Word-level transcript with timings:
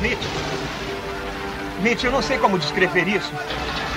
Nietzsche. 0.00 0.28
Nietzsche, 1.82 2.06
eu 2.06 2.12
não 2.12 2.22
sei 2.22 2.38
como 2.38 2.58
descrever 2.58 3.08
isso, 3.08 3.32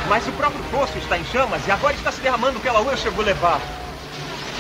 mas 0.08 0.26
o 0.28 0.32
próprio 0.34 0.64
poço 0.72 0.98
está 0.98 1.18
em 1.18 1.26
chamas 1.26 1.66
e 1.68 1.72
agora 1.72 1.94
está 1.94 2.12
se 2.12 2.22
derramando 2.22 2.60
pela 2.60 2.80
Wilshire 2.80 3.14
Boulevard. 3.14 3.62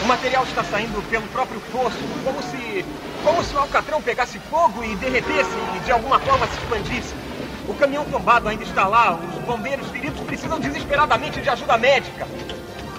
O 0.03 0.05
material 0.07 0.43
está 0.43 0.63
saindo 0.63 1.01
pelo 1.09 1.27
próprio 1.27 1.59
poço, 1.71 1.97
como 2.23 2.41
se. 2.43 2.85
como 3.23 3.43
se 3.43 3.55
o 3.55 3.59
alcatrão 3.59 4.01
pegasse 4.01 4.39
fogo 4.49 4.83
e 4.83 4.95
derretesse 4.95 5.51
e 5.75 5.79
de 5.79 5.91
alguma 5.91 6.19
forma 6.19 6.47
se 6.47 6.57
expandisse. 6.57 7.13
O 7.67 7.73
caminhão 7.73 8.05
tombado 8.05 8.47
ainda 8.47 8.63
está 8.63 8.87
lá, 8.87 9.13
os 9.13 9.43
bombeiros 9.43 9.87
feridos 9.89 10.19
precisam 10.21 10.59
desesperadamente 10.59 11.41
de 11.41 11.49
ajuda 11.49 11.77
médica. 11.77 12.27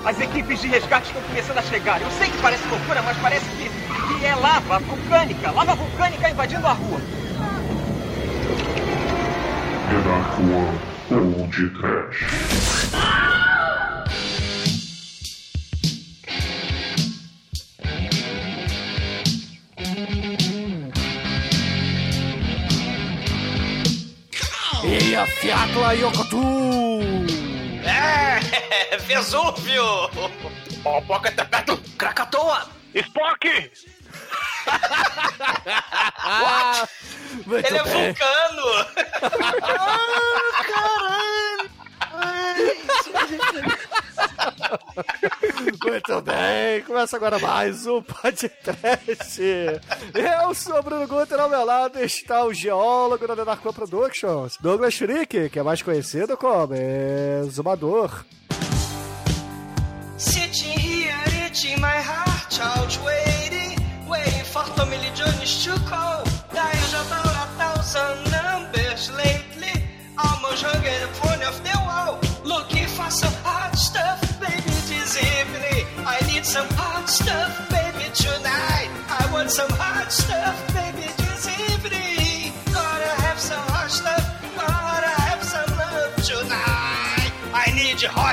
As 0.05 0.19
equipes 0.19 0.61
de 0.61 0.69
resgate 0.69 1.09
estão 1.09 1.23
começando 1.23 1.59
a 1.59 1.63
chegar. 1.63 2.01
Eu 2.01 2.11
sei 2.13 2.31
que 2.31 2.39
parece 2.39 2.67
loucura, 2.69 3.03
mas 3.03 3.17
parece 3.19 3.45
que, 3.51 3.69
que 3.69 4.25
é 4.25 4.35
lava 4.35 4.79
vulcânica. 4.79 5.51
Lava 5.51 5.75
vulcânica 5.75 6.31
invadindo 6.31 6.67
a 6.67 6.73
rua. 6.73 7.01
Dark 9.91 10.39
One 10.39 10.79
Old 11.11 11.53
Trash. 11.75 12.21
E 24.85 25.17
a 25.17 25.27
Fiatla 25.27 25.95
Yokotu! 25.95 27.01
É, 27.85 28.97
Vesúvio! 29.09 30.09
O 30.85 31.03
Pocket 31.03 31.35
tá 31.35 31.65
Krakatoa! 31.99 32.69
Spock! 32.95 33.71
Muito 36.31 37.00
Ele 37.47 37.79
é 37.79 37.83
vulcano! 37.83 38.87
Muito 45.83 46.21
bem, 46.23 46.83
começa 46.83 47.17
agora 47.17 47.39
mais 47.39 47.87
um 47.87 48.03
podcast. 48.03 49.41
Eu 50.15 50.55
sou 50.55 50.79
o 50.79 50.83
Bruno 50.83 51.07
Guter, 51.07 51.41
ao 51.41 51.49
meu 51.49 51.65
lado 51.65 51.99
está 52.03 52.45
o 52.45 52.53
geólogo 52.53 53.27
da 53.27 53.43
One 53.43 53.73
Productions, 53.75 54.57
Douglas 54.61 54.95
Freak, 54.95 55.49
que 55.49 55.59
é 55.59 55.63
mais 55.63 55.81
conhecido 55.83 56.37
como 56.37 56.75
Exumador. 56.75 58.25
Sitting 60.19 60.79
here, 60.79 61.47
itching 61.47 61.81
my 61.81 61.87
heart 61.87 62.61
out, 62.61 62.99
waiting, 63.03 63.77
waiting 64.07 64.45
for 64.45 64.65
Tommy 64.77 64.99
Lee 64.99 65.11
Jones 65.15 65.65
to 65.65 65.73
call. 65.89 66.40
The 71.51 71.63
front 71.63 71.67
of 71.67 72.23
the. 72.23 72.49
Looking 72.49 72.87
for 72.87 73.11
some 73.11 73.33
hot 73.45 73.77
stuff, 73.77 74.21
baby, 74.41 74.63
this 74.63 75.17
evening. 75.17 75.87
I 76.07 76.19
need 76.27 76.45
some 76.45 76.67
hot 76.71 77.09
stuff, 77.09 77.69
baby, 77.71 78.11
tonight. 78.15 78.91
I 79.09 79.29
want 79.33 79.51
some 79.51 79.71
hot 79.71 80.13
stuff, 80.13 80.57
baby, 80.75 81.07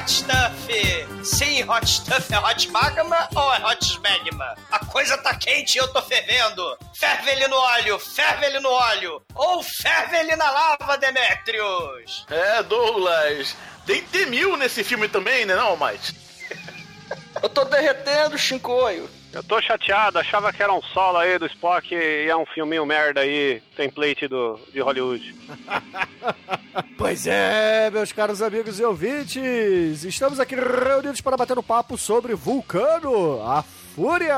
hot 0.08 0.11
stuff! 0.11 0.67
Sim, 1.22 1.63
hot 1.67 1.86
stuff 1.86 2.33
é 2.33 2.39
hot 2.39 2.72
magma 2.72 3.27
ou 3.36 3.53
é 3.53 3.66
hot 3.66 4.00
magma? 4.00 4.55
A 4.72 4.86
coisa 4.86 5.17
tá 5.17 5.36
quente 5.36 5.75
e 5.75 5.80
eu 5.80 5.88
tô 5.89 6.02
fervendo! 6.02 6.77
Ferve 6.94 7.31
ele 7.31 7.47
no 7.49 7.58
óleo! 7.58 7.99
Ferve 7.99 8.45
ele 8.45 8.59
no 8.61 8.69
óleo! 8.69 9.22
Ou 9.36 9.61
ferve 9.61 10.16
ele 10.16 10.36
na 10.38 10.49
lava, 10.49 10.97
Demetrius! 10.97 12.25
É, 12.30 12.64
Douglas. 12.64 13.55
Tem 13.86 14.02
T-1000 14.02 14.58
nesse 14.58 14.83
filme 14.83 15.09
também, 15.09 15.45
né 15.45 15.55
não, 15.55 15.77
Mike? 15.77 16.16
Eu 17.43 17.49
tô 17.49 17.65
derretendo, 17.65 18.37
Shinkoio! 18.37 19.10
Eu 19.37 19.43
tô 19.43 19.61
chateado, 19.61 20.17
achava 20.17 20.52
que 20.52 20.64
era 20.64 20.73
um 20.73 20.81
solo 20.81 21.20
aí 21.20 21.37
do 21.37 21.45
Spock 21.45 21.93
e 21.93 22.27
é 22.27 22.36
um 22.36 22.43
filminho 22.43 22.83
merda 22.87 23.21
aí, 23.21 23.61
template 23.75 24.27
do, 24.27 24.59
de 24.73 24.80
Hollywood. 24.80 25.36
Pois 26.98 27.25
é, 27.27 27.89
meus 27.92 28.11
caros 28.11 28.42
amigos 28.42 28.80
e 28.80 28.83
ouvintes, 28.83 30.03
estamos 30.03 30.39
aqui 30.39 30.55
reunidos 30.55 31.21
para 31.21 31.37
bater 31.37 31.58
um 31.58 31.64
papo 31.64 31.98
sobre 31.98 32.33
Vulcano, 32.36 33.42
a 33.43 33.64
Fúria. 33.64 34.37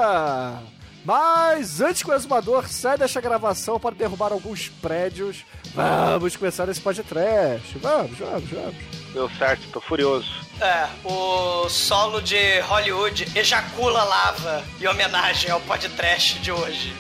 Mas 1.06 1.82
antes 1.82 2.04
que 2.04 2.10
o 2.10 2.14
exumador 2.14 2.68
saia 2.68 2.98
desta 2.98 3.22
gravação 3.22 3.80
para 3.80 3.96
derrubar 3.96 4.32
alguns 4.32 4.70
prédios, 4.82 5.46
vamos 5.74 6.36
começar 6.36 6.68
esse 6.70 6.82
podcast. 6.82 7.78
Vamos, 7.80 8.18
vamos, 8.18 8.50
vamos. 8.50 8.76
Deu 9.14 9.30
certo, 9.38 9.68
tô 9.72 9.82
furioso. 9.82 10.30
É, 10.62 10.88
o 11.04 11.68
solo 11.70 12.22
de 12.22 12.60
Hollywood 12.62 13.28
ejacula 13.36 14.04
lava 14.04 14.64
em 14.80 14.88
homenagem 14.88 15.50
ao 15.50 15.60
podcast 15.62 16.38
de 16.40 16.52
hoje. 16.52 16.94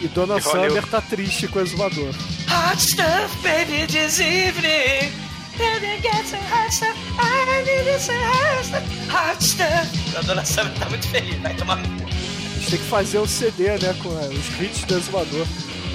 E 0.00 0.08
Dona 0.08 0.38
De 0.38 0.46
Hollywood. 0.46 0.68
Summer 0.74 0.90
tá 0.90 1.00
triste 1.00 1.48
com 1.48 1.58
o 1.58 1.62
exumador. 1.62 2.08
Hot 2.48 2.80
stuff, 2.80 3.36
baby, 3.42 3.86
this 3.86 4.20
evening. 4.20 5.10
Baby, 5.58 6.00
get 6.02 6.24
some 6.26 6.42
hot 6.50 6.72
stuff. 6.72 6.96
I 7.18 7.62
need 7.64 8.00
some 8.00 8.16
hot 8.18 8.64
stuff. 8.64 9.10
Hot 9.10 9.42
stuff. 9.44 10.16
A 10.16 10.22
dona 10.22 10.44
Sam 10.44 10.68
tá 10.78 10.88
muito 10.88 11.06
feliz, 11.08 11.36
vai 11.40 11.54
tomar 11.54 11.76
no 11.76 11.88
cu. 12.00 12.21
Tem 12.70 12.78
que 12.78 12.84
fazer 12.86 13.18
um 13.18 13.26
CD, 13.26 13.68
né, 13.68 13.94
com 14.02 14.08
os 14.08 14.60
hits 14.60 14.84
do 14.84 14.94
exumador. 14.94 15.46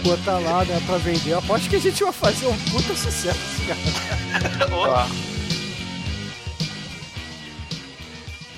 Botar 0.03 0.39
lá, 0.39 0.63
né, 0.63 0.79
pra 0.85 0.97
vender. 0.97 1.31
Eu 1.31 1.39
aposto 1.39 1.69
que 1.69 1.75
a 1.75 1.79
gente 1.79 2.03
vai 2.03 2.13
fazer 2.13 2.47
um 2.47 2.57
puta 2.71 2.95
sucesso, 2.95 3.61
cara. 3.67 4.69
Ô, 4.75 5.27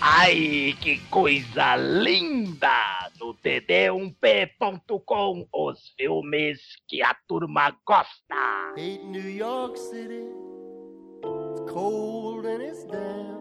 Ai, 0.01 0.75
que 0.79 0.97
coisa 1.09 1.75
linda! 1.75 2.69
No 3.19 3.33
td1p.com, 3.35 5.45
os 5.53 5.79
filmes 5.97 6.59
que 6.87 7.01
a 7.01 7.13
turma 7.27 7.75
gosta. 7.85 8.35
Hate 8.77 9.03
New 9.05 9.29
York 9.29 9.77
City. 9.77 10.23
It's 11.21 11.71
cold 11.71 12.45
and 12.45 12.61
it's 12.61 12.85
damp. 12.85 13.39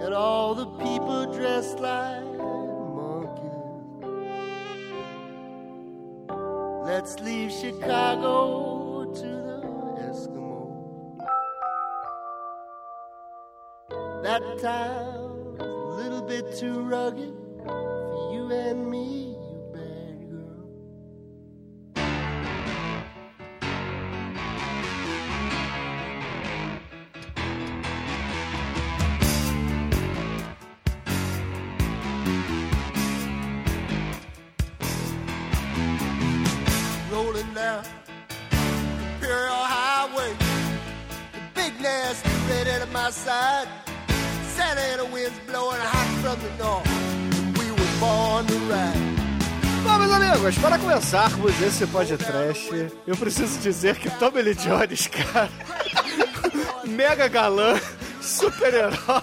And 0.00 0.14
all 0.14 0.54
the 0.54 0.66
people 0.82 1.26
dressed 1.26 1.78
like 1.78 2.24
Let's 6.84 7.18
leave 7.18 7.50
Chicago 7.50 9.10
to 9.14 9.22
the 9.22 9.62
Eskimos. 10.04 11.16
That 14.22 14.42
town's 14.60 15.60
a 15.60 15.64
little 15.64 16.20
bit 16.20 16.54
too 16.58 16.82
rugged 16.82 17.32
for 17.64 18.32
you 18.34 18.52
and 18.52 18.90
me, 18.90 19.33
side. 43.14 43.68
Santa 44.56 44.80
Ana 44.92 45.04
winds 45.04 45.38
blowing 45.46 45.80
hot 45.80 46.08
from 46.22 46.38
the 46.44 46.50
north. 46.62 47.58
We 47.58 47.70
were 47.70 47.92
born 48.00 48.46
to 48.46 48.58
ride. 48.70 49.14
Bom, 49.84 49.98
meus 49.98 50.12
amigos, 50.12 50.58
para 50.58 50.78
começarmos 50.78 51.60
esse 51.60 51.86
podcast, 51.86 52.70
eu 53.06 53.16
preciso 53.16 53.58
dizer 53.60 53.96
que 53.96 54.10
Tommy 54.18 54.40
Lee 54.42 54.54
Jones, 54.54 55.08
cara, 55.08 55.50
mega 56.88 57.28
galã, 57.28 57.78
super-herói, 58.20 59.22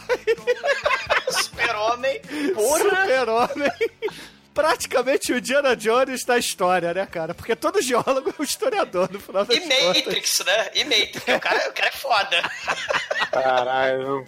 Super-homem, 1.31 2.21
porra! 2.54 2.80
super-homem, 2.80 3.71
praticamente 4.53 5.31
o 5.33 5.38
Indiana 5.38 5.75
Jones 5.75 6.24
da 6.25 6.38
história, 6.38 6.94
né, 6.94 7.06
cara? 7.06 7.33
Porque 7.33 7.56
todo 7.56 7.81
geólogo 7.81 8.30
é 8.30 8.42
um 8.42 8.44
historiador, 8.44 9.09
no 9.12 9.19
final 9.19 9.45
das 9.45 9.56
E 9.56 9.62
contas. 9.62 9.88
Matrix, 9.98 10.39
né? 10.45 10.69
E 10.74 10.83
Matrix, 10.83 11.24
o 11.36 11.39
cara, 11.39 11.69
o 11.69 11.74
cara 11.74 11.88
é 11.88 11.92
foda. 11.92 12.51
Caralho. 13.31 14.27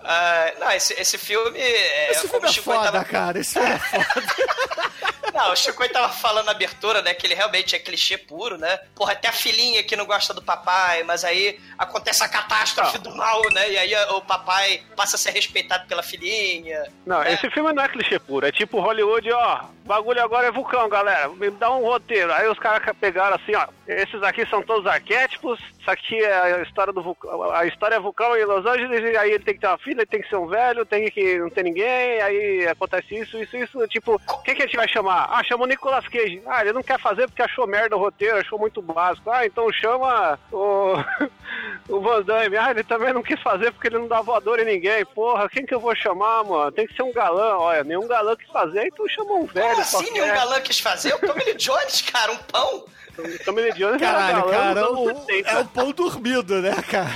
Ah, 0.00 0.52
não, 0.58 0.70
esse, 0.72 0.92
esse 1.00 1.16
filme 1.16 1.58
é. 1.58 2.10
Esse 2.10 2.28
filme 2.28 2.46
o 2.46 2.50
é 2.50 2.52
foda, 2.54 2.92
tava- 2.92 3.04
cara, 3.04 3.38
esse 3.38 3.52
filme 3.54 3.70
é 3.70 3.78
foda. 3.78 4.82
Não, 5.32 5.52
o 5.52 5.56
Chico 5.56 5.86
tava 5.90 6.08
falando 6.08 6.46
na 6.46 6.52
abertura, 6.52 7.02
né? 7.02 7.14
Que 7.14 7.26
ele 7.26 7.34
realmente 7.34 7.74
é 7.76 7.78
clichê 7.78 8.16
puro, 8.18 8.58
né? 8.58 8.78
Porra, 8.94 9.12
até 9.12 9.28
a 9.28 9.32
filhinha 9.32 9.82
que 9.82 9.96
não 9.96 10.04
gosta 10.06 10.32
do 10.34 10.42
papai, 10.42 11.02
mas 11.04 11.24
aí 11.24 11.58
acontece 11.78 12.22
a 12.24 12.28
catástrofe 12.28 12.98
do 12.98 13.14
mal, 13.14 13.40
né? 13.52 13.70
E 13.70 13.78
aí 13.78 13.94
o 14.10 14.20
papai 14.22 14.82
passa 14.96 15.16
a 15.16 15.18
ser 15.18 15.30
respeitado 15.30 15.86
pela 15.86 16.02
filhinha. 16.02 16.84
Não, 17.06 17.22
É. 17.22 17.32
esse 17.34 17.48
filme 17.50 17.72
não 17.72 17.82
é 17.82 17.88
clichê 17.88 18.18
puro, 18.18 18.46
é 18.46 18.52
tipo 18.52 18.80
Hollywood, 18.80 19.30
ó. 19.32 19.64
o 19.84 19.88
bagulho 19.88 20.22
agora 20.22 20.46
é 20.46 20.50
vulcão, 20.52 20.88
galera. 20.88 21.28
Me 21.30 21.50
dá 21.50 21.70
um 21.72 21.82
roteiro. 21.82 22.32
Aí 22.32 22.46
os 22.48 22.58
caras 22.58 22.82
pegaram 23.00 23.34
assim, 23.36 23.54
ó. 23.54 23.66
Esses 23.88 24.22
aqui 24.22 24.46
são 24.46 24.62
todos 24.62 24.86
arquétipos. 24.86 25.58
Isso 25.80 25.90
aqui 25.90 26.16
é 26.22 26.32
a 26.54 26.62
história 26.62 26.92
do 26.92 27.02
vulcão. 27.02 27.50
A 27.52 27.66
história 27.66 27.96
é 27.96 28.00
vulcão 28.00 28.36
em 28.36 28.44
Los 28.44 28.64
Angeles. 28.64 29.00
E 29.12 29.16
aí 29.16 29.32
ele 29.32 29.42
tem 29.44 29.54
que 29.54 29.60
ter 29.60 29.66
uma 29.66 29.78
filha, 29.78 29.98
ele 30.02 30.06
tem 30.06 30.22
que 30.22 30.28
ser 30.28 30.36
um 30.36 30.46
velho, 30.46 30.86
tem 30.86 31.10
que 31.10 31.36
não 31.38 31.50
ter 31.50 31.64
ninguém. 31.64 32.20
Aí 32.22 32.68
acontece 32.68 33.12
isso, 33.18 33.36
isso, 33.42 33.56
isso. 33.56 33.88
Tipo, 33.88 34.20
quem 34.44 34.54
que 34.54 34.62
a 34.62 34.66
gente 34.66 34.76
vai 34.76 34.86
chamar? 34.86 35.11
Ah, 35.30 35.42
chama 35.44 35.64
o 35.64 35.66
Nicolas 35.66 36.06
Cage. 36.08 36.42
Ah, 36.46 36.60
ele 36.62 36.72
não 36.72 36.82
quer 36.82 36.98
fazer 36.98 37.26
porque 37.26 37.42
achou 37.42 37.66
merda 37.66 37.96
o 37.96 37.98
roteiro, 37.98 38.38
achou 38.38 38.58
muito 38.58 38.80
básico. 38.82 39.30
Ah, 39.30 39.44
então 39.46 39.70
chama 39.72 40.38
o, 40.52 40.94
o 41.88 42.00
Van 42.00 42.22
Damme. 42.22 42.56
Ah, 42.56 42.70
ele 42.70 42.82
também 42.84 43.12
não 43.12 43.22
quis 43.22 43.40
fazer 43.40 43.72
porque 43.72 43.88
ele 43.88 43.98
não 43.98 44.08
dá 44.08 44.20
voador 44.20 44.58
em 44.60 44.64
ninguém. 44.64 45.04
Porra, 45.04 45.48
quem 45.48 45.64
que 45.66 45.74
eu 45.74 45.80
vou 45.80 45.94
chamar, 45.94 46.44
mano? 46.44 46.72
Tem 46.72 46.86
que 46.86 46.94
ser 46.94 47.02
um 47.02 47.12
galã. 47.12 47.56
Olha, 47.58 47.84
nenhum 47.84 48.06
galã 48.06 48.34
quis 48.36 48.48
fazer, 48.50 48.86
então 48.86 49.08
chama 49.08 49.32
um 49.34 49.46
velho. 49.46 49.68
Como 49.70 49.80
assim 49.80 50.10
nenhum 50.10 50.28
galã 50.28 50.60
quis 50.60 50.78
fazer? 50.78 51.14
O 51.14 51.18
Tommy 51.18 51.44
Lee 51.44 51.54
Jones, 51.54 52.02
cara, 52.02 52.32
um 52.32 52.36
pão. 52.38 52.84
Tommy 53.44 53.60
Lee 53.62 53.72
Jones 53.74 54.00
era 54.00 54.12
Caralho, 54.12 54.48
galã 54.50 54.74
cara, 54.74 54.90
o- 54.92 55.06
70. 55.26 55.50
é 55.50 55.58
o 55.60 55.64
pão 55.66 55.90
dormido, 55.92 56.62
né, 56.62 56.74
cara? 56.90 57.10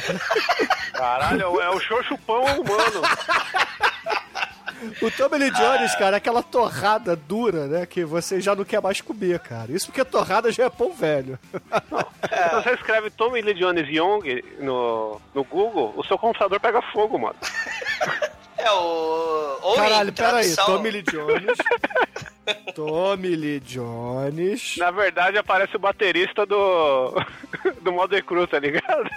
Caralho, 0.92 1.40
é 1.42 1.46
o- 1.46 1.60
é 1.62 1.70
o 1.70 1.81
xoxupão 1.81 2.42
humano. 2.44 3.02
O 5.02 5.10
Tommy 5.10 5.38
Lee 5.38 5.50
Jones, 5.50 5.94
cara, 5.96 6.16
é 6.16 6.18
aquela 6.18 6.42
torrada 6.42 7.14
dura, 7.16 7.66
né, 7.66 7.86
que 7.86 8.04
você 8.04 8.40
já 8.40 8.54
não 8.54 8.64
quer 8.64 8.80
mais 8.80 9.00
comer, 9.00 9.38
cara. 9.40 9.72
Isso 9.72 9.86
porque 9.86 10.04
torrada 10.04 10.50
já 10.50 10.64
é 10.64 10.70
pão 10.70 10.92
velho. 10.92 11.38
Se 11.52 12.54
você 12.54 12.70
escreve 12.74 13.10
Tommy 13.10 13.40
Lee 13.40 13.54
Jones 13.54 13.88
Young 13.88 14.42
no, 14.58 15.20
no 15.34 15.44
Google, 15.44 15.94
o 15.96 16.04
seu 16.04 16.18
computador 16.18 16.60
pega 16.60 16.82
fogo, 16.82 17.18
mano. 17.18 17.36
É 18.58 18.70
o. 18.70 19.58
Ou 19.62 19.76
Caralho, 19.76 20.12
peraí, 20.12 20.56
Tommy 20.56 20.90
Lee 20.90 21.02
Jones. 21.02 21.58
Tommy 22.74 23.36
Lee 23.36 23.60
Jones. 23.60 24.76
Na 24.78 24.90
verdade, 24.90 25.36
aparece 25.36 25.76
o 25.76 25.78
baterista 25.78 26.46
do. 26.46 27.14
do 27.82 27.92
Modern 27.92 28.24
Crew, 28.24 28.46
tá 28.46 28.58
ligado? 28.58 29.10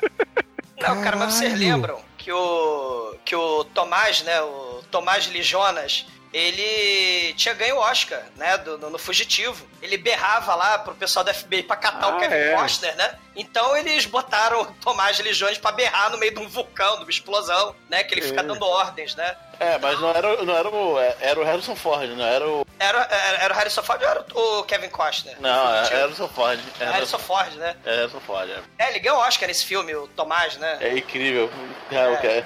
Não, 0.81 1.01
cara, 1.01 1.17
mas 1.17 1.33
vocês 1.33 1.57
lembram 1.57 1.99
que 2.17 2.31
o. 2.31 3.15
que 3.25 3.35
o 3.35 3.63
Tomás, 3.65 4.23
né? 4.23 4.41
O 4.41 4.83
Tomás 4.89 5.27
Lee 5.27 5.43
Jonas. 5.43 6.05
Ele 6.33 7.33
tinha 7.33 7.53
ganho 7.53 7.75
o 7.77 7.79
Oscar, 7.79 8.23
né? 8.35 8.57
do- 8.59 8.77
no, 8.77 8.89
no 8.91 8.99
Fugitivo. 8.99 9.67
Ele 9.81 9.97
berrava 9.97 10.53
lá 10.55 10.77
pro 10.79 10.93
pessoal 10.93 11.23
da 11.25 11.33
FBI 11.33 11.63
pra 11.63 11.75
catar 11.75 12.07
Ah, 12.07 12.15
o 12.15 12.19
Kevin 12.19 12.35
é. 12.35 12.55
Costner, 12.55 12.95
né? 12.95 13.15
Então 13.35 13.75
eles 13.77 14.05
botaram 14.05 14.61
o 14.61 14.65
Tomás 14.73 15.17
Lee 15.19 15.33
Jones 15.33 15.57
pra 15.57 15.71
berrar 15.71 16.09
no 16.11 16.17
meio 16.17 16.33
de 16.33 16.39
um 16.39 16.47
vulcão, 16.47 16.97
de 16.97 17.03
uma 17.03 17.09
explosão, 17.09 17.73
né? 17.89 18.03
Que 18.03 18.13
ele 18.15 18.21
fica 18.21 18.41
É. 18.41 18.43
dando 18.43 18.63
ordens, 18.65 19.15
né? 19.15 19.35
É, 19.59 19.77
mas 19.77 19.99
não 19.99 20.09
era, 20.09 20.43
não 20.43 20.55
era 20.55 20.69
o. 20.69 20.99
Era 21.19 21.39
o 21.39 21.43
Harrison 21.43 21.75
Ford, 21.75 22.09
não 22.11 22.25
era 22.25 22.47
o. 22.47 22.65
Era, 22.77 22.99
era, 23.09 23.37
era 23.43 23.53
o 23.53 23.57
Harrison 23.57 23.83
Ford 23.83 24.01
ou 24.01 24.07
era 24.09 24.25
o 24.33 24.63
Kevin 24.63 24.89
Costner? 24.89 25.35
Não, 25.39 25.73
era 25.75 25.87
o 25.87 25.99
Harrison 25.99 26.27
Ford. 26.29 26.59
Era 26.79 26.91
Harrison 26.91 27.19
Ford, 27.19 27.53
né? 27.55 27.75
É 27.85 27.95
Harrison 27.95 28.19
Ford, 28.21 28.49
é. 28.49 28.59
É, 28.85 28.89
ele 28.89 28.99
ganhou 28.99 29.17
o 29.17 29.21
Oscar 29.21 29.47
nesse 29.47 29.65
filme, 29.65 29.95
o 29.95 30.07
Tomás, 30.09 30.57
né? 30.57 30.77
É 30.81 30.97
incrível. 30.97 31.49
É, 31.91 32.07
o 32.07 32.17
que 32.19 32.27
é. 32.27 32.41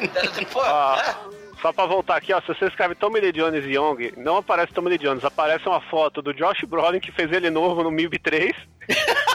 Pô, 0.52 0.60
Ah. 0.60 1.02
né? 1.30 1.37
Só 1.60 1.72
pra 1.72 1.86
voltar 1.86 2.16
aqui, 2.16 2.32
ó, 2.32 2.40
se 2.40 2.48
você 2.48 2.66
escreve 2.66 2.94
Tommy 2.94 3.20
Lee 3.20 3.32
Jones 3.32 3.64
Young, 3.64 4.12
não 4.16 4.36
aparece 4.36 4.72
Tommy 4.72 4.90
Lee 4.90 4.98
Jones, 4.98 5.24
aparece 5.24 5.68
uma 5.68 5.80
foto 5.80 6.22
do 6.22 6.32
Josh 6.32 6.62
Brolin 6.66 7.00
que 7.00 7.10
fez 7.12 7.32
ele 7.32 7.50
novo 7.50 7.82
no 7.82 7.90
MIB 7.90 8.18
3. 8.18 8.52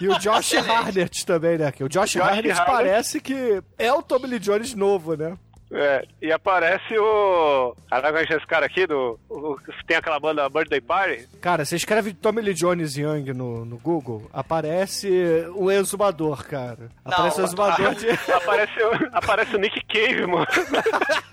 E 0.00 0.08
o 0.08 0.18
Josh 0.18 0.54
Harnett 0.54 1.26
também, 1.26 1.58
né? 1.58 1.72
O 1.80 1.88
Josh, 1.88 2.12
Josh 2.12 2.16
Harnett 2.22 2.50
Harnett. 2.52 2.66
parece 2.66 3.20
que 3.20 3.62
é 3.78 3.92
o 3.92 4.02
Tommy 4.02 4.26
Lee 4.28 4.38
Jones 4.38 4.74
novo, 4.74 5.14
né? 5.14 5.36
É, 5.72 6.04
e 6.20 6.32
aparece 6.32 6.98
o. 6.98 7.76
Caraca, 7.88 8.12
conhece 8.12 8.34
esse 8.34 8.46
cara 8.46 8.66
aqui 8.66 8.86
do. 8.88 9.18
o- 9.28 9.56
tem 9.86 9.96
aquela 9.96 10.18
banda 10.18 10.48
Birthday 10.48 10.80
Party? 10.80 11.28
Cara, 11.40 11.64
você 11.64 11.76
escreve 11.76 12.12
Tommy 12.12 12.42
Lee 12.42 12.54
Jones 12.54 12.96
Young 12.96 13.32
no, 13.32 13.64
no 13.64 13.78
Google, 13.78 14.28
aparece 14.32 15.08
o 15.54 15.70
exumador, 15.70 16.44
cara. 16.44 16.88
Não, 17.04 17.12
Aparece 17.12 17.40
o 17.40 17.44
exumador 17.44 17.94
de... 17.94 18.08
Aparece, 18.32 18.82
o- 18.82 19.08
aparece 19.16 19.54
o 19.56 19.58
Nick 19.58 19.80
Cave, 19.86 20.26
mano. 20.26 20.46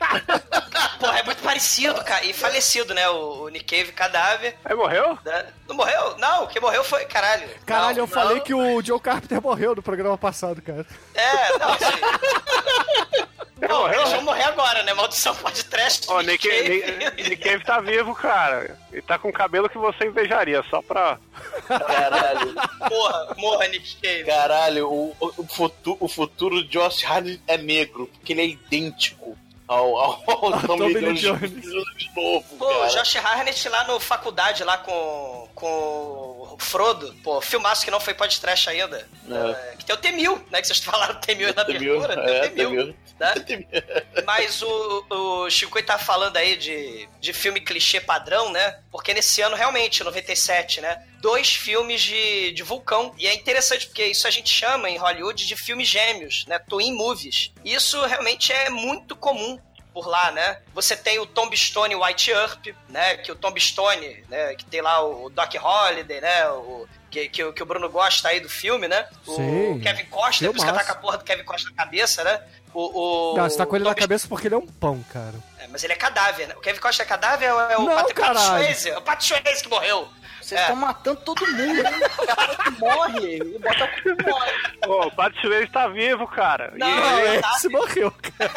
Porra, 1.00 1.20
é 1.20 1.24
muito 1.24 1.42
parecido, 1.44 2.04
cara. 2.04 2.26
E 2.26 2.34
falecido, 2.34 2.94
né? 2.94 3.08
O, 3.10 3.44
o 3.44 3.50
Nick 3.50 3.66
Cave 3.66 3.92
cadáver. 3.92 4.56
Aí 4.66 4.76
morreu? 4.76 5.18
né? 5.24 5.46
Não 5.68 5.76
morreu? 5.76 6.18
Não, 6.18 6.48
quem 6.48 6.62
morreu 6.62 6.84
foi. 6.84 7.06
Caralho. 7.06 7.48
Caralho, 7.66 7.98
Não, 7.98 8.04
eu 8.04 8.08
falei 8.08 8.38
não. 8.38 8.44
que 8.44 8.54
o 8.54 8.82
Joe 8.82 9.00
Carpenter 9.00 9.42
morreu 9.42 9.76
no 9.76 9.82
programa 9.84 10.18
passado, 10.18 10.62
cara. 10.62 10.86
É, 11.14 11.58
não, 11.60 11.74
sim. 11.78 12.02
Não, 13.62 13.82
morreu? 13.82 14.00
eles 14.00 14.12
vão 14.14 14.22
morrer 14.24 14.44
agora, 14.44 14.84
né? 14.84 14.94
Maldição 14.94 15.36
pode 15.36 15.64
trash. 15.66 16.02
Ó, 16.08 16.22
Nick, 16.22 16.48
Nick, 16.48 17.30
Nick 17.30 17.38
Cave 17.38 17.64
tá 17.64 17.80
vivo, 17.80 18.14
cara. 18.14 18.78
Ele 18.92 19.02
tá 19.02 19.18
com 19.18 19.30
o 19.30 19.34
cabelo 19.34 19.70
que 19.70 19.78
você 19.78 20.06
invejaria, 20.06 20.64
só 20.70 20.82
pra. 20.82 21.18
Caralho. 21.68 22.54
Morra, 22.90 23.36
morra, 23.38 23.68
Nick 23.68 23.98
Cave. 23.98 24.26
Caralho, 24.26 24.88
o, 24.90 25.16
o, 25.20 25.34
o 25.38 25.48
futuro, 25.48 25.98
o 26.00 26.08
futuro 26.08 26.64
de 26.64 26.70
Josh 26.70 27.04
Hardy 27.04 27.42
é 27.48 27.58
negro, 27.58 28.08
porque 28.14 28.34
ele 28.34 28.42
é 28.42 28.46
idêntico 28.48 29.38
ao, 29.68 29.98
ao, 29.98 30.24
ao 30.28 30.62
Tommy 30.62 30.66
Tommy 30.66 30.94
Lee 30.94 31.06
Lee 31.08 31.14
Jones. 31.16 31.52
Jones 31.52 31.98
de 31.98 32.16
novo, 32.16 32.58
Pô, 32.58 32.66
o 32.66 32.80
cara. 32.80 32.88
Josh 32.90 33.16
Harnett 33.18 33.70
lá 33.70 33.84
no 33.86 34.00
faculdade, 34.00 34.64
lá 34.64 34.78
com, 34.78 35.50
com 35.54 35.68
o 36.52 36.58
Frodo. 36.60 37.14
Pô, 37.24 37.42
filmaço 37.42 37.84
que 37.84 37.92
não 37.92 38.00
foi 38.00 38.14
pode 38.14 38.40
trash 38.40 38.68
ainda. 38.70 39.08
É. 39.30 39.72
É, 39.72 39.76
que 39.78 39.86
tem 39.86 39.96
o 39.96 40.00
T-1000, 40.00 40.42
né? 40.50 40.62
Que 40.62 40.68
vocês 40.68 40.80
falaram 40.84 41.16
T-1000 41.16 41.56
na 41.56 41.66
T-1000, 41.66 41.76
abertura. 41.76 42.14
é, 42.14 42.48
tem 42.50 42.66
o 42.66 42.70
T-1000. 42.70 42.96
T-1000. 43.46 43.68
Né? 43.72 44.24
Mas 44.26 44.62
o, 44.62 45.06
o 45.10 45.50
Chico 45.50 45.82
tá 45.84 45.98
falando 45.98 46.38
aí 46.38 46.56
de, 46.56 47.08
de 47.20 47.34
filme 47.34 47.60
clichê 47.60 48.00
padrão, 48.00 48.52
né? 48.52 48.80
Porque 48.92 49.14
nesse 49.14 49.42
ano, 49.42 49.56
realmente, 49.56 50.04
97, 50.04 50.82
né? 50.82 51.04
Dois 51.22 51.54
filmes 51.56 52.02
de, 52.02 52.52
de 52.52 52.64
vulcão. 52.64 53.14
E 53.18 53.28
é 53.28 53.34
interessante 53.34 53.88
porque 53.88 54.06
isso 54.06 54.28
a 54.28 54.32
gente 54.32 54.52
chama 54.54 54.90
em 54.90 54.98
Hollywood 54.98 55.46
de 55.46 55.56
filmes 55.56 55.88
gêmeos, 55.88 56.46
né? 56.48 56.60
Twin 56.60 56.94
movies. 56.96 57.52
Isso 57.66 58.04
realmente 58.06 58.52
é 58.54 58.70
muito 58.70 59.16
comum 59.16 59.60
por 59.94 60.08
lá, 60.08 60.30
né? 60.32 60.60
Você 60.76 60.96
tem 60.96 61.18
o 61.18 61.26
Tombstone 61.26 61.96
White 61.96 62.30
Earp, 62.30 62.68
né? 62.88 63.18
Que 63.18 63.32
o 63.32 63.36
Tombstone, 63.36 64.24
né? 64.30 64.54
Que 64.56 64.64
tem 64.66 64.82
lá 64.82 65.02
o 65.04 65.30
Doc 65.30 65.54
Holliday, 65.56 66.22
né? 66.22 66.50
O, 66.52 66.88
que, 67.10 67.30
que, 67.30 67.44
o- 67.44 67.52
que 67.54 67.64
o 67.64 67.66
Bruno 67.66 67.90
gosta 67.90 68.28
aí 68.30 68.40
do 68.40 68.48
filme, 68.50 68.88
né? 68.88 69.08
Sim. 69.26 69.72
O 69.72 69.82
Kevin 69.82 70.06
Costa, 70.06 70.46
por 70.48 70.56
isso 70.56 70.66
que 70.66 70.72
tá 70.72 70.84
com 70.84 70.92
a 70.92 70.96
porra 70.96 71.18
do 71.18 71.24
Kevin 71.24 71.44
Costa 71.46 71.70
na 71.72 71.76
cabeça, 71.76 72.24
né? 72.24 72.44
O, 72.74 73.32
o, 73.34 73.38
Não, 73.38 73.50
você 73.50 73.58
tá 73.58 73.66
com 73.66 73.76
ele 73.76 73.86
na 73.86 73.96
Tom- 73.96 74.02
cabeça 74.02 74.28
porque 74.28 74.48
ele 74.48 74.54
é 74.56 74.58
um 74.58 74.68
pão, 74.68 75.04
cara. 75.12 75.34
É, 75.58 75.66
mas 75.68 75.84
ele 75.84 75.94
é 75.94 75.96
cadáver, 75.96 76.48
né? 76.48 76.54
O 76.56 76.62
Kevin 76.62 76.80
Costa 76.80 77.02
é 77.02 77.06
cadáver 77.06 77.52
ou 77.52 77.60
é 77.62 77.78
o 77.78 77.82
Não, 77.86 77.96
Patrick. 77.96 78.22
Swayze? 78.40 78.90
É 78.92 78.98
o 78.98 79.02
Patrick 79.02 79.26
Swayze 79.42 79.64
que 79.64 79.70
morreu. 79.70 80.08
Vocês 80.48 80.62
É. 80.62 80.64
estão 80.64 80.76
matando 80.78 81.20
todo 81.26 81.46
mundo, 81.46 81.62
hein? 81.62 81.84
O 82.18 82.26
cara 82.26 82.56
que 82.56 82.72
morre 82.80 83.38
e 83.38 83.60
bota 83.60 83.84
a 83.84 83.88
culpa 84.02 84.24
e 84.24 84.32
morre. 84.32 84.52
Ô, 84.88 85.08
o 85.08 85.12
Patrick 85.12 85.42
Swayze 85.46 85.68
tá 85.72 85.88
vivo, 85.90 86.26
cara. 86.28 86.72
E- 86.74 86.80
Não, 86.80 87.20
ele 87.20 87.42
tá- 87.42 87.54
esse 87.58 87.68
morreu, 87.68 88.12
cara. 88.12 88.54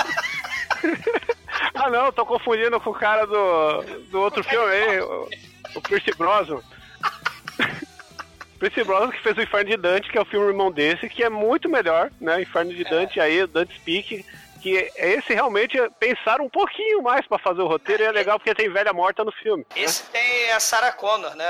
Ah, 1.75 1.91
não, 1.91 2.13
tô 2.13 2.25
confundindo 2.25 2.79
com 2.81 2.91
o 2.91 2.95
cara 2.95 3.27
do, 3.27 3.83
do 4.11 4.21
outro 4.21 4.45
filme 4.45 4.71
aí, 4.71 5.01
o, 5.01 5.29
o 5.75 5.81
Pierce 5.83 6.13
Brosnan. 6.17 6.61
Pierce 8.59 8.85
Brosnan 8.85 9.11
que 9.11 9.23
fez 9.23 9.37
o 9.37 9.43
Inferno 9.43 9.71
de 9.71 9.77
Dante, 9.77 10.11
que 10.11 10.19
é 10.19 10.21
o 10.21 10.25
filme 10.27 10.47
irmão 10.47 10.71
desse, 10.71 11.09
que 11.09 11.23
é 11.25 11.29
muito 11.31 11.69
melhor, 11.69 12.11
né? 12.21 12.41
Inferno 12.43 12.73
de 12.73 12.85
Dante, 12.85 13.19
aí, 13.19 13.43
o 13.43 13.49
Dante 13.49 13.75
Speak, 13.77 14.25
que 14.61 14.91
esse 14.97 15.33
realmente 15.35 15.77
pensaram 15.99 16.45
um 16.45 16.49
pouquinho 16.51 17.03
mais 17.03 17.27
pra 17.27 17.39
fazer 17.39 17.61
o 17.63 17.67
roteiro, 17.67 18.03
e 18.03 18.07
é 18.07 18.13
legal 18.13 18.39
porque 18.39 18.55
tem 18.55 18.71
velha 18.71 18.93
morta 18.93 19.25
no 19.25 19.33
filme. 19.33 19.67
né? 19.75 19.83
Esse 19.83 20.03
tem 20.05 20.51
a 20.53 20.61
Sarah 20.61 20.93
Connor, 20.93 21.35
né? 21.35 21.45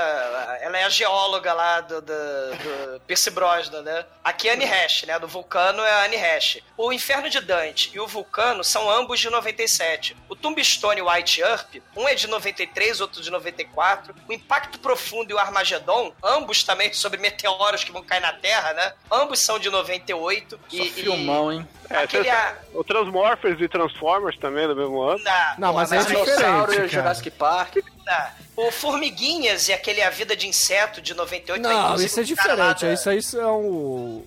Ela 0.61 0.77
é 0.79 0.83
a 0.83 0.89
geóloga 0.89 1.53
lá 1.53 1.81
do, 1.81 2.01
do, 2.01 2.13
do 2.13 2.99
Pierce 3.01 3.29
Brosnan, 3.31 3.81
né? 3.81 4.05
Aqui 4.23 4.47
é 4.47 4.51
a 4.51 4.55
Anne 4.55 4.65
Hash, 4.65 5.03
né? 5.03 5.19
Do 5.19 5.27
Vulcano 5.27 5.81
é 5.83 5.91
a 5.91 6.05
Anne 6.05 6.15
Hash. 6.17 6.59
O 6.77 6.91
Inferno 6.93 7.29
de 7.29 7.39
Dante 7.41 7.91
e 7.93 7.99
o 7.99 8.07
Vulcano 8.07 8.63
são 8.63 8.89
ambos 8.89 9.19
de 9.19 9.29
97. 9.29 10.15
O 10.29 10.35
Tombstone 10.35 10.99
e 10.99 11.01
o 11.03 11.09
White 11.11 11.41
Earp, 11.41 11.75
um 11.95 12.07
é 12.07 12.15
de 12.15 12.27
93, 12.27 13.01
outro 13.01 13.21
de 13.21 13.29
94. 13.29 14.15
O 14.27 14.33
Impacto 14.33 14.79
Profundo 14.79 15.31
e 15.31 15.33
o 15.33 15.37
Armagedon, 15.39 16.13
ambos 16.23 16.63
também 16.63 16.91
sobre 16.93 17.19
meteoros 17.19 17.83
que 17.83 17.91
vão 17.91 18.03
cair 18.03 18.21
na 18.21 18.33
Terra, 18.33 18.73
né? 18.73 18.93
Ambos 19.11 19.39
são 19.39 19.59
de 19.59 19.69
98. 19.69 20.59
Só 20.69 20.75
e, 20.83 20.89
filmão, 20.89 21.51
hein? 21.51 21.67
É, 21.89 21.97
Aquele 21.97 22.23
você- 22.23 22.29
a- 22.29 22.55
o 22.73 22.83
Transmorphers 23.03 23.61
e 23.61 23.67
Transformers 23.67 24.37
também 24.37 24.67
do 24.67 24.75
mesmo 24.75 25.01
ano. 25.01 25.23
na- 25.23 25.55
Não, 25.57 25.73
mas 25.73 25.89
porra, 25.89 26.01
é 26.01 26.05
diferente, 26.05 26.31
e 26.37 26.41
cara. 26.41 26.87
Jurassic 26.87 27.31
Park. 27.31 27.77
Tá. 28.05 28.35
O 28.55 28.71
Formiguinhas 28.71 29.67
e 29.69 29.73
aquele 29.73 30.01
A 30.01 30.09
Vida 30.09 30.35
de 30.35 30.47
Inseto 30.47 31.01
de 31.01 31.13
98. 31.13 31.61
Não, 31.61 31.95
isso 31.95 32.19
é 32.19 32.23
o 32.23 32.25
diferente. 32.25 32.85
Isso 32.93 33.09
aí 33.09 33.21
são 33.21 34.23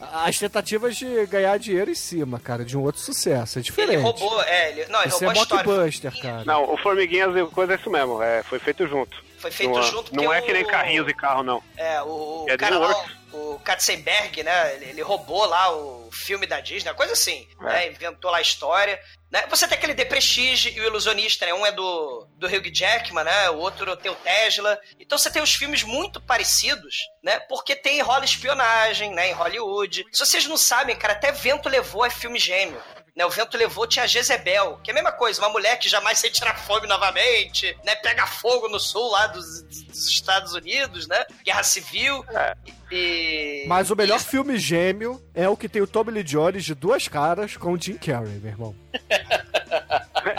as 0.00 0.38
tentativas 0.38 0.96
de 0.96 1.26
ganhar 1.26 1.56
dinheiro 1.58 1.90
em 1.90 1.94
cima, 1.94 2.40
cara, 2.40 2.64
de 2.64 2.76
um 2.76 2.82
outro 2.82 3.00
sucesso. 3.00 3.58
É 3.58 3.60
Ele 3.60 3.64
diferente. 3.64 4.02
roubou, 4.02 4.42
é, 4.42 4.70
ele, 4.70 4.86
não, 4.86 5.00
ele 5.00 5.08
Isso 5.08 5.18
roubou 5.24 5.28
é 5.34 5.38
a 5.38 5.42
história. 5.42 5.64
blockbuster, 5.64 6.10
Formiguinhas. 6.10 6.44
cara. 6.44 6.44
Não, 6.44 6.74
o 6.74 6.76
Formiguinhas 6.76 7.36
e 7.36 7.44
coisa 7.46 7.72
é 7.72 7.76
isso 7.76 7.90
mesmo, 7.90 8.22
é, 8.22 8.42
foi 8.42 8.58
feito 8.58 8.86
junto. 8.88 9.16
Foi 9.42 9.50
feito 9.50 9.72
não, 9.72 9.80
é- 9.80 9.90
junto 9.90 10.14
Não 10.14 10.32
é 10.32 10.40
que 10.40 10.52
nem 10.52 10.62
o- 10.62 10.66
carrinhos 10.68 11.08
e 11.08 11.12
carro, 11.12 11.42
não. 11.42 11.60
É, 11.76 12.00
o, 12.02 12.44
o 12.44 12.46
É 12.48 12.56
cara 12.56 12.78
lá, 12.78 13.04
o 13.32 13.58
Katzenberg, 13.58 14.42
né? 14.44 14.76
Ele, 14.76 14.84
ele 14.90 15.02
roubou 15.02 15.44
lá 15.46 15.74
o 15.74 16.08
filme 16.12 16.46
da 16.46 16.60
Disney, 16.60 16.88
uma 16.90 16.94
coisa 16.96 17.14
assim, 17.14 17.48
né? 17.60 17.88
Inventou 17.88 18.30
lá 18.30 18.38
a 18.38 18.42
história. 18.42 19.00
Né? 19.32 19.44
Você 19.48 19.66
tem 19.66 19.76
aquele 19.76 19.94
The 19.94 20.04
Prestige 20.04 20.70
e 20.76 20.80
o 20.80 20.84
Ilusionista, 20.84 21.44
né? 21.46 21.52
Um 21.54 21.64
é 21.66 21.72
do, 21.72 22.26
do 22.36 22.46
Hugh 22.46 22.70
Jackman, 22.72 23.24
né? 23.24 23.50
O 23.50 23.56
outro 23.56 23.96
tem 23.96 24.12
o 24.12 24.14
Tesla. 24.14 24.78
Então 25.00 25.16
você 25.18 25.30
tem 25.30 25.42
os 25.42 25.54
filmes 25.54 25.82
muito 25.82 26.20
parecidos, 26.20 26.94
né? 27.22 27.40
Porque 27.48 27.74
tem 27.74 28.00
rola 28.02 28.24
espionagem, 28.24 29.12
né? 29.12 29.30
Em 29.30 29.32
Hollywood. 29.32 30.04
Se 30.12 30.24
vocês 30.24 30.46
não 30.46 30.56
sabem, 30.58 30.94
cara, 30.94 31.14
até 31.14 31.32
Vento 31.32 31.68
Levou 31.68 32.04
é 32.04 32.10
filme 32.10 32.38
gêmeo. 32.38 32.80
Né, 33.14 33.26
o 33.26 33.30
vento 33.30 33.58
levou 33.58 33.86
tinha 33.86 34.06
Jezebel, 34.06 34.80
que 34.82 34.90
é 34.90 34.92
a 34.92 34.94
mesma 34.94 35.12
coisa, 35.12 35.40
uma 35.40 35.50
mulher 35.50 35.78
que 35.78 35.86
jamais 35.86 36.18
se 36.18 36.30
tirar 36.30 36.58
fome 36.58 36.86
novamente, 36.86 37.76
né? 37.84 37.94
Pega 37.96 38.26
fogo 38.26 38.68
no 38.68 38.80
sul 38.80 39.10
lá 39.10 39.26
dos, 39.26 39.62
dos 39.62 40.08
Estados 40.08 40.54
Unidos, 40.54 41.06
né? 41.06 41.22
Guerra 41.44 41.62
Civil. 41.62 42.24
E. 42.92 43.64
Mas 43.66 43.90
o 43.90 43.96
melhor 43.96 44.20
filme 44.20 44.58
gêmeo 44.58 45.20
é 45.34 45.48
o 45.48 45.56
que 45.56 45.68
tem 45.68 45.80
o 45.80 45.86
Tommy 45.86 46.10
Lee 46.12 46.22
Jones 46.22 46.64
de 46.64 46.74
duas 46.74 47.08
caras 47.08 47.56
com 47.56 47.72
o 47.72 47.80
Jim 47.80 47.94
Carrey, 47.94 48.38
meu 48.40 48.50
irmão. 48.52 48.74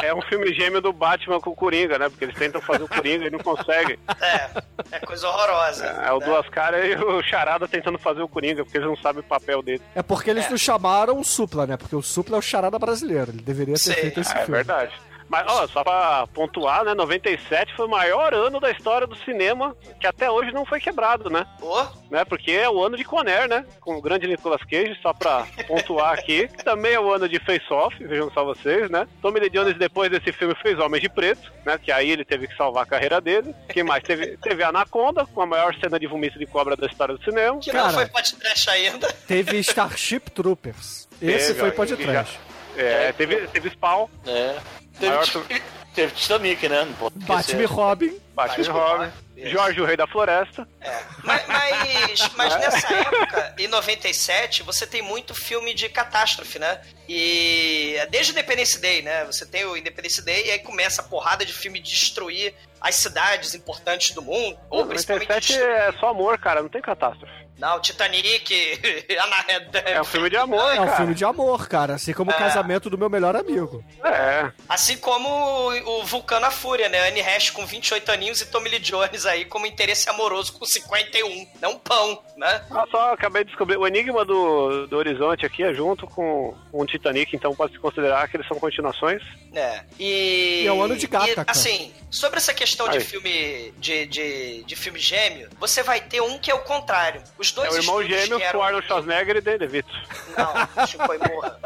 É 0.04 0.14
um 0.14 0.22
filme 0.22 0.54
gêmeo 0.54 0.80
do 0.82 0.94
Batman 0.94 1.40
com 1.42 1.50
o 1.50 1.56
Coringa, 1.56 1.98
né? 1.98 2.08
Porque 2.08 2.24
eles 2.26 2.36
tentam 2.38 2.62
fazer 2.62 2.84
o 2.84 2.88
Coringa 2.88 3.26
e 3.26 3.30
não 3.30 3.40
conseguem. 3.40 3.98
É, 4.22 4.50
é 4.92 5.00
coisa 5.00 5.28
horrorosa. 5.28 5.86
É, 5.86 6.12
o 6.12 6.20
Duas 6.20 6.48
Caras 6.50 6.86
e 6.86 6.96
o 6.96 7.22
Charada 7.24 7.68
tentando 7.68 7.98
fazer 7.98 8.22
o 8.22 8.28
Coringa, 8.28 8.64
porque 8.64 8.78
eles 8.78 8.88
não 8.88 8.96
sabem 8.98 9.22
o 9.22 9.24
papel 9.26 9.62
dele. 9.62 9.82
É 9.96 10.02
porque 10.04 10.30
eles 10.30 10.50
não 10.50 10.58
chamaram 10.58 11.20
o 11.20 11.24
Supla, 11.24 11.66
né? 11.66 11.76
Porque 11.78 11.96
o 11.96 12.02
Supla 12.02 12.38
é 12.38 12.40
o 12.40 12.42
charada 12.42 12.78
brasileiro. 12.80 13.32
Ele 13.32 13.42
deveria 13.42 13.74
ter 13.76 13.80
Sei. 13.82 13.96
feito 13.96 14.20
esse 14.22 14.32
É 14.32 14.40
filme. 14.46 14.52
verdade. 14.56 14.94
Mas, 15.34 15.48
ó, 15.48 15.68
só 15.68 15.84
pra 15.84 16.28
pontuar, 16.28 16.86
né? 16.86 16.94
97 16.94 17.74
foi 17.76 17.88
o 17.88 17.90
maior 17.90 18.36
ano 18.36 18.60
da 18.60 18.70
história 18.70 19.08
do 19.08 19.16
cinema 19.16 19.76
que 20.00 20.06
até 20.06 20.30
hoje 20.30 20.52
não 20.52 20.64
foi 20.64 20.80
quebrado, 20.80 21.28
né? 21.28 21.44
Ô, 21.60 21.84
né? 22.12 22.24
Porque 22.24 22.52
é 22.52 22.70
o 22.70 22.84
ano 22.84 22.96
de 22.96 23.04
Conner, 23.04 23.50
né? 23.50 23.66
Com 23.82 23.96
o 23.96 24.02
grande 24.02 24.28
Nicolas 24.28 24.62
Cage, 24.64 24.96
só 25.02 25.12
pra 25.12 25.48
pontuar 25.68 26.14
aqui. 26.14 26.48
Também 26.64 26.94
é 26.94 27.00
o 27.00 27.12
ano 27.12 27.28
de 27.28 27.40
Face 27.40 27.66
Off, 27.74 27.98
vejam 28.06 28.30
só 28.32 28.46
vocês, 28.46 28.92
né? 28.92 29.08
Tommy 29.24 29.40
Lee 29.40 29.50
Jones, 29.50 29.76
depois 29.76 30.12
desse 30.12 30.32
filme, 30.32 30.54
fez 30.62 30.78
Homens 30.78 31.02
de 31.02 31.10
Preto, 31.10 31.52
né? 31.66 31.80
Que 31.82 31.92
aí 31.92 32.12
ele 32.12 32.24
teve 32.24 32.48
que 32.48 32.56
salvar 32.56 32.84
a 32.84 32.86
carreira 32.86 33.20
dele. 33.20 33.56
Quem 33.70 33.82
mais? 33.82 34.04
Teve, 34.04 34.38
teve 34.38 34.64
Anaconda, 34.64 35.26
com 35.26 35.42
a 35.42 35.48
maior 35.48 35.74
cena 35.80 36.00
de 36.00 36.06
vomito 36.06 36.38
de 36.38 36.46
cobra 36.46 36.76
da 36.76 36.86
história 36.86 37.18
do 37.18 37.24
cinema. 37.24 37.58
que 37.58 37.74
não 37.74 37.90
foi 37.92 38.06
podcast 38.06 38.70
ainda. 38.70 39.12
Teve 39.28 39.58
Starship 39.62 40.30
Troopers. 40.30 41.08
Esse 41.20 41.48
Teve, 41.48 41.60
foi 41.60 41.72
podcast. 41.72 42.40
É, 42.78 43.12
teve, 43.14 43.48
teve 43.48 43.70
Spawn. 43.72 44.08
É. 44.28 44.83
Teve, 45.00 45.12
Maior 45.12 45.28
teve 45.94 46.12
Titanic, 46.14 46.70
né? 46.70 46.86
Não 46.86 46.94
pode 46.94 47.16
Batman 47.20 47.62
e. 47.62 47.66
Robin. 47.66 48.20
Batman 48.34 48.64
e 48.66 48.68
Robin. 48.70 49.12
Jorge, 49.46 49.82
o 49.82 49.86
Rei 49.86 49.98
da 49.98 50.08
Floresta. 50.08 50.68
Mas, 51.24 51.48
mas, 51.48 52.22
É. 52.22 52.30
mas 52.36 52.56
nessa 52.56 52.94
época, 52.94 53.56
em 53.58 53.68
97, 53.68 54.64
você 54.64 54.88
tem 54.88 55.02
muito 55.02 55.34
filme 55.36 55.74
de 55.74 55.90
catástrofe, 55.90 56.60
né? 56.60 56.80
E 57.10 57.96
desde 58.10 58.32
o 58.32 58.34
Independence 58.34 58.80
Day, 58.80 59.02
né? 59.02 59.26
Você 59.26 59.46
tem 59.46 59.66
o 59.66 59.76
Independence 59.76 60.22
Day 60.22 60.48
e 60.48 60.52
aí 60.52 60.60
começa 60.60 61.02
a 61.02 61.06
porrada 61.06 61.46
de 61.46 61.52
filme 61.54 61.80
de 61.80 61.90
destruir 61.90 62.54
as 62.80 62.96
cidades 62.96 63.54
importantes 63.54 64.12
do 64.12 64.22
mundo. 64.22 64.58
Ou 64.70 64.86
principalmente. 64.86 65.28
97 65.30 65.62
é 65.62 65.92
só 66.00 66.10
amor, 66.10 66.38
cara, 66.38 66.62
não 66.62 66.70
tem 66.70 66.82
catástrofe. 66.82 67.43
Não, 67.58 67.80
Titanic. 67.80 68.54
É 69.86 70.02
um 70.02 70.06
filme 70.06 70.30
de 70.30 70.38
amor, 70.38 70.74
É 70.76 70.82
um 70.82 70.86
cara. 70.86 70.98
filme 70.98 71.14
de 71.16 71.24
amor, 71.26 71.68
cara. 71.68 71.94
Assim 71.96 72.14
como 72.14 72.32
o 72.32 72.34
É. 72.34 72.38
casamento 72.38 72.90
do 72.90 72.98
meu 72.98 73.10
melhor 73.10 73.36
amigo. 73.36 73.84
É. 74.04 74.52
Assim 74.68 74.98
como 74.98 75.28
o, 75.30 76.00
o 76.00 76.04
Vulcano 76.06 76.46
a 76.46 76.52
Fúria, 76.52 76.90
né? 76.90 77.08
Anne 77.10 77.22
Hash 77.22 77.50
com 77.52 77.66
28 77.66 78.12
aninhos 78.12 78.42
e 78.42 78.46
Tommy 78.48 78.70
Lee 78.70 78.80
Jones 78.80 79.26
aí 79.26 79.46
como 79.46 79.66
interesse 79.66 80.10
amoroso 80.10 80.54
com 80.54 80.66
51. 80.66 81.48
Não 81.62 81.78
pão, 81.78 82.22
né? 82.38 82.64
Ah, 82.72 82.86
só 82.90 83.14
acabei 83.14 83.44
de 83.44 83.50
descobrir. 83.50 83.78
O 83.78 83.86
Enigma 83.88 84.26
do, 84.26 84.88
do 84.88 84.98
Horizonte 84.98 85.46
aqui 85.46 85.64
é 85.64 85.74
junto 85.74 86.08
com, 86.08 86.56
o 86.72 86.86
Titanic, 86.86 87.36
então 87.36 87.56
pode 87.56 87.74
se 87.74 87.80
considerar 87.80 88.28
que 88.28 88.36
eles 88.38 88.48
são 88.48 88.60
continuações. 88.60 89.22
É. 89.54 89.84
E. 90.00 90.62
E 90.64 90.68
é 90.68 90.72
o 90.72 90.82
ano 90.82 90.96
de 90.98 91.06
Gataca. 91.08 91.42
e, 91.48 91.52
Assim, 91.52 91.94
sobre 92.10 92.38
essa 92.38 92.54
questão 92.54 92.88
de 92.90 92.98
Aí. 92.98 93.04
filme. 93.04 93.74
De, 93.78 94.06
de, 94.08 94.64
de 94.64 94.76
filme 94.76 95.00
gêmeo, 95.00 95.50
você 95.60 95.84
vai 95.84 96.00
ter 96.02 96.22
um 96.22 96.38
que 96.40 96.50
é 96.50 96.54
o 96.54 96.60
contrário. 96.60 97.22
Os 97.38 97.52
dois 97.54 97.68
é 97.68 97.72
o 97.72 97.82
irmão 97.82 98.04
gêmeo 98.04 98.40
com 98.40 98.46
eram- 98.46 98.64
Arnold 98.64 98.88
Schwarzenegger 98.88 99.36
e 99.38 99.42
Danny 99.42 99.58
DeVito. 99.60 99.90
Não, 100.38 100.86
Chico 100.88 101.14
e 101.14 101.18
morra. 101.34 101.60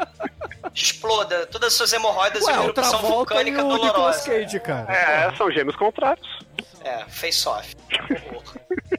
Exploda 0.73 1.45
todas 1.47 1.69
as 1.69 1.73
suas 1.73 1.91
hemorroidas 1.93 2.43
Ué, 2.43 2.51
e 2.51 2.55
uma 2.55 2.61
o 2.61 2.65
erupção 2.65 2.89
Travolta 2.91 3.07
e 3.07 3.17
vulcânica 3.17 3.63
o 3.63 3.73
Nicolas 3.73 3.91
dolorosa. 3.93 4.29
Cage, 4.29 4.59
cara. 4.59 4.93
É, 4.93 5.35
são 5.35 5.49
gêmeos 5.51 5.75
contrários. 5.75 6.27
É, 6.81 7.05
face 7.09 7.47
off. 7.47 7.75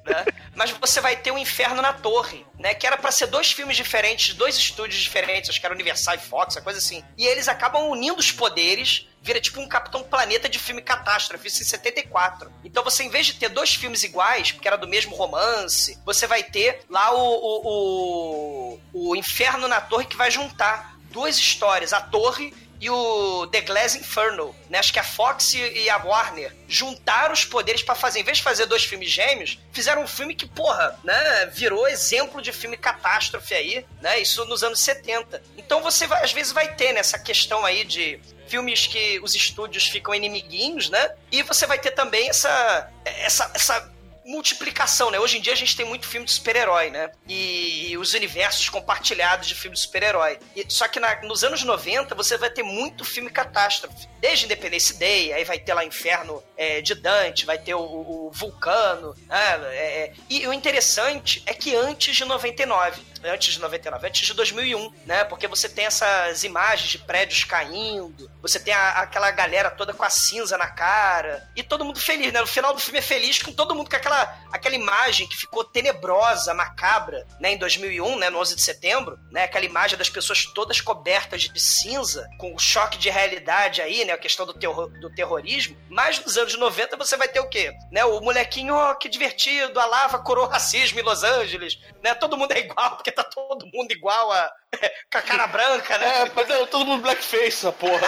Né? 0.04 0.24
Mas 0.54 0.70
você 0.72 1.00
vai 1.00 1.16
ter 1.16 1.30
o 1.30 1.38
Inferno 1.38 1.80
na 1.80 1.92
Torre, 1.92 2.44
né? 2.58 2.74
Que 2.74 2.86
era 2.86 2.96
pra 2.96 3.10
ser 3.10 3.26
dois 3.26 3.52
filmes 3.52 3.76
diferentes, 3.76 4.34
dois 4.34 4.56
estúdios 4.56 5.00
diferentes, 5.00 5.50
acho 5.50 5.60
que 5.60 5.66
era 5.66 5.74
Universal 5.74 6.16
e 6.16 6.18
Fox, 6.18 6.56
uma 6.56 6.62
coisa 6.62 6.78
assim. 6.78 7.02
E 7.16 7.26
eles 7.26 7.48
acabam 7.48 7.88
unindo 7.88 8.18
os 8.18 8.32
poderes, 8.32 9.06
vira 9.22 9.40
tipo 9.40 9.60
um 9.60 9.68
Capitão 9.68 10.02
Planeta 10.02 10.48
de 10.48 10.58
filme 10.58 10.82
catástrofe, 10.82 11.48
isso 11.48 11.62
em 11.62 11.66
74. 11.66 12.50
Então 12.64 12.82
você, 12.82 13.04
em 13.04 13.08
vez 13.08 13.26
de 13.26 13.34
ter 13.34 13.48
dois 13.48 13.74
filmes 13.74 14.02
iguais, 14.02 14.52
porque 14.52 14.66
era 14.66 14.76
do 14.76 14.88
mesmo 14.88 15.14
romance, 15.14 15.98
você 16.04 16.26
vai 16.26 16.42
ter 16.42 16.80
lá 16.88 17.14
o, 17.14 17.20
o, 17.20 18.78
o, 18.92 19.10
o 19.10 19.16
Inferno 19.16 19.68
na 19.68 19.80
Torre 19.80 20.06
que 20.06 20.16
vai 20.16 20.30
juntar 20.30 20.96
duas 21.10 21.38
histórias, 21.38 21.92
a 21.92 22.00
Torre 22.00 22.52
e 22.80 22.88
o 22.88 23.46
The 23.48 23.60
Glass 23.62 23.94
Inferno, 23.94 24.54
né? 24.68 24.78
Acho 24.78 24.92
que 24.92 24.98
a 24.98 25.04
Fox 25.04 25.52
e 25.54 25.90
a 25.90 25.96
Warner 25.96 26.54
juntaram 26.68 27.32
os 27.32 27.44
poderes 27.44 27.82
pra 27.82 27.94
fazer, 27.94 28.20
em 28.20 28.24
vez 28.24 28.38
de 28.38 28.44
fazer 28.44 28.66
dois 28.66 28.84
filmes 28.84 29.10
gêmeos, 29.10 29.58
fizeram 29.72 30.02
um 30.02 30.06
filme 30.06 30.34
que, 30.34 30.46
porra, 30.46 30.98
né, 31.02 31.46
virou 31.46 31.88
exemplo 31.88 32.40
de 32.40 32.52
filme 32.52 32.76
catástrofe 32.76 33.54
aí, 33.54 33.84
né? 34.00 34.20
Isso 34.20 34.44
nos 34.44 34.62
anos 34.62 34.80
70. 34.80 35.42
Então 35.56 35.82
você 35.82 36.06
vai, 36.06 36.22
às 36.22 36.32
vezes 36.32 36.52
vai 36.52 36.74
ter 36.74 36.92
nessa 36.92 37.18
questão 37.18 37.64
aí 37.64 37.84
de 37.84 38.20
filmes 38.48 38.86
que 38.86 39.20
os 39.20 39.34
estúdios 39.34 39.86
ficam 39.86 40.14
inimiguinhos, 40.14 40.88
né? 40.88 41.12
E 41.30 41.42
você 41.42 41.66
vai 41.66 41.78
ter 41.78 41.90
também 41.90 42.28
essa 42.28 42.90
essa 43.04 43.50
essa 43.54 43.97
multiplicação, 44.28 45.10
né? 45.10 45.18
Hoje 45.18 45.38
em 45.38 45.40
dia 45.40 45.52
a 45.52 45.56
gente 45.56 45.76
tem 45.76 45.84
muito 45.86 46.06
filme 46.06 46.26
de 46.26 46.32
super-herói, 46.32 46.90
né? 46.90 47.10
E, 47.28 47.96
os 47.98 48.12
universos 48.14 48.68
compartilhados 48.68 49.48
de 49.48 49.54
filme 49.54 49.74
de 49.74 49.82
super-herói. 49.82 50.38
E- 50.54 50.66
Só 50.68 50.86
que 50.86 51.00
na- 51.00 51.20
nos 51.22 51.42
anos 51.42 51.62
90 51.64 52.14
você 52.14 52.36
vai 52.36 52.50
ter 52.50 52.62
muito 52.62 53.04
filme 53.04 53.30
catástrofe. 53.30 54.06
Desde 54.20 54.44
Independence 54.44 54.94
Day, 54.98 55.32
aí 55.32 55.44
vai 55.44 55.58
ter 55.58 55.74
lá 55.74 55.84
Inferno 55.84 56.42
é, 56.56 56.80
de 56.80 56.94
Dante, 56.94 57.46
vai 57.46 57.56
ter 57.58 57.74
o, 57.74 57.80
o- 57.80 58.26
o 58.26 58.30
Vulcano. 58.32 59.14
né? 59.26 59.58
É, 59.70 60.00
é. 60.02 60.12
E 60.28 60.46
o 60.46 60.52
interessante 60.52 61.42
é 61.46 61.54
que 61.54 61.74
antes 61.74 62.14
de 62.16 62.24
99, 62.24 63.00
antes 63.24 63.54
de 63.54 63.60
99, 63.60 64.06
antes 64.06 64.26
de 64.26 64.34
2001, 64.34 64.92
né? 65.06 65.24
Porque 65.24 65.46
você 65.46 65.68
tem 65.68 65.86
essas 65.86 66.44
imagens 66.44 66.90
de 66.90 66.98
prédios 66.98 67.44
caindo, 67.44 68.30
você 68.40 68.58
tem 68.60 68.72
a- 68.74 68.90
aquela 69.00 69.30
galera 69.30 69.70
toda 69.70 69.92
com 69.92 70.02
a 70.04 70.10
cinza 70.10 70.56
na 70.58 70.68
cara, 70.68 71.48
e 71.56 71.62
todo 71.62 71.84
mundo 71.84 72.00
feliz, 72.00 72.32
né? 72.32 72.40
No 72.40 72.46
final 72.46 72.72
do 72.74 72.80
filme 72.80 72.98
é 72.98 73.02
feliz 73.02 73.42
com 73.42 73.52
todo 73.52 73.74
mundo 73.74 73.90
com 73.90 73.96
aquela, 73.96 74.36
aquela 74.52 74.74
imagem 74.74 75.26
que 75.28 75.36
ficou 75.36 75.64
tenebrosa, 75.64 76.54
macabra, 76.54 77.26
né? 77.40 77.52
Em 77.52 77.58
2001, 77.58 78.18
né? 78.18 78.30
No 78.30 78.38
11 78.38 78.54
de 78.56 78.62
setembro, 78.62 79.18
né? 79.30 79.44
Aquela 79.44 79.64
imagem 79.64 79.96
das 79.98 80.08
pessoas 80.08 80.44
todas 80.54 80.80
cobertas 80.80 81.42
de 81.42 81.60
cinza, 81.60 82.28
com 82.38 82.54
o 82.54 82.58
choque 82.58 82.98
de 82.98 83.10
realidade 83.10 83.80
aí, 83.82 84.04
né? 84.04 84.12
A 84.12 84.18
questão 84.18 84.46
do, 84.46 84.54
terror, 84.54 84.88
do 85.00 85.10
terrorismo. 85.14 85.76
Mas 85.88 86.18
nos 86.24 86.36
anos 86.36 86.56
90 86.56 86.96
você 86.96 87.16
vai 87.16 87.28
ter 87.28 87.40
o 87.40 87.48
quê? 87.48 87.72
Né? 87.90 88.04
O 88.04 88.20
molequinho, 88.20 88.74
ó, 88.74 88.94
que 88.94 89.08
divertido, 89.08 89.78
a 89.80 89.86
lava 89.86 90.18
curou 90.18 90.44
o 90.46 90.48
racismo 90.48 90.98
em 90.98 91.02
Los 91.02 91.22
Angeles, 91.24 91.78
né? 92.02 92.14
Todo 92.14 92.36
mundo 92.36 92.52
é 92.52 92.58
igual, 92.60 92.96
porque 93.08 93.12
tá 93.12 93.24
todo 93.24 93.66
mundo 93.72 93.90
igual 93.92 94.32
a... 94.32 94.50
com 95.10 95.18
a 95.18 95.22
cara 95.22 95.46
branca, 95.46 95.96
né? 95.98 96.22
É, 96.22 96.30
mas 96.34 96.50
é 96.50 96.66
todo 96.66 96.84
mundo 96.84 97.02
blackface, 97.02 97.46
essa 97.46 97.72
porra. 97.72 98.06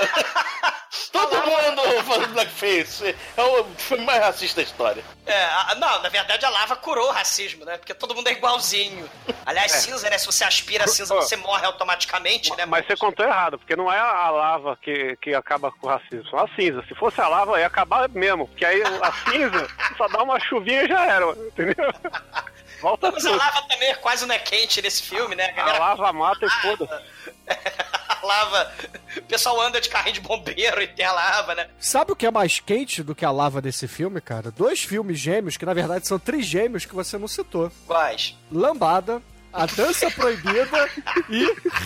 todo 1.10 1.34
mundo 1.36 2.04
fazendo 2.04 2.32
blackface. 2.34 3.16
É 3.36 3.42
o 3.42 3.64
filme 3.76 4.04
mais 4.04 4.20
racista 4.20 4.60
da 4.60 4.66
história. 4.66 5.02
É, 5.26 5.42
a- 5.44 5.74
não, 5.76 6.02
na 6.02 6.08
verdade 6.08 6.44
a 6.44 6.50
lava 6.50 6.76
curou 6.76 7.08
o 7.08 7.12
racismo, 7.12 7.64
né? 7.64 7.78
Porque 7.78 7.94
todo 7.94 8.14
mundo 8.14 8.28
é 8.28 8.32
igualzinho. 8.32 9.08
Aliás, 9.46 9.72
É. 9.74 9.78
cinza, 9.78 10.10
né? 10.10 10.18
Se 10.18 10.26
você 10.26 10.44
aspira 10.44 10.84
a 10.84 10.88
cinza, 10.88 11.14
você 11.14 11.36
morre 11.36 11.64
automaticamente, 11.66 12.54
né? 12.56 12.66
Mas 12.66 12.86
você 12.86 12.96
contou 12.96 13.24
errado, 13.24 13.58
porque 13.58 13.74
não 13.76 13.90
é 13.90 13.98
a 13.98 14.28
lava 14.30 14.76
que, 14.82 15.16
que 15.16 15.34
acaba 15.34 15.72
com 15.72 15.86
o 15.86 15.90
racismo, 15.90 16.28
são 16.28 16.38
as 16.38 16.54
cinzas. 16.54 16.86
Se 16.86 16.94
fosse 16.94 17.20
a 17.20 17.28
lava, 17.28 17.58
ia 17.58 17.66
acabar 17.66 18.08
mesmo. 18.10 18.46
Porque 18.48 18.64
aí 18.66 18.82
a 18.82 19.12
cinza 19.30 19.66
só 19.96 20.08
dá 20.08 20.22
uma 20.22 20.38
chuvinha 20.40 20.82
e 20.84 20.88
já 20.88 21.04
era, 21.06 21.26
entendeu? 21.30 21.90
Volta 22.80 23.10
Mas 23.12 23.24
a 23.26 23.30
lava 23.30 23.62
também 23.62 23.88
é 23.90 23.94
quase 23.94 24.26
não 24.26 24.34
é 24.34 24.38
quente 24.38 24.80
nesse 24.82 25.02
filme, 25.02 25.34
né? 25.34 25.46
A 25.46 25.50
A 25.50 25.52
galera 25.52 25.78
lava 25.78 26.12
mata 26.12 26.46
e 26.46 26.50
foda. 26.50 27.02
a 28.08 28.26
lava. 28.26 28.72
O 29.16 29.22
pessoal 29.22 29.60
anda 29.60 29.80
de 29.80 29.88
carrinho 29.88 30.14
de 30.14 30.20
bombeiro 30.20 30.82
e 30.82 30.86
tem 30.88 31.04
a 31.04 31.12
lava, 31.12 31.54
né? 31.54 31.68
Sabe 31.78 32.12
o 32.12 32.16
que 32.16 32.26
é 32.26 32.30
mais 32.30 32.60
quente 32.60 33.02
do 33.02 33.14
que 33.14 33.24
a 33.24 33.30
lava 33.30 33.60
desse 33.60 33.86
filme, 33.88 34.20
cara? 34.20 34.50
Dois 34.50 34.80
filmes 34.82 35.18
gêmeos, 35.18 35.56
que 35.56 35.66
na 35.66 35.74
verdade 35.74 36.06
são 36.06 36.18
três 36.18 36.46
gêmeos 36.46 36.84
que 36.84 36.94
você 36.94 37.18
não 37.18 37.28
citou. 37.28 37.70
Quais? 37.86 38.36
Lambada, 38.50 39.20
A 39.52 39.66
Dança 39.66 40.10
Proibida 40.10 40.90
e 41.28 41.44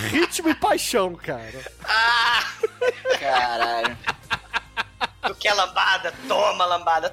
Ritmo 0.09 0.49
e 0.51 0.55
Paixão, 0.55 1.15
cara. 1.15 1.73
Ah! 1.85 2.45
Caralho. 3.19 3.97
Do 5.27 5.35
Quer 5.35 5.55
lambada? 5.55 6.13
Toma 6.29 6.65
lambada. 6.67 7.09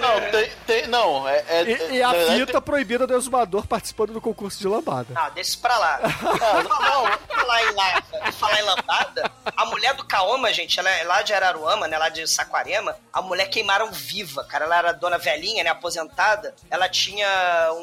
Não, 0.00 0.30
tem, 0.30 0.50
tem, 0.66 0.86
não, 0.86 1.28
é... 1.28 1.44
é- 1.48 1.62
E, 1.64 1.92
e 1.96 2.02
a 2.02 2.12
verdade, 2.12 2.46
fita 2.46 2.60
proibida 2.60 3.06
do 3.06 3.14
exumador 3.14 3.66
participando 3.66 4.12
do 4.12 4.20
concurso 4.20 4.58
de 4.58 4.66
lambada. 4.68 5.08
Ah, 5.14 5.28
deixa 5.30 5.50
isso 5.50 5.60
pra 5.60 5.76
lá. 5.78 6.00
falar, 6.08 7.18
falar 7.28 7.62
em 7.64 8.32
falar 8.32 8.60
em 8.60 8.62
lambada, 8.62 9.30
a 9.56 9.64
mulher 9.66 9.94
do 9.94 10.04
Kaoma, 10.04 10.52
gente, 10.52 10.78
ela 10.78 10.90
é 10.90 11.04
lá 11.04 11.22
de 11.22 11.32
Araruama, 11.32 11.86
né, 11.86 11.98
lá 11.98 12.08
de 12.08 12.26
Saquarema, 12.26 12.96
a 13.12 13.22
mulher 13.22 13.48
queimaram 13.48 13.90
viva, 13.92 14.44
cara. 14.44 14.64
Ela 14.64 14.78
era 14.78 14.92
dona 14.92 15.18
velhinha, 15.18 15.62
né, 15.62 15.70
aposentada. 15.70 16.54
Ela 16.70 16.88
tinha 16.88 17.28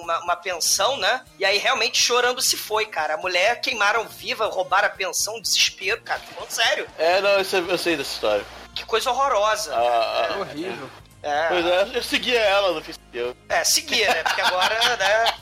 uma, 0.02 0.20
uma 0.20 0.36
pensão, 0.36 0.98
né, 0.98 1.22
e 1.40 1.46
aí 1.46 1.58
realmente 1.58 1.98
chorando 1.98 2.42
se 2.42 2.58
foi, 2.58 2.86
cara. 2.86 3.16
A 3.16 3.18
mulher 3.18 3.62
queimaram 3.62 4.06
viva, 4.08 4.46
roubaram 4.48 4.88
a 4.88 4.92
pensão, 4.92 5.42
desespero, 5.42 6.02
cara. 6.02 6.20
Tô 6.28 6.34
falando 6.34 6.52
sério. 6.52 6.88
É, 6.98 7.22
não, 7.22 7.30
eu 7.32 7.46
sei, 7.46 7.66
eu 7.68 7.78
sei 7.78 7.96
dessa 7.96 8.12
história. 8.14 8.46
Que 8.76 8.86
coisa 8.86 9.12
horrorosa. 9.12 9.74
Ah, 9.76 10.30
É, 10.32 10.38
Horrível. 10.40 10.90
é, 11.22 11.48
Pois 11.50 11.66
é, 11.66 11.98
eu 11.98 12.04
seguia 12.04 12.40
ela 12.40 12.72
no 12.74 12.82
Facebook. 12.84 13.36
é, 13.50 13.64
seguia, 13.64 14.08
né, 14.14 14.24
porque 14.24 14.42
agora, 14.42 14.98
né, 14.98 15.34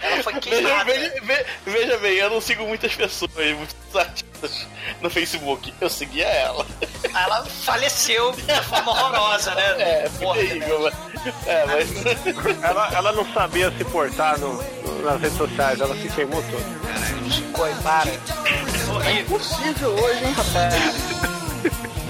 ela 0.00 0.22
foi 0.22 0.34
Veja, 0.34 0.40
queimada. 0.50 0.84
veja, 0.84 1.14
ve- 1.22 1.46
veja 1.66 1.98
bem, 1.98 2.14
eu 2.16 2.30
não 2.30 2.40
sigo 2.40 2.64
muitas 2.64 2.94
pessoas, 2.94 3.32
muitos 3.34 3.74
artistas 3.96 4.66
no 5.00 5.10
Facebook. 5.10 5.72
Eu 5.80 5.88
seguia 5.90 6.26
ela. 6.26 6.66
Aí 7.12 7.24
ela 7.24 7.44
faleceu 7.46 8.32
de 8.32 8.42
forma 8.62 8.92
horrorosa, 8.92 9.54
né? 9.54 9.74
É, 9.78 10.08
Porra, 10.20 10.34
foi 10.36 10.46
terrível, 10.46 10.80
mas... 10.80 11.46
É, 11.46 11.66
mas... 11.66 12.62
Ela, 12.62 12.88
ela 12.94 13.12
não 13.12 13.32
sabia 13.32 13.70
se 13.72 13.84
portar 13.86 14.38
no, 14.38 14.62
no- 14.62 15.02
nas 15.02 15.20
redes 15.20 15.36
sociais, 15.38 15.80
ela 15.80 15.96
se 15.96 16.08
queimou 16.10 16.42
toda. 16.42 17.52
Coi, 17.52 17.74
para. 17.82 18.10
Horrível. 18.94 19.20
Impossível 19.22 19.90
hoje, 19.94 20.24
hein, 20.24 20.32
rapaz? 20.34 20.74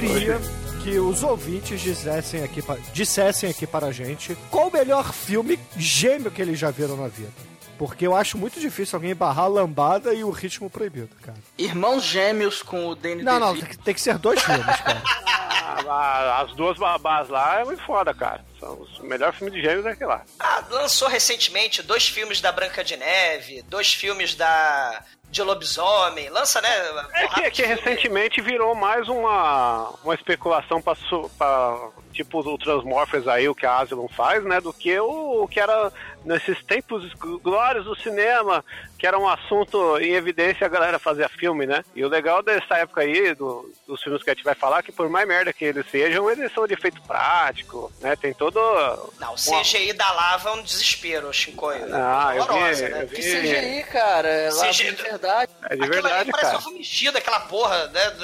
queria 0.00 0.40
que 0.82 0.98
os 0.98 1.22
ouvintes 1.22 1.80
dissessem 1.80 2.42
aqui, 2.42 2.62
dissessem 2.92 3.50
aqui 3.50 3.66
para 3.66 3.86
a 3.86 3.92
gente 3.92 4.36
qual 4.50 4.68
o 4.68 4.72
melhor 4.72 5.12
filme 5.12 5.58
gêmeo 5.76 6.30
que 6.30 6.40
eles 6.40 6.58
já 6.58 6.70
viram 6.70 6.96
na 6.96 7.08
vida. 7.08 7.32
Porque 7.76 8.06
eu 8.06 8.16
acho 8.16 8.36
muito 8.36 8.58
difícil 8.58 8.96
alguém 8.96 9.14
barrar 9.14 9.44
a 9.44 9.48
lambada 9.48 10.12
e 10.12 10.24
o 10.24 10.30
ritmo 10.30 10.68
proibido, 10.68 11.10
cara. 11.22 11.38
Irmãos 11.56 12.02
gêmeos 12.02 12.60
com 12.60 12.88
o 12.88 12.94
Danny 12.94 13.22
Não, 13.22 13.38
não, 13.38 13.54
tem 13.56 13.64
que, 13.68 13.78
tem 13.78 13.94
que 13.94 14.00
ser 14.00 14.18
dois 14.18 14.42
filmes, 14.42 14.80
cara. 14.80 15.02
Ah, 15.90 16.42
As 16.42 16.54
duas 16.54 16.76
babás 16.76 17.28
lá 17.28 17.60
é 17.60 17.64
muito 17.64 17.82
foda, 17.82 18.12
cara. 18.12 18.44
São 18.58 18.80
os 18.80 18.98
melhores 19.00 19.36
filmes 19.36 19.54
de 19.54 19.62
gêmeos 19.62 19.86
é 19.86 19.90
aquele 19.90 20.10
lá. 20.10 20.24
Ah, 20.38 20.64
lançou 20.70 21.08
recentemente 21.08 21.82
dois 21.82 22.08
filmes 22.08 22.40
da 22.40 22.50
Branca 22.50 22.82
de 22.82 22.96
Neve, 22.96 23.62
dois 23.62 23.92
filmes 23.92 24.34
da 24.34 25.04
de 25.30 25.42
lobisomem. 25.42 26.28
Lança, 26.30 26.60
né? 26.60 26.68
É 27.14 27.28
que, 27.28 27.40
é 27.42 27.50
que 27.50 27.62
recentemente 27.62 28.40
virou 28.40 28.74
mais 28.74 29.08
uma, 29.08 29.90
uma 30.02 30.14
especulação 30.14 30.80
pra 30.80 30.94
tipo 32.12 32.40
o 32.40 32.58
Transmorphers 32.58 33.28
aí, 33.28 33.48
o 33.48 33.54
que 33.54 33.66
a 33.66 33.78
Asylum 33.78 34.08
faz, 34.08 34.42
né? 34.44 34.60
Do 34.60 34.72
que 34.72 34.98
o, 34.98 35.42
o 35.42 35.48
que 35.48 35.60
era 35.60 35.92
nesses 36.24 36.62
tempos 36.64 37.12
glórios 37.42 37.84
do 37.84 37.94
cinema, 37.96 38.64
que 38.98 39.06
era 39.06 39.16
um 39.18 39.28
assunto 39.28 39.96
em 39.98 40.12
evidência 40.14 40.66
a 40.66 40.70
galera 40.70 40.98
fazia 40.98 41.28
filme, 41.28 41.64
né? 41.66 41.84
E 41.94 42.04
o 42.04 42.08
legal 42.08 42.42
dessa 42.42 42.76
época 42.78 43.02
aí, 43.02 43.32
do- 43.34 43.72
dos 43.86 44.02
filmes 44.02 44.22
que 44.24 44.30
a 44.30 44.34
gente 44.34 44.42
vai 44.44 44.54
falar, 44.56 44.82
que 44.82 44.90
por 44.90 45.08
mais 45.08 45.26
merda 45.28 45.52
que 45.52 45.64
eles 45.64 45.86
sejam, 45.90 46.28
eles 46.30 46.52
são 46.52 46.66
de 46.66 46.74
efeito 46.74 47.00
prático, 47.02 47.92
né? 48.00 48.16
Tem 48.16 48.34
todo. 48.34 48.58
Não, 49.20 49.34
o 49.34 49.36
CGI 49.36 49.92
da 49.92 50.10
lava 50.10 50.50
é 50.50 50.52
um 50.54 50.62
desespero, 50.62 51.32
Shinkoio. 51.32 51.86
Ah, 51.94 52.32
eu 52.34 52.42
vi, 52.44 52.50
Horrorosa, 52.50 52.88
né? 52.88 53.02
eu 53.02 53.06
vi. 53.06 53.16
Que 53.16 53.22
CGI, 53.22 53.82
cara. 53.92 54.28
É 54.28 54.50
lá 54.50 54.68
CGI 54.68 54.92
de 54.94 55.02
verdade. 55.02 55.52
É 55.62 55.68
de 55.68 55.74
Aquilo 55.74 55.88
verdade, 55.92 56.14
ali 56.22 56.30
parece 56.32 56.46
cara. 56.50 56.56
uma 56.58 56.62
fumigida, 56.62 57.18
aquela 57.18 57.40
porra, 57.40 57.86
né? 57.88 58.16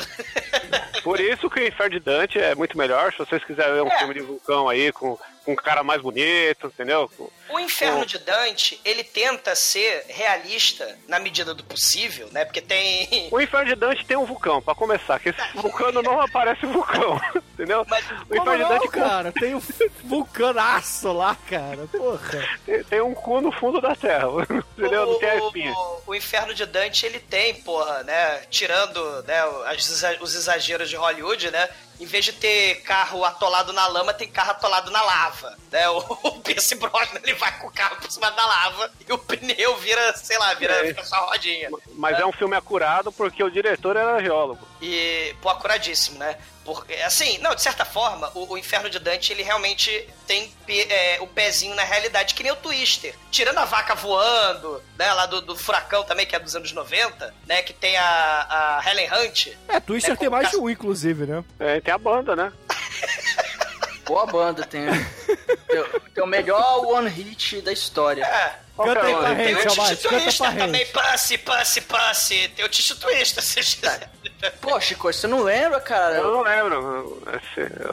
Por 1.04 1.20
isso 1.20 1.48
que 1.50 1.60
o 1.60 1.66
Inferno 1.68 1.90
de 1.98 2.00
Dante 2.00 2.38
é 2.38 2.54
muito 2.54 2.76
melhor. 2.76 3.12
Se 3.12 3.18
vocês 3.18 3.44
quiserem 3.44 3.74
ver 3.74 3.82
um 3.82 3.88
É. 3.88 3.98
filme 3.98 4.14
de 4.14 4.20
vulcão 4.20 4.68
aí 4.68 4.90
com, 4.92 5.18
com 5.44 5.52
um 5.52 5.57
cara 5.57 5.83
mais 5.83 6.00
bonito, 6.00 6.66
entendeu? 6.68 7.11
O 7.50 7.61
Inferno 7.61 8.07
de 8.07 8.18
Dante, 8.18 8.80
ele 8.85 9.04
tenta 9.04 9.54
ser 9.54 10.04
realista 10.09 10.98
na 11.07 11.18
medida 11.18 11.54
do 11.54 11.62
possível, 11.62 12.28
né? 12.33 12.44
Porque 12.44 12.61
tem. 12.61 13.28
O 13.30 13.40
Inferno 13.40 13.66
de 13.66 13.74
Dante 13.74 14.04
tem 14.04 14.16
um 14.16 14.24
vulcão, 14.24 14.62
pra 14.62 14.74
começar, 14.74 15.20
que 15.20 15.28
esse 15.28 15.40
vulcano 15.54 16.02
não 16.02 16.20
aparece 16.20 16.64
vulcão, 16.66 17.20
entendeu? 17.64 17.87
Mas 17.88 18.05
o 18.05 18.27
Como 18.27 18.40
Inferno 18.42 18.57
de 18.57 18.62
não, 18.62 18.68
Dante 18.68 18.88
cara? 18.88 19.33
Tem 19.33 19.55
um 19.55 19.62
vulcanaço 20.05 21.12
lá, 21.12 21.37
cara. 21.48 21.87
Porra. 21.90 22.48
tem, 22.64 22.85
tem 22.85 23.00
um 23.00 23.14
cu 23.14 23.40
no 23.40 23.50
fundo 23.50 23.81
da 23.81 23.96
terra, 23.96 24.29
entendeu? 24.79 25.07
Não 25.07 25.18
tem 25.18 25.31
a 25.31 25.37
espinha. 25.37 25.72
O, 25.72 26.03
o 26.09 26.14
Inferno 26.14 26.55
de 26.55 26.66
Dante, 26.66 27.07
ele 27.07 27.18
tem, 27.18 27.55
porra, 27.55 28.03
né? 28.03 28.42
Tirando 28.50 29.22
né, 29.22 29.40
as 29.66 29.94
os 30.20 30.35
exageros 30.35 30.88
de 30.88 30.96
Hollywood, 30.96 31.50
né? 31.50 31.68
Em 32.00 32.07
vez 32.07 32.24
de 32.24 32.33
ter 32.33 32.83
carro 32.83 33.24
atolado 33.24 33.72
na 33.72 33.87
lama, 33.87 34.12
tem 34.12 34.29
carro 34.29 34.50
atolado 34.50 34.90
na 34.90 35.03
lava. 35.03 35.57
Né? 35.70 35.88
O, 35.94 35.98
o 36.29 36.40
Pierce 36.40 36.74
Brosnan, 36.74 37.20
ele 37.22 37.35
vai 37.35 37.57
com 37.59 37.68
o 37.68 37.70
carro 37.70 37.96
por 37.96 38.11
cima 38.11 38.31
da 38.31 38.44
lava 38.44 38.90
e 39.09 39.12
o 39.12 39.18
pneu 39.18 39.77
vira, 39.77 40.16
sei 40.16 40.37
lá, 40.38 40.53
vira, 40.55 40.72
É. 40.74 40.83
vira 40.85 41.05
só 41.05 41.16
rodinha. 41.27 41.70
Mas 41.94 42.18
é 42.18 42.27
um 42.27 42.33
filme 42.33 42.57
acurado 42.57 43.12
porque 43.12 43.42
o 43.42 43.50
diretor 43.50 43.96
era 43.96 44.20
geólogo. 44.22 44.66
E, 44.83 45.35
pô, 45.40 45.48
acuradíssimo, 45.48 46.18
né? 46.18 46.37
Porque, 46.64 46.94
assim, 46.94 47.37
não, 47.38 47.55
de 47.55 47.61
certa 47.62 47.85
forma, 47.85 48.31
o, 48.35 48.55
o 48.55 48.59
Inferno 48.59 48.88
de 48.88 48.98
Dante, 48.98 49.33
ele 49.33 49.42
realmente 49.42 50.09
tem 50.27 50.48
pe- 50.66 50.87
é, 50.90 51.18
o 51.20 51.27
pezinho 51.27 51.74
na 51.74 51.85
realidade, 51.85 52.35
que 52.35 52.42
nem 52.42 52.53
o 52.53 52.57
Twister. 52.57 53.14
Tirando 53.31 53.59
a 53.59 53.66
vaca 53.66 53.94
voando, 53.94 54.83
né, 54.98 55.12
lá 55.12 55.27
do, 55.27 55.42
do 55.42 55.55
Furacão 55.57 56.05
também, 56.05 56.24
que 56.27 56.35
é 56.35 56.38
dos 56.38 56.57
anos 56.57 56.72
90, 56.72 57.35
né, 57.46 57.62
que 57.62 57.74
tem 57.74 57.96
a, 57.98 58.79
a 58.81 58.90
Helen 58.90 59.11
Hunt. 59.12 59.48
É, 59.68 59.79
Twister 59.79 60.14
É 60.14 60.16
tem 60.16 60.31
mais 60.31 60.48
de 60.50 60.57
um, 60.57 60.70
inclusive, 60.70 61.27
né? 61.27 61.44
É, 61.61 61.81
tem 61.83 61.92
a 61.92 61.98
banda, 61.98 62.35
né? 62.35 62.50
Boa 64.07 64.27
banda, 64.27 64.64
tem. 64.66 64.87
tem, 65.68 65.85
tem 66.14 66.24
o 66.24 66.27
melhor 66.27 66.85
one 66.87 67.09
hit 67.09 67.61
da 67.62 67.72
história. 67.72 68.24
É. 68.24 68.63
Canta 68.76 69.00
é 69.00 69.02
aí 69.06 69.14
o- 69.14 69.18
pra 69.18 69.34
Tem 69.37 69.54
gente, 69.54 70.42
o 70.42 70.54
também, 70.56 70.87
passe, 70.87 71.38
passe, 71.38 71.80
passe. 71.82 72.48
Tem 72.56 72.64
o 72.64 72.68
Tito 72.68 72.96
Twister, 72.98 73.42
se 73.42 73.60
quiser. 73.60 74.10
Pô, 74.60 74.78
Chico, 74.80 75.12
você 75.12 75.26
não 75.26 75.42
lembra, 75.42 75.80
cara? 75.80 76.16
Eu 76.16 76.32
não 76.32 76.42
lembro. 76.42 77.22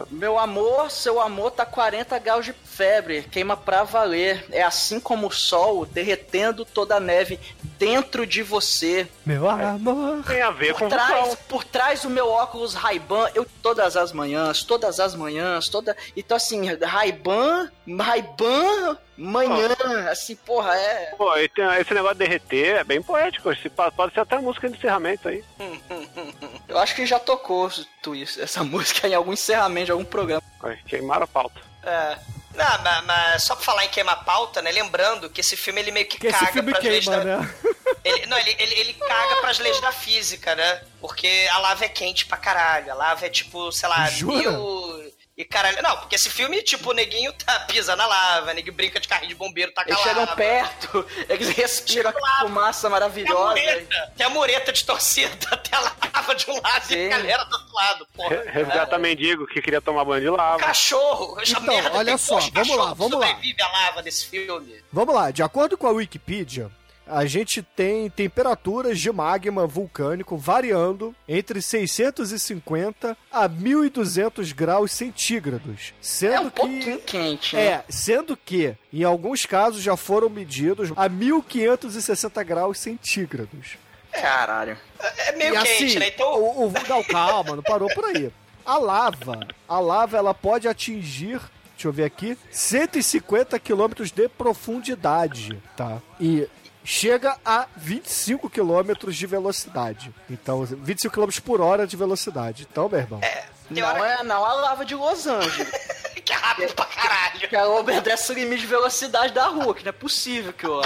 Meu 0.09 0.37
amor, 0.39 0.89
seu 0.91 1.21
amor 1.21 1.51
tá 1.51 1.65
40 1.65 2.17
graus 2.19 2.45
de 2.45 2.53
febre, 2.65 3.23
queima 3.31 3.55
pra 3.55 3.83
valer. 3.83 4.45
É 4.51 4.63
assim 4.63 4.99
como 4.99 5.27
o 5.27 5.31
sol 5.31 5.85
derretendo 5.85 6.65
toda 6.65 6.95
a 6.95 6.99
neve 6.99 7.39
dentro 7.77 8.25
de 8.25 8.41
você. 8.43 9.07
Meu 9.25 9.49
amor. 9.49 10.23
Tem 10.25 10.41
a 10.41 10.51
ver 10.51 10.73
com 10.73 10.79
Por 10.79 10.89
trás, 10.89 11.09
vulcão. 11.27 11.37
por 11.47 11.63
trás 11.63 12.01
do 12.01 12.09
meu 12.09 12.27
óculos 12.27 12.73
Ray-Ban, 12.73 13.29
eu 13.35 13.45
todas 13.61 13.95
as 13.95 14.11
manhãs, 14.11 14.63
todas 14.63 14.99
as 14.99 15.15
manhãs, 15.15 15.69
toda. 15.69 15.95
Então 16.17 16.35
assim, 16.35 16.65
Ray-Ban, 16.73 17.69
Ray-Ban, 17.99 18.97
manhã, 19.17 19.69
assim, 20.09 20.35
porra, 20.35 20.75
é. 20.75 21.13
Pô, 21.17 21.37
e 21.37 21.47
tem- 21.49 21.65
esse 21.79 21.93
negócio 21.93 22.15
de 22.17 22.25
derreter 22.25 22.77
é 22.77 22.83
bem 22.83 23.01
poético. 23.01 23.51
Esse 23.51 23.69
pode 23.69 24.13
ser 24.13 24.19
até 24.21 24.35
a 24.35 24.41
música 24.41 24.69
de 24.69 24.77
encerramento 24.77 25.27
aí. 25.29 25.43
Eu 26.67 26.77
acho 26.79 26.95
que 26.95 27.05
já 27.05 27.19
tocou 27.19 27.69
Twist, 28.01 28.39
essa 28.41 28.63
música 28.65 29.07
em 29.07 29.13
algum 29.13 29.33
encerramento 29.33 29.87
de 29.87 29.91
algum 29.91 30.05
programa. 30.05 30.41
Queimaram 30.87 31.23
a 31.23 31.27
pauta. 31.27 31.59
É. 31.83 32.17
Não, 32.53 32.83
mas, 32.83 33.05
mas 33.05 33.43
só 33.43 33.55
pra 33.55 33.63
falar 33.63 33.85
em 33.85 33.89
queimar 33.89 34.25
pauta, 34.25 34.61
né? 34.61 34.71
Lembrando 34.71 35.29
que 35.29 35.39
esse 35.39 35.55
filme 35.55 35.79
ele 35.79 35.89
meio 35.91 36.05
que 36.05 36.19
Que 36.19 36.27
esse 36.27 36.37
caga 36.39 36.51
filme 36.51 36.71
pras 36.73 36.83
leis 36.83 37.05
queima, 37.05 37.23
da... 37.23 37.37
né? 37.37 37.55
Ele, 38.03 38.25
não, 38.25 38.35
ele, 38.35 38.55
ele, 38.57 38.73
ele 38.79 38.93
caga 38.95 39.35
pras 39.41 39.59
leis 39.59 39.79
da 39.79 39.91
física, 39.91 40.55
né? 40.55 40.81
Porque 40.99 41.47
a 41.51 41.59
lava 41.59 41.85
é 41.85 41.87
quente 41.87 42.25
pra 42.25 42.35
caralho. 42.35 42.91
A 42.91 42.95
lava 42.95 43.27
é 43.27 43.29
tipo, 43.29 43.71
sei 43.71 43.87
lá, 43.87 44.07
Jura? 44.09 44.37
mil. 44.51 45.10
E 45.41 45.45
caralho. 45.45 45.81
Não, 45.81 45.97
porque 45.97 46.15
esse 46.15 46.29
filme, 46.29 46.61
tipo, 46.61 46.91
o 46.91 46.93
neguinho 46.93 47.33
tá, 47.33 47.61
pisa 47.61 47.95
na 47.95 48.05
lava, 48.05 48.53
neguinho 48.53 48.73
brinca 48.75 48.99
de 48.99 49.07
carrinho 49.07 49.29
de 49.29 49.35
bombeiro, 49.35 49.71
tá 49.71 49.83
Eles 49.87 49.99
chegam 50.01 50.27
perto, 50.27 51.05
eles 51.27 51.49
respiram 51.49 52.11
aquela 52.11 52.39
fumaça 52.41 52.81
Tem 52.81 52.87
a 52.87 52.91
maravilhosa. 52.91 53.49
mureta, 53.49 54.13
tem 54.15 54.25
a 54.25 54.29
mureta 54.29 54.71
de 54.71 54.85
torcida, 54.85 55.35
tem 55.57 55.79
a 55.79 55.81
lava 56.13 56.35
de 56.35 56.49
um 56.51 56.61
lado 56.61 56.85
e 56.85 56.93
Sim. 56.93 57.05
a 57.07 57.09
galera 57.09 57.43
do 57.45 57.53
outro 57.55 57.73
lado, 57.73 58.07
porra. 58.13 58.29
Re- 58.35 58.51
Resgata 58.51 58.97
mendigo 58.99 59.47
que 59.47 59.61
queria 59.61 59.81
tomar 59.81 60.05
banho 60.05 60.21
de 60.21 60.29
lava. 60.29 60.59
Cachorro! 60.59 61.39
essa 61.41 61.53
Então, 61.53 61.61
merda, 61.63 61.97
olha 61.97 62.05
tem 62.05 62.17
só, 62.19 62.39
vamos 62.39 62.75
lá, 62.77 62.93
vamos 62.93 63.19
lá. 63.19 63.27
sobrevivem 63.27 63.65
à 63.65 63.69
lava 63.71 64.03
desse 64.03 64.27
filme. 64.27 64.83
Vamos 64.93 65.15
lá, 65.15 65.31
de 65.31 65.41
acordo 65.41 65.75
com 65.77 65.87
a 65.87 65.91
Wikipedia, 65.91 66.69
a 67.07 67.25
gente 67.25 67.61
tem 67.61 68.09
temperaturas 68.09 68.99
de 68.99 69.11
magma 69.11 69.67
vulcânico 69.67 70.37
variando 70.37 71.15
entre 71.27 71.61
650 71.61 73.17
a 73.31 73.47
1200 73.47 74.51
graus 74.53 74.91
centígrados. 74.91 75.93
Sendo 76.01 76.33
É 76.33 76.39
um 76.39 76.49
que 76.49 76.55
pouquinho 76.55 76.99
quente, 76.99 77.55
né? 77.55 77.65
é, 77.65 77.83
sendo 77.89 78.37
que 78.37 78.75
em 78.93 79.03
alguns 79.03 79.45
casos 79.45 79.81
já 79.81 79.97
foram 79.97 80.29
medidos 80.29 80.91
a 80.95 81.09
1560 81.09 82.43
graus 82.43 82.79
centígrados. 82.79 83.77
Caralho. 84.11 84.77
É 85.17 85.31
meio 85.33 85.55
e 85.55 85.57
quente, 85.61 85.85
assim, 85.85 85.99
né? 85.99 86.07
Então. 86.09 86.33
o, 86.33 86.67
o, 86.67 86.73
não, 86.87 87.03
calma, 87.03 87.55
não 87.55 87.63
parou 87.63 87.89
por 87.93 88.05
aí. 88.05 88.31
A 88.65 88.77
lava, 88.77 89.39
a 89.67 89.79
lava 89.79 90.17
ela 90.17 90.33
pode 90.33 90.67
atingir, 90.67 91.39
deixa 91.73 91.87
eu 91.87 91.91
ver 91.91 92.03
aqui, 92.03 92.37
150 92.51 93.57
quilômetros 93.59 94.11
de 94.11 94.29
profundidade, 94.29 95.61
tá? 95.75 95.99
E 96.19 96.47
chega 96.83 97.37
a 97.45 97.67
25 97.75 98.49
quilômetros 98.49 99.15
de 99.15 99.25
velocidade. 99.27 100.13
Então, 100.29 100.63
25 100.63 101.13
quilômetros 101.13 101.39
por 101.39 101.61
hora 101.61 101.85
de 101.85 101.95
velocidade. 101.95 102.67
Então, 102.69 102.89
meu 102.89 102.99
irmão. 102.99 103.19
É, 103.21 103.45
Não 103.69 104.05
é 104.05 104.23
não 104.23 104.45
a 104.45 104.53
lava 104.53 104.85
de 104.85 104.95
Los 104.95 105.27
Angeles. 105.27 105.71
que 106.23 106.33
é 106.33 106.35
rápido 106.35 106.73
pra 106.73 106.85
caralho. 106.85 107.49
que 107.49 107.55
ela 107.55 107.79
obedece 107.79 108.31
o 108.31 108.35
limite 108.35 108.61
de 108.61 108.67
velocidade 108.67 109.33
da 109.33 109.47
rua, 109.47 109.73
que 109.73 109.83
não 109.83 109.89
é 109.89 109.93
possível 109.93 110.53
que 110.53 110.65
eu... 110.65 110.81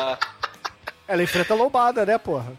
Ela 1.07 1.21
enfrenta 1.21 1.53
a 1.53 1.57
lombada, 1.57 2.05
né, 2.05 2.17
porra? 2.17 2.53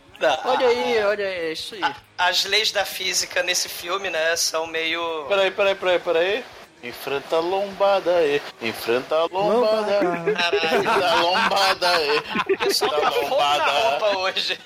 Olha 0.44 0.68
aí, 0.68 1.04
olha 1.04 1.26
aí, 1.26 1.34
é 1.34 1.52
isso 1.52 1.74
aí. 1.74 1.94
As 2.16 2.44
leis 2.44 2.70
da 2.70 2.84
física 2.84 3.42
nesse 3.42 3.68
filme, 3.68 4.08
né, 4.08 4.36
são 4.36 4.66
meio. 4.66 5.26
Peraí, 5.28 5.50
peraí, 5.50 5.74
peraí, 5.74 5.98
peraí. 5.98 6.44
Enfrenta 6.82 7.36
a 7.36 7.40
lombada 7.40 8.16
aí. 8.16 8.42
Enfrenta 8.62 9.14
a 9.16 9.26
lombada. 9.26 10.00
Lombada. 10.00 10.30
Enfrenta 10.30 11.06
a 11.06 11.20
lombada 11.20 11.90
aí. 11.90 12.22
Enfrenta 12.50 12.88
tá 12.88 12.96
a 12.96 13.00
na 13.00 13.10
lombada. 13.10 13.64
roupa 13.64 14.18
hoje. 14.18 14.60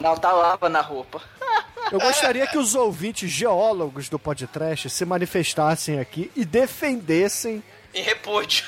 Não, 0.00 0.16
tá 0.16 0.32
lava 0.32 0.68
na 0.68 0.80
roupa. 0.80 1.20
Eu 1.92 2.00
gostaria 2.00 2.46
que 2.46 2.58
os 2.58 2.74
ouvintes 2.74 3.30
geólogos 3.30 4.08
do 4.08 4.18
podcast 4.18 4.88
se 4.88 5.04
manifestassem 5.04 6.00
aqui 6.00 6.30
e 6.34 6.44
defendessem 6.44 7.62
Em 7.94 8.02
repúdio. 8.02 8.64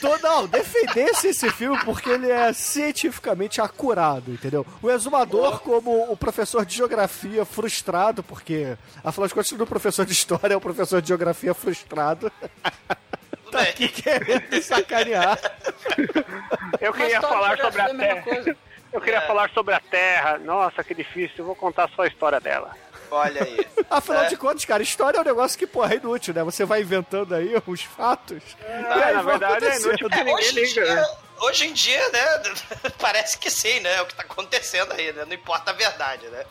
Tô, 0.00 0.16
não, 0.18 0.46
defendesse 0.46 1.28
esse 1.28 1.50
filme 1.50 1.78
porque 1.84 2.08
ele 2.10 2.30
é 2.30 2.52
cientificamente 2.52 3.60
acurado, 3.60 4.30
entendeu? 4.32 4.66
O 4.80 4.90
exumador, 4.90 5.60
como 5.60 6.10
o 6.10 6.16
professor 6.16 6.64
de 6.64 6.76
geografia 6.76 7.44
frustrado, 7.44 8.22
porque, 8.22 8.76
afinal 9.04 9.28
de 9.28 9.34
contas, 9.34 9.52
o 9.52 9.66
professor 9.66 10.06
de 10.06 10.12
história 10.12 10.54
é 10.54 10.56
o 10.56 10.60
professor 10.60 11.02
de 11.02 11.08
geografia 11.08 11.52
frustrado. 11.54 12.32
Tá 13.50 13.60
aqui 13.62 13.88
querendo 13.88 14.48
me 14.50 14.62
sacanear. 14.62 15.38
Eu 16.80 16.92
queria 16.94 17.20
falar 17.20 17.58
sobre 17.58 17.80
é 17.82 17.84
a 17.84 17.92
mesma 17.92 18.22
Terra. 18.22 18.56
Eu 18.92 19.00
queria 19.00 19.18
É. 19.18 19.26
falar 19.26 19.50
sobre 19.50 19.74
a 19.74 19.80
Terra. 19.80 20.38
Nossa, 20.38 20.82
que 20.82 20.94
difícil. 20.94 21.36
Eu 21.38 21.44
vou 21.44 21.54
contar 21.54 21.88
só 21.94 22.02
a 22.02 22.06
história 22.06 22.40
dela. 22.40 22.74
Olha 23.14 23.42
aí. 23.44 23.66
Afinal 23.90 24.22
É. 24.24 24.28
de 24.28 24.36
contas, 24.36 24.64
cara, 24.64 24.82
história 24.82 25.18
é 25.18 25.20
um 25.20 25.24
negócio 25.24 25.58
que, 25.58 25.66
porra, 25.66 25.92
é 25.94 25.96
inútil, 25.98 26.32
né? 26.32 26.42
Você 26.44 26.64
vai 26.64 26.80
inventando 26.80 27.34
aí 27.34 27.54
os 27.66 27.82
fatos. 27.82 28.42
e 28.60 29.02
aí 29.02 29.14
na 29.14 29.22
verdade, 29.22 29.66
é 29.66 29.76
inútil 29.76 30.08
porque 30.08 30.18
ninguém 30.24 30.34
Hoje 30.34 30.50
em, 30.50 30.54
liga. 30.64 30.84
dia, 30.84 30.94
né? 30.96 31.06
hoje 31.40 31.66
em 31.66 31.72
dia, 31.74 32.08
né? 32.08 32.42
Parece 32.98 33.36
que 33.38 33.50
sim, 33.50 33.80
né? 33.80 33.96
É 33.96 34.02
o 34.02 34.06
que 34.06 34.14
tá 34.14 34.22
acontecendo 34.22 34.92
aí, 34.92 35.12
né? 35.12 35.24
Não 35.26 35.34
importa 35.34 35.70
a 35.72 35.74
verdade, 35.74 36.26
né? 36.28 36.44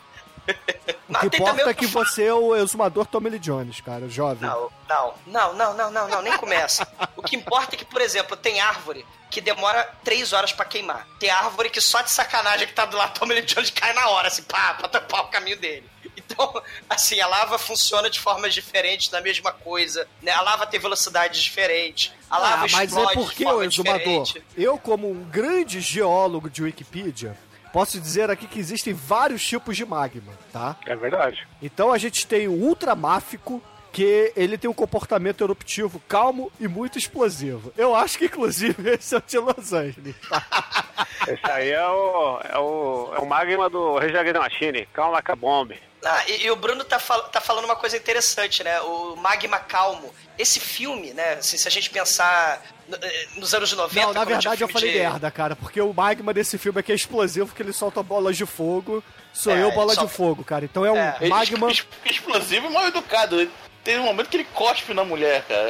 O 1.08 1.30
que 1.30 1.36
importa 1.36 1.70
é 1.70 1.74
que 1.74 1.86
você 1.86 2.24
é 2.24 2.34
o 2.34 2.56
exumador 2.56 3.06
Tommy 3.06 3.30
Lee 3.30 3.38
Jones, 3.38 3.80
cara, 3.80 4.08
jovem. 4.08 4.48
Não, 4.48 4.70
não, 4.88 5.14
não, 5.26 5.54
não, 5.54 5.74
não, 5.74 5.90
não, 5.90 6.08
não, 6.08 6.22
nem 6.22 6.36
começa. 6.38 6.86
O 7.16 7.22
que 7.22 7.36
importa 7.36 7.74
é 7.74 7.78
que, 7.78 7.84
por 7.84 8.00
exemplo, 8.00 8.36
tem 8.36 8.60
árvore 8.60 9.04
que 9.30 9.40
demora 9.40 9.88
três 10.04 10.32
horas 10.32 10.52
pra 10.52 10.64
queimar. 10.64 11.06
Tem 11.18 11.30
árvore 11.30 11.70
que 11.70 11.80
só 11.80 12.02
de 12.02 12.10
sacanagem 12.10 12.66
que 12.66 12.72
tá 12.74 12.84
do 12.84 12.96
lado 12.96 13.12
do 13.14 13.20
Tommy 13.20 13.34
Lee 13.34 13.42
Jones 13.42 13.70
cai 13.70 13.92
na 13.92 14.08
hora, 14.08 14.28
assim, 14.28 14.42
pá, 14.42 14.74
pra 14.74 14.88
tampar 14.88 15.22
o 15.22 15.28
caminho 15.28 15.58
dele. 15.58 15.90
Então, 16.16 16.62
assim, 16.90 17.20
a 17.20 17.26
lava 17.26 17.58
funciona 17.58 18.10
de 18.10 18.20
formas 18.20 18.52
diferentes 18.52 19.10
na 19.10 19.20
mesma 19.20 19.52
coisa, 19.52 20.06
né? 20.20 20.30
A 20.32 20.40
lava 20.42 20.66
tem 20.66 20.78
velocidades 20.80 21.40
diferentes, 21.42 22.12
a 22.30 22.38
lava 22.38 22.64
Ah, 22.66 22.68
mas 22.70 22.90
explode 22.90 23.12
é 23.12 23.14
de 23.16 23.24
porque, 23.24 23.44
forma 23.44 23.58
ô 23.58 23.62
exumador, 23.62 24.22
diferente. 24.24 24.44
eu 24.56 24.78
como 24.78 25.10
um 25.10 25.24
grande 25.24 25.80
geólogo 25.80 26.50
de 26.50 26.62
Wikipedia, 26.62 27.36
posso 27.72 27.98
dizer 28.00 28.30
aqui 28.30 28.46
que 28.46 28.58
existem 28.58 28.92
vários 28.92 29.44
tipos 29.44 29.76
de 29.76 29.84
magma, 29.84 30.32
tá? 30.52 30.76
É 30.86 30.94
verdade. 30.94 31.46
Então 31.60 31.92
a 31.92 31.98
gente 31.98 32.26
tem 32.26 32.46
o 32.48 32.52
ultramáfico, 32.52 33.62
que 33.92 34.32
ele 34.34 34.56
tem 34.56 34.70
um 34.70 34.74
comportamento 34.74 35.44
eruptivo 35.44 36.00
calmo 36.08 36.50
e 36.58 36.66
muito 36.66 36.98
explosivo. 36.98 37.72
Eu 37.76 37.94
acho 37.94 38.16
que, 38.18 38.24
inclusive, 38.24 38.88
esse 38.98 39.14
é 39.14 39.18
o 39.18 39.22
de 39.26 39.38
Los 39.38 39.72
Angeles. 39.72 40.14
Esse 41.28 41.50
aí 41.52 41.70
é 41.70 41.86
o, 41.86 42.40
é 42.42 42.58
o, 42.58 43.14
é 43.14 43.18
o 43.20 43.26
magma 43.26 43.70
do 43.70 43.96
Rage 43.96 44.16
Against 44.16 44.38
Machine. 44.40 44.86
Calma 44.92 45.12
like 45.12 45.30
a 45.30 45.36
bomb. 45.36 45.72
Ah, 46.04 46.24
e, 46.26 46.46
e 46.46 46.50
o 46.50 46.56
Bruno 46.56 46.82
tá, 46.84 46.98
fal- 46.98 47.22
tá 47.28 47.40
falando 47.40 47.64
uma 47.64 47.76
coisa 47.76 47.96
interessante, 47.96 48.64
né? 48.64 48.80
O 48.80 49.14
Magma 49.14 49.60
Calmo. 49.60 50.12
Esse 50.36 50.58
filme, 50.58 51.12
né? 51.12 51.34
assim, 51.34 51.56
se 51.56 51.68
a 51.68 51.70
gente 51.70 51.90
pensar 51.90 52.60
eh, 52.90 53.26
nos 53.36 53.54
anos 53.54 53.72
90... 53.72 54.06
Não, 54.06 54.12
na 54.12 54.24
verdade 54.24 54.62
eu 54.64 54.68
falei 54.68 54.90
de- 54.90 54.98
merda, 54.98 55.30
cara, 55.30 55.54
porque 55.54 55.80
o 55.80 55.92
magma 55.94 56.34
desse 56.34 56.58
filme 56.58 56.80
aqui 56.80 56.90
é 56.90 56.94
explosivo, 56.96 57.46
porque 57.46 57.62
ele 57.62 57.72
solta 57.72 58.02
bolas 58.02 58.36
de 58.36 58.44
fogo. 58.44 59.00
Sou 59.32 59.54
É, 59.54 59.62
eu, 59.62 59.70
bola 59.70 59.94
solta- 59.94 60.10
de 60.10 60.16
fogo, 60.16 60.42
cara. 60.42 60.64
Então 60.64 60.84
é 60.84 60.90
um 60.90 60.96
É. 60.96 61.28
Magma. 61.28 61.70
explosivo 62.04 62.66
e 62.66 62.70
mal 62.70 62.88
educado. 62.88 63.48
Tem 63.84 63.98
um 63.98 64.04
momento 64.04 64.28
que 64.28 64.36
ele 64.38 64.46
cospe 64.54 64.94
na 64.94 65.04
mulher, 65.04 65.44
cara. 65.44 65.68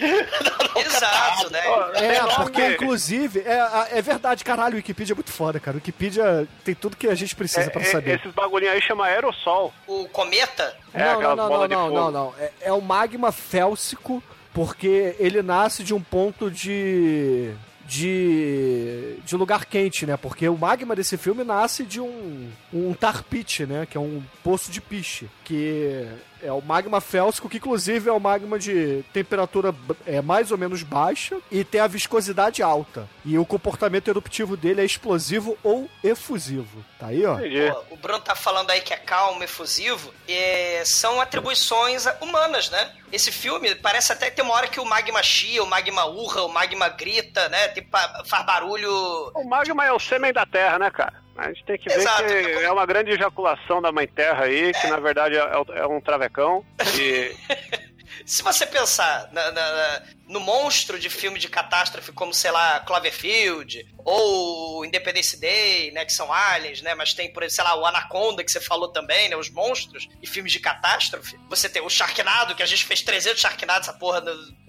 Exato, 0.76 1.50
né? 1.50 1.60
É, 1.94 2.22
nome. 2.22 2.34
porque 2.36 2.66
inclusive, 2.68 3.40
é, 3.40 3.98
é 3.98 4.02
verdade, 4.02 4.42
caralho, 4.42 4.74
o 4.74 4.76
Wikipedia 4.76 5.12
é 5.12 5.16
muito 5.16 5.30
foda, 5.30 5.60
cara. 5.60 5.74
O 5.74 5.78
Wikipedia 5.78 6.48
tem 6.64 6.74
tudo 6.74 6.96
que 6.96 7.06
a 7.06 7.14
gente 7.14 7.36
precisa 7.36 7.70
pra 7.70 7.82
É, 7.82 7.84
é, 7.84 7.90
saber. 7.90 8.18
esses 8.18 8.32
bagulhinhos 8.32 8.74
aí 8.74 8.80
chama 8.82 9.06
aerossol. 9.06 9.72
O 9.86 10.08
cometa... 10.08 10.74
É, 10.94 11.12
não, 11.12 11.20
não, 11.20 11.36
não, 11.36 11.48
não, 11.48 11.68
não, 11.68 11.90
não, 11.90 12.10
não. 12.10 12.34
É, 12.38 12.50
é 12.62 12.72
o 12.72 12.80
magma 12.80 13.30
félsico, 13.30 14.22
porque 14.54 15.14
ele 15.18 15.42
nasce 15.42 15.84
de 15.84 15.92
um 15.94 16.00
ponto 16.00 16.50
de. 16.50 17.52
de. 17.86 19.16
de 19.24 19.36
lugar 19.36 19.66
quente, 19.66 20.06
né? 20.06 20.16
Porque 20.16 20.48
o 20.48 20.56
magma 20.56 20.96
desse 20.96 21.16
filme 21.16 21.44
nasce 21.44 21.84
de 21.84 22.00
um. 22.00 22.50
Um 22.72 22.94
tar 22.94 23.22
pit, 23.24 23.66
né? 23.66 23.86
Que 23.88 23.96
é 23.96 24.00
um 24.00 24.22
poço 24.44 24.70
de 24.70 24.80
piche. 24.80 25.28
Que 25.44 26.06
é 26.42 26.50
o 26.52 26.62
magma 26.62 27.00
félsico, 27.00 27.48
que 27.48 27.58
inclusive 27.58 28.08
é 28.08 28.12
o 28.12 28.18
magma 28.20 28.58
de 28.58 29.04
temperatura 29.12 29.74
é, 30.06 30.22
mais 30.22 30.50
ou 30.50 30.56
menos 30.56 30.82
baixa 30.82 31.36
e 31.50 31.62
tem 31.64 31.80
a 31.80 31.86
viscosidade 31.86 32.62
alta. 32.62 33.06
E 33.24 33.36
o 33.36 33.44
comportamento 33.44 34.08
eruptivo 34.08 34.56
dele 34.56 34.80
é 34.80 34.84
explosivo 34.84 35.58
ou 35.62 35.88
efusivo. 36.02 36.82
Tá 36.98 37.08
aí, 37.08 37.26
ó. 37.26 37.36
Pô, 37.36 37.94
o 37.94 37.96
Bruno 37.96 38.20
tá 38.20 38.34
falando 38.34 38.70
aí 38.70 38.80
que 38.80 38.94
é 38.94 38.96
calmo, 38.96 39.42
efusivo, 39.42 40.14
é, 40.28 40.82
são 40.86 41.20
atribuições 41.20 42.06
humanas, 42.22 42.70
né? 42.70 42.90
Esse 43.12 43.32
filme 43.32 43.74
parece 43.74 44.12
até 44.12 44.30
que 44.30 44.36
tem 44.36 44.44
uma 44.44 44.54
hora 44.54 44.68
que 44.68 44.80
o 44.80 44.84
magma 44.84 45.22
chia, 45.22 45.62
o 45.62 45.66
magma 45.66 46.04
urra, 46.06 46.42
o 46.44 46.48
magma 46.48 46.88
grita, 46.88 47.48
né? 47.48 47.68
Tem, 47.68 47.82
pa- 47.82 48.22
faz 48.24 48.46
barulho. 48.46 48.90
O 49.34 49.44
magma 49.48 49.84
é 49.84 49.92
o 49.92 49.98
sêmen 49.98 50.32
da 50.32 50.46
Terra, 50.46 50.78
né, 50.78 50.90
cara? 50.90 51.14
A 51.40 51.48
gente 51.48 51.64
tem 51.64 51.78
que 51.78 51.88
ver 51.88 51.98
Exato. 52.00 52.24
que 52.24 52.32
é 52.64 52.70
uma 52.70 52.84
grande 52.84 53.10
ejaculação 53.12 53.80
da 53.80 53.90
Mãe 53.90 54.06
Terra 54.06 54.44
aí, 54.44 54.72
que 54.74 54.86
na 54.88 54.98
verdade 55.00 55.36
é, 55.36 55.40
é 55.76 55.86
um 55.86 56.00
travecão. 56.00 56.64
E 56.98 57.34
Se 58.26 58.42
você 58.42 58.66
pensar 58.66 59.28
na- 59.32 59.50
na- 59.50 59.72
na- 59.72 60.02
no 60.30 60.38
monstro 60.38 60.98
de 60.98 61.10
filme 61.10 61.40
de 61.40 61.48
catástrofe 61.48 62.12
como, 62.12 62.32
sei 62.32 62.52
lá, 62.52 62.78
Cloverfield, 62.80 63.84
ou 63.98 64.84
Independence 64.84 65.36
Day, 65.36 65.90
né, 65.90 66.04
que 66.04 66.12
são 66.12 66.32
aliens, 66.32 66.80
né, 66.82 66.94
mas 66.94 67.12
tem, 67.12 67.32
por 67.32 67.42
exemplo, 67.42 67.56
sei 67.56 67.64
lá, 67.64 67.74
o 67.80 67.84
Anaconda, 67.84 68.44
que 68.44 68.50
você 68.50 68.60
falou 68.60 68.88
também, 68.88 69.28
né, 69.28 69.36
os 69.36 69.50
monstros 69.50 70.08
e 70.22 70.26
filmes 70.26 70.52
de 70.52 70.60
catástrofe. 70.60 71.36
Você 71.48 71.68
tem 71.68 71.82
o 71.82 71.90
Sharknado, 71.90 72.54
que 72.54 72.62
a 72.62 72.66
gente 72.66 72.84
fez 72.84 73.02
300 73.02 73.40
Sharknados, 73.40 73.88
essa 73.88 73.98
porra, 73.98 74.22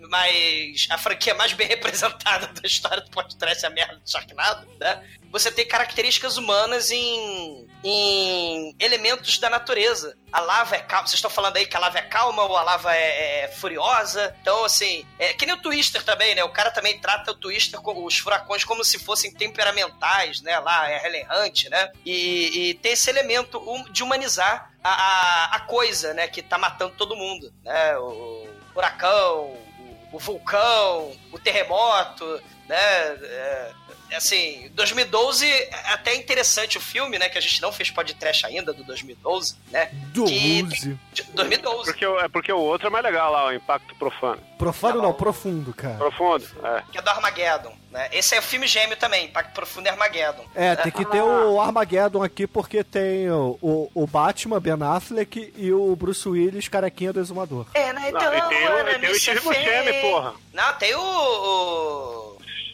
mas 0.09 0.87
a 0.89 0.97
franquia 0.97 1.35
mais 1.35 1.53
bem 1.53 1.67
representada 1.69 2.47
da 2.47 2.67
história 2.67 3.01
do 3.01 3.11
podcast 3.11 3.63
é 3.63 3.67
a 3.67 3.71
merda 3.71 3.97
do 3.97 4.09
Sharknado, 4.09 4.67
né? 4.79 5.03
Você 5.31 5.49
tem 5.49 5.65
características 5.65 6.35
humanas 6.35 6.91
em, 6.91 7.65
em 7.83 8.75
elementos 8.77 9.37
da 9.39 9.49
natureza. 9.49 10.17
A 10.29 10.41
lava 10.41 10.75
é 10.75 10.81
calma. 10.81 11.07
Vocês 11.07 11.15
estão 11.15 11.31
falando 11.31 11.55
aí 11.55 11.65
que 11.65 11.75
a 11.75 11.79
lava 11.79 11.99
é 11.99 12.01
calma 12.01 12.43
ou 12.43 12.57
a 12.57 12.63
lava 12.63 12.93
é, 12.93 13.43
é 13.43 13.47
furiosa. 13.47 14.35
Então, 14.41 14.65
assim, 14.65 15.05
é 15.17 15.33
que 15.33 15.45
nem 15.45 15.50
o 15.53 15.61
Twister 15.61 16.03
também, 16.03 16.35
né? 16.35 16.43
O 16.43 16.49
cara 16.49 16.71
também 16.71 16.99
trata 16.99 17.31
o 17.31 17.35
Twister, 17.35 17.79
os 17.83 18.17
furacões, 18.17 18.63
como 18.63 18.83
se 18.83 18.99
fossem 18.99 19.33
temperamentais, 19.33 20.41
né? 20.41 20.59
Lá, 20.59 20.89
é 20.89 21.05
Helen 21.05 21.27
Hunt, 21.29 21.65
né? 21.69 21.91
E, 22.05 22.69
e 22.69 22.73
tem 22.75 22.93
esse 22.93 23.09
elemento 23.09 23.61
de 23.91 24.03
humanizar 24.03 24.71
a, 24.83 24.89
a, 24.89 25.55
a 25.55 25.59
coisa, 25.61 26.13
né? 26.13 26.27
Que 26.27 26.41
tá 26.41 26.57
matando 26.57 26.93
todo 26.95 27.15
mundo, 27.15 27.53
né? 27.63 27.97
O 27.97 28.47
furacão, 28.73 29.45
o, 29.45 30.09
o 30.13 30.19
vulcão, 30.19 31.11
o 31.31 31.39
terremoto, 31.39 32.41
né? 32.67 32.77
É, 32.77 33.71
assim, 34.15 34.69
2012 34.73 35.45
é 35.49 35.69
até 35.93 36.15
interessante 36.15 36.77
o 36.77 36.81
filme, 36.81 37.17
né? 37.19 37.29
Que 37.29 37.37
a 37.37 37.41
gente 37.41 37.61
não 37.61 37.71
fez 37.71 37.89
podcast 37.89 38.45
ainda 38.45 38.73
do 38.73 38.83
2012, 38.83 39.55
né? 39.71 39.89
Do 40.13 40.25
Que- 40.25 40.63
Uzi. 40.63 40.99
de 41.13 41.23
2012. 41.33 41.85
porque, 41.91 42.05
é 42.05 42.27
porque 42.27 42.51
o 42.51 42.59
outro 42.59 42.87
é 42.87 42.89
mais 42.89 43.03
legal 43.03 43.31
lá, 43.31 43.47
o 43.47 43.53
impacto 43.53 43.95
profano. 43.95 44.41
Profano 44.57 44.95
Tá 44.97 45.01
não, 45.01 45.11
bom. 45.11 45.17
profundo, 45.17 45.73
cara. 45.73 45.95
Profundo, 45.95 46.45
é. 46.63 46.83
Que 46.91 46.97
é 46.99 47.01
do 47.01 47.09
Armageddon. 47.09 47.73
Né? 47.89 48.07
Esse 48.13 48.35
é 48.35 48.39
o 48.39 48.41
filme 48.41 48.67
gêmeo 48.67 48.95
também, 48.95 49.25
Impacto 49.25 49.53
Profundo 49.53 49.87
e 49.87 49.89
Armageddon. 49.89 50.45
É, 50.55 50.75
tem 50.77 50.91
que 50.91 51.03
ter 51.03 51.21
o 51.21 51.59
Armageddon 51.59 52.23
aqui 52.23 52.47
porque 52.47 52.83
tem 52.85 53.29
o, 53.29 53.57
o, 53.61 53.91
o 53.93 54.07
Batman, 54.07 54.61
Ben 54.61 54.77
Affleck 54.81 55.53
e 55.57 55.73
o 55.73 55.93
Bruce 55.95 56.27
Willis, 56.29 56.69
carequinha 56.69 57.11
do 57.11 57.19
exumador. 57.19 57.65
É, 57.73 57.91
né? 57.91 58.09
Então, 58.09 58.21
Não, 58.21 58.37
e 58.37 58.41
tem 58.49 58.67
o- 58.69 58.89
e 58.89 58.99
tem 58.99 59.09
o. 59.11 59.19
Steve 59.19 59.39
Buscemi, 59.41 59.93
porra. 60.01 60.33
Não, 60.53 60.73
tem 60.75 60.95
o. 60.95 61.01
O, 61.01 62.30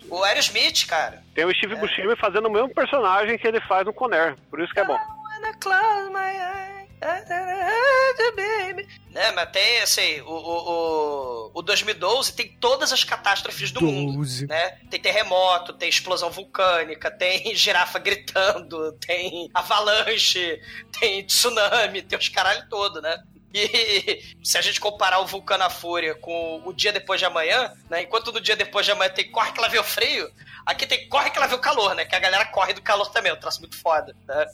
o 0.10 0.24
Aerosmith, 0.24 0.86
cara. 0.88 1.24
Tem 1.34 1.46
o 1.46 1.54
Steve 1.56 1.76
Buscemi 1.76 2.16
fazendo 2.16 2.48
o 2.48 2.52
mesmo 2.52 2.74
personagem 2.74 3.38
que 3.38 3.48
ele 3.48 3.62
faz 3.62 3.86
no 3.86 3.94
Conner. 3.94 4.36
Por 4.50 4.62
isso 4.62 4.74
que 4.74 4.80
é 4.80 4.86
bom. 4.86 4.94
Wanna 4.94 5.54
close 5.60 6.10
my 6.12 6.20
eyes, 6.20 6.68
baby. 8.36 8.88
Né, 9.12 9.32
mas 9.32 9.50
tem, 9.52 9.80
assim, 9.80 10.22
o, 10.22 10.32
o, 10.32 11.52
o, 11.52 11.52
o 11.56 11.62
2012 11.62 12.34
tem 12.34 12.50
todas 12.60 12.94
as 12.94 13.04
catástrofes 13.04 13.72
do 13.72 13.82
mundo. 13.82 14.18
12. 14.18 14.48
Né? 14.48 14.78
Tem 14.90 15.00
terremoto, 15.00 15.74
tem 15.74 15.90
explosão 15.90 16.30
vulcânica, 16.30 17.10
tem 17.10 17.54
girafa 17.56 18.00
gritando, 18.00 18.94
tem 18.94 19.50
avalanche, 19.54 20.60
tem 21.00 21.26
tsunami, 21.26 22.02
tem 22.02 22.18
os 22.18 22.30
caralho 22.30 22.68
todo, 22.70 23.02
né? 23.02 23.18
E 23.54 24.22
se 24.44 24.58
a 24.58 24.62
gente 24.62 24.80
comparar 24.80 25.20
o 25.20 25.26
Vulcano 25.26 25.64
à 25.64 25.70
Fúria 25.70 26.16
com 26.16 26.62
o 26.66 26.74
dia 26.74 26.92
depois 26.92 27.20
de 27.20 27.26
amanhã, 27.26 27.72
né? 27.90 28.04
Enquanto 28.04 28.32
no 28.32 28.42
dia 28.42 28.56
depois 28.56 28.86
de 28.86 28.92
amanhã 28.92 29.10
tem 29.10 29.30
corre 29.32 29.52
que 29.52 29.62
lá 29.62 29.68
vê 29.68 29.80
o 29.80 29.84
frio, 29.84 30.30
aqui 30.66 30.86
tem 30.86 31.08
corre 31.08 31.30
que 31.30 31.40
lá 31.40 31.48
vê 31.48 31.56
o 31.56 31.60
calor, 31.60 31.96
né? 31.96 32.06
Que 32.06 32.16
a 32.16 32.20
galera 32.20 32.46
corre 32.46 32.74
do 32.74 32.82
calor 32.82 33.10
também, 33.12 33.32
é 33.32 33.36
um 33.36 33.40
troço 33.40 33.60
muito 33.62 33.80
foda, 33.80 34.16
né? 34.28 34.46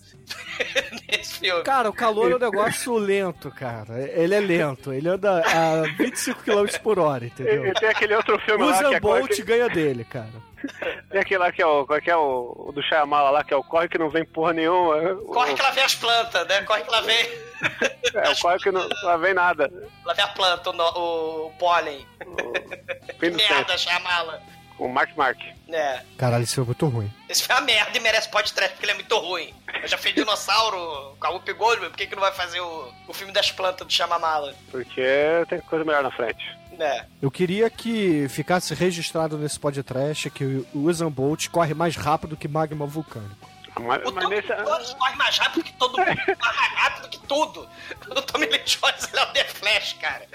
Nesse 1.09 1.39
filme. 1.39 1.63
Cara, 1.63 1.89
o 1.89 1.93
calor 1.93 2.31
é 2.31 2.35
um 2.35 2.39
negócio 2.39 2.95
lento, 2.97 3.51
cara. 3.51 3.99
Ele 4.11 4.35
é 4.35 4.39
lento. 4.39 4.93
Ele 4.93 5.09
anda 5.09 5.43
a 5.45 5.81
25 5.97 6.43
km 6.43 6.77
por 6.81 6.99
hora, 6.99 7.25
entendeu? 7.25 7.65
e 7.65 7.73
tem 7.73 7.89
aquele 7.89 8.15
outro 8.15 8.39
filme 8.39 8.63
O 8.63 8.67
lá 8.67 8.77
que 8.77 8.95
é, 8.95 9.27
que, 9.27 9.43
ganha 9.43 9.69
dele, 9.69 10.05
cara. 10.05 10.53
tem 11.09 11.19
aquele 11.19 11.39
lá 11.39 11.51
que 11.51 11.61
é 11.61 11.65
o, 11.65 11.85
qual 11.85 11.97
é 11.97 12.01
que 12.01 12.09
é 12.09 12.15
o, 12.15 12.67
o 12.67 12.71
do 12.71 12.81
Shyamala 12.81 13.29
lá, 13.29 13.43
que 13.43 13.53
é 13.53 13.57
o 13.57 13.63
corre 13.63 13.87
que 13.87 13.97
não 13.97 14.09
vem 14.09 14.25
porra 14.25 14.53
nenhuma. 14.53 15.15
Corre 15.25 15.53
que 15.53 15.61
lá 15.61 15.71
vem 15.71 15.83
as 15.83 15.95
plantas, 15.95 16.47
né? 16.47 16.61
Corre 16.63 16.83
que 16.83 16.91
lá 16.91 17.01
vem, 17.01 17.29
É, 18.13 18.29
o 18.29 18.37
corre 18.37 18.59
que 18.59 18.71
não, 18.71 18.87
não 18.87 19.17
vem 19.17 19.33
nada. 19.33 19.71
lá 20.05 20.13
vem 20.13 20.23
a 20.23 20.27
planta, 20.27 20.69
o, 20.69 21.47
o 21.47 21.51
pólen. 21.57 22.05
Do 22.19 23.35
Merda. 23.35 23.75
Com 24.77 24.85
o 24.85 24.93
Mark 24.93 25.15
Mark. 25.17 25.39
É. 25.69 26.01
Caralho, 26.17 26.43
isso 26.43 26.61
é 26.61 26.63
muito 26.63 26.85
ruim. 26.87 27.11
Esse 27.27 27.41
filme 27.41 27.55
é 27.55 27.59
uma 27.59 27.65
merda 27.65 27.97
e 27.97 28.01
merece 28.01 28.29
podcast 28.29 28.71
porque 28.73 28.85
ele 28.85 28.91
é 28.91 28.95
muito 28.95 29.17
ruim. 29.17 29.53
Eu 29.81 29.87
já 29.87 29.97
fiz 29.97 30.13
dinossauro 30.13 31.15
com 31.19 31.27
a 31.27 31.29
Whoopi 31.31 31.53
Goldberg, 31.53 31.89
por 31.89 31.97
que, 31.97 32.05
que 32.05 32.15
não 32.15 32.21
vai 32.21 32.33
fazer 32.33 32.59
o, 32.59 32.93
o 33.07 33.13
filme 33.13 33.33
das 33.33 33.51
plantas 33.51 33.87
do 33.87 33.91
Chamamala? 33.91 34.53
Porque 34.69 35.01
tem 35.49 35.59
coisa 35.61 35.83
melhor 35.83 36.03
na 36.03 36.11
frente. 36.11 36.45
É. 36.79 37.05
Eu 37.21 37.31
queria 37.31 37.69
que 37.69 38.27
ficasse 38.29 38.73
registrado 38.73 39.37
nesse 39.37 39.59
podcast 39.59 40.29
que 40.29 40.43
o 40.73 40.85
Usain 40.87 41.09
Bolt 41.09 41.49
corre 41.49 41.73
mais 41.73 41.95
rápido 41.95 42.37
que 42.37 42.47
magma 42.47 42.85
vulcânico. 42.85 43.49
Mas, 43.79 44.01
O 44.03 44.11
mas 44.13 44.23
Tommy 44.23 44.35
nesse, 44.35 44.53
Lee 44.53 44.63
Jones 44.65 44.93
corre 44.93 45.15
mais 45.15 45.37
rápido 45.37 45.63
que 45.63 45.73
todo 45.73 45.97
mundo, 45.97 46.07
mais 46.39 46.73
rápido 46.75 47.09
que 47.09 47.19
tudo. 47.27 47.67
O 48.09 48.21
Tommy 48.21 48.45
Lee 48.45 48.63
Jones 48.65 49.09
ele 49.11 49.19
é 49.19 49.23
o 49.23 49.33
The 49.33 49.43
Flash, 49.45 49.93
cara. 49.93 50.25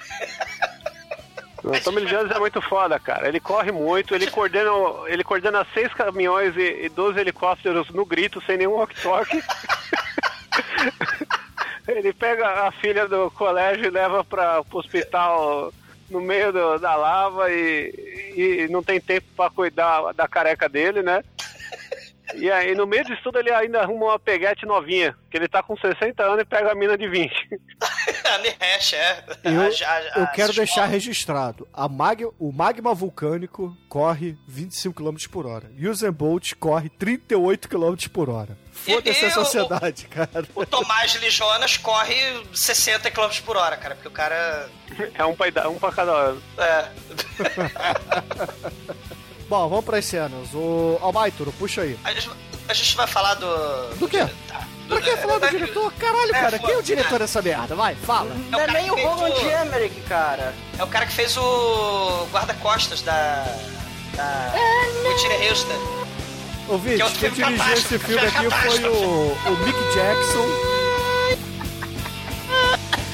o 1.63 1.81
Tommy 1.81 2.01
Lee 2.01 2.11
Jones 2.11 2.31
é 2.35 2.39
muito 2.39 2.61
foda, 2.63 2.99
cara. 2.99 3.29
Ele 3.29 3.41
corre 3.41 3.71
muito, 3.73 4.15
ele 4.15 4.31
coordena, 4.31 4.71
ele 5.07 5.23
coordena 5.25 5.67
seis 5.73 5.93
caminhões 5.95 6.57
e, 6.57 6.87
e 6.87 6.89
12 6.89 7.19
helicópteros 7.21 7.89
no 7.91 8.05
grito, 8.05 8.43
sem 8.45 8.57
nenhum 8.59 8.73
walkie-talkie. 8.73 9.43
ele 11.89 12.13
pega 12.13 12.67
a 12.67 12.73
filha 12.73 13.07
do 13.09 13.31
colégio 13.31 13.87
e 13.87 13.91
leva 13.91 14.23
para 14.25 14.61
o 14.61 14.67
hospital 14.79 15.73
no 16.11 16.21
meio 16.21 16.53
do- 16.53 16.79
da 16.79 16.95
lava 16.97 17.51
e, 17.51 18.35
e 18.37 18.69
não 18.71 18.83
tem 18.83 19.01
tempo 19.01 19.27
para 19.37 19.51
cuidar 19.51 20.13
da 20.15 20.27
careca 20.27 20.69
dele, 20.69 21.03
né? 21.03 21.23
E 22.35 22.51
aí, 22.51 22.75
no 22.75 22.87
meio 22.87 23.05
disso 23.05 23.21
tudo, 23.23 23.39
ele 23.39 23.51
ainda 23.51 23.81
arruma 23.81 24.07
uma 24.07 24.19
peguete 24.19 24.67
novinha, 24.67 25.17
que 25.31 25.37
ele 25.37 25.49
tá 25.49 25.63
com 25.63 25.77
60 25.77 26.23
anos 26.23 26.41
e 26.41 26.45
pega 26.45 26.73
a 26.73 26.75
mina 26.75 26.97
de 26.97 27.09
20. 27.09 27.33
A 27.81 28.35
Anne 28.35 28.55
Hash, 28.61 28.93
é. 28.93 29.25
Eu, 29.45 29.61
A- 29.63 29.65
a- 29.67 30.03
eu 30.19 30.25
a- 30.25 30.27
quero 30.29 30.53
a- 30.53 30.55
deixar 30.55 30.85
registrado. 30.87 31.67
A 31.73 31.89
mag, 31.89 32.25
o 32.39 32.53
magma 32.53 32.93
vulcânico 32.95 33.77
corre 33.89 34.37
25 34.47 35.03
km 35.03 35.17
por 35.31 35.47
hora. 35.47 35.71
Usain 35.79 36.11
Bolt 36.13 36.55
corre 36.57 36.89
38 36.91 37.69
km 37.69 37.97
por 38.13 38.29
hora. 38.29 38.57
Foda-se 38.73 39.25
a 39.25 39.31
sociedade, 39.31 40.07
cara. 40.07 40.45
O 40.55 40.65
Tomás 40.65 41.15
Lee 41.21 41.31
Jonas 41.31 41.77
corre 41.77 42.15
60 42.55 43.11
km 43.11 43.41
por 43.45 43.57
hora, 43.57 43.77
cara, 43.77 43.95
porque 43.97 44.09
o 44.09 44.13
cara. 44.13 44.69
É 45.15 45.25
um 45.25 45.35
pra, 45.35 45.69
um 45.69 45.79
pra 45.79 45.91
cada 45.93 46.13
ano. 46.13 46.43
É. 46.59 46.89
Bom, 49.49 49.69
vamos 49.69 49.85
pras 49.85 50.05
cenas. 50.05 50.49
O 50.55 50.99
Almaituro, 51.01 51.53
puxa 51.53 51.83
aí. 51.83 51.99
A 52.05 52.13
gente, 52.13 52.31
a 52.69 52.75
gente 52.75 52.97
vai 52.97 53.07
falar 53.07 53.35
do. 53.35 53.95
Do 53.97 54.09
quê? 54.09 54.27
Tá. 54.47 54.67
Pra 54.89 55.01
que 55.03 55.17
falar 55.19 55.39
do 55.39 55.49
diretor? 55.51 55.93
Caralho, 55.95 56.35
É, 56.35 56.41
cara, 56.41 56.59
quem 56.59 56.75
é 56.75 56.79
o 56.79 56.83
diretor 56.83 57.19
dessa 57.19 57.43
merda? 57.43 57.75
Vai, 57.75 57.95
fala. 57.95 58.31
É 58.31 58.51
Não 58.51 58.59
o 58.59 58.63
é 58.63 58.67
nem 58.73 58.91
o 58.91 58.95
Roland 58.95 59.35
o- 59.35 59.51
Emmerich, 59.67 60.01
cara. 60.09 60.55
É 60.79 60.83
o 60.85 60.87
cara 60.87 61.05
que 61.07 61.13
fez 61.13 61.37
o 61.37 62.27
guarda-costas 62.33 63.03
da. 63.03 63.45
da. 64.15 64.53
Whitney 65.07 65.49
Houston. 65.49 65.99
Ouvinte, 66.69 66.97
Que 66.97 67.27
é 67.27 67.31
quem 67.31 67.31
filme 67.31 67.59
dirigiu 67.59 67.75
esse 67.75 67.99
catástrofe, 67.99 68.05
filme 68.07 68.27
aqui 68.27 68.51
foi 68.51 68.85
o, 68.91 69.33
o 69.33 69.57
Mick 69.65 69.79
Jackson. 69.95 70.69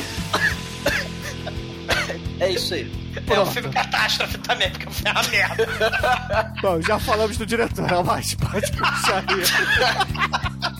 É 2.40 2.50
isso 2.50 2.74
aí. 2.74 2.90
É 3.16 3.20
um 3.20 3.22
Pronto. 3.24 3.50
filme 3.52 3.68
catástrofe 3.70 4.38
também, 4.38 4.70
porque 4.70 4.90
foi 4.90 5.10
uma 5.10 5.22
merda. 5.24 5.66
Bom, 6.60 6.80
já 6.82 6.98
falamos 6.98 7.36
do 7.36 7.46
diretor, 7.46 8.04
mas 8.04 8.34
pode 8.34 8.72
puxar 8.72 9.24
aí. 9.28 10.74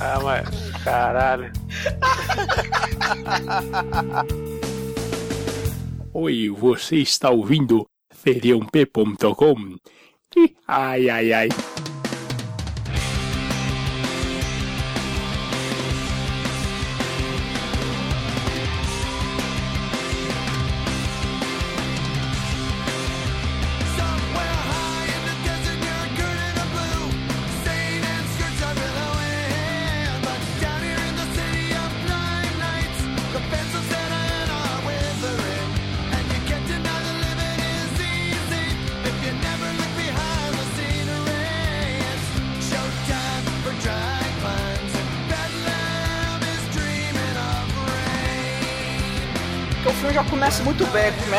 Ah, 0.00 0.18
mas. 0.22 0.48
Caralho. 0.82 1.52
Oi, 6.12 6.48
você 6.50 6.96
está 6.96 7.30
ouvindo 7.30 7.86
feriump.com? 8.12 9.76
Ai, 10.66 11.08
ai, 11.10 11.32
ai. 11.32 11.48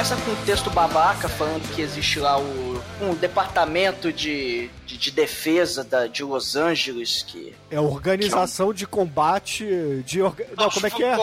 Começa 0.07 0.15
com 0.23 0.31
um 0.31 0.45
texto 0.45 0.69
babaca 0.69 1.27
falando 1.27 1.67
que 1.73 1.81
existe 1.81 2.19
lá 2.19 2.37
o, 2.39 2.79
um 3.01 3.15
departamento 3.15 4.13
de, 4.13 4.69
de, 4.85 4.97
de 4.99 5.09
defesa 5.09 5.83
da, 5.83 6.05
de 6.05 6.23
Los 6.23 6.55
Angeles 6.55 7.23
que. 7.23 7.55
É 7.71 7.79
organização 7.79 8.71
de 8.71 8.85
combate 8.85 9.65
de. 10.05 10.21
orga- 10.21 10.45
Não, 10.55 10.69
como 10.69 10.85
é 10.85 10.89
que 10.91 11.03
é? 11.03 11.17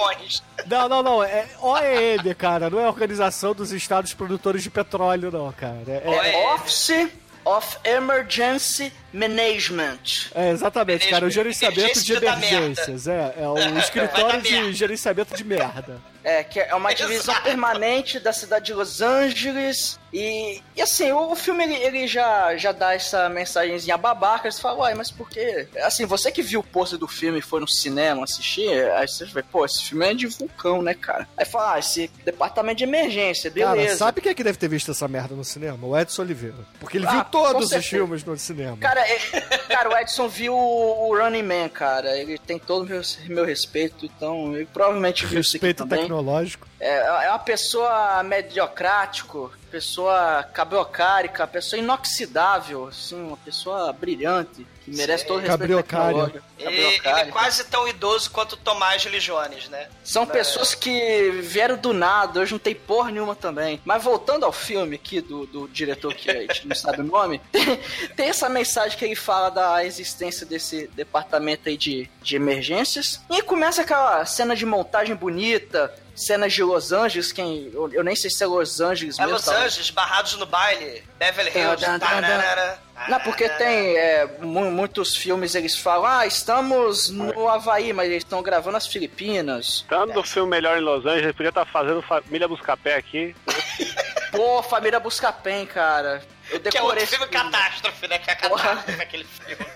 Não, 0.66 0.88
não, 0.88 1.00
não. 1.00 1.22
É 1.22 1.46
OEM, 1.60 2.34
cara. 2.36 2.68
Não 2.68 2.80
é 2.80 2.88
Organização 2.88 3.54
dos 3.54 3.70
Estados 3.70 4.14
Produtores 4.14 4.64
de 4.64 4.70
Petróleo, 4.70 5.30
não, 5.30 5.52
cara. 5.52 5.76
É, 5.86 6.02
é- 6.04 6.32
É 6.50 6.54
Office 6.54 7.08
of 7.44 7.76
Emergency 7.84 8.92
Management. 9.12 10.30
é, 10.34 10.50
exatamente, 10.50 11.08
cara. 11.08 11.26
O 11.26 11.30
gerenciamento 11.30 12.02
de 12.02 12.14
emergências. 12.14 13.06
É, 13.06 13.34
é 13.38 13.48
o 13.48 13.56
escritório 13.78 14.42
de 14.42 14.72
gerenciamento 14.72 15.36
de 15.36 15.44
merda. 15.44 16.00
É, 16.24 16.44
que 16.44 16.60
é 16.60 16.74
uma 16.74 16.94
divisão 16.94 17.34
Exato. 17.34 17.42
permanente 17.42 18.20
da 18.20 18.32
cidade 18.32 18.66
de 18.66 18.74
Los 18.74 19.00
Angeles. 19.02 19.98
E, 20.12 20.60
e 20.76 20.82
assim, 20.82 21.10
o, 21.10 21.32
o 21.32 21.34
filme 21.36 21.64
ele, 21.64 21.74
ele 21.74 22.06
já, 22.06 22.54
já 22.56 22.70
dá 22.70 22.94
essa 22.94 23.28
mensagenzinha 23.30 23.96
babaca. 23.96 24.50
Você 24.50 24.60
fala, 24.60 24.78
uai, 24.80 24.94
mas 24.94 25.10
por 25.10 25.28
quê? 25.28 25.66
Assim, 25.82 26.04
você 26.04 26.30
que 26.30 26.42
viu 26.42 26.60
o 26.60 26.62
pôster 26.62 26.98
do 26.98 27.08
filme 27.08 27.38
e 27.38 27.42
foi 27.42 27.60
no 27.60 27.66
cinema 27.68 28.22
assistir, 28.24 28.68
aí 28.92 29.08
você 29.08 29.24
vê, 29.24 29.42
pô, 29.42 29.64
esse 29.64 29.82
filme 29.84 30.06
é 30.06 30.14
de 30.14 30.26
vulcão, 30.26 30.82
né, 30.82 30.92
cara? 30.94 31.26
Aí 31.36 31.44
fala, 31.46 31.74
ah, 31.74 31.78
esse 31.78 32.08
departamento 32.24 32.78
de 32.78 32.84
emergência, 32.84 33.50
Cara, 33.50 33.72
beleza. 33.72 33.96
sabe 33.96 34.20
quem 34.20 34.30
é 34.30 34.34
que 34.34 34.44
deve 34.44 34.58
ter 34.58 34.68
visto 34.68 34.90
essa 34.90 35.08
merda 35.08 35.34
no 35.34 35.44
cinema? 35.44 35.78
O 35.86 35.98
Edson 35.98 36.22
Oliveira. 36.22 36.56
Porque 36.78 36.98
ele 36.98 37.06
Ah, 37.06 37.10
viu 37.12 37.24
todos 37.24 37.72
os 37.72 37.86
filmes 37.86 38.22
no 38.22 38.36
cinema. 38.38 38.76
Cara, 38.76 39.00
é- 39.00 39.18
cara, 39.68 39.88
o 39.88 39.96
Edson 39.96 40.28
viu 40.28 40.54
o, 40.54 41.16
Running 41.16 41.42
Man, 41.42 41.68
cara. 41.70 42.16
Ele 42.18 42.38
tem 42.38 42.58
todo 42.58 42.84
o 42.84 42.88
meu, 42.88 43.00
meu 43.28 43.44
respeito, 43.46 44.04
então 44.04 44.54
ele 44.54 44.66
provavelmente 44.66 45.24
viu 45.26 45.40
isso 45.40 45.56
aqui 45.56 45.72
também. 45.72 46.11
Tecnológico. 46.12 46.68
É, 46.78 46.98
é 47.26 47.30
uma 47.30 47.38
pessoa 47.38 48.22
mediocrático 48.22 49.50
pessoa 49.72 50.44
cabriocárica, 50.52 51.46
pessoa 51.46 51.80
inoxidável, 51.80 52.88
assim, 52.88 53.16
uma 53.16 53.38
pessoa 53.38 53.90
brilhante, 53.90 54.66
que 54.84 54.90
merece 54.90 55.24
todo 55.24 55.38
o 55.38 55.40
respeito 55.40 55.58
Cabriocária. 55.58 56.06
tecnológico. 56.08 56.44
Ele, 56.58 57.00
é 57.02 57.24
quase 57.26 57.64
tão 57.64 57.88
idoso 57.88 58.30
quanto 58.30 58.52
o 58.52 58.56
Tomás 58.58 59.02
Religiones, 59.02 59.70
né? 59.70 59.88
São 60.04 60.26
pessoas 60.26 60.74
que 60.74 61.30
vieram 61.42 61.78
do 61.78 61.94
nada, 61.94 62.40
hoje 62.40 62.52
não 62.52 62.58
tem 62.58 62.74
porra 62.74 63.10
nenhuma 63.10 63.34
também. 63.34 63.80
Mas 63.82 64.04
voltando 64.04 64.44
ao 64.44 64.52
filme 64.52 64.96
aqui 64.96 65.22
do, 65.22 65.46
do 65.46 65.66
diretor 65.68 66.14
que 66.14 66.30
a 66.30 66.40
gente 66.42 66.68
não 66.68 66.76
sabe 66.76 67.00
o 67.00 67.04
nome, 67.04 67.40
tem, 67.50 67.80
tem 68.14 68.28
essa 68.28 68.50
mensagem 68.50 68.98
que 68.98 69.04
ele 69.06 69.16
fala 69.16 69.48
da 69.48 69.82
existência 69.84 70.44
desse 70.44 70.86
departamento 70.88 71.70
aí 71.70 71.78
de, 71.78 72.10
de 72.22 72.36
emergências. 72.36 73.22
E 73.30 73.40
começa 73.40 73.80
aquela 73.80 74.26
cena 74.26 74.54
de 74.54 74.66
montagem 74.66 75.16
bonita, 75.16 75.92
cenas 76.14 76.52
de 76.52 76.62
Los 76.62 76.92
Angeles, 76.92 77.32
quem. 77.32 77.70
Eu, 77.72 77.90
eu 77.92 78.04
nem 78.04 78.14
sei 78.16 78.30
se 78.30 78.42
é 78.42 78.46
Los 78.46 78.80
Angeles 78.80 79.18
É 79.18 79.22
mesmo. 79.22 79.36
Los 79.36 79.44
tá? 79.44 79.56
Angeles, 79.64 79.90
barrados 79.90 80.34
no 80.36 80.46
baile, 80.46 81.02
Beverly 81.18 81.50
Hills. 81.50 81.80
Tan, 81.84 81.98
tan. 81.98 82.06
tararara. 82.20 82.78
Não, 83.08 83.18
porque 83.20 83.48
tem 83.48 83.96
é, 83.96 84.26
mu- 84.40 84.70
muitos 84.70 85.16
filmes 85.16 85.54
eles 85.56 85.76
falam, 85.76 86.06
ah, 86.06 86.26
estamos 86.26 87.08
no 87.10 87.48
Havaí, 87.48 87.92
mas 87.92 88.08
eles 88.08 88.22
estão 88.22 88.42
gravando 88.42 88.76
as 88.76 88.86
Filipinas. 88.86 89.84
Tanto 89.88 90.12
do 90.14 90.22
filme 90.22 90.50
melhor 90.50 90.78
em 90.78 90.82
Los 90.82 91.04
Angeles, 91.04 91.34
podia 91.34 91.48
estar 91.48 91.64
fazendo 91.66 92.00
Família 92.02 92.46
Buscapé 92.46 92.94
aqui. 92.94 93.34
Pô, 94.30 94.62
Família 94.62 94.98
Buscapé, 95.00 95.66
cara. 95.66 96.22
Eu 96.50 96.60
Que 96.60 96.68
é 96.68 96.70
decorei 96.70 96.84
outro 97.02 97.04
esse 97.04 97.16
filme 97.16 97.26
catástrofe, 97.32 98.08
né? 98.08 98.18
Que 98.18 98.30
é 98.30 98.32
a 98.32 98.36
catástrofe 98.36 99.02
aquele 99.02 99.24
filme. 99.24 99.66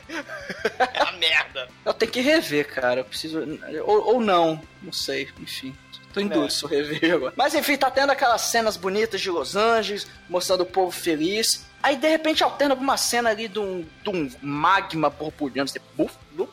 É 0.94 1.02
uma 1.02 1.12
merda. 1.12 1.68
Eu 1.84 1.92
tenho 1.94 2.10
que 2.12 2.20
rever, 2.20 2.66
cara. 2.72 3.00
Eu 3.00 3.04
preciso. 3.04 3.40
Ou, 3.84 4.14
ou 4.14 4.20
não, 4.20 4.60
não 4.82 4.92
sei, 4.92 5.28
enfim. 5.40 5.76
Tô 6.16 6.20
em 6.20 6.28
dúvida 6.28 6.54
eu 6.62 6.68
rever 6.68 7.14
agora. 7.14 7.34
Mas 7.36 7.54
enfim, 7.54 7.76
tá 7.76 7.90
tendo 7.90 8.10
aquelas 8.10 8.40
cenas 8.40 8.74
bonitas 8.78 9.20
de 9.20 9.30
Los 9.30 9.54
Angeles, 9.54 10.06
mostrando 10.30 10.62
o 10.62 10.66
povo 10.66 10.90
feliz. 10.90 11.66
Aí 11.82 11.94
de 11.94 12.08
repente 12.08 12.42
alterna 12.42 12.74
pra 12.74 12.82
uma 12.82 12.96
cena 12.96 13.28
ali 13.28 13.48
de 13.48 13.58
um, 13.58 13.84
de 14.02 14.08
um 14.08 14.30
magma 14.40 15.10
borbulhando. 15.10 15.70
Assim, 15.70 15.78
buf, 15.94 16.14
blup. 16.32 16.50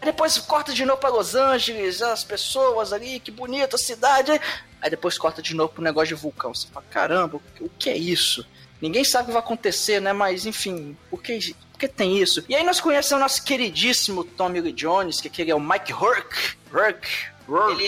Aí 0.00 0.04
depois 0.04 0.38
corta 0.38 0.72
de 0.72 0.84
novo 0.84 1.00
pra 1.00 1.10
Los 1.10 1.34
Angeles, 1.34 2.00
as 2.02 2.22
pessoas 2.22 2.92
ali, 2.92 3.18
que 3.18 3.32
bonita 3.32 3.74
a 3.74 3.78
cidade. 3.80 4.30
Aí 4.80 4.88
depois 4.88 5.18
corta 5.18 5.42
de 5.42 5.56
novo 5.56 5.72
pro 5.72 5.82
negócio 5.82 6.14
de 6.14 6.22
vulcão. 6.22 6.54
Você 6.54 6.68
fala, 6.68 6.86
caramba, 6.88 7.40
o 7.60 7.68
que 7.80 7.90
é 7.90 7.96
isso? 7.96 8.46
Ninguém 8.80 9.02
sabe 9.02 9.24
o 9.24 9.26
que 9.26 9.32
vai 9.32 9.42
acontecer, 9.42 10.00
né? 10.00 10.12
Mas 10.12 10.46
enfim, 10.46 10.96
por 11.10 11.20
que, 11.20 11.52
por 11.72 11.80
que 11.80 11.88
tem 11.88 12.16
isso? 12.16 12.44
E 12.48 12.54
aí 12.54 12.62
nós 12.62 12.80
conhecemos 12.80 13.20
o 13.20 13.24
nosso 13.24 13.42
queridíssimo 13.42 14.22
Tommy 14.22 14.60
Lee 14.60 14.72
Jones, 14.72 15.20
que 15.20 15.26
aquele 15.26 15.50
é 15.50 15.54
o 15.54 15.60
Mike 15.60 15.92
Hurk. 15.92 16.56
Hurk. 16.72 17.08
Ele, 17.70 17.86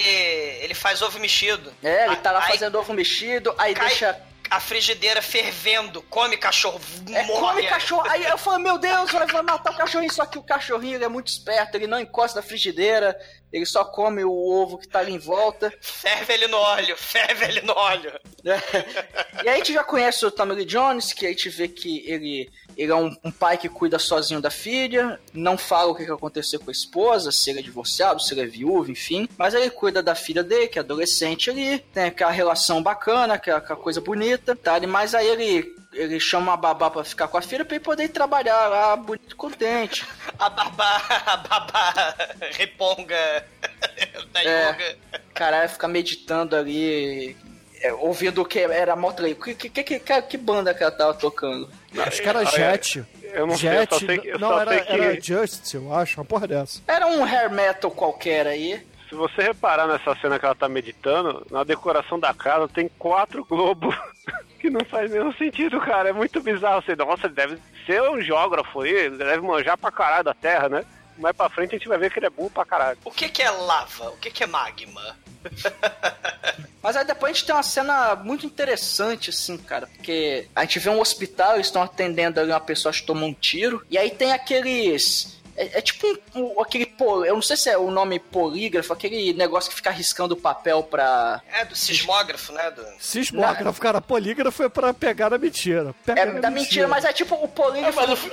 ele 0.64 0.74
faz 0.74 1.02
ovo 1.02 1.18
mexido. 1.18 1.72
É, 1.82 2.06
ele 2.06 2.16
tá 2.16 2.32
lá 2.32 2.42
Aí 2.44 2.52
fazendo 2.52 2.78
ovo 2.78 2.92
mexido, 2.94 3.54
aí 3.58 3.74
cai 3.74 3.88
deixa. 3.88 4.20
a 4.50 4.58
frigideira 4.58 5.20
fervendo, 5.22 6.02
come 6.02 6.36
cachorro, 6.36 6.80
É, 7.12 7.22
morre. 7.24 7.40
come 7.40 7.66
cachorro. 7.68 8.08
Aí 8.08 8.24
eu 8.24 8.38
falo, 8.38 8.58
meu 8.58 8.78
Deus, 8.78 9.10
vai 9.12 9.42
matar 9.42 9.72
o 9.72 9.76
cachorrinho. 9.76 10.12
Só 10.12 10.24
que 10.26 10.38
o 10.38 10.42
cachorrinho 10.42 10.96
ele 10.96 11.04
é 11.04 11.08
muito 11.08 11.28
esperto, 11.28 11.74
ele 11.76 11.86
não 11.86 12.00
encosta 12.00 12.40
na 12.40 12.46
frigideira, 12.46 13.16
ele 13.52 13.66
só 13.66 13.84
come 13.84 14.24
o 14.24 14.32
ovo 14.32 14.78
que 14.78 14.88
tá 14.88 14.98
ali 15.00 15.12
em 15.12 15.18
volta. 15.18 15.72
Ferve 15.80 16.32
ele 16.32 16.46
no 16.48 16.56
óleo, 16.56 16.96
ferve 16.96 17.44
ele 17.44 17.60
no 17.60 17.74
óleo. 17.76 18.12
E 18.44 19.48
aí 19.48 19.48
a 19.50 19.56
gente 19.56 19.72
já 19.72 19.84
conhece 19.84 20.24
o 20.24 20.30
Tommy 20.30 20.54
Lee 20.54 20.64
Jones, 20.64 21.12
que 21.12 21.26
a 21.26 21.28
gente 21.28 21.48
vê 21.48 21.68
que 21.68 22.02
ele, 22.10 22.50
ele 22.82 22.92
é 22.92 22.94
um, 22.96 23.14
um 23.22 23.30
pai 23.30 23.58
que 23.58 23.68
cuida 23.68 23.98
sozinho 23.98 24.40
da 24.40 24.50
filha, 24.50 25.20
não 25.34 25.58
fala 25.58 25.90
o 25.92 25.94
que, 25.94 26.04
que 26.06 26.10
aconteceu 26.10 26.58
com 26.58 26.70
a 26.70 26.72
esposa, 26.72 27.30
se 27.30 27.50
ele 27.50 27.58
é 27.58 27.62
divorciado, 27.62 28.22
se 28.22 28.32
ele 28.32 28.40
é 28.40 28.46
viúvo, 28.46 28.90
enfim. 28.90 29.28
Mas 29.36 29.52
ele 29.52 29.68
cuida 29.70 30.02
da 30.02 30.14
filha 30.14 30.42
dele, 30.42 30.68
que 30.68 30.78
é 30.78 30.82
adolescente 30.82 31.50
ali, 31.50 31.78
tem 31.92 32.04
aquela 32.04 32.30
relação 32.30 32.82
bacana, 32.82 33.34
aquela, 33.34 33.58
aquela 33.58 33.78
coisa 33.78 34.00
bonita, 34.00 34.56
tá? 34.56 34.80
Mas 34.88 35.14
aí 35.14 35.26
ele, 35.26 35.74
ele 35.92 36.18
chama 36.18 36.54
a 36.54 36.56
babá 36.56 36.90
pra 36.90 37.04
ficar 37.04 37.28
com 37.28 37.36
a 37.36 37.42
filha 37.42 37.64
pra 37.66 37.76
ele 37.76 37.84
poder 37.84 38.08
trabalhar 38.08 38.68
lá, 38.68 38.96
bonito, 38.96 39.36
contente. 39.36 40.06
A 40.38 40.48
babá, 40.48 41.02
a 41.26 41.36
babá 41.36 42.14
reponga 42.52 43.44
da 44.32 44.42
É. 44.42 44.70
yoga. 44.70 44.96
Caralho, 45.34 45.68
fica 45.68 45.86
meditando 45.88 46.56
ali, 46.56 47.36
é, 47.80 47.92
ouvindo 47.92 48.42
o 48.42 48.44
que 48.44 48.58
era 48.60 48.94
Motley. 48.96 49.34
Que, 49.34 49.54
que, 49.54 49.68
que, 49.70 49.98
que, 50.00 50.22
que 50.22 50.36
banda 50.36 50.74
que 50.74 50.82
ela 50.82 50.92
tava 50.92 51.14
tocando? 51.14 51.68
Acho 51.98 52.22
que 52.22 52.28
era 52.28 52.40
Ah, 52.40 52.42
é. 52.42 52.46
Jet. 52.46 53.04
Eu 53.32 53.46
não 53.46 53.56
sei, 53.56 53.68
eu 53.68 53.72
Jet. 53.74 53.94
só 53.94 53.98
sei 54.00 54.18
que- 54.18 54.28
eu 54.28 54.38
não, 54.38 54.48
só 54.48 54.60
era, 54.60 54.70
sei 54.72 54.80
que- 54.82 54.92
era 54.92 55.20
Justice, 55.20 55.76
eu 55.76 55.94
acho, 55.94 56.18
uma 56.20 56.24
porra 56.24 56.46
dessa. 56.48 56.82
Era 56.86 57.06
um 57.06 57.24
hair 57.24 57.50
metal 57.50 57.90
qualquer 57.90 58.46
aí. 58.46 58.84
Se 59.08 59.14
você 59.14 59.42
reparar 59.42 59.86
nessa 59.88 60.14
cena 60.20 60.38
que 60.38 60.44
ela 60.44 60.54
tá 60.54 60.68
meditando, 60.68 61.44
na 61.50 61.64
decoração 61.64 62.18
da 62.18 62.32
casa 62.34 62.68
tem 62.68 62.88
quatro 62.98 63.44
globos. 63.44 63.94
que 64.60 64.68
não 64.70 64.84
faz 64.84 65.10
nenhum 65.10 65.32
sentido, 65.32 65.80
cara. 65.80 66.10
É 66.10 66.12
muito 66.12 66.40
bizarro. 66.42 66.82
Você, 66.82 66.94
nossa, 66.94 67.26
ele 67.26 67.34
deve 67.34 67.58
ser 67.86 68.02
um 68.02 68.20
geógrafo 68.20 68.82
aí, 68.82 68.90
ele 68.90 69.16
deve 69.16 69.40
manjar 69.40 69.78
pra 69.78 69.90
caralho 69.90 70.24
da 70.24 70.34
Terra, 70.34 70.68
né? 70.68 70.84
Mais 71.20 71.36
pra 71.36 71.50
frente 71.50 71.74
a 71.74 71.78
gente 71.78 71.88
vai 71.88 71.98
ver 71.98 72.10
que 72.10 72.18
ele 72.18 72.26
é 72.26 72.30
burro 72.30 72.50
pra 72.50 72.64
caralho. 72.64 72.98
O 73.04 73.10
que, 73.10 73.28
que 73.28 73.42
é 73.42 73.50
lava? 73.50 74.10
O 74.10 74.16
que, 74.16 74.30
que 74.30 74.42
é 74.42 74.46
magma? 74.46 75.16
Mas 76.82 76.96
aí 76.96 77.04
depois 77.04 77.30
a 77.30 77.34
gente 77.34 77.46
tem 77.46 77.54
uma 77.54 77.62
cena 77.62 78.16
muito 78.16 78.46
interessante, 78.46 79.30
assim, 79.30 79.58
cara. 79.58 79.86
Porque 79.86 80.48
a 80.56 80.62
gente 80.62 80.78
vê 80.78 80.88
um 80.88 81.00
hospital, 81.00 81.54
eles 81.54 81.66
estão 81.66 81.82
atendendo 81.82 82.40
ali 82.40 82.50
uma 82.50 82.60
pessoa 82.60 82.92
que 82.92 83.02
tomou 83.02 83.28
um 83.28 83.34
tiro. 83.34 83.84
E 83.90 83.98
aí 83.98 84.10
tem 84.10 84.32
aqueles. 84.32 85.39
É, 85.56 85.78
é 85.78 85.80
tipo 85.80 86.06
um, 86.34 86.40
um- 86.56 86.60
aquele. 86.60 86.86
pol- 86.86 87.24
Eu 87.24 87.34
não 87.34 87.42
sei 87.42 87.56
se 87.56 87.68
é 87.68 87.76
o 87.76 87.90
nome 87.90 88.18
polígrafo, 88.18 88.92
aquele 88.92 89.32
negócio 89.34 89.68
que 89.70 89.76
fica 89.76 89.90
riscando 89.90 90.36
papel 90.36 90.82
pra. 90.82 91.40
É 91.52 91.64
do 91.64 91.76
sismógrafo, 91.76 92.52
né? 92.52 92.70
Do... 92.70 92.84
Sismógrafo, 92.98 93.80
cara, 93.80 94.00
polígrafo 94.00 94.62
é 94.62 94.68
pra 94.68 94.94
pegar 94.94 95.30
na 95.30 95.38
mentira. 95.38 95.94
Pega 96.04 96.20
É 96.20 96.24
na 96.26 96.40
da 96.40 96.50
mentira, 96.50 96.86
mas 96.88 97.04
é 97.04 97.12
tipo 97.12 97.34
o 97.34 97.48
polígrafo. 97.48 98.30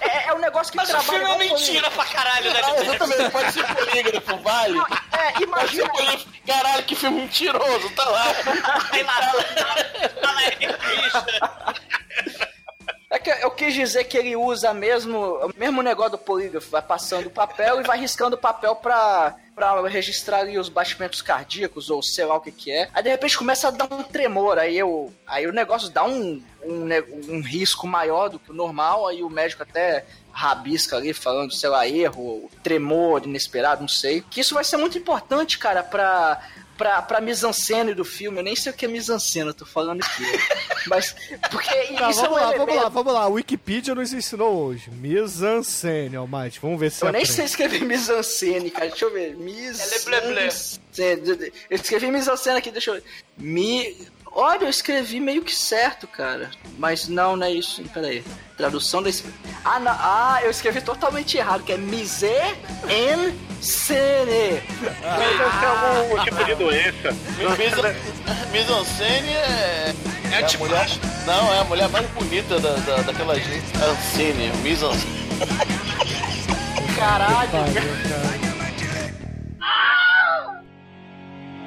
É, 0.00 0.28
é 0.28 0.34
um 0.34 0.38
negócio 0.38 0.70
que 0.72 0.76
Mas 0.76 0.88
o 0.88 0.92
trabalha 0.92 1.26
filme 1.26 1.34
é 1.46 1.50
mentira 1.50 1.90
pra 1.90 2.04
caralho, 2.04 2.52
né? 2.52 2.60
Ah, 2.64 2.82
exatamente, 2.82 3.30
pode 3.30 3.52
ser 3.52 3.74
polígrafo, 3.74 4.36
vale. 4.38 4.78
É, 4.78 4.82
Pode 5.32 5.38
ser 5.38 5.42
imagina. 5.44 5.88
polígrafo. 5.90 6.26
Caralho, 6.46 6.82
que 6.84 6.94
filme 6.94 7.20
mentiroso, 7.22 7.90
tá 7.90 8.04
lá. 8.04 8.24
Aí 8.92 9.02
lá, 9.02 9.44
fala 10.20 10.40
aí, 10.40 10.56
revista. 10.60 12.53
É 13.14 13.18
que 13.20 13.30
eu 13.30 13.50
quis 13.52 13.72
dizer 13.72 14.02
que 14.04 14.18
ele 14.18 14.34
usa 14.34 14.74
mesmo 14.74 15.16
o 15.16 15.52
mesmo 15.56 15.82
negócio 15.82 16.10
do 16.12 16.18
polígrafo, 16.18 16.68
vai 16.68 16.82
passando 16.82 17.28
o 17.28 17.30
papel 17.30 17.80
e 17.80 17.84
vai 17.84 17.96
riscando 17.96 18.34
o 18.34 18.38
papel 18.38 18.74
pra, 18.74 19.36
pra 19.54 19.86
registrar 19.88 20.38
ali 20.38 20.58
os 20.58 20.68
batimentos 20.68 21.22
cardíacos 21.22 21.90
ou 21.90 22.02
sei 22.02 22.24
lá 22.24 22.34
o 22.34 22.40
que 22.40 22.50
que 22.50 22.72
é. 22.72 22.88
Aí 22.92 23.04
de 23.04 23.10
repente 23.10 23.38
começa 23.38 23.68
a 23.68 23.70
dar 23.70 23.86
um 23.88 24.02
tremor, 24.02 24.58
aí, 24.58 24.76
eu, 24.76 25.12
aí 25.28 25.46
o 25.46 25.52
negócio 25.52 25.90
dá 25.90 26.02
um, 26.02 26.42
um, 26.64 26.88
um 27.28 27.40
risco 27.40 27.86
maior 27.86 28.30
do 28.30 28.40
que 28.40 28.50
o 28.50 28.54
normal, 28.54 29.06
aí 29.06 29.22
o 29.22 29.30
médico 29.30 29.62
até 29.62 30.04
rabisca 30.32 30.96
ali 30.96 31.14
falando, 31.14 31.54
sei 31.54 31.68
lá, 31.68 31.86
erro, 31.86 32.50
tremor 32.64 33.22
inesperado, 33.24 33.80
não 33.80 33.88
sei. 33.88 34.24
Que 34.28 34.40
isso 34.40 34.54
vai 34.54 34.64
ser 34.64 34.76
muito 34.76 34.98
importante, 34.98 35.56
cara, 35.56 35.84
pra 35.84 36.42
pra, 36.76 37.02
pra 37.02 37.20
mise-en-scène 37.20 37.94
do 37.94 38.04
filme. 38.04 38.38
Eu 38.38 38.42
nem 38.44 38.56
sei 38.56 38.72
o 38.72 38.74
que 38.74 38.84
é 38.84 38.88
mise-en-scène, 38.88 39.48
eu 39.48 39.54
tô 39.54 39.66
falando 39.66 40.02
aqui. 40.02 40.24
Mas, 40.86 41.14
porque 41.50 41.74
Tá, 41.96 42.10
isso 42.10 42.20
é 42.20 42.24
vamos 42.24 42.28
um 42.28 42.34
lá, 42.34 42.40
vamos 42.50 42.54
elemento- 42.56 42.82
lá, 42.82 42.88
vamos 42.88 43.12
lá. 43.14 43.20
A 43.22 43.28
Wikipedia 43.28 43.94
nos 43.94 44.12
ensinou 44.12 44.64
hoje. 44.66 44.90
Mise-en-scène, 44.90 46.16
ó, 46.16 46.26
Mate. 46.26 46.60
Vamos 46.60 46.78
ver 46.78 46.90
se 46.90 47.02
Eu 47.04 47.12
nem 47.12 47.22
aprende. 47.22 47.32
sei 47.36 47.44
escrever 47.46 47.80
mise-en-scène, 47.82 48.70
cara. 48.70 48.88
Deixa 48.88 49.04
eu 49.04 49.12
ver. 49.12 49.34
Mise-en-scène. 49.36 51.52
Eu 51.70 51.76
escrevi 51.76 52.10
mise-en-scène 52.10 52.58
aqui, 52.58 52.70
deixa 52.70 52.90
eu 52.90 52.94
ver. 52.94 53.04
Mi... 53.38 53.96
Olha, 54.36 54.64
eu 54.64 54.68
escrevi 54.68 55.20
meio 55.20 55.42
que 55.42 55.54
certo, 55.54 56.08
cara. 56.08 56.50
Mas 56.76 57.06
não, 57.08 57.36
não 57.36 57.46
é 57.46 57.52
isso. 57.52 57.82
Peraí. 57.94 58.24
Tradução 58.56 59.00
da... 59.02 59.08
Ah, 59.64 59.78
não. 59.78 59.92
ah, 59.92 60.40
eu 60.42 60.50
escrevi 60.50 60.80
totalmente 60.80 61.36
errado, 61.36 61.62
que 61.62 61.72
é 61.72 61.76
mise-en-scène. 61.76 63.34
Deve 63.60 65.38
ser 65.60 65.66
algum 65.98 66.24
tipo 66.24 66.44
de 66.44 66.54
doença. 66.56 67.12
Mise-en-scène 68.50 69.28
é. 69.28 69.94
É 70.32 70.38
a 70.38 70.42
tipo- 70.42 70.64
mulher. 70.64 70.88
Não, 71.26 71.52
é 71.54 71.60
a 71.60 71.64
mulher 71.64 71.88
mais 71.90 72.06
bonita 72.10 72.58
da, 72.58 72.72
da, 72.74 72.96
daquela 73.02 73.38
gente. 73.38 73.64
Ancine, 73.76 74.50
mise-en-scène. 74.62 75.24
Caralho. 76.96 77.50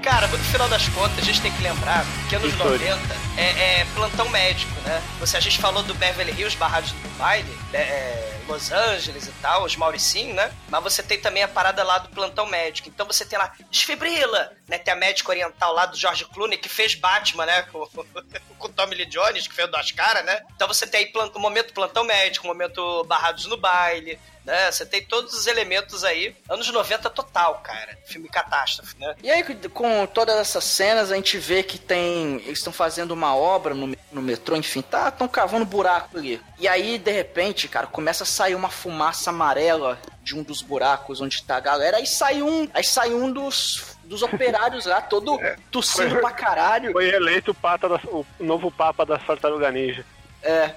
Cara, 0.01 0.27
no 0.27 0.37
final 0.37 0.69
das 0.69 0.87
contas, 0.89 1.19
a 1.19 1.21
gente 1.21 1.41
tem 1.41 1.51
que 1.51 1.61
lembrar 1.61 2.05
que 2.29 2.35
anos 2.35 2.51
História. 2.51 2.95
90 2.95 3.15
é, 3.37 3.81
é 3.81 3.87
plantão 3.93 4.29
médico, 4.29 4.71
né? 4.85 5.01
Você, 5.19 5.37
a 5.37 5.39
gente 5.39 5.59
falou 5.59 5.83
do 5.83 5.93
Beverly 5.95 6.31
Hills, 6.39 6.57
Barrados 6.57 6.91
do 6.91 7.17
Baile, 7.17 7.57
é, 7.73 7.77
é, 7.77 8.36
Los 8.47 8.71
Angeles 8.71 9.27
e 9.27 9.31
tal, 9.41 9.63
os 9.63 9.75
Mauricinho, 9.75 10.33
né? 10.33 10.51
Mas 10.69 10.83
você 10.83 11.03
tem 11.03 11.19
também 11.19 11.43
a 11.43 11.47
parada 11.47 11.83
lá 11.83 11.97
do 11.99 12.09
plantão 12.09 12.45
médico. 12.45 12.89
Então 12.89 13.05
você 13.05 13.25
tem 13.25 13.37
lá, 13.37 13.51
desfibrila, 13.69 14.51
né? 14.67 14.77
Tem 14.77 14.93
a 14.93 14.97
médica 14.97 15.29
oriental 15.31 15.73
lá 15.73 15.85
do 15.85 15.97
George 15.97 16.25
Clooney, 16.25 16.57
que 16.57 16.69
fez 16.69 16.95
Batman, 16.95 17.45
né? 17.45 17.61
Com, 17.63 17.87
com 18.57 18.67
o 18.67 18.69
Tommy 18.69 18.95
Lee 18.95 19.05
Jones, 19.05 19.47
que 19.47 19.53
fez 19.55 19.67
o 19.67 19.71
das 19.71 19.91
caras, 19.91 20.25
né? 20.25 20.41
Então 20.55 20.67
você 20.67 20.85
tem 20.87 21.01
aí 21.05 21.11
plan- 21.11 21.31
o 21.33 21.39
momento 21.39 21.73
plantão 21.73 22.03
médico, 22.03 22.45
o 22.45 22.47
momento 22.49 23.03
Barrados 23.05 23.45
no 23.45 23.57
Baile, 23.57 24.19
né? 24.45 24.71
Você 24.71 24.85
tem 24.85 25.03
todos 25.03 25.33
os 25.33 25.45
elementos 25.45 26.03
aí. 26.03 26.35
Anos 26.49 26.69
90 26.71 27.09
total, 27.09 27.55
cara. 27.63 27.97
Filme 28.05 28.29
catástrofe, 28.29 28.95
né? 28.97 29.13
E 29.21 29.29
aí, 29.29 29.43
com 29.69 30.05
todas 30.07 30.37
essas 30.37 30.63
cenas, 30.63 31.11
a 31.11 31.15
gente 31.15 31.37
vê 31.37 31.61
que 31.63 31.77
tem. 31.77 32.35
Eles 32.45 32.59
estão 32.59 32.71
fazendo 32.71 33.11
uma 33.11 33.35
obra 33.35 33.73
no, 33.73 33.93
no 34.11 34.21
metrô, 34.21 34.55
enfim, 34.55 34.81
tá, 34.81 35.09
estão 35.09 35.27
cavando 35.27 35.65
buraco 35.65 36.17
ali. 36.17 36.41
E 36.57 36.67
aí, 36.67 36.97
de 36.97 37.11
repente, 37.11 37.67
cara, 37.67 37.87
começa 37.87 38.23
a 38.23 38.25
sair 38.37 38.55
uma 38.55 38.69
fumaça 38.69 39.29
amarela 39.31 39.97
de 40.23 40.35
um 40.37 40.43
dos 40.43 40.61
buracos 40.61 41.19
onde 41.21 41.41
tá 41.43 41.57
a 41.57 41.59
galera. 41.59 41.97
Aí 41.97 42.05
sai 42.07 42.41
um. 42.41 42.67
Aí 42.73 42.83
sai 42.83 43.13
um 43.13 43.31
dos. 43.31 43.95
Dos 44.07 44.21
operários 44.23 44.85
lá, 44.85 45.01
todo 45.01 45.37
tossindo 45.69 46.11
Foi- 46.11 46.21
pra 46.21 46.31
caralho. 46.31 46.93
Foi 46.93 47.09
eleito 47.09 47.51
o, 47.51 47.53
pata 47.53 47.89
da- 47.89 47.99
o 48.05 48.25
novo 48.39 48.71
papa 48.71 49.05
da 49.05 49.17
Tartaruga 49.17 49.69
Ninja. 49.69 50.05
É. 50.41 50.71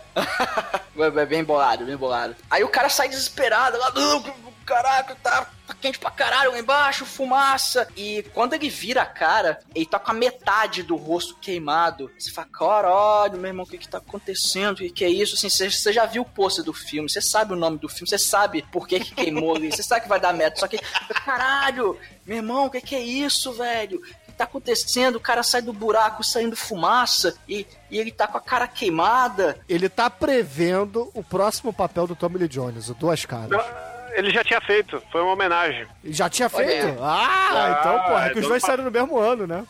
É 0.99 1.27
bem 1.27 1.45
bolado, 1.45 1.85
bem 1.85 1.97
bolado. 1.97 2.35
Aí 2.51 2.65
o 2.65 2.69
cara 2.69 2.89
sai 2.89 3.09
desesperado 3.09 3.79
lá, 3.79 3.93
"Não, 3.93 4.25
caraca, 4.71 5.17
tá, 5.17 5.47
tá 5.67 5.75
quente 5.75 5.99
pra 5.99 6.13
caralho 6.13 6.53
lá 6.53 6.59
embaixo, 6.59 7.05
fumaça. 7.05 7.89
E 7.97 8.25
quando 8.33 8.55
ele 8.55 8.71
vira 8.71 9.03
a 9.03 9.07
cara, 9.07 9.59
ele 9.75 9.85
tá 9.85 9.99
com 9.99 10.13
a 10.13 10.15
metade 10.15 10.85
do 10.85 10.95
rosto 10.95 11.35
queimado. 11.41 12.09
Você 12.17 12.31
fala, 12.31 12.47
caralho, 12.47 13.37
meu 13.37 13.49
irmão, 13.49 13.65
o 13.65 13.69
que 13.69 13.79
que 13.79 13.89
tá 13.89 13.99
acontecendo? 13.99 14.75
O 14.75 14.77
que 14.77 14.91
que 14.91 15.05
é 15.05 15.09
isso? 15.09 15.35
Assim, 15.35 15.51
você, 15.51 15.93
já 15.93 16.07
viu 16.07 16.23
o 16.23 16.25
pôster 16.25 16.65
do 16.65 16.73
filme, 16.73 17.11
você 17.11 17.21
sabe 17.21 17.53
o 17.53 17.57
nome 17.57 17.79
do 17.79 17.89
filme, 17.89 18.09
você 18.09 18.19
sabe 18.19 18.65
por 18.71 18.87
que 18.87 19.01
que 19.01 19.13
queimou 19.13 19.57
ali, 19.57 19.73
você 19.73 19.83
sabe 19.83 20.03
que 20.03 20.09
vai 20.09 20.21
dar 20.21 20.33
merda. 20.33 20.57
Só 20.57 20.69
que, 20.69 20.79
caralho, 21.25 21.99
meu 22.25 22.37
irmão, 22.37 22.67
o 22.67 22.71
que 22.71 22.81
que 22.81 22.95
é 22.95 23.01
isso, 23.01 23.53
velho? 23.53 23.99
O 23.99 24.03
que 24.03 24.33
tá 24.37 24.45
acontecendo? 24.45 25.17
O 25.17 25.21
cara 25.21 25.43
sai 25.43 25.63
do 25.63 25.73
buraco 25.73 26.23
saindo 26.23 26.55
fumaça 26.55 27.37
e, 27.49 27.67
e 27.91 27.99
ele 27.99 28.13
tá 28.13 28.29
com 28.29 28.39
a 28.39 28.41
cara 28.41 28.69
queimada. 28.69 29.59
Ele 29.69 29.89
tá 29.89 30.09
prevendo 30.09 31.11
o 31.13 31.25
próximo 31.25 31.73
papel 31.73 32.07
do 32.07 32.15
Tommy 32.15 32.39
Lee 32.39 32.49
Jones, 32.49 32.89
o 32.89 32.95
Duas 32.95 33.25
Caras. 33.25 33.90
Ele 34.15 34.31
já 34.31 34.43
tinha 34.45 34.61
feito, 34.61 35.03
foi 35.13 35.21
uma 35.23 35.33
homenagem. 35.33 35.87
Já 36.05 36.29
tinha 36.29 36.49
feito? 36.49 37.03
Ah, 37.03 37.29
Ah, 37.53 37.77
então, 37.81 37.99
porra, 38.05 38.27
é 38.27 38.31
que 38.31 38.33
os 38.35 38.39
então 38.39 38.49
dois 38.51 38.63
pa- 38.63 38.67
saíram 38.69 38.85
no 38.85 38.91
mesmo 38.91 39.19
ano, 39.19 39.47
né? 39.47 39.65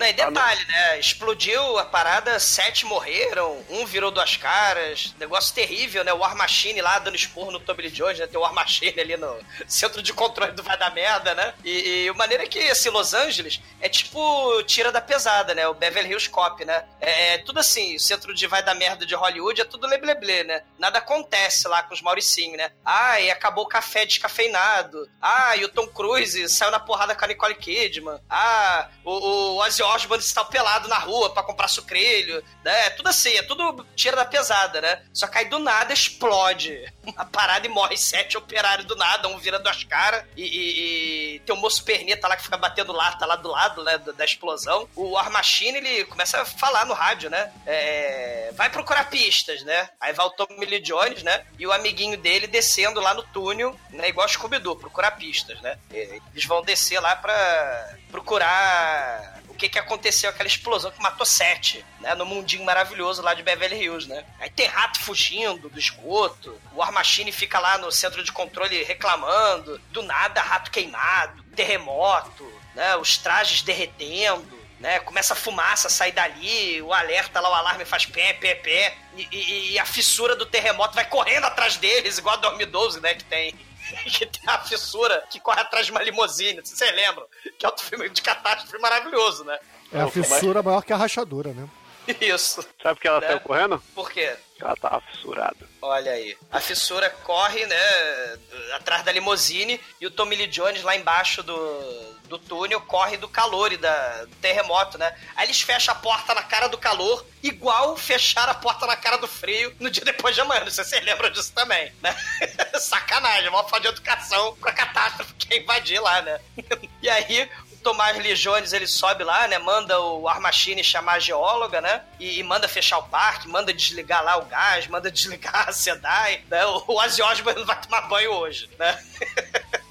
Não, 0.00 0.06
e 0.06 0.12
detalhe, 0.12 0.64
né? 0.66 0.98
Explodiu 0.98 1.78
a 1.78 1.84
parada, 1.84 2.38
sete 2.38 2.86
morreram, 2.86 3.62
um 3.70 3.84
virou 3.86 4.10
duas 4.10 4.36
caras. 4.36 5.14
Negócio 5.18 5.54
terrível, 5.54 6.02
né? 6.04 6.12
O 6.12 6.18
War 6.18 6.36
Machine 6.36 6.80
lá 6.80 6.98
dando 6.98 7.16
esporro 7.16 7.50
no 7.50 7.60
Tommy 7.60 7.82
Lee 7.82 7.90
Jones, 7.90 8.18
né? 8.18 8.26
Tem 8.26 8.38
o 8.38 8.42
War 8.42 8.54
Machine 8.54 8.98
ali 9.00 9.16
no 9.16 9.36
centro 9.68 10.02
de 10.02 10.12
controle 10.12 10.52
do 10.52 10.62
Vai 10.62 10.76
da 10.78 10.90
Merda, 10.90 11.34
né? 11.34 11.54
E, 11.64 12.04
e 12.04 12.08
a 12.08 12.14
maneira 12.14 12.46
que, 12.46 12.58
assim, 12.70 12.88
Los 12.90 13.12
Angeles 13.14 13.60
é 13.80 13.88
tipo 13.88 14.62
tira 14.64 14.90
da 14.90 15.00
pesada, 15.00 15.54
né? 15.54 15.66
O 15.68 15.74
Beverly 15.74 16.10
Hills 16.10 16.28
Cop, 16.30 16.64
né? 16.64 16.84
É, 17.00 17.34
é 17.34 17.38
tudo 17.38 17.60
assim, 17.60 17.96
o 17.96 18.00
centro 18.00 18.34
de 18.34 18.46
Vai 18.46 18.62
da 18.62 18.74
Merda 18.74 19.04
de 19.06 19.14
Hollywood 19.14 19.60
é 19.60 19.64
tudo 19.64 19.86
lebleble, 19.86 20.44
né? 20.44 20.62
Nada 20.78 20.98
acontece 20.98 21.68
lá 21.68 21.82
com 21.82 21.94
os 21.94 22.00
Mauricinho, 22.02 22.56
né? 22.56 22.70
Ah, 22.84 23.20
e 23.20 23.30
acabou 23.34 23.64
o 23.64 23.68
café 23.68 24.04
descafeinado. 24.06 25.08
Ah, 25.20 25.56
e 25.56 25.64
o 25.64 25.68
Tom 25.68 25.86
Cruise 25.88 26.48
saiu 26.48 26.70
na 26.70 26.80
porrada 26.80 27.14
com 27.14 27.24
a 27.24 27.28
Nicole 27.28 27.54
Kidman. 27.54 28.18
Ah, 28.28 28.88
o, 29.04 29.10
o 29.12 29.56
Ozzy 29.58 29.82
Osbourne 29.82 30.24
está 30.24 30.44
pelado 30.44 30.88
na 30.88 30.98
rua 30.98 31.30
pra 31.32 31.42
comprar 31.42 31.68
sucrilho, 31.68 32.42
né? 32.64 32.86
É 32.86 32.90
tudo 32.90 33.08
assim, 33.08 33.34
é 33.36 33.42
tudo 33.42 33.84
tira 33.94 34.16
da 34.16 34.24
pesada, 34.24 34.80
né? 34.80 35.02
Só 35.12 35.26
aí 35.34 35.44
do 35.46 35.58
nada 35.58 35.92
explode 35.92 36.84
a 37.16 37.24
parada 37.24 37.66
e 37.66 37.70
morre 37.70 37.96
sete 37.96 38.36
operários 38.36 38.86
do 38.86 38.96
nada, 38.96 39.28
um 39.28 39.38
vira 39.38 39.58
duas 39.58 39.82
caras 39.84 40.24
e, 40.36 40.42
e- 40.42 41.34
e 41.36 41.40
tem 41.40 41.54
o 41.54 41.58
moço 41.58 41.84
perneta 41.84 42.28
lá 42.28 42.36
que 42.36 42.44
fica 42.44 42.56
batendo 42.56 42.92
lata 42.92 43.26
lá 43.26 43.36
do 43.36 43.48
lado, 43.48 43.82
né, 43.82 43.98
da, 43.98 44.12
da 44.12 44.24
explosão. 44.24 44.88
O 44.94 45.10
War 45.10 45.30
Machine, 45.30 45.78
ele 45.78 46.04
começa 46.04 46.40
a 46.40 46.44
falar 46.44 46.84
no 46.86 46.94
rádio, 46.94 47.28
né? 47.30 47.52
É, 47.66 48.52
vai 48.54 48.70
procurar 48.70 49.10
pistas, 49.10 49.62
né? 49.62 49.88
Aí 50.00 50.12
vai 50.12 50.24
o 50.26 50.30
Tommy 50.30 50.64
Lee 50.64 50.80
Jones, 50.80 51.22
né? 51.22 51.44
E 51.58 51.66
o 51.66 51.72
amiguinho 51.72 52.16
dele 52.16 52.46
descendo 52.46 53.00
lá 53.00 53.12
no 53.14 53.23
túnel, 53.32 53.78
né? 53.90 54.08
Igual 54.08 54.28
Scooby-Doo, 54.28 54.76
procurar 54.76 55.12
pistas, 55.12 55.60
né? 55.60 55.78
Eles 55.90 56.44
vão 56.46 56.62
descer 56.62 57.00
lá 57.00 57.16
pra 57.16 57.96
procurar 58.10 59.42
o 59.48 59.54
que 59.54 59.68
que 59.68 59.78
aconteceu, 59.78 60.30
aquela 60.30 60.48
explosão 60.48 60.90
que 60.90 61.00
matou 61.00 61.24
sete, 61.24 61.84
né? 62.00 62.14
No 62.14 62.26
mundinho 62.26 62.64
maravilhoso 62.64 63.22
lá 63.22 63.34
de 63.34 63.42
Beverly 63.42 63.84
Hills, 63.84 64.08
né? 64.08 64.24
Aí 64.40 64.50
tem 64.50 64.66
rato 64.66 65.00
fugindo 65.00 65.68
do 65.68 65.78
esgoto, 65.78 66.60
o 66.72 66.78
War 66.78 66.92
Machine 66.92 67.30
fica 67.30 67.58
lá 67.58 67.78
no 67.78 67.90
centro 67.92 68.22
de 68.22 68.32
controle 68.32 68.82
reclamando, 68.82 69.80
do 69.90 70.02
nada 70.02 70.40
rato 70.40 70.70
queimado, 70.70 71.42
terremoto, 71.54 72.50
né? 72.74 72.96
Os 72.96 73.16
trajes 73.16 73.62
derretendo, 73.62 74.53
né? 74.84 75.00
Começa 75.00 75.32
a 75.32 75.36
fumaça 75.36 75.86
a 75.88 75.90
sair 75.90 76.12
dali, 76.12 76.80
o 76.82 76.92
alerta 76.92 77.40
lá, 77.40 77.50
o 77.50 77.54
alarme 77.54 77.86
faz 77.86 78.04
pé, 78.04 78.34
pé, 78.34 78.54
pé, 78.54 78.94
e, 79.16 79.26
e- 79.32 79.72
e 79.72 79.78
a 79.78 79.86
fissura 79.86 80.36
do 80.36 80.44
terremoto 80.44 80.94
vai 80.94 81.06
correndo 81.06 81.44
atrás 81.46 81.78
deles, 81.78 82.18
igual 82.18 82.34
a 82.36 82.38
2012, 82.38 83.00
né? 83.00 83.14
Que 83.14 83.24
tem. 83.24 83.54
Que 84.06 84.24
tem 84.26 84.42
a 84.46 84.58
fissura 84.60 85.22
que 85.30 85.38
corre 85.38 85.60
atrás 85.60 85.84
de 85.84 85.92
uma 85.92 86.02
limusine, 86.02 86.60
se 86.64 86.74
vocês 86.74 86.94
lembram? 86.94 87.26
Que 87.58 87.66
é 87.66 87.68
outro 87.68 87.84
filme 87.84 88.08
de 88.08 88.22
catástrofe 88.22 88.78
maravilhoso, 88.78 89.44
né? 89.44 89.58
É 89.92 90.00
a 90.00 90.08
fissura 90.08 90.62
maior 90.62 90.82
que 90.82 90.92
a 90.92 90.96
rachadura, 90.96 91.52
né? 91.52 91.68
Isso. 92.20 92.62
Sabe 92.82 92.94
por 92.96 93.00
que 93.00 93.08
ela 93.08 93.20
Né? 93.20 93.26
saiu 93.28 93.40
correndo? 93.40 93.82
Por 93.94 94.10
quê? 94.10 94.36
Ela 94.60 94.76
tava 94.76 95.00
fissurada. 95.10 95.68
Olha 95.82 96.12
aí. 96.12 96.36
A 96.50 96.60
fissura 96.60 97.10
corre, 97.10 97.66
né, 97.66 98.38
atrás 98.74 99.02
da 99.04 99.12
limusine 99.12 99.80
e 100.00 100.06
o 100.06 100.10
Tommy 100.10 100.36
Lee 100.36 100.46
Jones 100.46 100.82
lá 100.82 100.94
embaixo 100.96 101.42
do, 101.42 102.14
do 102.28 102.38
túnel 102.38 102.80
corre 102.82 103.16
do 103.16 103.28
calor 103.28 103.72
e 103.72 103.76
da, 103.76 104.24
do 104.24 104.34
terremoto, 104.36 104.96
né? 104.96 105.14
Aí 105.34 105.46
eles 105.46 105.60
fecham 105.60 105.92
a 105.92 105.98
porta 105.98 106.32
na 106.34 106.42
cara 106.44 106.68
do 106.68 106.78
calor, 106.78 107.26
igual 107.42 107.96
fecharam 107.96 108.52
a 108.52 108.54
porta 108.54 108.86
na 108.86 108.96
cara 108.96 109.18
do 109.18 109.26
frio 109.26 109.74
no 109.80 109.90
dia 109.90 110.04
depois 110.04 110.34
de 110.36 110.40
amanhã. 110.40 110.60
Não 110.64 110.70
sei 110.70 110.84
se 110.84 110.90
vocês 110.90 111.04
lembram 111.04 111.30
disso 111.30 111.52
também, 111.52 111.92
né? 112.00 112.16
Sacanagem, 112.80 113.48
uma 113.48 113.64
falta 113.64 113.80
de 113.80 113.88
educação 113.88 114.56
com 114.56 114.68
a 114.68 114.72
catástrofe 114.72 115.34
que 115.34 115.52
ia 115.54 115.60
invadir 115.62 116.00
lá, 116.00 116.22
né? 116.22 116.40
e 117.02 117.10
aí 117.10 117.50
Tomás 117.84 118.16
Lee 118.16 118.34
ele 118.72 118.86
sobe 118.86 119.22
lá, 119.22 119.46
né? 119.46 119.58
Manda 119.58 120.00
o 120.00 120.22
War 120.22 120.40
Machine 120.40 120.82
chamar 120.82 121.12
a 121.12 121.18
geóloga, 121.18 121.82
né? 121.82 122.02
E, 122.18 122.38
e 122.38 122.42
manda 122.42 122.66
fechar 122.66 122.98
o 122.98 123.04
parque, 123.04 123.46
manda 123.46 123.72
desligar 123.72 124.24
lá 124.24 124.38
o 124.38 124.46
gás, 124.46 124.86
manda 124.86 125.10
desligar 125.12 125.68
a 125.68 125.72
SEDAI, 125.72 126.44
né? 126.50 126.64
O, 126.66 126.96
Ozzy 126.96 127.22
Osbourne 127.22 127.62
vai 127.64 127.80
tomar 127.80 128.08
banho 128.08 128.32
hoje, 128.32 128.68
né? 128.78 128.98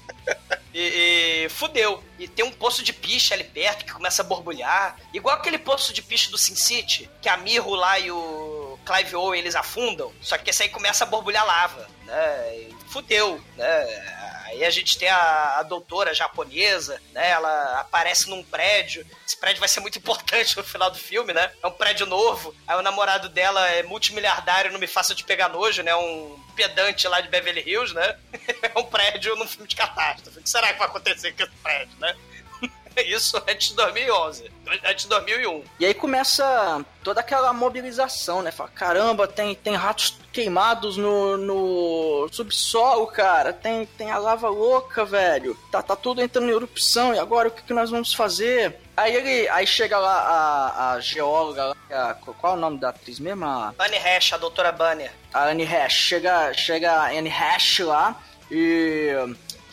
E, 0.76 1.44
e 1.44 1.48
fudeu. 1.50 2.02
E 2.18 2.26
tem 2.26 2.44
um 2.44 2.50
poço 2.50 2.82
de 2.82 2.92
piche 2.92 3.32
ali 3.32 3.44
perto 3.44 3.84
que 3.84 3.92
começa 3.92 4.22
a 4.22 4.24
borbulhar. 4.24 4.96
Igual 5.12 5.36
aquele 5.36 5.56
poço 5.56 5.92
de 5.92 6.02
piche 6.02 6.32
do 6.32 6.36
Sin 6.36 6.56
City, 6.56 7.08
que 7.22 7.28
a 7.28 7.36
Mirro 7.36 7.76
lá 7.76 7.96
e 8.00 8.10
o 8.10 8.76
Clive 8.84 9.14
Owen 9.14 9.38
eles 9.38 9.54
afundam. 9.54 10.12
Só 10.20 10.36
que 10.36 10.50
esse 10.50 10.64
aí 10.64 10.68
começa 10.68 11.04
a 11.04 11.06
borbulhar 11.06 11.46
lava, 11.46 11.88
né? 12.02 12.56
E 12.56 12.74
fudeu, 12.88 13.40
né? 13.56 14.23
Aí 14.54 14.64
a 14.64 14.70
gente 14.70 14.96
tem 14.96 15.08
a, 15.08 15.58
a 15.58 15.62
doutora 15.64 16.14
japonesa, 16.14 17.00
né? 17.12 17.30
Ela 17.30 17.80
aparece 17.80 18.30
num 18.30 18.42
prédio. 18.42 19.04
Esse 19.26 19.36
prédio 19.36 19.60
vai 19.60 19.68
ser 19.68 19.80
muito 19.80 19.98
importante 19.98 20.56
no 20.56 20.62
final 20.62 20.90
do 20.90 20.98
filme, 20.98 21.32
né? 21.32 21.52
É 21.62 21.66
um 21.66 21.72
prédio 21.72 22.06
novo. 22.06 22.54
Aí 22.66 22.78
o 22.78 22.82
namorado 22.82 23.28
dela 23.28 23.68
é 23.68 23.82
multimilhardário, 23.82 24.72
não 24.72 24.78
me 24.78 24.86
faça 24.86 25.14
de 25.14 25.24
pegar 25.24 25.48
nojo, 25.48 25.82
né? 25.82 25.94
Um 25.96 26.40
pedante 26.54 27.08
lá 27.08 27.20
de 27.20 27.28
Beverly 27.28 27.64
Hills, 27.66 27.92
né? 27.94 28.16
É 28.74 28.78
um 28.78 28.84
prédio 28.84 29.36
num 29.36 29.46
filme 29.46 29.68
de 29.68 29.76
catástrofe. 29.76 30.38
O 30.38 30.42
que 30.42 30.48
será 30.48 30.72
que 30.72 30.78
vai 30.78 30.88
acontecer 30.88 31.32
com 31.32 31.42
esse 31.42 31.52
prédio, 31.62 31.96
né? 31.98 32.16
Isso 33.06 33.36
antes 33.48 33.68
de 33.68 33.74
2011. 33.76 34.50
Antes 34.84 35.04
de 35.04 35.08
2001. 35.10 35.64
E 35.80 35.86
aí 35.86 35.94
começa 35.94 36.84
toda 37.02 37.20
aquela 37.20 37.52
mobilização, 37.52 38.40
né? 38.42 38.50
Fala, 38.50 38.70
caramba, 38.70 39.28
tem, 39.28 39.54
tem 39.54 39.74
ratos 39.74 40.16
queimados 40.32 40.96
no, 40.96 41.36
no 41.36 42.28
subsolo, 42.32 43.06
cara. 43.06 43.52
Tem, 43.52 43.84
tem 43.86 44.10
a 44.10 44.18
lava 44.18 44.48
louca, 44.48 45.04
velho. 45.04 45.56
Tá, 45.70 45.82
tá 45.82 45.94
tudo 45.94 46.22
entrando 46.22 46.48
em 46.48 46.54
erupção. 46.54 47.14
E 47.14 47.18
agora 47.18 47.48
o 47.48 47.50
que, 47.50 47.62
que 47.62 47.74
nós 47.74 47.90
vamos 47.90 48.14
fazer? 48.14 48.78
Aí 48.96 49.14
ele. 49.14 49.48
Aí 49.48 49.66
chega 49.66 49.98
lá 49.98 50.14
a, 50.20 50.92
a 50.92 51.00
geóloga, 51.00 51.64
lá, 51.66 51.76
a- 51.90 52.14
qual 52.14 52.54
é 52.54 52.56
o 52.56 52.60
nome 52.60 52.78
da 52.78 52.88
atriz 52.90 53.18
mesmo? 53.18 53.44
A, 53.44 53.74
Bunny 53.76 53.98
Hash, 53.98 54.32
a 54.32 54.36
doutora 54.38 54.72
Bunny. 54.72 55.10
a 55.32 55.44
Anne 55.48 55.64
Hash. 55.64 55.92
Chega, 55.94 56.52
chega 56.54 56.90
a 56.92 57.06
Anne 57.10 57.28
Hash 57.28 57.80
lá 57.80 58.16
e. 58.50 59.12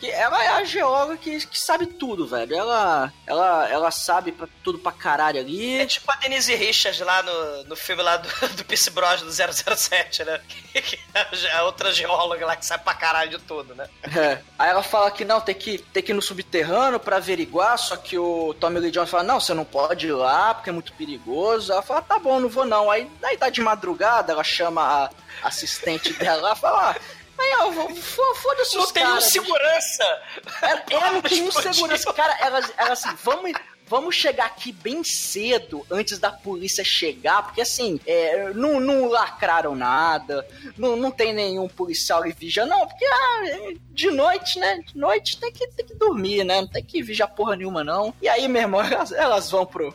Que 0.02 0.10
ela 0.10 0.42
é 0.42 0.48
a 0.48 0.64
geóloga 0.64 1.16
que, 1.16 1.46
que 1.46 1.56
sabe 1.56 1.86
tudo, 1.86 2.26
velho. 2.26 2.56
Ela, 2.56 3.12
ela, 3.24 3.68
ela 3.68 3.90
sabe 3.92 4.32
pra, 4.32 4.48
tudo 4.60 4.76
pra 4.76 4.90
caralho 4.90 5.38
ali. 5.38 5.78
É 5.78 5.86
tipo 5.86 6.10
a 6.10 6.16
Denise 6.16 6.52
Richards 6.56 6.98
lá 6.98 7.22
no, 7.22 7.64
no 7.66 7.76
filme 7.76 8.02
lá 8.02 8.16
do, 8.16 8.28
do 8.58 8.64
Pierce 8.64 8.90
Bros 8.90 9.22
do 9.22 9.30
007, 9.30 10.24
né? 10.24 10.40
a 11.54 11.62
outra 11.62 11.92
geóloga 11.92 12.44
lá 12.44 12.56
que 12.56 12.66
sabe 12.66 12.82
pra 12.82 12.94
caralho 12.94 13.30
de 13.30 13.38
tudo, 13.44 13.76
né? 13.76 13.88
É. 14.12 14.40
Aí 14.58 14.70
ela 14.70 14.82
fala 14.82 15.08
que 15.08 15.24
não, 15.24 15.40
tem 15.40 15.54
que, 15.54 15.78
tem 15.78 16.02
que 16.02 16.10
ir 16.10 16.16
no 16.16 16.20
subterrâneo 16.20 16.98
pra 16.98 17.18
averiguar, 17.18 17.78
só 17.78 17.96
que 17.96 18.18
o 18.18 18.54
Tommy 18.54 18.80
Lee 18.80 18.90
Jones 18.90 19.08
fala, 19.08 19.22
não, 19.22 19.38
você 19.38 19.54
não 19.54 19.64
pode 19.64 20.08
ir 20.08 20.12
lá, 20.12 20.52
porque 20.52 20.70
é 20.70 20.72
muito 20.72 20.92
perigoso. 20.94 21.70
Ela 21.70 21.80
fala, 21.80 22.02
tá 22.02 22.18
bom, 22.18 22.40
não 22.40 22.48
vou 22.48 22.64
não. 22.64 22.90
Aí, 22.90 23.08
aí 23.22 23.36
tá 23.36 23.48
de 23.48 23.60
madrugada, 23.60 24.32
ela 24.32 24.42
chama 24.42 24.82
a 24.82 25.46
assistente 25.46 26.12
dela 26.14 26.42
lá, 26.42 26.56
fala, 26.56 26.90
ah, 26.90 27.21
aí 27.38 27.96
fo- 27.96 28.34
foda-se 28.36 28.76
Não 28.76 28.90
tem 28.92 29.06
um 29.06 29.20
segurança! 29.20 30.22
Ela, 30.62 30.82
ela 30.90 31.12
não 31.12 31.22
tem 31.22 31.42
um 31.42 31.50
segurança. 31.52 32.12
Cara, 32.12 32.36
ela, 32.40 32.60
ela 32.78 32.92
assim, 32.92 33.10
vamos, 33.22 33.52
vamos 33.86 34.14
chegar 34.14 34.46
aqui 34.46 34.72
bem 34.72 35.02
cedo, 35.04 35.84
antes 35.90 36.18
da 36.18 36.30
polícia 36.30 36.84
chegar, 36.84 37.42
porque 37.42 37.60
assim, 37.60 38.00
é, 38.06 38.52
não, 38.54 38.78
não 38.80 39.08
lacraram 39.08 39.74
nada, 39.74 40.46
não, 40.78 40.96
não 40.96 41.10
tem 41.10 41.32
nenhum 41.34 41.68
policial 41.68 42.24
e 42.26 42.32
vigia, 42.32 42.64
não, 42.64 42.86
porque 42.86 43.04
ah, 43.04 43.42
de 43.90 44.10
noite, 44.10 44.58
né? 44.58 44.80
De 44.86 44.96
noite 44.96 45.38
tem 45.38 45.52
que, 45.52 45.66
tem 45.68 45.84
que 45.86 45.94
dormir, 45.94 46.44
né? 46.44 46.60
Não 46.60 46.68
tem 46.68 46.84
que 46.84 47.02
vigiar 47.02 47.28
porra 47.34 47.56
nenhuma, 47.56 47.82
não. 47.84 48.14
E 48.22 48.28
aí, 48.28 48.46
meu 48.48 48.62
irmão, 48.62 48.80
elas, 48.86 49.12
elas 49.12 49.50
vão 49.50 49.66
pro, 49.66 49.92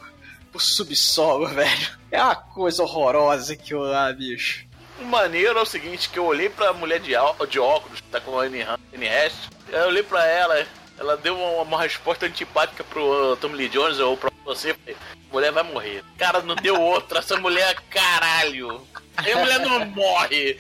pro 0.51 0.59
subsolo, 0.59 1.47
velho. 1.47 1.97
É 2.11 2.21
uma 2.21 2.35
coisa 2.35 2.83
horrorosa 2.83 3.53
aquilo 3.53 3.81
lá, 3.81 4.11
bicho. 4.13 4.66
O 5.00 5.04
maneiro 5.06 5.60
é 5.60 5.62
o 5.62 5.66
seguinte, 5.66 6.10
que 6.10 6.18
eu 6.20 6.26
olhei 6.26 6.50
pra 6.50 6.74
mulher 6.74 7.00
de, 7.00 7.12
de 7.50 7.60
óculos, 7.60 8.02
que 8.02 8.08
tá 8.10 8.20
com 8.20 8.39
a 8.39 8.43
Anne 8.43 8.66
Hest, 9.06 9.36
eu 9.70 9.88
olhei 9.88 10.04
pra 10.04 10.26
ela, 10.26 10.66
ela 10.98 11.16
deu 11.18 11.36
uma, 11.38 11.62
uma 11.62 11.82
resposta 11.82 12.26
antipática 12.26 12.84
pro 12.84 13.34
uh, 13.34 13.38
Tom 13.38 13.50
Lee 13.50 13.70
Jones 13.70 14.00
ou 14.00 14.18
pra 14.18 14.32
você, 14.43 14.74
falei, 14.74 14.98
mulher 15.32 15.52
vai 15.52 15.64
morrer. 15.64 16.04
Cara, 16.18 16.41
não 16.41 16.56
deu 16.56 16.80
outra, 16.82 17.20
essa 17.20 17.38
mulher, 17.38 17.76
caralho. 17.89 18.86
E 19.26 19.32
a 19.32 19.38
mulher 19.38 19.60
não 19.60 19.86
morre. 19.86 20.60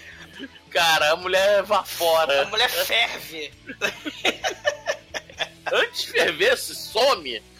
Cara, 0.69 1.13
a 1.13 1.15
mulher 1.15 1.59
evapora. 1.59 2.43
A 2.43 2.45
mulher 2.45 2.69
ferve. 2.69 3.51
Antes 5.71 6.01
de 6.05 6.11
ferver, 6.11 6.57
se 6.57 6.75
some. 6.75 7.41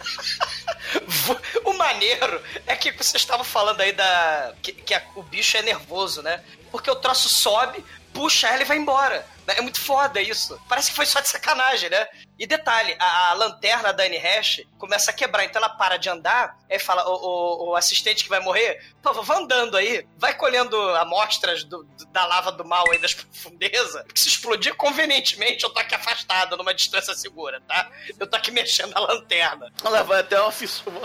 O 1.66 1.74
maneiro 1.74 2.42
é 2.66 2.76
que 2.76 2.92
vocês 2.92 3.16
estavam 3.22 3.44
falando 3.44 3.82
aí 3.82 3.92
da. 3.92 4.54
que, 4.62 4.72
que 4.72 4.94
a- 4.94 5.04
o 5.16 5.24
bicho 5.24 5.58
é 5.58 5.62
nervoso, 5.62 6.22
né? 6.22 6.42
Porque 6.72 6.90
o 6.92 6.96
troço 6.96 7.30
sobe, 7.30 7.84
puxa 8.14 8.48
ela 8.48 8.62
e 8.62 8.66
vai 8.66 8.78
embora. 8.78 9.26
né? 9.46 9.56
É 9.58 9.62
muito 9.62 9.80
foda 9.82 10.20
isso. 10.22 10.60
Parece 10.68 10.90
que 10.90 10.96
foi 10.96 11.06
só 11.06 11.20
de 11.20 11.28
sacanagem, 11.30 11.90
né? 11.90 12.08
E 12.38 12.46
detalhe, 12.46 12.96
a, 13.00 13.30
a 13.30 13.34
lanterna 13.34 13.92
da 13.94 14.04
Anne 14.04 14.18
Hash 14.18 14.62
começa 14.78 15.10
a 15.12 15.14
quebrar, 15.14 15.44
então 15.46 15.60
ela 15.62 15.70
para 15.76 15.98
de 15.98 16.08
andar, 16.10 16.56
aí 16.70 16.78
fala, 16.80 17.08
o, 17.10 17.14
o- 17.14 17.70
o 17.72 17.76
assistente 17.76 18.24
que 18.24 18.30
vai 18.30 18.40
morrer, 18.40 18.80
pô, 19.02 19.12
vai 19.14 19.38
andando 19.38 19.76
aí, 19.78 20.06
vai 20.18 20.36
colhendo 20.36 20.78
amostras 20.98 21.64
do- 21.64 21.84
do- 21.84 22.06
da 22.08 22.26
lava 22.26 22.52
do 22.52 22.64
mal 22.66 22.86
aí 22.92 23.00
das 23.00 23.14
profundezas, 23.16 24.04
porque 24.04 24.20
se 24.22 24.28
explodir 24.30 24.76
convenientemente 24.76 25.64
eu 25.64 25.70
tô 25.72 25.80
aqui 25.80 25.96
afastado, 25.96 26.56
numa 26.58 26.74
distância 26.76 27.16
segura, 27.16 27.60
tá? 27.68 27.90
Eu 28.20 28.28
tô 28.28 28.36
aqui 28.36 28.52
mexendo 28.52 28.96
a 28.96 29.00
lanterna. 29.00 29.72
Ela 29.84 30.04
vai 30.04 30.20
até 30.20 30.40
uma, 30.40 30.52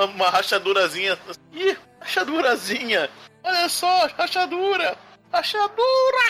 uma 0.05 0.29
rachadurazinha. 0.31 1.19
Ih, 1.53 1.77
rachadurazinha. 2.01 3.09
Olha 3.43 3.69
só, 3.69 4.07
rachadura. 4.19 4.97
Rachadura. 5.33 6.25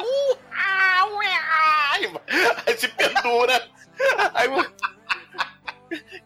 Uh. 0.00 0.38
Aí 2.66 2.76
se 2.78 2.88
pendura. 2.88 3.68
Aí 4.34 4.48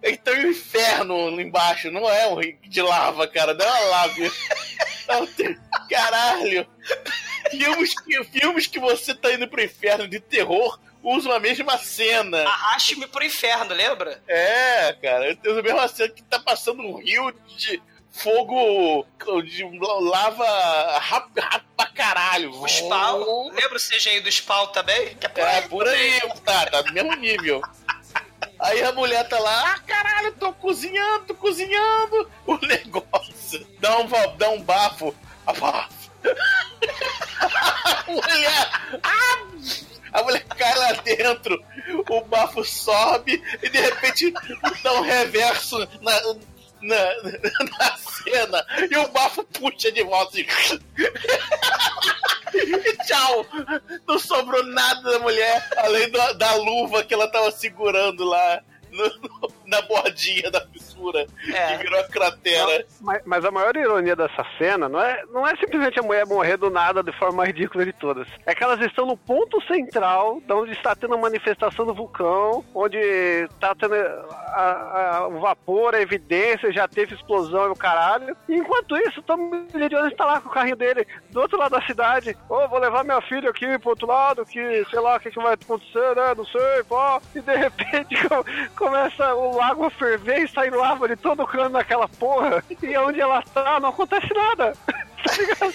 Então 0.03 0.35
o 0.35 0.47
inferno 0.49 1.31
lá 1.31 1.43
embaixo, 1.43 1.91
não 1.91 2.09
é 2.09 2.27
um 2.29 2.35
rio 2.41 2.59
de 2.63 2.81
lava, 2.81 3.27
cara, 3.29 3.53
não 3.55 3.65
é 3.65 3.71
uma 3.71 3.91
lava. 3.91 4.15
Tem- 5.37 5.59
Caralho! 5.91 6.67
Filmes 7.51 7.95
que, 8.01 8.25
filmes 8.25 8.67
que 8.67 8.79
você 8.79 9.15
tá 9.15 9.33
indo 9.33 9.49
pro 9.49 9.63
inferno 9.63 10.09
de 10.09 10.21
terror 10.21 10.79
usam 11.03 11.33
a 11.33 11.41
mesma 11.41 11.77
cena. 11.79 12.43
Arraste-me 12.49 13.07
pro 13.09 13.25
inferno, 13.25 13.75
lembra? 13.75 14.23
É, 14.29 14.97
cara, 15.03 15.29
eu 15.29 15.37
tenho 15.37 15.59
a 15.59 15.63
mesma 15.63 15.89
cena 15.89 16.09
que 16.11 16.23
tá 16.23 16.39
passando 16.39 16.83
um 16.83 16.97
rio 16.99 17.33
de 17.57 17.83
fogo 18.13 19.07
de 19.45 19.65
lava 19.65 20.99
rápido, 20.99 21.41
rápido 21.41 21.69
pra 21.77 21.87
caralho. 21.87 22.51
O 22.53 22.69
Spawn. 22.69 23.51
Lembra 23.53 23.77
o 23.77 23.81
CGI 23.81 24.21
do 24.21 24.31
Spawn 24.31 24.67
também? 24.69 25.15
Que 25.17 25.27
é 25.27 25.29
por 25.29 25.41
É, 25.41 25.55
aí. 25.57 25.69
por 25.69 25.89
aí, 25.89 26.21
tá, 26.45 26.67
tá 26.67 26.83
do 26.83 26.93
mesmo 26.93 27.15
nível. 27.15 27.63
Aí 28.59 28.83
a 28.83 28.93
mulher 28.93 29.27
tá 29.29 29.39
lá, 29.39 29.73
ah, 29.75 29.79
caralho, 29.87 30.33
tô 30.33 30.53
cozinhando, 30.53 31.27
tô 31.27 31.35
cozinhando. 31.35 32.31
O 32.47 32.57
negócio 32.67 33.67
dá 33.79 33.99
um, 33.99 34.09
dá 34.37 34.51
um 34.51 34.63
bafo. 34.63 35.15
A 35.47 35.55
mulher, 38.07 38.71
ah, 39.03 39.39
a 40.13 40.23
mulher 40.23 40.45
cai 40.45 40.75
lá 40.77 40.93
dentro, 40.93 41.63
o 42.09 42.21
bafo 42.23 42.65
sobe 42.65 43.43
e 43.63 43.69
de 43.69 43.81
repente 43.81 44.33
dá 44.83 44.93
um 44.95 45.03
reverso 45.03 45.79
na, 46.01 46.21
na, 46.83 46.97
na 47.79 47.97
cena 47.97 48.67
e 48.91 48.97
o 48.97 49.09
bafo 49.09 49.45
puxa 49.45 49.91
de 49.93 50.03
volta. 50.05 50.37
E 52.53 52.97
tchau! 53.07 53.47
Não 54.09 54.19
sobrou 54.19 54.65
nada 54.65 55.13
da 55.13 55.19
mulher, 55.21 55.69
além 55.79 56.11
da, 56.11 56.33
da 56.33 56.55
luva 56.57 57.05
que 57.05 57.15
ela 57.15 57.31
tava 57.31 57.51
segurando 57.53 58.25
lá 58.25 58.61
no- 58.91 59.05
no- 59.21 59.53
na 59.71 59.81
bordinha 59.83 60.51
da 60.51 60.61
fissura, 60.67 61.27
É. 61.55 61.77
que 61.77 61.85
virou 61.85 62.01
a 62.01 62.05
cratera. 62.09 62.85
Mas, 63.01 63.23
mas 63.25 63.45
a 63.45 63.51
maior 63.51 63.75
ironia 63.77 64.17
dessa 64.17 64.45
cena 64.59 64.89
não 64.89 65.01
é, 65.01 65.23
não 65.33 65.47
é 65.47 65.55
simplesmente 65.57 65.99
a 65.99 66.03
mulher 66.03 66.27
morrer 66.27 66.57
do 66.57 66.69
nada 66.71 67.03
de 67.03 67.13
forma 67.13 67.37
mais 67.39 67.49
ridícula 67.51 67.85
de 67.85 67.93
todas. 67.93 68.27
É 68.45 68.55
que 68.55 68.63
elas 68.65 68.81
estão 68.81 69.07
no 69.07 69.17
ponto 69.17 69.61
central, 69.67 70.41
de 70.45 70.53
onde 70.53 70.73
está 70.73 70.95
tendo 70.95 71.15
a 71.15 71.19
manifestação 71.19 71.87
do 71.87 71.95
vulcão, 71.95 72.65
onde 72.75 72.99
está 72.99 73.75
tendo 73.75 73.95
a- 73.95 75.19
a- 75.23 75.29
o 75.29 75.41
vapor, 75.41 75.95
a 75.95 76.01
evidência, 76.01 76.73
já 76.73 76.89
teve 76.89 77.15
explosão 77.15 77.67
e 77.69 77.71
o 77.71 77.77
caralho. 77.77 78.37
E 78.49 78.55
enquanto 78.57 78.97
isso, 78.97 79.21
o 79.21 79.23
Tom 79.23 79.51
Lee 79.73 79.89
Jones 79.89 80.13
está 80.13 80.25
lá 80.25 80.41
com 80.41 80.49
o 80.49 80.53
carrinho 80.53 80.77
dele 80.77 81.07
do 81.31 81.41
outro 81.41 81.59
lado 81.59 81.73
da 81.73 81.87
cidade. 81.87 82.37
Ô, 82.49 82.67
vou 82.69 82.79
levar 82.79 83.05
minha 83.05 83.21
filha 83.23 83.51
aqui 83.51 83.79
pro 83.79 83.91
outro 83.91 84.07
lado, 84.07 84.45
que 84.45 84.85
sei 84.91 85.01
lá 85.01 85.17
o 85.17 85.21
que, 85.21 85.31
que 85.31 85.41
vai 85.41 85.55
acontecer, 85.55 86.17
né? 86.17 86.35
Não 86.37 86.45
sei, 86.47 86.83
pô. 86.89 86.97
E 87.35 87.41
de 87.41 87.57
repente 87.57 88.29
co- 88.29 88.45
começa 88.77 89.35
o 89.35 89.57
lago 89.61 89.85
a 89.85 89.91
ferver 89.91 90.45
e 90.45 90.49
sai 90.49 90.71
lava 90.71 91.07
de 91.07 91.17
todo 91.17 91.47
cano 91.47 91.71
naquela 91.71 92.09
porra. 92.09 92.65
E 92.83 92.97
onde 92.97 93.21
ela 93.21 93.43
tá, 93.43 93.79
não 93.79 93.91
acontece 93.91 94.33
nada. 94.35 94.73
Tá 95.21 95.37
ligado? 95.37 95.75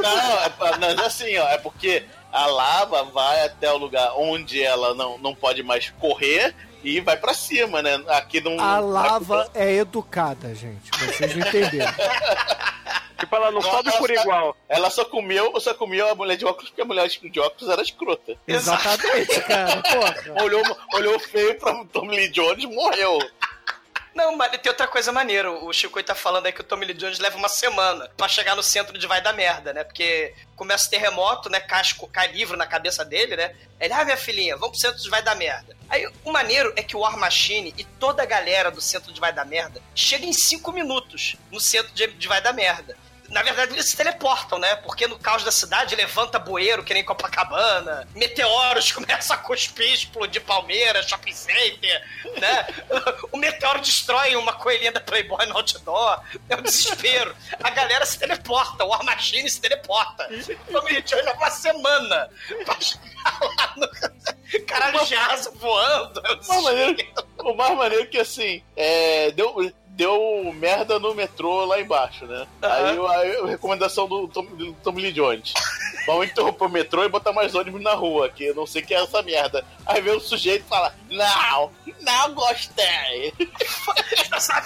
Não, 0.00 0.78
não, 0.78 1.02
é, 1.02 1.06
assim, 1.06 1.36
ó, 1.36 1.48
é 1.48 1.58
porque 1.58 2.04
a 2.32 2.46
lava 2.46 3.02
vai 3.02 3.44
até 3.44 3.68
o 3.72 3.76
lugar 3.76 4.12
onde 4.16 4.62
ela 4.62 4.94
não, 4.94 5.18
não 5.18 5.34
pode 5.34 5.64
mais 5.64 5.90
correr 5.98 6.54
e 6.84 7.00
vai 7.00 7.16
pra 7.16 7.34
cima, 7.34 7.82
né? 7.82 8.00
Aqui 8.06 8.40
não. 8.40 8.60
A 8.60 8.78
lava 8.78 9.50
é 9.52 9.78
educada, 9.78 10.54
gente. 10.54 10.92
Vocês 10.92 11.36
entenderam. 11.36 11.92
Tipo, 13.24 13.36
ela 13.36 13.50
não 13.50 13.62
sobe 13.62 13.88
ela 13.88 13.98
por 13.98 14.14
só- 14.14 14.20
igual. 14.22 14.56
Ela 14.68 14.90
só 14.90 15.04
comeu, 15.04 15.60
só 15.60 15.74
comeu 15.74 16.08
a 16.08 16.14
mulher 16.14 16.36
de 16.36 16.44
óculos 16.44 16.70
porque 16.70 16.82
a 16.82 16.84
mulher 16.84 17.08
de 17.08 17.40
óculos 17.40 17.70
era 17.72 17.82
escrota. 17.82 18.36
Exatamente, 18.46 19.40
cara. 19.42 19.82
Porra. 19.82 20.42
Olhou, 20.42 20.62
olhou 20.94 21.18
feio 21.18 21.58
pra 21.58 21.84
Tom 21.86 22.06
Lee 22.06 22.28
Jones 22.28 22.64
e 22.64 22.66
morreu. 22.66 23.18
Não, 24.14 24.36
mas 24.36 24.52
tem 24.58 24.70
outra 24.70 24.86
coisa 24.86 25.10
maneira. 25.10 25.50
O 25.50 25.72
Chico 25.72 26.00
tá 26.00 26.14
falando 26.14 26.46
aí 26.46 26.52
que 26.52 26.60
o 26.60 26.64
Tommy 26.64 26.86
Lee 26.86 26.94
Jones 26.94 27.18
leva 27.18 27.36
uma 27.36 27.48
semana 27.48 28.08
pra 28.16 28.28
chegar 28.28 28.54
no 28.54 28.62
centro 28.62 28.96
de 28.96 29.08
Vai 29.08 29.20
da 29.20 29.32
Merda, 29.32 29.72
né? 29.72 29.82
Porque 29.82 30.32
começa 30.54 30.86
o 30.86 30.90
terremoto, 30.90 31.50
né? 31.50 31.58
Cai, 31.58 31.82
cai 32.12 32.28
livro 32.30 32.56
na 32.56 32.64
cabeça 32.64 33.04
dele, 33.04 33.34
né? 33.34 33.56
Ele, 33.80 33.92
ah, 33.92 34.04
minha 34.04 34.16
filhinha, 34.16 34.56
vamos 34.56 34.78
pro 34.78 34.88
centro 34.88 35.02
de 35.02 35.10
Vai 35.10 35.20
da 35.20 35.34
Merda. 35.34 35.76
Aí 35.90 36.06
o 36.24 36.30
maneiro 36.30 36.72
é 36.76 36.82
que 36.84 36.96
o 36.96 37.00
War 37.00 37.18
Machine 37.18 37.74
e 37.76 37.82
toda 37.82 38.22
a 38.22 38.26
galera 38.26 38.70
do 38.70 38.80
centro 38.80 39.12
de 39.12 39.18
Vai 39.20 39.32
da 39.32 39.44
Merda 39.44 39.82
chega 39.96 40.24
em 40.24 40.32
cinco 40.32 40.70
minutos 40.70 41.34
no 41.50 41.58
centro 41.58 41.92
de, 41.92 42.06
de 42.06 42.28
Vai 42.28 42.40
da 42.40 42.52
Merda. 42.52 42.96
Na 43.30 43.42
verdade, 43.42 43.72
eles 43.72 43.86
se 43.88 43.96
teleportam, 43.96 44.58
né? 44.58 44.76
Porque 44.76 45.06
no 45.06 45.18
caos 45.18 45.42
da 45.42 45.50
cidade 45.50 45.96
levanta 45.96 46.38
bueiro, 46.38 46.84
que 46.84 46.92
nem 46.94 47.02
Copacabana. 47.02 48.06
Meteoros 48.14 48.92
começam 48.92 49.34
a 49.34 49.38
cuspir, 49.38 49.92
explodir 49.92 50.42
Palmeiras, 50.42 51.08
shopping 51.08 51.32
center, 51.32 52.02
né? 52.38 52.66
O 53.32 53.36
meteoro 53.36 53.80
destrói 53.80 54.36
uma 54.36 54.52
coelhinha 54.52 54.92
da 54.92 55.00
Playboy 55.00 55.44
no 55.46 55.56
outdoor. 55.56 56.20
É 56.48 56.56
um 56.56 56.62
desespero. 56.62 57.34
A 57.62 57.70
galera 57.70 58.06
se 58.06 58.18
teleporta, 58.18 58.84
o 58.84 58.88
War 58.88 59.02
Machine 59.04 59.48
se 59.50 59.60
teleporta. 59.60 60.28
O 60.68 60.72
Tommy 60.72 60.92
Lee 60.92 61.02
Jones 61.02 61.24
leva 61.24 61.38
uma 61.38 61.50
semana 61.50 62.30
pra 62.64 62.80
chegar 62.80 63.38
lá 63.40 63.74
no... 63.76 63.88
Caralho 64.66 65.04
de 65.04 65.14
asa 65.16 65.50
voando. 65.56 66.22
É 66.24 66.32
um 66.32 66.36
O 66.36 66.46
mais 66.48 66.62
maneiro, 66.62 66.94
desespero. 66.94 67.26
o 67.38 67.54
mais 67.56 67.76
maneiro 67.76 68.06
que 68.08 68.18
assim, 68.18 68.62
é, 68.76 69.30
deu, 69.32 69.72
deu 69.96 70.52
merda 70.54 70.98
no 70.98 71.14
metrô 71.14 71.64
lá 71.64 71.80
embaixo, 71.80 72.26
né? 72.26 72.46
Aí, 72.60 72.98
aí 72.98 73.36
a 73.36 73.46
recomendação 73.46 74.08
do 74.08 74.28
Tom, 74.28 74.44
do 74.44 74.72
Tom 74.74 74.92
Lee 74.92 75.12
Jones. 75.12 75.54
Vamos 76.06 76.26
interromper 76.26 76.64
o 76.64 76.68
metrô 76.68 77.02
e 77.04 77.08
botar 77.08 77.32
mais 77.32 77.54
ônibus 77.54 77.82
na 77.82 77.94
rua, 77.94 78.28
que 78.28 78.44
eu 78.44 78.54
não 78.54 78.66
sei 78.66 78.82
o 78.82 78.86
que 78.86 78.94
é 78.94 79.02
essa 79.02 79.22
merda. 79.22 79.64
Aí 79.86 80.02
vem 80.02 80.14
o 80.14 80.20
sujeito 80.20 80.64
e 80.66 80.68
fala: 80.68 80.94
Não, 81.08 81.70
não 82.00 82.34
gostei. 82.34 83.32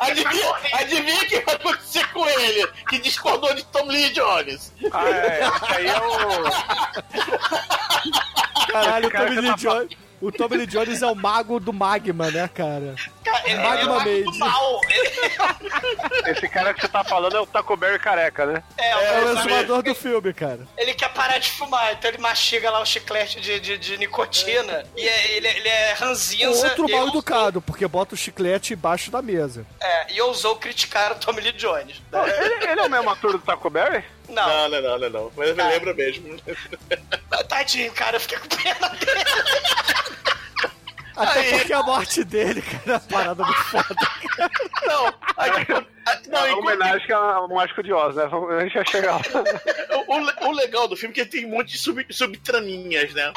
Adivinha, 0.01 0.55
adivinha 0.73 1.23
o 1.23 1.27
que 1.27 1.41
vai 1.41 1.55
acontecer 1.55 2.13
com 2.13 2.27
ele? 2.29 2.67
Que 2.89 2.99
discordou 2.99 3.55
de 3.55 3.65
Tom 3.67 3.87
Lee 3.87 4.11
Jones. 4.11 4.73
Ah, 4.91 5.09
é. 5.09 5.41
Esse 5.47 5.73
aí 5.73 5.87
é 5.87 6.01
o. 6.01 6.09
Caralho, 8.73 9.11
Cara, 9.11 9.25
Tommy 9.27 9.37
que 9.37 9.43
Lee 9.43 9.51
tá 9.51 9.57
Jones. 9.57 10.08
O 10.21 10.33
Tommy 10.33 10.57
Lee 10.57 10.67
Jones 10.67 11.01
é 11.03 11.07
o 11.07 11.15
mago 11.15 11.61
do 11.61 11.73
magma, 11.73 12.31
né, 12.31 12.49
cara? 12.53 12.95
Cara, 13.25 13.43
ele, 13.45 13.53
ele 13.53 13.61
é 13.61 13.63
Magma 13.63 13.95
mago 13.99 14.25
do 14.33 14.39
mal. 14.39 14.81
Esse 16.27 16.49
cara 16.49 16.75
que 16.75 16.81
você 16.81 16.89
tá 16.89 17.05
falando 17.05 17.37
é 17.37 17.41
o 17.41 17.47
Taco 17.47 17.77
Berry 17.77 17.99
careca, 17.99 18.45
né? 18.47 18.63
É, 18.77 18.91
É 18.91 18.97
o 18.97 19.29
ele- 19.31 19.39
exumador 19.39 19.83
do 19.83 19.95
filme, 19.95 20.33
cara. 20.35 20.61
Ele 20.77 20.95
quer 20.95 21.09
parar 21.13 21.39
de 21.39 21.51
fumar, 21.53 21.93
então 21.93 22.11
ele 22.11 22.19
mastiga 22.19 22.71
lá 22.71 22.81
o 22.81 22.87
chiclete 22.87 23.41
de, 23.41 23.61
de, 23.61 23.79
de 23.79 23.97
nicotina. 23.97 24.85
E 24.97 25.07
é- 25.07 25.37
ele, 25.37 25.49
ele 25.49 25.69
é 25.69 25.93
ranzinza. 25.93 26.69
Outro 26.69 26.89
mal 26.91 27.09
educado, 27.09 27.61
porque 27.63 27.87
bota 27.87 28.15
o 28.15 28.19
chiclete 28.19 28.75
embaixo 28.75 29.11
da 29.11 29.23
mesa. 29.23 29.65
É, 29.81 30.13
e 30.13 30.21
ousou 30.21 30.57
criticar 30.57 31.13
o 31.13 31.15
Tommy 31.17 31.41
Lee 31.41 31.53
Jones. 31.53 32.03
Pô, 32.11 32.25
ele, 32.27 32.65
ele 32.71 32.81
é 32.81 32.85
o 32.85 32.91
mesmo 32.91 33.09
ator 33.11 33.33
do 33.33 33.39
Taco 33.39 33.71
Berry? 33.71 34.05
Não, 34.29 34.47
Não, 34.47 34.69
não, 34.69 34.83
não, 34.83 34.99
não, 34.99 35.11
não. 35.11 35.33
Mas 35.37 35.55
me 35.57 35.63
Ah. 35.63 35.69
lembra 35.69 35.95
mesmo. 35.95 36.37
tadinho, 37.49 37.93
cara, 37.93 38.17
eu 38.17 38.21
fiquei 38.21 38.39
com 38.39 38.49
pena 38.49 38.89
dele. 38.91 39.25
Até 41.17 41.41
Aí- 41.41 41.59
porque 41.59 41.73
a 41.73 41.83
morte 41.83 42.23
dele, 42.23 42.63
cara, 42.63 42.83
é 42.87 42.91
uma 42.93 43.01
parada 43.01 43.43
muito 43.45 43.63
foda. 43.65 43.97
Não, 44.87 45.07
aí, 45.37 45.51
aí- 45.51 45.67
não, 45.69 45.85
Não, 46.29 46.49
enquanto- 46.49 46.59
homenagem 46.61 47.11
ao 47.13 47.49
Mágico 47.49 47.83
de 47.83 47.93
Oz, 47.93 48.15
né? 48.15 48.23
A 48.25 48.61
gente 48.63 48.75
vai 48.75 48.87
chegar 48.87 49.15
lá. 49.17 49.21
o, 50.07 50.47
o 50.49 50.53
legal 50.53 50.87
do 50.87 50.97
filme 50.97 51.13
é 51.13 51.15
que 51.15 51.21
ele 51.23 51.29
tem 51.31 51.45
um 51.47 51.57
monte 51.57 51.73
de 51.73 51.79
sub, 51.79 52.07
subtraminhas, 52.09 53.13
né? 53.15 53.33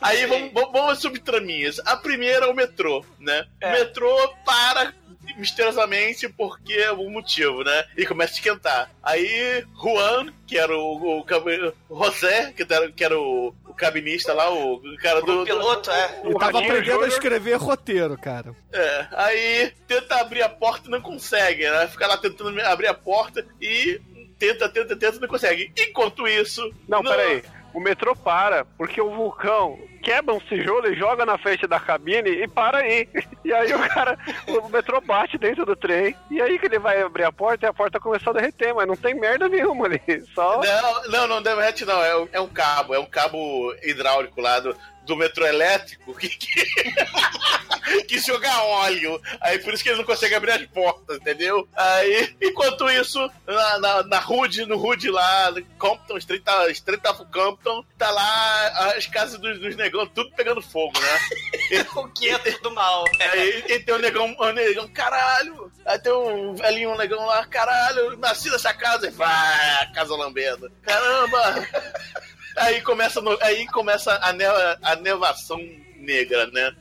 Aí 0.00 0.26
vamos, 0.26 0.52
vamos, 0.52 0.70
vamos 0.72 0.92
às 0.92 0.98
subtraminhas. 1.00 1.80
A 1.84 1.96
primeira 1.96 2.46
é 2.46 2.48
o 2.48 2.54
metrô, 2.54 3.04
né? 3.18 3.44
É. 3.60 3.66
O 3.68 3.72
metrô 3.72 4.34
para 4.44 4.94
misteriosamente 5.36 6.28
porque 6.28 6.72
é 6.74 6.92
o 6.92 7.08
motivo, 7.10 7.62
né? 7.64 7.84
E 7.96 8.06
começa 8.06 8.32
a 8.32 8.36
esquentar. 8.36 8.90
Aí 9.02 9.64
Juan, 9.80 10.32
que 10.46 10.58
era 10.58 10.76
o, 10.76 11.20
o, 11.20 11.26
o 11.88 12.04
José, 12.04 12.52
que 12.56 12.62
era, 12.70 12.90
que 12.92 13.04
era 13.04 13.18
o, 13.18 13.54
o 13.66 13.74
cabinista 13.74 14.32
lá, 14.32 14.50
o, 14.52 14.74
o 14.74 14.96
cara 14.98 15.20
do, 15.22 15.42
O 15.42 15.44
piloto, 15.44 15.90
é. 15.90 16.20
Ele 16.24 16.34
tava 16.34 16.52
Raninho 16.58 16.72
aprendendo 16.72 17.04
a 17.04 17.08
escrever 17.08 17.56
roteiro, 17.56 18.18
cara. 18.18 18.54
É, 18.72 19.06
aí 19.12 19.72
tenta 19.86 20.16
abrir 20.16 20.42
a 20.42 20.48
porta 20.48 20.88
e 20.88 20.90
não 20.90 21.00
consegue, 21.00 21.68
né? 21.68 21.86
Fica 21.88 22.06
lá 22.06 22.16
tentando 22.16 22.58
abrir 22.62 22.88
a 22.88 22.94
porta 22.94 23.44
e 23.60 24.00
tenta, 24.38 24.68
tenta, 24.68 24.96
tenta 24.96 25.16
e 25.16 25.20
não 25.20 25.28
consegue. 25.28 25.72
Enquanto 25.78 26.26
isso. 26.28 26.62
Não, 26.88 27.02
no- 27.02 27.10
peraí. 27.10 27.42
O 27.76 27.80
metrô 27.80 28.16
para, 28.16 28.64
porque 28.78 29.02
o 29.02 29.10
vulcão 29.14 29.78
quebra 30.02 30.32
um 30.34 30.38
tijolo 30.40 30.88
e 30.90 30.96
joga 30.96 31.26
na 31.26 31.36
frente 31.36 31.66
da 31.66 31.78
cabine 31.78 32.30
e 32.30 32.48
para 32.48 32.78
aí. 32.78 33.06
E 33.44 33.52
aí 33.52 33.70
o 33.74 33.78
cara, 33.90 34.18
o 34.48 34.68
metrô 34.70 34.98
bate 35.02 35.36
dentro 35.36 35.66
do 35.66 35.76
trem, 35.76 36.16
e 36.30 36.40
aí 36.40 36.58
que 36.58 36.64
ele 36.64 36.78
vai 36.78 37.02
abrir 37.02 37.24
a 37.24 37.30
porta 37.32 37.66
e 37.66 37.68
a 37.68 37.74
porta 37.74 38.00
começou 38.00 38.30
a 38.30 38.36
derreter, 38.36 38.74
mas 38.74 38.88
não 38.88 38.96
tem 38.96 39.14
merda 39.14 39.46
nenhuma 39.46 39.84
ali. 39.84 40.00
Só. 40.34 40.60
Não, 40.62 41.02
não, 41.10 41.26
não 41.26 41.42
derrete 41.42 41.84
não, 41.84 42.02
é, 42.02 42.16
um- 42.16 42.28
é 42.32 42.46
cabo, 42.48 42.94
é 42.94 42.98
um 42.98 43.04
cabo 43.06 43.74
hidráulico 43.82 44.40
lá 44.40 44.58
do, 44.58 44.74
do 45.06 45.16
metrô 45.16 45.46
elétrico 45.46 46.14
que, 46.14 46.28
que, 46.28 46.64
que 48.06 48.18
joga 48.18 48.62
óleo. 48.62 49.20
Aí 49.40 49.58
por 49.60 49.72
isso 49.72 49.82
que 49.82 49.88
ele 49.88 49.98
não 49.98 50.04
consegue 50.04 50.34
abrir 50.34 50.52
as 50.52 50.66
portas, 50.66 51.16
entendeu? 51.16 51.66
Aí, 51.74 52.36
enquanto 52.42 52.90
isso, 52.90 53.18
na, 53.46 53.78
na, 53.78 54.02
na 54.02 54.18
Hood, 54.28 54.66
no 54.66 54.76
Hood 54.76 55.08
lá, 55.10 55.50
no 55.52 55.64
Compton, 55.78 56.18
Street, 56.18 56.42
Street 56.70 57.04
of 57.06 57.24
Compton, 57.32 57.84
tá 57.96 58.10
lá 58.10 58.92
as 58.96 59.06
casas 59.06 59.40
dos, 59.40 59.58
dos 59.60 59.76
negão 59.76 60.06
tudo 60.06 60.30
pegando 60.32 60.60
fogo, 60.60 60.98
né? 60.98 61.86
O 61.96 62.06
gueto 62.08 62.62
do 62.62 62.70
mal. 62.72 63.04
É. 63.18 63.28
Aí 63.30 63.64
e 63.68 63.78
tem 63.80 63.94
um 63.94 63.98
negão, 63.98 64.36
um 64.38 64.52
negão, 64.52 64.88
caralho. 64.88 65.70
Aí 65.84 65.98
tem 65.98 66.12
um 66.12 66.54
velhinho, 66.54 66.90
um 66.90 66.96
negão 66.96 67.24
lá, 67.24 67.44
caralho, 67.46 68.16
nasci 68.18 68.50
nessa 68.50 68.74
casa. 68.74 69.06
E 69.06 69.10
vai, 69.10 69.92
casa 69.92 70.14
lambendo. 70.14 70.70
Caramba! 70.82 71.66
Aí 72.56 72.80
começa, 72.82 73.20
no- 73.20 73.38
aí 73.42 73.66
começa 73.66 74.18
a, 74.22 74.32
neva, 74.32 74.78
a 74.82 74.96
nevação 74.96 75.58
negra, 75.96 76.46
né? 76.48 76.72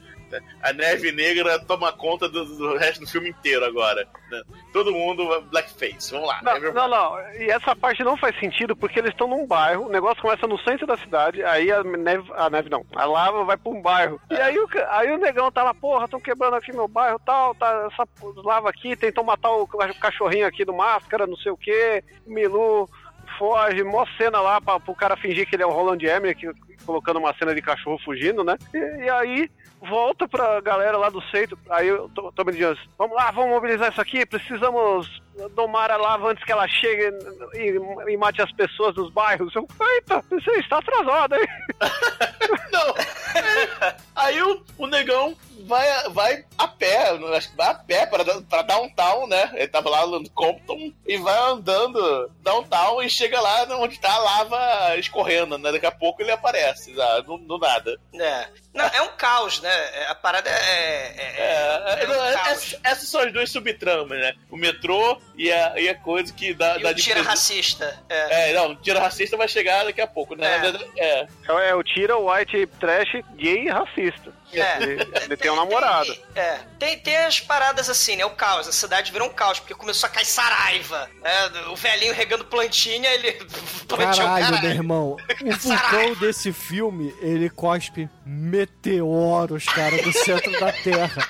A 0.62 0.74
neve 0.74 1.12
negra 1.14 1.58
toma 1.66 1.94
conta 1.94 2.28
do, 2.28 2.44
do 2.44 2.76
resto 2.78 3.02
do 3.02 3.08
filme 3.10 3.30
inteiro 3.30 3.64
agora. 3.64 4.06
né? 4.30 4.42
Todo 4.74 4.92
mundo 4.92 5.24
blackface. 5.52 6.12
Vamos 6.12 6.28
lá. 6.28 6.40
Não, 6.44 6.74
não, 6.74 6.88
não. 6.90 7.32
E 7.36 7.50
essa 7.50 7.74
parte 7.76 8.04
não 8.04 8.18
faz 8.18 8.38
sentido 8.40 8.76
porque 8.76 9.00
eles 9.00 9.12
estão 9.12 9.28
num 9.28 9.46
bairro, 9.46 9.86
o 9.86 9.90
negócio 9.90 10.22
começa 10.22 10.46
no 10.48 10.58
centro 10.60 10.86
da 10.88 10.98
cidade, 10.98 11.42
aí 11.44 11.72
a 11.72 11.84
neve, 11.84 12.30
a 12.36 12.50
neve 12.50 12.70
não, 12.70 12.84
a 12.96 13.06
lava 13.06 13.46
vai 13.46 13.56
pra 13.56 13.72
um 13.72 13.82
bairro. 13.82 14.20
E 14.30 14.36
aí 14.36 14.58
o, 14.58 14.68
aí 14.90 15.12
o 15.12 15.18
negão 15.18 15.50
tá 15.52 15.64
lá, 15.64 15.74
porra, 15.74 16.06
estão 16.06 16.20
quebrando 16.20 16.56
aqui 16.56 16.74
meu 16.74 16.88
bairro 16.88 17.22
tal, 17.26 17.54
tá 17.56 17.88
essa 17.94 18.06
lava 18.44 18.68
aqui, 18.70 18.96
tentou 18.98 19.24
matar 19.24 19.52
o 19.52 19.68
ca- 19.68 19.94
cachorrinho 19.94 20.48
aqui 20.48 20.66
do 20.66 20.74
máscara, 20.74 21.28
não 21.28 21.38
sei 21.38 21.52
o 21.52 21.58
que, 21.58 22.04
Milu 22.26 22.90
foge, 23.38 23.84
mó 23.84 24.06
cena 24.18 24.40
lá 24.40 24.60
pra, 24.60 24.80
pro 24.80 24.96
cara 24.96 25.16
fingir 25.16 25.48
que 25.48 25.56
ele 25.56 25.64
é 25.64 25.66
o 25.66 25.72
Roland 25.72 26.00
Emmerich, 26.02 26.48
colocando 26.86 27.18
uma 27.18 27.34
cena 27.36 27.54
de 27.54 27.62
cachorro 27.62 28.00
fugindo, 28.04 28.44
né? 28.44 28.58
E, 28.74 29.06
e 29.06 29.10
aí 29.10 29.50
volta 29.82 30.28
pra 30.28 30.62
galera 30.62 30.98
lá 30.98 31.10
do 31.10 31.22
centro, 31.30 31.58
aí 31.70 31.88
eu 31.88 32.10
tô, 32.10 32.32
tô 32.32 32.44
me 32.44 32.52
dizendo, 32.52 32.78
vamos 32.98 33.16
lá, 33.16 33.30
vamos 33.32 33.52
mobilizar 33.52 33.92
isso 33.92 34.02
aqui, 34.02 34.26
precisamos 34.26 35.22
domar 35.54 35.92
a 35.92 35.98
lava 35.98 36.32
antes 36.32 36.44
que 36.44 36.52
ela 36.52 36.68
chegue 36.68 37.12
e, 37.54 38.12
e 38.12 38.18
mate 38.18 38.42
as 38.42 38.52
pessoas 38.54 38.96
dos 38.96 39.12
bairros. 39.12 39.54
Eu, 39.56 39.68
eita, 39.96 40.24
você 40.30 40.52
está 40.60 40.80
atrasado, 40.80 41.36
hein? 41.36 41.48
Não. 42.72 44.05
Aí 44.16 44.42
o, 44.42 44.64
o 44.78 44.88
negão 44.88 45.36
vai, 45.68 45.88
vai 46.10 46.46
a 46.58 46.68
pé, 46.68 47.10
acho 47.36 47.50
que 47.50 47.56
vai 47.58 47.68
a 47.70 47.74
pé 47.74 48.06
pra, 48.06 48.24
pra 48.42 48.62
downtown, 48.62 49.28
né? 49.28 49.52
Ele 49.56 49.68
tava 49.68 49.90
lá 49.90 50.06
no 50.08 50.30
Compton 50.30 50.92
e 51.06 51.18
vai 51.18 51.38
andando 51.52 52.32
downtown 52.42 53.02
e 53.04 53.10
chega 53.10 53.40
lá 53.42 53.66
onde 53.78 54.00
tá 54.00 54.14
a 54.14 54.18
lava 54.18 54.98
escorrendo, 54.98 55.58
né? 55.58 55.72
Daqui 55.72 55.86
a 55.86 55.92
pouco 55.92 56.22
ele 56.22 56.32
aparece, 56.32 56.94
lá, 56.94 57.20
do, 57.22 57.38
do 57.38 57.58
nada. 57.58 58.00
É. 58.14 58.48
Não, 58.74 58.84
é 58.86 59.02
um 59.04 59.08
caos, 59.16 59.62
né? 59.62 59.70
É- 59.72 60.08
A 60.08 60.16
parada 60.16 60.50
é. 60.50 60.54
é- 60.54 61.16
é- 61.18 62.00
É, 62.00 62.04
é 62.04 62.08
um 62.08 62.12
é, 62.26 62.34
caos. 62.34 62.48
essas, 62.50 62.80
essas 62.84 63.10
são 63.10 63.22
as 63.22 63.32
duas 63.32 63.50
subtramas, 63.50 64.20
né? 64.20 64.34
O 64.52 64.58
metrô 64.58 65.18
e 65.38 65.52
a, 65.52 65.80
e 65.80 65.88
a 65.90 65.96
coisa 65.96 66.32
que 66.34 66.54
dá, 66.54 66.78
E 66.78 66.84
dá 66.84 66.90
o 66.90 66.96
tira 66.96 67.22
de- 67.22 67.28
racista. 67.28 67.98
É. 68.10 68.50
É, 68.50 68.54
não, 68.54 68.72
o 68.72 68.76
tira 68.76 69.00
racista 69.00 69.38
vai 69.38 69.48
chegar 69.48 69.86
daqui 69.86 70.02
a 70.02 70.08
pouco, 70.08 70.36
né? 70.36 70.78
É. 70.98 71.04
É. 71.06 71.28
É 71.70 71.76
o 71.76 71.84
tira 71.84 72.18
white 72.18 72.68
trash 72.80 73.14
gay 73.36 73.64
e 73.66 73.70
racista. 73.70 74.05
É. 74.54 74.84
Ele, 74.84 75.08
ele 75.24 75.38
tem 75.38 75.52
um 75.52 75.56
namorado. 75.56 76.16
É, 76.34 76.60
tem, 76.80 77.00
tem 77.00 77.18
as 77.18 77.40
paradas 77.40 77.90
assim, 77.90 78.16
né? 78.16 78.26
O 78.26 78.32
caos, 78.32 78.68
a 78.68 78.72
cidade 78.72 79.12
virou 79.12 79.28
um 79.28 79.34
caos, 79.34 79.60
porque 79.60 79.74
começou 79.74 80.08
a 80.08 80.10
cair 80.10 80.26
saraiva. 80.26 81.10
Né? 81.22 81.32
O 81.72 81.76
velhinho 81.76 82.14
regando 82.14 82.46
plantinha, 82.46 83.10
ele 83.14 83.34
Caralho, 83.88 84.62
meu 84.62 84.72
irmão. 84.72 85.18
O 85.42 85.52
vulcão 85.58 86.14
desse 86.16 86.52
filme, 86.52 87.14
ele 87.22 87.50
cospe 87.50 88.10
meteoros, 88.26 89.66
cara, 89.66 90.02
do 90.02 90.12
centro 90.12 90.52
da 90.60 90.72
Terra. 90.72 91.28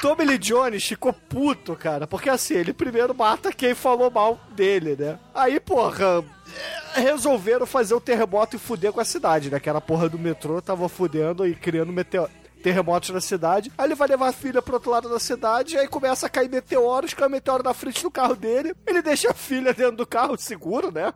Tommy 0.00 0.24
Lee 0.24 0.38
Jones 0.38 0.84
ficou 0.84 1.12
puto, 1.12 1.74
cara, 1.74 2.06
porque 2.06 2.28
assim, 2.28 2.54
ele 2.54 2.72
primeiro 2.72 3.14
mata 3.14 3.52
quem 3.52 3.74
falou 3.74 4.10
mal 4.10 4.38
dele, 4.50 4.94
né? 4.96 5.18
Aí, 5.34 5.58
porra, 5.58 6.22
resolveram 6.94 7.66
fazer 7.66 7.94
o 7.94 8.00
terremoto 8.00 8.56
e 8.56 8.58
fuder 8.58 8.92
com 8.92 9.00
a 9.00 9.04
cidade, 9.04 9.50
né? 9.50 9.60
Que 9.60 9.68
era 9.68 9.78
a 9.78 9.82
porra 9.82 10.08
do 10.08 10.18
metrô, 10.18 10.60
tava 10.62 10.88
fudendo 10.88 11.46
e 11.46 11.54
criando 11.54 11.92
meteoro. 11.92 12.30
Terremotos 12.62 13.10
na 13.10 13.20
cidade, 13.20 13.70
aí 13.78 13.84
ele 13.86 13.94
vai 13.94 14.08
levar 14.08 14.28
a 14.28 14.32
filha 14.32 14.60
pro 14.60 14.74
outro 14.74 14.90
lado 14.90 15.08
da 15.08 15.20
cidade, 15.20 15.78
aí 15.78 15.86
começa 15.86 16.26
a 16.26 16.28
cair 16.28 16.48
meteoros, 16.48 17.14
cai 17.14 17.28
meteoro 17.28 17.62
na 17.62 17.72
frente 17.72 18.02
do 18.02 18.10
carro 18.10 18.34
dele, 18.34 18.74
ele 18.84 19.00
deixa 19.02 19.30
a 19.30 19.34
filha 19.34 19.72
dentro 19.72 19.92
do 19.98 20.06
carro 20.06 20.36
seguro, 20.36 20.90
né? 20.90 21.12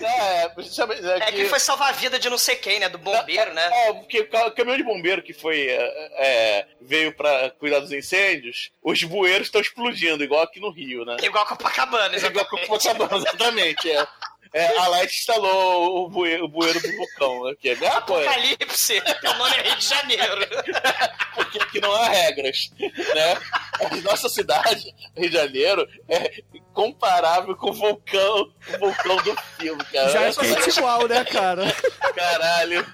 É, 0.00 0.62
sabe, 0.70 0.94
é, 0.94 1.28
É 1.28 1.32
que 1.32 1.46
foi 1.46 1.58
salvar 1.58 1.88
a 1.88 1.92
vida 1.92 2.16
de 2.16 2.30
não 2.30 2.38
sei 2.38 2.54
quem, 2.54 2.78
né? 2.78 2.88
Do 2.88 2.98
bombeiro, 2.98 3.52
né? 3.54 3.70
É, 3.88 3.92
porque 3.94 4.20
o 4.20 4.30
ca- 4.30 4.46
o 4.46 4.52
caminhão 4.52 4.76
de 4.76 4.84
bombeiro 4.84 5.22
que 5.22 5.32
foi 5.32 5.66
é, 5.66 6.10
é, 6.58 6.66
veio 6.80 7.12
pra 7.16 7.50
cuidar 7.58 7.80
dos 7.80 7.90
incêndios, 7.90 8.70
os 8.84 9.02
bueiros 9.02 9.48
estão 9.48 9.60
explodindo, 9.60 10.22
igual 10.22 10.42
aqui 10.42 10.60
no 10.60 10.70
Rio, 10.70 11.04
né? 11.04 11.16
Igual 11.24 11.44
Copacabana, 11.46 12.14
Igual 12.16 12.34
exatamente. 12.44 12.66
Copacabana, 12.68 13.16
exatamente, 13.26 13.90
é. 13.90 14.06
É, 14.54 14.76
a 14.76 14.86
Light 14.88 15.10
instalou 15.18 16.04
o 16.04 16.08
bueiro, 16.10 16.44
o 16.44 16.48
bueiro 16.48 16.80
do 16.80 16.96
vulcão 16.96 17.46
aqui. 17.48 17.70
É 17.70 17.76
minha 17.76 18.00
coisa, 18.02 18.28
Apocalipse, 18.30 19.00
teu 19.00 19.34
nome 19.38 19.56
é 19.56 19.62
Rio 19.62 19.76
de 19.76 19.86
Janeiro. 19.86 20.46
porque 21.34 21.58
aqui 21.58 21.80
não 21.80 21.92
há 21.94 22.08
regras, 22.08 22.70
né? 22.78 23.34
A 23.80 23.96
nossa 24.02 24.28
cidade, 24.28 24.94
Rio 25.16 25.30
de 25.30 25.36
Janeiro, 25.36 25.88
é 26.06 26.42
comparável 26.74 27.56
com 27.56 27.70
o 27.70 27.72
vulcão, 27.72 28.52
o 28.74 28.78
vulcão 28.78 29.16
do 29.16 29.36
filme, 29.58 29.82
cara. 29.86 30.08
Já 30.10 30.22
é 30.22 30.32
quente 30.32 30.78
igual, 30.78 31.08
né, 31.08 31.24
cara? 31.24 31.64
Caralho. 32.14 32.86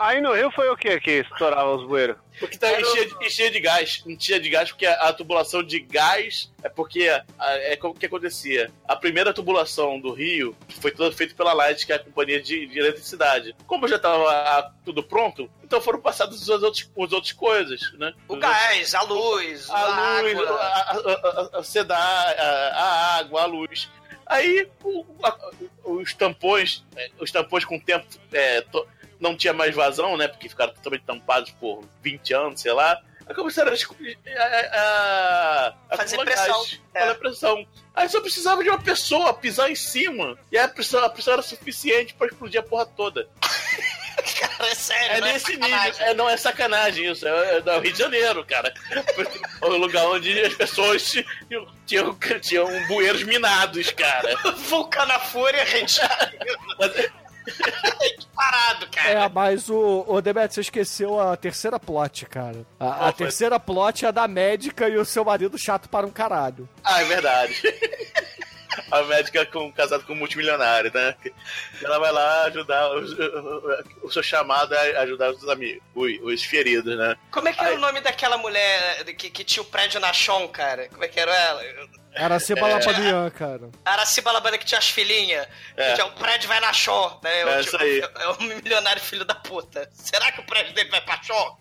Aí 0.00 0.20
no 0.20 0.34
Rio 0.34 0.50
foi 0.50 0.68
o 0.68 0.76
que 0.76 1.00
que 1.00 1.10
estourava 1.20 1.76
os 1.76 1.86
bueiros? 1.86 2.16
Porque 2.38 2.58
tá 2.58 2.80
enchia 2.80 3.06
de, 3.06 3.26
enchia 3.26 3.50
de 3.50 3.60
gás. 3.60 4.02
Enchia 4.06 4.38
de 4.40 4.48
gás 4.50 4.70
porque 4.70 4.86
a, 4.86 4.94
a 5.08 5.12
tubulação 5.12 5.62
de 5.62 5.80
gás 5.80 6.52
é 6.62 6.68
porque 6.68 7.08
a- 7.08 7.24
é 7.58 7.76
como 7.76 7.94
que 7.94 8.06
acontecia. 8.06 8.70
A 8.86 8.94
primeira 8.96 9.32
tubulação 9.32 9.98
do 10.00 10.12
Rio 10.12 10.54
foi 10.80 10.90
toda 10.90 11.14
feita 11.16 11.34
pela 11.34 11.52
Light, 11.52 11.86
que 11.86 11.92
é 11.92 11.96
a 11.96 11.98
companhia 11.98 12.40
de, 12.42 12.66
de 12.66 12.78
eletricidade. 12.78 13.54
Como 13.66 13.88
já 13.88 13.98
tava 13.98 14.30
ah, 14.30 14.70
tudo 14.84 15.02
pronto, 15.02 15.50
então 15.64 15.80
foram 15.80 16.00
passadas 16.00 16.42
as 16.42 16.48
outras, 16.48 16.90
as 16.98 17.12
outras 17.12 17.32
coisas, 17.32 17.92
né? 17.94 18.12
O 18.28 18.36
gás, 18.36 18.94
a 18.94 19.02
luz, 19.02 19.70
a 19.70 20.20
luz, 20.22 20.38
água. 20.38 20.60
a, 20.60 20.66
a, 20.66 21.50
a, 21.56 21.58
a, 21.58 21.62
seda, 21.64 21.96
a, 21.96 22.70
a 22.74 23.16
água, 23.18 23.42
a 23.42 23.46
luz. 23.46 23.88
Aí 24.26 24.68
o- 24.82 25.04
a- 25.22 25.50
os 25.84 26.12
tampões, 26.12 26.84
é, 26.96 27.10
os 27.20 27.30
tampões 27.30 27.64
com 27.64 27.76
o 27.76 27.80
tempo 27.80 28.06
é, 28.32 28.60
to- 28.60 28.86
não 29.28 29.36
tinha 29.36 29.52
mais 29.52 29.74
vazão, 29.74 30.16
né? 30.16 30.28
Porque 30.28 30.48
ficaram 30.48 30.72
totalmente 30.74 31.04
tampados 31.04 31.50
por 31.52 31.84
20 32.02 32.34
anos, 32.34 32.60
sei 32.60 32.72
lá. 32.72 33.00
começaram 33.34 33.72
a, 33.72 33.74
a, 33.74 34.76
a, 34.78 35.74
a 35.90 35.96
Fazer 35.96 36.16
pressão. 36.18 36.64
É. 36.94 37.00
fazer 37.00 37.14
pressão. 37.16 37.66
Aí 37.94 38.08
só 38.08 38.20
precisava 38.20 38.62
de 38.62 38.70
uma 38.70 38.80
pessoa 38.80 39.34
pisar 39.34 39.70
em 39.70 39.74
cima. 39.74 40.38
E 40.52 40.58
a 40.58 40.68
pressão, 40.68 41.02
a 41.04 41.08
pressão 41.08 41.32
era 41.34 41.42
suficiente 41.42 42.14
pra 42.14 42.26
explodir 42.26 42.60
a 42.60 42.62
porra 42.62 42.86
toda. 42.86 43.28
Cara, 44.40 44.70
é 44.70 44.74
sério. 44.74 45.16
É 45.16 45.20
não 45.20 45.28
nesse 45.28 45.52
sacanagem. 45.52 45.90
nível. 45.92 46.06
É, 46.06 46.14
não 46.14 46.28
é 46.28 46.36
sacanagem 46.36 47.10
isso. 47.10 47.28
É, 47.28 47.62
é 47.64 47.76
o 47.76 47.80
Rio 47.80 47.92
de 47.92 47.98
Janeiro, 47.98 48.44
cara. 48.44 48.72
o 49.62 49.68
lugar 49.68 50.06
onde 50.06 50.38
as 50.40 50.54
pessoas 50.54 51.14
tinham, 51.86 52.18
tinham, 52.40 52.86
bueiros 52.88 53.22
minados, 53.22 53.90
cara. 53.92 54.36
Vulcano 54.68 55.12
à 55.12 55.20
Fúria, 55.20 55.64
Parado, 58.66 58.86
cara. 58.90 59.08
É, 59.10 59.28
mas 59.28 59.68
o, 59.70 60.04
o 60.08 60.20
Demet, 60.20 60.52
você 60.54 60.60
esqueceu 60.60 61.20
a 61.20 61.36
terceira 61.36 61.78
plot, 61.78 62.26
cara. 62.26 62.64
A, 62.80 63.08
a 63.08 63.12
terceira 63.12 63.58
plot 63.60 64.04
é 64.04 64.08
a 64.08 64.10
da 64.10 64.26
médica 64.26 64.88
e 64.88 64.96
o 64.96 65.04
seu 65.04 65.24
marido 65.24 65.56
chato 65.58 65.88
para 65.88 66.06
um 66.06 66.10
caralho. 66.10 66.68
Ah, 66.82 67.00
é 67.00 67.04
verdade. 67.04 67.62
A 68.90 69.02
médica 69.02 69.44
com, 69.46 69.72
casada 69.72 70.02
com 70.04 70.12
um 70.12 70.16
multimilionário, 70.16 70.92
né? 70.94 71.14
Ela 71.82 71.98
vai 71.98 72.12
lá 72.12 72.44
ajudar. 72.44 72.92
os- 72.94 73.16
O, 74.02 74.12
seu 74.12 74.22
chamado 74.22 74.74
é 74.74 74.96
ajudar 74.98 75.30
os 75.32 75.48
amigos, 75.48 75.82
os, 75.94 76.12
os 76.22 76.44
feridos, 76.44 76.96
né? 76.96 77.16
Como 77.30 77.48
é 77.48 77.52
que 77.54 77.64
era 77.64 77.74
o 77.74 77.78
nome 77.80 78.00
daquela 78.02 78.36
mulher 78.36 79.02
que, 79.16 79.30
que 79.30 79.42
tinha 79.44 79.62
o 79.62 79.66
prédio 79.66 79.98
na 79.98 80.12
Chon, 80.12 80.46
cara? 80.48 80.88
Como 80.90 81.02
é 81.02 81.08
que 81.08 81.18
era 81.18 81.34
ela? 81.34 81.62
Era 82.16 82.36
a 82.36 82.40
Ciba 82.40 82.68
É. 82.68 83.30
Cara. 83.30 83.70
Era 83.84 84.02
a 84.02 84.06
Cibalabana 84.06 84.58
que 84.58 84.64
tinha 84.64 84.78
as 84.78 84.88
filhinhas. 84.88 85.46
É. 85.76 85.90
Que 85.90 85.94
tinha, 85.94 86.06
o 86.06 86.12
prédio 86.12 86.48
vai 86.48 86.58
na 86.60 86.72
Chon, 86.72 87.20
né? 87.22 87.40
É 87.42 87.46
o, 87.46 87.60
isso 87.60 87.76
aí. 87.76 88.00
É 88.00 88.28
o 88.28 88.42
milionário 88.42 89.00
filho 89.02 89.24
da 89.24 89.34
puta. 89.34 89.88
Será 89.92 90.32
que 90.32 90.40
o 90.40 90.46
prédio 90.46 90.74
dele 90.74 90.90
vai 90.90 91.00
pra 91.02 91.22
Chon? 91.22 91.58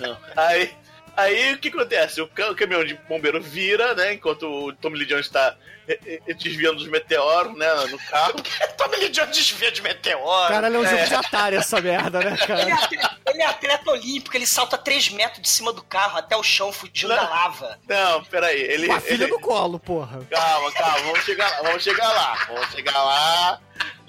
Não. 0.00 0.18
Aí, 0.36 0.76
aí 1.16 1.54
o 1.54 1.58
que 1.58 1.68
acontece? 1.68 2.20
O, 2.20 2.28
ca- 2.28 2.50
o 2.50 2.54
caminhão 2.56 2.84
de 2.84 2.94
bombeiro 3.08 3.40
vira, 3.42 3.94
né? 3.94 4.14
Enquanto 4.14 4.46
o 4.46 4.72
Tommy 4.74 4.98
Lee 4.98 5.06
Jones 5.06 5.26
está 5.26 5.54
eh, 5.88 6.20
eh, 6.26 6.34
desviando 6.34 6.78
dos 6.78 6.88
meteoros, 6.88 7.56
né? 7.56 7.66
No 7.90 7.98
carro. 7.98 8.34
Tommy 8.76 8.96
Lee 8.96 9.08
Jones 9.10 9.36
desvia 9.36 9.70
de 9.70 9.82
meteoro. 9.82 10.48
Caralho, 10.48 10.76
é 10.76 10.78
um 10.78 10.84
É. 10.84 10.90
jogo 10.90 11.06
de 11.08 11.14
Atari 11.14 11.56
essa 11.56 11.80
merda, 11.80 12.18
né, 12.20 12.26
Ele 12.26 12.42
é, 12.42 12.46
cara? 12.46 12.74
atleta, 12.74 13.16
ele 13.28 13.42
é 13.42 13.46
atleta 13.46 13.90
olímpico, 13.90 14.36
ele 14.36 14.46
salta 14.46 14.76
3 14.78 15.10
metros 15.10 15.42
de 15.42 15.48
cima 15.48 15.72
do 15.72 15.82
carro 15.82 16.18
até 16.18 16.36
o 16.36 16.42
chão, 16.42 16.72
fugindo 16.72 17.08
Não. 17.08 17.16
da 17.16 17.22
lava. 17.28 17.78
Não, 17.88 18.24
peraí. 18.24 18.60
Ele, 18.60 18.86
Com 18.88 18.94
a 18.94 19.00
filha 19.00 19.24
ele- 19.24 19.32
no 19.32 19.40
colo, 19.40 19.78
porra. 19.78 20.26
Calma, 20.30 20.72
calma, 20.72 20.98
vamos 21.00 21.24
chegar 21.24 21.48
lá, 21.50 21.62
vamos 21.62 21.82
chegar 21.82 22.08
lá, 22.08 22.34
vamos 22.48 22.70
chegar 22.72 23.02
lá, 23.02 23.60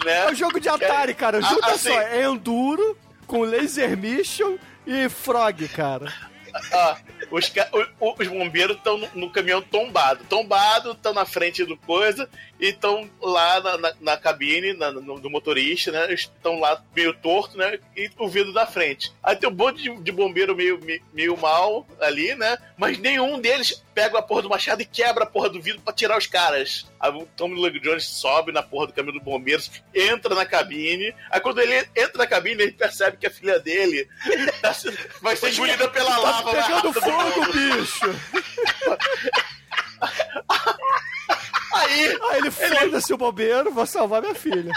né? 0.06 0.26
É 0.26 0.30
um 0.32 0.36
jogo 0.36 0.60
de 0.60 0.70
Atari, 0.70 1.14
cara. 1.14 1.38
Ah, 1.39 1.41
Junta 1.41 1.72
assim, 1.72 1.89
só, 1.91 1.99
é 2.01 2.24
Enduro 2.24 2.97
com 3.28 3.41
Laser 3.41 3.97
Mission 3.97 4.58
e 4.86 5.08
Frog, 5.10 5.68
cara. 5.70 6.12
Os, 7.32 7.51
os 8.20 8.28
bombeiros 8.28 8.78
estão 8.78 8.97
no, 8.97 9.10
no 9.16 9.30
caminhão 9.30 9.62
tombado. 9.62 10.24
Tombado, 10.26 10.91
estão 10.91 11.14
na 11.14 11.26
frente 11.26 11.66
do 11.66 11.78
coisa 11.78 12.30
e 12.64 12.70
estão 12.70 13.09
lá 13.22 13.59
na, 13.59 13.78
na- 13.78 13.93
na 13.99 14.18
cabine 14.18 14.72
na- 14.74 14.91
no- 14.91 15.20
do 15.20 15.30
motorista, 15.30 15.91
né? 15.91 16.14
Estão 16.14 16.59
lá 16.59 16.82
meio 16.95 17.14
torto, 17.14 17.57
né? 17.57 17.78
E 17.95 18.09
o 18.18 18.30
vidro 18.30 18.53
da 18.53 18.66
frente. 18.66 19.11
Aí 19.22 19.36
tem 19.36 19.49
um 19.49 19.53
monte 19.53 19.84
de, 19.84 19.93
de 20.01 20.11
bombeiro 20.14 20.55
meio, 20.55 20.80
meio, 20.82 21.01
meio 21.14 21.38
mal 21.38 21.86
ali, 21.99 22.34
né? 22.36 22.57
Mas 22.78 22.97
nenhum 22.97 23.39
deles 23.39 23.84
pega 23.93 24.18
a 24.18 24.22
porra 24.22 24.43
do 24.43 24.49
machado 24.49 24.82
e 24.82 24.86
quebra 24.86 25.26
a 25.26 25.28
porra 25.28 25.49
do 25.49 25.61
vidro 25.61 25.82
pra 25.82 25.93
tirar 25.93 26.18
os 26.18 26.26
caras. 26.26 26.88
Aí 26.99 27.11
o 27.11 27.26
Tommy 27.36 27.61
Lee 27.61 27.80
Jones 27.82 28.05
sobe 28.05 28.51
na 28.53 28.64
porra 28.64 28.88
do 28.88 28.93
caminhão 28.93 29.16
dos 29.18 29.24
bombeiros, 29.24 29.70
entra 29.93 30.34
na 30.34 30.45
cabine. 30.45 31.14
Aí 31.30 31.41
quando 31.41 31.59
ele 31.59 31.76
entra 31.95 32.18
na 32.18 32.28
cabine, 32.28 32.64
ele 32.64 32.72
percebe 32.72 33.18
que 33.18 33.28
a 33.28 33.32
filha 33.32 33.59
dele 33.59 34.07
tá 34.61 34.74
vai 35.22 35.36
ser 35.36 35.51
engolida 35.53 35.89
pela 35.89 36.18
lava. 36.18 36.53
mais 36.53 36.66
Pegando 36.66 36.91
do 36.91 37.01
fogo, 37.01 37.51
bicho! 37.51 38.05
Aí, 41.74 42.17
Aí 42.30 42.38
ele 42.38 42.51
foda-se 42.51 43.13
o 43.13 43.17
bombeiro, 43.17 43.71
vou 43.71 43.86
salvar 43.86 44.21
minha 44.21 44.36
filha. 44.36 44.71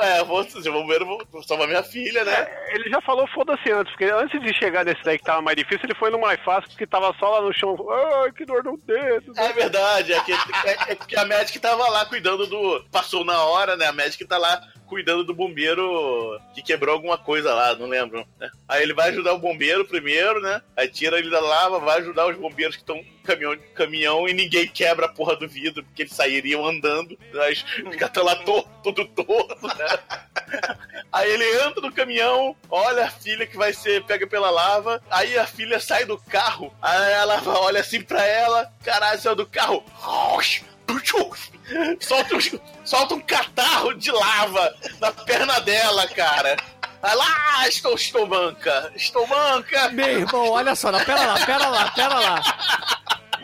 é, 0.00 0.24
vou, 0.24 0.44
se 0.44 0.70
bombeiro, 0.70 1.06
vou, 1.06 1.22
vou 1.32 1.42
salvar 1.42 1.66
minha 1.66 1.82
filha, 1.82 2.24
né? 2.24 2.32
É, 2.32 2.74
ele 2.74 2.90
já 2.90 3.00
falou 3.00 3.26
foda-se 3.28 3.70
antes, 3.70 3.90
porque 3.92 4.04
antes 4.04 4.40
de 4.40 4.54
chegar 4.58 4.84
nesse 4.84 5.02
daí 5.02 5.18
que 5.18 5.24
tava 5.24 5.42
mais 5.42 5.56
difícil, 5.56 5.84
ele 5.84 5.98
foi 5.98 6.10
no 6.10 6.20
mais 6.20 6.40
fácil, 6.42 6.68
porque 6.70 6.86
tava 6.86 7.14
só 7.18 7.30
lá 7.30 7.42
no 7.42 7.52
chão. 7.54 7.76
Ai, 8.22 8.32
que 8.32 8.44
dor 8.44 8.62
no 8.62 8.76
dedo. 8.76 9.32
É 9.36 9.52
verdade, 9.52 10.12
é 10.12 10.20
que, 10.20 10.32
é, 10.32 10.92
é 10.92 10.94
que 10.94 11.16
a 11.16 11.24
médica 11.24 11.58
tava 11.60 11.88
lá 11.88 12.04
cuidando 12.06 12.46
do. 12.46 12.84
Passou 12.90 13.24
na 13.24 13.42
hora, 13.44 13.76
né? 13.76 13.86
A 13.86 13.92
médica 13.92 14.26
tá 14.26 14.38
lá 14.38 14.60
cuidando 14.86 15.24
do 15.24 15.34
bombeiro 15.34 16.40
que 16.54 16.62
quebrou 16.62 16.94
alguma 16.94 17.18
coisa 17.18 17.52
lá, 17.52 17.74
não 17.74 17.86
lembro. 17.86 18.26
Né? 18.38 18.50
Aí 18.68 18.82
ele 18.82 18.94
vai 18.94 19.10
ajudar 19.10 19.34
o 19.34 19.38
bombeiro 19.38 19.84
primeiro, 19.84 20.40
né? 20.40 20.60
Aí 20.76 20.88
tira 20.88 21.18
ele 21.18 21.30
da 21.30 21.40
lava, 21.40 21.78
vai 21.78 21.98
ajudar 21.98 22.26
os 22.26 22.36
bombeiros 22.36 22.76
que 22.76 22.82
estão 22.82 23.04
caminhão, 23.26 23.58
caminhão 23.74 24.28
e 24.28 24.32
ninguém 24.32 24.68
quebra 24.68 25.06
a 25.06 25.08
porra 25.12 25.36
do 25.36 25.48
vidro, 25.48 25.82
porque 25.82 26.02
eles 26.02 26.14
sairiam 26.14 26.64
andando, 26.64 27.18
mas 27.34 27.62
fica 27.90 28.06
até 28.06 28.22
lá 28.22 28.36
torto, 28.36 28.70
todo 28.82 29.04
torto, 29.06 29.66
né? 29.66 29.98
Aí 31.12 31.30
ele 31.30 31.44
entra 31.62 31.80
no 31.80 31.92
caminhão, 31.92 32.54
olha 32.70 33.04
a 33.04 33.10
filha 33.10 33.46
que 33.46 33.56
vai 33.56 33.72
ser 33.72 34.04
pega 34.04 34.26
pela 34.26 34.50
lava, 34.50 35.02
aí 35.10 35.38
a 35.38 35.46
filha 35.46 35.80
sai 35.80 36.04
do 36.04 36.18
carro, 36.18 36.72
aí 36.80 37.12
ela 37.12 37.42
olha 37.60 37.80
assim 37.80 38.02
pra 38.02 38.24
ela, 38.24 38.70
caralho, 38.84 39.20
saiu 39.20 39.34
do 39.34 39.46
carro, 39.46 39.82
solta 42.00 42.36
um, 42.36 42.40
solta 42.84 43.14
um 43.14 43.20
catarro 43.20 43.94
de 43.94 44.10
lava 44.10 44.74
na 45.00 45.12
perna 45.12 45.60
dela, 45.60 46.06
cara. 46.08 46.56
Aí 47.02 47.14
lá, 47.14 47.68
estou, 47.68 47.94
estou 47.94 48.26
manca, 48.26 48.92
estou 48.96 49.26
manca. 49.26 49.90
Meu 49.90 50.20
irmão, 50.20 50.50
olha 50.50 50.74
só, 50.74 50.90
não, 50.90 51.04
pera 51.04 51.26
lá, 51.26 51.46
pera 51.46 51.68
lá, 51.68 51.90
pera 51.90 52.18
lá. 52.18 52.42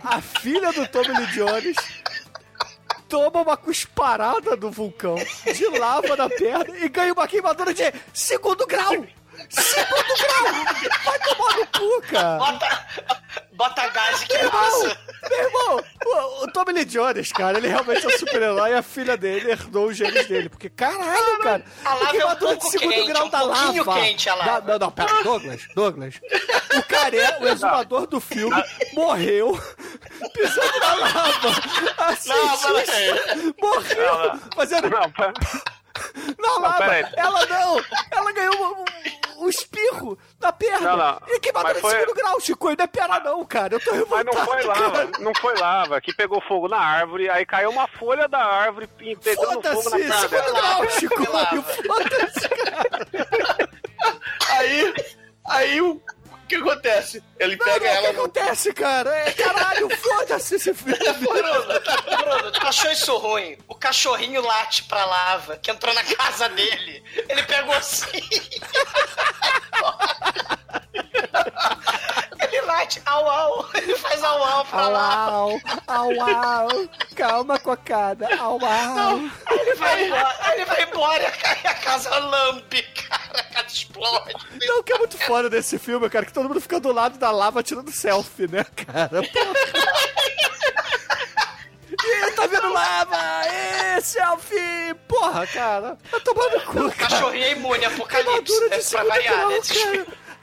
A 0.05 0.21
filha 0.21 0.73
do 0.73 0.87
Tommy 0.89 1.09
Lee 1.09 1.27
Jones 1.29 1.77
toma 3.09 3.43
uma 3.43 3.57
cusparada 3.57 4.57
do 4.57 4.71
vulcão 4.71 5.17
de 5.45 5.67
lava 5.79 6.17
na 6.17 6.29
perna 6.29 6.79
e 6.79 6.89
ganha 6.89 7.13
uma 7.13 7.29
queimadura 7.29 7.75
de 7.75 7.93
segundo 8.13 8.67
grau. 8.67 9.05
Segundo 9.49 10.15
grau! 10.19 11.01
Vai 11.05 11.19
tomar 11.19 11.57
no 11.57 11.67
cu, 11.67 12.03
cara! 12.11 12.39
Bota, 12.39 12.87
bota 13.53 13.89
gás 13.89 14.23
e 14.23 14.27
queimaça. 14.27 14.99
Meu 15.37 15.45
irmão, 15.47 15.85
o, 16.05 16.45
o 16.45 16.53
Tommy 16.53 16.73
Lee 16.73 16.85
Jones, 16.85 17.33
cara, 17.33 17.59
ele 17.59 17.69
realmente 17.69 18.05
é 18.05 18.09
um 18.09 18.19
super-herói 18.19 18.71
e 18.71 18.75
a 18.75 18.83
filha 18.83 19.17
dele 19.17 19.51
herdou 19.51 19.87
os 19.89 19.97
genes 19.97 20.27
dele. 20.27 20.49
Porque, 20.49 20.69
caralho, 20.69 21.39
cara, 21.41 21.65
A 21.85 21.95
lava 21.95 22.17
é 22.17 22.27
um 22.27 22.37
pouco 22.37 22.71
quente, 22.71 23.07
grau 23.07 23.27
um 23.27 23.31
da 23.31 23.39
pouquinho 23.41 23.85
lava. 23.85 24.01
quente 24.01 24.29
a 24.29 24.35
Da- 24.37 24.45
lava. 24.45 24.73
não, 24.73 24.79
não, 24.79 24.91
pera, 24.91 25.23
Douglas, 25.23 25.63
Douglas. 25.75 26.21
O 26.77 26.83
caré, 26.85 27.39
o 27.41 27.49
exumador 27.49 28.07
do 28.07 28.21
filme, 28.21 28.63
morreu 28.93 29.59
pisando 30.35 30.79
na 30.81 30.95
lava. 30.95 31.49
Assim, 31.99 32.29
Não, 32.29 32.59
peraí. 32.59 33.55
morreu 33.61 34.41
fazendo 34.55 34.91
Não, 34.91 35.11
pera- 35.11 35.33
na 36.39 36.59
lava. 36.59 36.79
peraí. 36.79 37.05
Ela 37.17 37.47
não, 37.47 37.85
ela 38.11 38.33
ganhou 38.33 38.55
um, 38.81 38.85
um- 39.43 39.47
um 39.47 39.49
espirro 39.49 40.19
na 40.41 40.53
perna. 40.53 40.91
Não, 40.91 40.97
não. 40.97 41.21
E 41.29 41.41
queimadura 41.41 41.75
Mas 41.75 41.77
de 41.77 41.81
foi- 41.83 42.01
segundo 42.01 42.15
grau, 42.15 42.41
Chico. 42.41 42.67
Não 42.67 42.85
é 42.85 42.87
piada 42.87 43.21
não, 43.21 43.45
cara. 43.45 43.75
Eu 43.75 43.81
tô 43.81 43.91
Mas 43.91 43.99
revoltado, 44.01 44.37
não 44.37 44.47
foi 44.47 44.63
lava, 44.65 44.91
cara. 45.07 45.11
não 45.19 45.33
foi 45.41 45.55
lava, 45.59 46.01
que 46.01 46.15
pegou 46.15 46.41
fogo 46.43 46.69
na 46.69 46.79
árvore, 46.79 47.29
aí 47.29 47.45
caiu 47.45 47.71
uma 47.71 47.87
folha 47.89 48.29
da 48.29 48.39
árvore 48.45 48.89
e 49.01 49.17
pegando 49.17 49.47
fogo 49.47 49.63
na 49.63 49.75
Foda-se, 49.75 49.91
perna 49.91 50.15
segundo 50.19 50.45
dela. 50.45 50.61
grau, 50.61 50.91
Chico. 50.91 51.25
Foi. 51.25 51.63
Foda-se, 51.87 52.49
cara. 52.49 53.69
Aí, 54.51 54.95
aí 55.47 55.81
o 55.81 56.01
que 56.53 56.71
acontece? 56.71 57.23
Ele 57.39 57.57
Não, 57.57 57.65
pega 57.65 57.77
não, 57.77 57.77
o 57.77 57.81
que 57.81 57.87
ela 57.97 58.11
acontece, 58.11 58.73
cara? 58.73 59.11
É, 59.15 59.33
caralho, 59.33 59.89
foda-se 59.97 60.57
esse 60.57 60.75
filme. 60.75 60.99
Bruno, 61.19 61.81
Bruno, 62.25 62.53
tu 62.53 62.67
achou 62.67 62.91
isso 62.91 63.17
ruim? 63.17 63.57
O 63.69 63.75
cachorrinho 63.75 64.43
late 64.43 64.85
pra 64.85 65.05
lava, 65.05 65.57
que 65.57 65.71
entrou 65.71 65.95
na 65.95 66.05
casa 66.05 66.49
dele. 66.51 67.03
Ele 67.29 67.43
pegou 67.45 67.75
assim. 67.75 68.21
Ele 72.73 72.81
late, 72.81 73.03
au 73.07 73.29
au. 73.29 73.67
Ele 73.75 73.97
faz 73.97 74.23
au 74.23 74.43
au 74.43 74.65
pra 74.65 74.85
Au, 74.85 74.91
lava. 74.91 75.33
au, 75.33 75.61
au, 75.89 76.71
au. 76.71 76.89
Calma, 77.15 77.59
cocada. 77.59 78.29
Au, 78.41 78.55
au. 78.55 79.21
Aí 79.47 79.59
ele 79.59 79.75
vai 79.75 80.05
embora, 80.07 80.37
aí 80.41 80.55
ele 80.57 80.65
vai 80.65 80.83
embora 80.85 81.23
e 81.23 81.67
a 81.67 81.75
casa 81.75 82.19
lambe, 82.19 82.83
cara. 82.83 83.41
A 83.41 83.43
casa 83.55 83.69
explode. 83.69 84.35
Não, 84.67 84.81
o 84.81 84.83
que 84.83 84.93
é 84.93 84.99
muito 84.99 85.19
foda 85.19 85.49
desse 85.51 85.79
filme, 85.79 86.09
cara, 86.09 86.25
que 86.27 86.33
todo 86.33 86.49
mundo 86.49 86.61
fica 86.61 86.81
do 86.81 86.93
lado 86.93 87.19
da 87.19 87.31
lava 87.31 87.63
tirando 87.63 87.91
selfie, 87.93 88.49
né, 88.49 88.65
cara? 88.87 89.23
Ih, 92.05 92.33
tá 92.33 92.47
vendo 92.47 92.73
lava? 92.73 93.17
Ê, 93.47 94.01
selfie! 94.01 94.95
Porra, 95.07 95.47
cara. 95.47 95.99
Tá 96.11 96.21
tomando 96.21 96.61
cu, 96.65 96.75
cara. 96.91 96.91
cachorrinho 97.11 97.45
é 97.45 97.51
imune 97.53 97.85
apocalipse. 97.85 98.33
Queimadura 98.33 98.69
de 98.71 98.75
É 98.75 98.91
pra 98.91 99.05
variar, 99.05 99.49
né? 99.49 99.61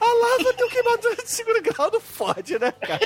A 0.02 0.06
lava 0.14 0.54
tem 0.54 0.70
queimadura 0.70 1.16
de 1.18 1.30
segundo 1.30 1.62
grau, 1.62 1.92
não 1.92 2.00
fode, 2.00 2.58
né, 2.58 2.72
cara? 2.72 3.00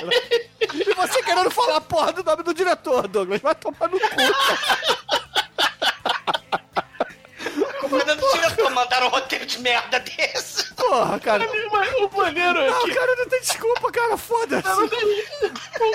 E 0.61 0.93
você 0.93 1.23
querendo 1.23 1.49
falar 1.51 1.77
a 1.77 1.81
porra 1.81 2.13
do 2.13 2.23
nome 2.23 2.43
do 2.43 2.53
diretor, 2.53 3.07
Douglas, 3.07 3.41
vai 3.41 3.55
tomar 3.55 3.89
no 3.89 3.99
cu, 3.99 4.09
cara. 4.09 4.93
Comandante 7.79 8.19
do 8.21 8.31
diretor 8.33 8.69
mandaram 8.71 9.07
um 9.07 9.09
roteiro 9.09 9.45
de 9.45 9.59
merda 9.59 9.99
desse. 9.99 10.73
Porra, 10.75 11.19
cara. 11.19 11.45
O 11.47 12.17
maneiro 12.17 12.59
é 12.59 12.69
Não, 12.69 12.83
que 12.85 12.93
cara, 12.93 13.15
não 13.15 13.27
tem 13.27 13.41
Desculpa, 13.41 13.91
cara, 13.91 14.17
foda-se. 14.17 14.67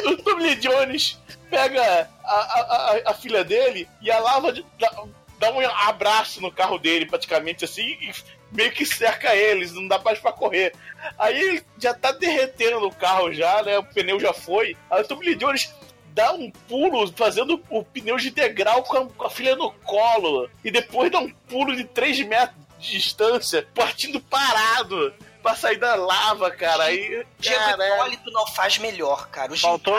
O 0.07 0.17
Tommy 0.23 0.43
Lee 0.43 0.57
Jones 0.57 1.19
pega 1.51 2.09
a, 2.25 2.31
a, 2.35 2.93
a, 3.07 3.11
a 3.11 3.15
filha 3.15 3.43
dele 3.45 3.89
e 4.03 4.11
a 4.11 4.19
lava 4.19 4.53
de- 4.53 4.65
dá, 4.79 4.91
dá 5.39 5.51
um 5.51 5.61
abraço 5.89 6.41
no 6.41 6.53
carro 6.53 6.79
dele, 6.79 7.07
praticamente 7.07 7.65
assim, 7.65 7.97
e 8.01 8.13
meio 8.53 8.73
que 8.73 8.85
cerca 8.85 9.35
eles, 9.35 9.73
não 9.73 9.87
dá 9.87 9.99
mais 9.99 10.19
pra 10.19 10.33
correr. 10.33 10.73
Aí 11.19 11.41
ele 11.41 11.65
já 11.79 11.95
tá 11.95 12.13
derretendo 12.13 12.87
o 12.87 12.95
carro 12.95 13.33
já, 13.33 13.63
né? 13.63 13.79
O 13.79 13.85
pneu 13.85 14.19
já 14.19 14.33
foi. 14.33 14.77
Aí 14.91 15.03
o 15.03 15.07
Tommy 15.07 15.27
Lee 15.27 15.37
Jones 15.37 15.73
dá 16.09 16.33
um 16.33 16.51
pulo 16.51 17.13
fazendo 17.13 17.63
o 17.71 17.85
pneu 17.85 18.17
de 18.17 18.31
degrau 18.31 18.83
com 18.83 18.97
a, 18.97 19.07
com 19.07 19.27
a 19.27 19.31
filha 19.31 19.55
no 19.55 19.71
colo. 19.71 20.51
E 20.65 20.71
depois 20.71 21.11
dá 21.11 21.19
um 21.19 21.31
pulo 21.31 21.77
de 21.77 21.85
3 21.85 22.27
metros 22.27 22.59
de 22.79 22.93
distância, 22.93 23.67
partindo 23.75 24.21
parado. 24.21 25.13
Pra 25.43 25.55
sair 25.55 25.79
da 25.79 25.95
lava, 25.95 26.51
cara. 26.51 26.85
Aí. 26.85 27.25
Diego. 27.39 27.83
Hipólito 27.83 28.31
não 28.33 28.47
faz 28.49 28.77
melhor, 28.79 29.29
cara. 29.29 29.53
O 29.53 29.57
Faltou, 29.57 29.95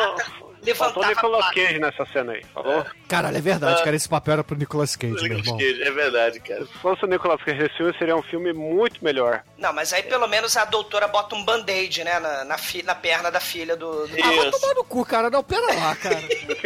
Gigata 0.62 0.76
faltou 0.76 1.01
levantava 1.03 1.28
Nicolas 1.28 1.45
a 1.45 1.53
Cage 1.53 1.80
nessa 1.80 2.05
cena 2.14 2.32
aí, 2.34 2.43
falou? 2.53 2.86
Caralho, 3.07 3.38
é 3.38 3.41
verdade, 3.41 3.84
cara. 3.84 3.95
Esse 3.95 4.10
papel 4.10 4.34
era 4.34 4.43
pro 4.43 4.57
Nicolas 4.57 4.95
Cage, 4.95 5.14
meu 5.14 5.24
Nicolas 5.24 5.45
irmão. 5.45 5.57
Cage, 5.57 5.84
É 5.84 5.91
verdade, 5.91 6.39
cara. 6.39 6.66
Se 6.66 6.74
fosse 6.80 7.05
o 7.05 7.07
Nicolas 7.07 7.41
Cage 7.43 7.64
esse 7.64 7.78
filme, 7.78 7.93
seria 7.97 8.16
um 8.16 8.22
filme 8.24 8.53
muito 8.53 9.03
melhor. 9.03 9.43
Não, 9.57 9.74
mas 9.74 9.91
aí 9.93 10.03
pelo 10.03 10.28
menos 10.28 10.55
a 10.57 10.66
doutora 10.66 11.07
bota 11.07 11.36
um 11.36 11.43
band-aid, 11.43 12.03
né, 12.03 12.20
na, 12.20 12.43
na, 12.45 12.57
fi- 12.57 12.84
na 12.84 12.95
perna 12.95 13.30
da 13.32 13.39
filha 13.39 13.76
do... 13.76 14.07
do... 14.07 14.16
Ah, 14.24 14.32
vai 14.36 14.51
tomar 14.51 14.74
no 14.76 14.84
cu, 14.84 15.05
cara. 15.05 15.30
Não, 15.30 15.43
pera 15.43 15.74
lá, 15.76 15.95
cara. 15.95 16.20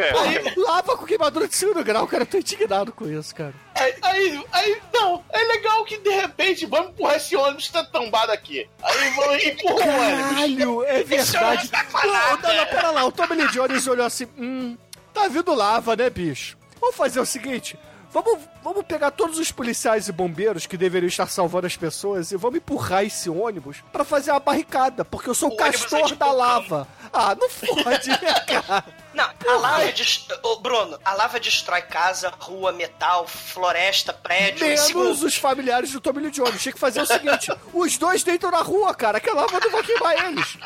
Lava 0.58 0.98
com 0.98 1.06
queimadura 1.06 1.48
de 1.48 1.56
segundo 1.56 1.84
grau, 1.84 2.08
cara. 2.08 2.24
Eu 2.24 2.28
tô 2.28 2.38
indignado 2.38 2.92
com 2.92 3.08
isso, 3.10 3.34
cara. 3.36 3.54
Aí, 3.76 3.96
aí, 4.02 4.46
aí, 4.52 4.82
não, 4.94 5.24
é 5.32 5.44
legal 5.46 5.84
que 5.86 5.98
de 5.98 6.10
repente 6.12 6.66
vamos 6.66 6.92
empurrar 6.92 7.16
esse 7.16 7.36
ônibus 7.36 7.68
que 7.68 7.74
tá 7.74 7.84
tombado 7.84 8.32
aqui. 8.32 8.70
Aí 8.82 9.10
vamos 9.12 9.44
empurrar 9.44 9.88
o 9.88 10.02
ônibus. 10.02 10.30
Caralho, 10.36 10.84
é 10.84 11.04
verdade. 11.04 11.72
Não, 11.72 12.38
não, 12.42 12.56
não, 12.56 12.66
pera 12.68 12.92
lá. 12.92 13.06
O 13.06 13.12
Tommy 13.12 13.36
Lee 13.36 13.50
Jones 13.50 13.88
olhou 13.88 14.06
assim, 14.06 14.28
hum, 14.38 14.78
tá 15.14 15.28
vindo 15.28 15.54
lava, 15.54 15.96
né, 15.96 16.10
bicho? 16.10 16.58
Vamos 16.80 16.96
fazer 16.96 17.20
o 17.20 17.26
seguinte... 17.26 17.78
Vamos, 18.14 18.44
vamos 18.62 18.86
pegar 18.86 19.10
todos 19.10 19.40
os 19.40 19.52
policiais 19.52 20.08
e 20.08 20.12
bombeiros 20.12 20.68
que 20.68 20.78
deveriam 20.78 21.08
estar 21.08 21.28
salvando 21.28 21.66
as 21.66 21.76
pessoas 21.76 22.32
e 22.32 22.38
vamos 22.38 22.58
empurrar 22.58 23.04
esse 23.04 23.28
ônibus 23.28 23.84
pra 23.92 24.04
fazer 24.04 24.30
a 24.30 24.40
barricada, 24.40 25.04
porque 25.04 25.32
eu 25.32 25.34
sou 25.34 25.50
o, 25.50 25.54
é 25.54 25.56
castor 25.56 26.06
de 26.06 26.16
da 26.16 26.32
lava. 26.32 26.88
Ah, 27.12 27.34
não 27.34 27.50
fode, 27.50 28.10
né, 28.10 28.34
cara? 28.46 28.86
Não, 29.16 29.28
a 29.48 29.58
lava 29.58 29.92
destrói... 29.92 30.40
Ô, 30.44 30.58
Bruno, 30.58 31.00
a 31.04 31.14
lava 31.16 31.40
destrói 31.40 31.82
casa, 31.82 32.32
rua, 32.40 32.72
metal, 32.72 33.26
floresta, 33.28 34.14
prédio... 34.14 34.68
Menos 34.68 35.24
os 35.24 35.36
familiares 35.36 35.92
do 35.92 36.00
Tommy 36.00 36.22
Lee 36.22 36.32
Jones. 36.32 36.62
Tinha 36.62 36.74
que 36.74 36.80
fazer 36.80 37.02
o 37.02 37.06
seguinte: 37.08 37.52
os 37.74 37.98
dois 37.98 38.24
deitam 38.24 38.52
na 38.52 38.62
rua, 38.62 38.94
cara, 38.94 39.20
que 39.20 39.30
a 39.30 39.34
lava 39.34 39.60
não 39.60 39.72
vai 39.72 39.84
queimar 39.84 40.26
eles. 40.26 40.58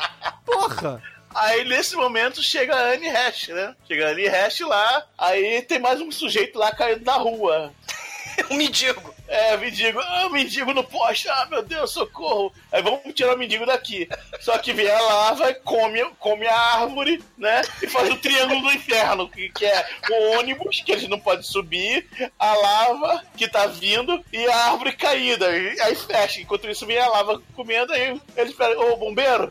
Porra! 0.44 1.02
Aí 1.38 1.64
nesse 1.64 1.94
momento 1.94 2.42
chega 2.42 2.74
a 2.74 2.92
Anne 2.92 3.08
Hash, 3.08 3.48
né? 3.48 3.74
Chega 3.86 4.08
a 4.08 4.10
Anne 4.10 4.26
Hash 4.26 4.60
lá, 4.60 5.06
aí 5.16 5.62
tem 5.62 5.78
mais 5.78 6.00
um 6.00 6.10
sujeito 6.10 6.58
lá 6.58 6.74
caindo 6.74 7.04
na 7.04 7.14
rua. 7.14 7.72
um 8.50 8.56
mendigo. 8.56 9.14
É, 9.26 9.56
mendigo, 9.58 10.00
ah, 10.00 10.28
mendigo 10.30 10.72
no 10.72 10.82
poste, 10.82 11.28
ah, 11.28 11.46
meu 11.50 11.62
Deus, 11.62 11.90
socorro. 11.90 12.52
Aí 12.72 12.80
vamos 12.80 13.00
tirar 13.14 13.34
o 13.34 13.38
mendigo 13.38 13.66
daqui. 13.66 14.08
Só 14.40 14.56
que 14.56 14.72
vem 14.72 14.90
a 14.90 14.98
lava, 15.00 15.52
come, 15.54 16.02
come 16.18 16.46
a 16.46 16.56
árvore, 16.56 17.22
né? 17.36 17.60
E 17.82 17.86
faz 17.86 18.08
o 18.10 18.16
triângulo 18.16 18.62
do 18.62 18.72
inferno, 18.72 19.28
que, 19.28 19.50
que 19.50 19.66
é 19.66 19.86
o 20.10 20.38
ônibus, 20.38 20.80
que 20.80 20.92
eles 20.92 21.08
não 21.08 21.20
podem 21.20 21.42
subir, 21.42 22.08
a 22.38 22.54
lava 22.54 23.22
que 23.36 23.46
tá 23.46 23.66
vindo 23.66 24.24
e 24.32 24.46
a 24.48 24.70
árvore 24.70 24.92
caída. 24.92 25.54
E 25.56 25.80
aí 25.82 25.94
fecha. 25.94 26.40
Enquanto 26.40 26.68
isso 26.68 26.86
vem 26.86 26.98
a 26.98 27.08
lava 27.08 27.42
comendo, 27.54 27.92
aí 27.92 28.18
eles 28.34 28.54
pedem, 28.54 28.76
ô 28.76 28.96
bombeiro, 28.96 29.50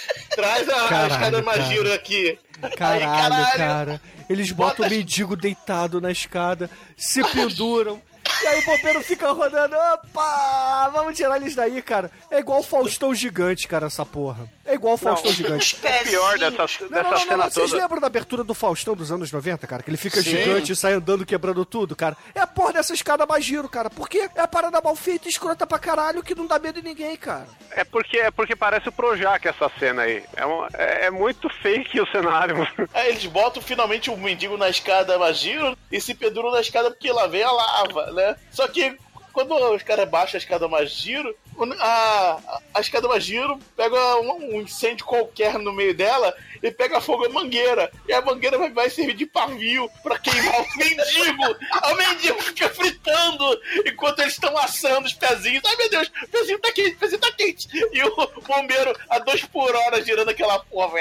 traz 0.34 0.68
a, 0.68 0.84
a 0.84 0.88
Caralho, 0.88 1.12
escada 1.12 1.42
cara. 1.42 1.58
magia 1.58 1.94
aqui. 1.94 2.38
Caralho, 2.76 3.04
Aí, 3.10 3.22
caralho. 3.22 3.58
cara. 3.58 4.00
Eles 4.28 4.50
botam 4.52 4.86
o 4.86 4.90
mendigo 4.90 5.36
deitado 5.36 6.00
na 6.00 6.10
escada, 6.10 6.70
se 6.96 7.22
penduram. 7.24 8.00
E 8.42 8.46
aí 8.46 8.60
o 8.60 8.64
bombeiro 8.64 9.02
fica 9.02 9.30
rodando. 9.32 9.74
Opa! 9.76 10.88
Vamos 10.92 11.16
tirar 11.16 11.36
eles 11.36 11.54
daí, 11.54 11.82
cara. 11.82 12.10
É 12.30 12.38
igual 12.38 12.60
o 12.60 12.62
Faustão 12.62 13.14
Gigante, 13.14 13.66
cara, 13.68 13.86
essa 13.86 14.06
porra. 14.06 14.48
É 14.64 14.74
igual 14.74 14.94
o 14.94 14.96
Faustão 14.96 15.30
Gigante. 15.32 15.76
O 15.76 16.04
pior 16.08 16.38
dessa, 16.38 16.56
Não, 16.82 16.88
dessa 16.88 17.02
não, 17.02 17.10
não, 17.10 17.16
cena 17.18 17.36
não, 17.36 17.50
Vocês 17.50 17.70
toda. 17.70 17.82
lembram 17.82 18.00
da 18.00 18.06
abertura 18.06 18.44
do 18.44 18.54
Faustão 18.54 18.94
dos 18.94 19.10
anos 19.10 19.32
90, 19.32 19.66
cara? 19.66 19.82
Que 19.82 19.90
ele 19.90 19.96
fica 19.96 20.22
Sim. 20.22 20.30
gigante 20.30 20.72
e 20.72 20.76
sai 20.76 20.92
andando 20.92 21.26
quebrando 21.26 21.64
tudo, 21.64 21.96
cara. 21.96 22.16
É 22.34 22.40
a 22.40 22.46
porra 22.46 22.74
dessa 22.74 22.94
escada 22.94 23.26
mais 23.26 23.44
giro, 23.44 23.68
cara. 23.68 23.90
Porque 23.90 24.28
é 24.36 24.40
a 24.40 24.46
parada 24.48 24.80
mal 24.80 24.94
feita 24.94 25.26
e 25.26 25.30
escrota 25.30 25.66
pra 25.66 25.78
caralho 25.78 26.22
que 26.22 26.34
não 26.34 26.46
dá 26.46 26.58
medo 26.58 26.78
em 26.78 26.82
ninguém, 26.82 27.16
cara. 27.16 27.46
É 27.72 27.82
porque, 27.84 28.18
é 28.18 28.30
porque 28.30 28.54
parece 28.54 28.88
o 28.88 28.92
Projac 28.92 29.46
essa 29.46 29.70
cena 29.78 30.02
aí. 30.02 30.22
É, 30.36 30.46
um- 30.46 30.66
é, 30.74 31.06
é 31.06 31.10
muito 31.10 31.48
fake 31.60 32.00
o 32.00 32.06
cenário. 32.06 32.66
Aí 32.94 33.08
eles 33.10 33.26
botam 33.26 33.60
finalmente 33.62 34.10
o 34.10 34.16
mendigo 34.16 34.56
na 34.56 34.68
escada 34.68 35.18
Magiro 35.18 35.76
e 35.90 36.00
se 36.00 36.14
penduram 36.14 36.52
na 36.52 36.60
escada 36.60 36.90
porque 36.90 37.10
lá 37.10 37.26
vem 37.26 37.42
a 37.42 37.50
lava, 37.50 38.12
né? 38.12 38.36
Só 38.50 38.68
que 38.68 38.96
quando 39.32 39.52
os 39.74 39.82
caras 39.82 40.08
baixam 40.08 40.38
a 40.38 40.42
escada 40.42 40.68
Magiro, 40.68 41.34
a, 41.80 42.60
a 42.74 42.80
escada 42.80 43.08
Magiro 43.08 43.58
pega 43.76 44.16
um, 44.20 44.56
um 44.56 44.60
incêndio 44.60 45.04
qualquer 45.04 45.58
no 45.58 45.72
meio 45.72 45.94
dela 45.94 46.34
e 46.62 46.70
pega 46.70 47.00
fogo 47.00 47.26
a 47.26 47.28
mangueira. 47.28 47.90
E 48.06 48.12
a 48.12 48.20
mangueira 48.20 48.58
vai, 48.58 48.70
vai 48.70 48.90
servir 48.90 49.14
de 49.14 49.26
pavio 49.26 49.90
pra 50.02 50.18
queimar 50.18 50.60
o 50.60 50.66
mendigo. 50.76 51.56
o 51.90 51.94
mendigo 51.94 52.42
fica 52.42 52.68
fritando 52.68 53.60
enquanto 53.86 54.20
eles 54.20 54.34
estão 54.34 54.56
assando 54.58 55.06
os 55.06 55.14
pezinhos. 55.14 55.62
Ai 55.64 55.76
meu 55.76 55.90
Deus, 55.90 56.10
o 56.22 56.28
pezinho 56.28 56.58
tá 56.58 56.72
quente, 56.72 56.94
o 56.94 56.98
pezinho 56.98 57.20
tá 57.20 57.32
quente. 57.32 57.68
E 57.92 58.02
o 58.04 58.42
bombeiro 58.46 58.96
a 59.08 59.18
dois 59.18 59.44
por 59.44 59.74
hora 59.74 60.02
girando 60.04 60.28
aquela 60.28 60.58
porra. 60.60 60.98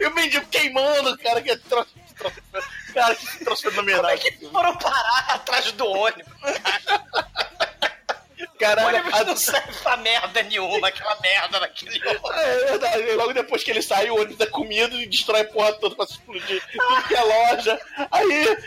E 0.00 0.06
o 0.06 0.14
mendigo 0.14 0.46
queimando, 0.50 1.16
cara, 1.18 1.40
que 1.40 1.50
é 1.50 1.56
troço. 1.56 1.90
Cara, 2.94 3.14
que 3.14 3.44
troço 3.44 3.62
fenomenal. 3.70 4.00
Como 4.02 4.12
é 4.12 4.18
que 4.18 4.46
foram 4.50 4.76
parar 4.76 5.26
atrás 5.34 5.70
do 5.72 5.86
ônibus? 5.86 6.32
O 8.40 8.58
Caralho, 8.58 8.88
ônibus 8.88 9.14
a- 9.20 9.24
não 9.24 9.36
serve 9.36 9.72
pra 9.82 9.96
merda 9.96 10.42
nenhuma, 10.42 10.88
aquela 10.88 11.18
merda 11.20 11.60
naquele 11.60 11.98
ônibus. 12.08 12.30
É 12.36 12.56
verdade, 12.66 13.12
logo 13.12 13.32
depois 13.32 13.62
que 13.64 13.70
ele 13.70 13.82
sai, 13.82 14.10
o 14.10 14.16
ônibus 14.20 14.40
é 14.40 14.46
comido 14.46 15.00
e 15.00 15.06
destrói 15.06 15.40
a 15.42 15.44
porra 15.46 15.72
toda 15.74 15.94
pra 15.96 16.06
se 16.06 16.12
explodir. 16.14 16.62
Tudo 16.72 17.02
que 17.08 17.14
é 17.14 17.22
loja. 17.22 17.80
Aí, 18.10 18.58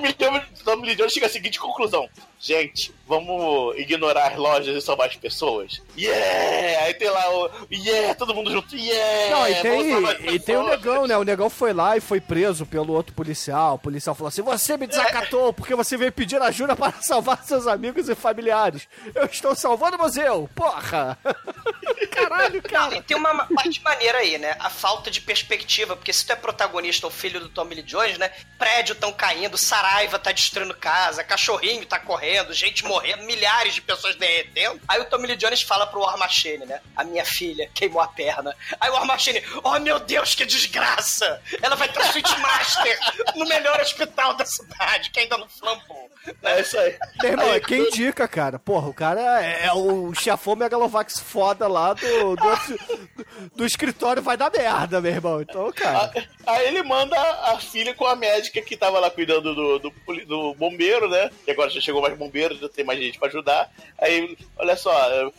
milhão, 0.00 0.42
todo 0.64 0.80
milhão 0.82 1.08
chega 1.08 1.26
à 1.26 1.28
seguinte 1.28 1.58
conclusão. 1.58 2.08
Gente, 2.38 2.92
vamos 3.06 3.76
ignorar 3.78 4.32
as 4.32 4.36
lojas 4.36 4.76
e 4.76 4.84
salvar 4.84 5.08
as 5.08 5.14
pessoas? 5.14 5.80
Yeah! 5.96 6.84
Aí 6.84 6.94
tem 6.94 7.08
lá 7.08 7.30
o. 7.36 7.50
Yeah! 7.70 8.14
Todo 8.16 8.34
mundo 8.34 8.50
junto. 8.50 8.74
Yeah! 8.74 9.36
Não, 9.36 9.48
e 9.48 9.54
tem, 9.62 10.34
e 10.34 10.38
tem 10.40 10.56
o 10.56 10.66
negão, 10.68 11.06
né? 11.06 11.16
O 11.16 11.22
negão 11.22 11.48
foi 11.48 11.72
lá 11.72 11.96
e 11.96 12.00
foi 12.00 12.20
preso 12.20 12.66
pelo 12.66 12.92
outro 12.94 13.14
policial. 13.14 13.74
O 13.74 13.78
policial 13.78 14.14
falou 14.16 14.26
assim: 14.28 14.42
Você 14.42 14.76
me 14.76 14.88
desacatou 14.88 15.52
porque 15.52 15.74
você 15.76 15.96
veio 15.96 16.10
pedir 16.10 16.42
ajuda 16.42 16.74
para 16.74 17.00
salvar 17.00 17.44
seus 17.44 17.68
amigos 17.68 18.08
e 18.08 18.14
familiares. 18.16 18.88
Eu 19.14 19.26
estou 19.26 19.54
salvando 19.54 19.96
o 19.96 20.00
museu, 20.00 20.50
porra! 20.54 21.16
Caralho, 22.10 22.54
Não, 22.56 22.70
cara. 22.70 22.96
e 22.96 23.02
tem 23.02 23.16
uma 23.16 23.32
ma- 23.32 23.46
parte 23.54 23.80
maneira 23.82 24.18
aí, 24.18 24.36
né? 24.38 24.56
A 24.58 24.68
falta 24.68 25.10
de 25.10 25.20
perspectiva, 25.20 25.96
porque 25.96 26.12
se 26.12 26.26
tu 26.26 26.32
é 26.32 26.36
protagonista 26.36 27.06
ou 27.06 27.10
filho 27.10 27.40
do 27.40 27.48
Tommy 27.48 27.76
Lee 27.76 27.82
Jones, 27.84 28.18
né? 28.18 28.30
Prédio 28.58 28.94
tão 28.94 29.12
caindo, 29.12 29.56
Saraiva 29.72 30.18
tá 30.18 30.32
destruindo 30.32 30.74
casa, 30.74 31.24
cachorrinho 31.24 31.86
tá 31.86 31.98
correndo, 31.98 32.52
gente 32.52 32.84
morrendo, 32.84 33.22
milhares 33.22 33.72
de 33.72 33.80
pessoas 33.80 34.14
derretendo. 34.16 34.78
Aí 34.86 35.00
o 35.00 35.06
Tommy 35.06 35.28
Lee 35.28 35.36
Jones 35.36 35.62
fala 35.62 35.86
pro 35.86 36.00
War 36.00 36.18
Machine, 36.18 36.66
né? 36.66 36.78
A 36.94 37.02
minha 37.02 37.24
filha 37.24 37.70
queimou 37.72 38.02
a 38.02 38.06
perna. 38.06 38.54
Aí 38.78 38.90
o 38.90 38.92
War 38.92 39.06
Machine, 39.06 39.42
oh 39.64 39.78
meu 39.78 39.98
Deus, 39.98 40.34
que 40.34 40.44
desgraça! 40.44 41.40
Ela 41.62 41.74
vai 41.74 41.88
pra 41.88 42.04
Switchmaster 42.04 42.98
no 43.34 43.46
melhor 43.46 43.80
hospital 43.80 44.34
da 44.34 44.44
cidade, 44.44 45.08
que 45.08 45.20
ainda 45.20 45.38
não 45.38 45.48
flambou. 45.48 46.12
É 46.42 46.60
isso 46.60 46.78
aí. 46.78 46.96
Meu 47.22 47.30
irmão, 47.32 47.50
Aí, 47.50 47.56
é 47.56 47.60
quem 47.60 47.88
indica, 47.88 48.28
cara. 48.28 48.58
Porra, 48.58 48.88
o 48.88 48.94
cara 48.94 49.42
é, 49.42 49.66
é 49.66 49.72
o 49.72 50.14
chefão 50.14 50.54
Megalovax 50.54 51.18
foda 51.18 51.66
lá 51.66 51.94
do, 51.94 52.36
do, 52.36 52.78
do 53.54 53.64
escritório, 53.64 54.22
vai 54.22 54.36
dar 54.36 54.50
merda, 54.50 55.00
meu 55.00 55.10
irmão. 55.12 55.40
Então, 55.42 55.70
cara. 55.72 56.12
Aí 56.46 56.66
ele 56.68 56.82
manda 56.82 57.16
a 57.16 57.58
filha 57.58 57.94
com 57.94 58.06
a 58.06 58.16
médica 58.16 58.60
que 58.62 58.76
tava 58.76 58.98
lá 58.98 59.10
cuidando 59.10 59.54
do, 59.54 59.78
do, 59.78 59.92
do 60.26 60.54
bombeiro, 60.54 61.08
né? 61.08 61.30
E 61.46 61.50
agora 61.50 61.70
já 61.70 61.80
chegou 61.80 62.02
mais 62.02 62.16
bombeiro, 62.16 62.56
já 62.56 62.68
tem 62.68 62.84
mais 62.84 62.98
gente 62.98 63.18
pra 63.18 63.28
ajudar. 63.28 63.70
Aí, 64.00 64.36
olha 64.58 64.76
só, 64.76 64.92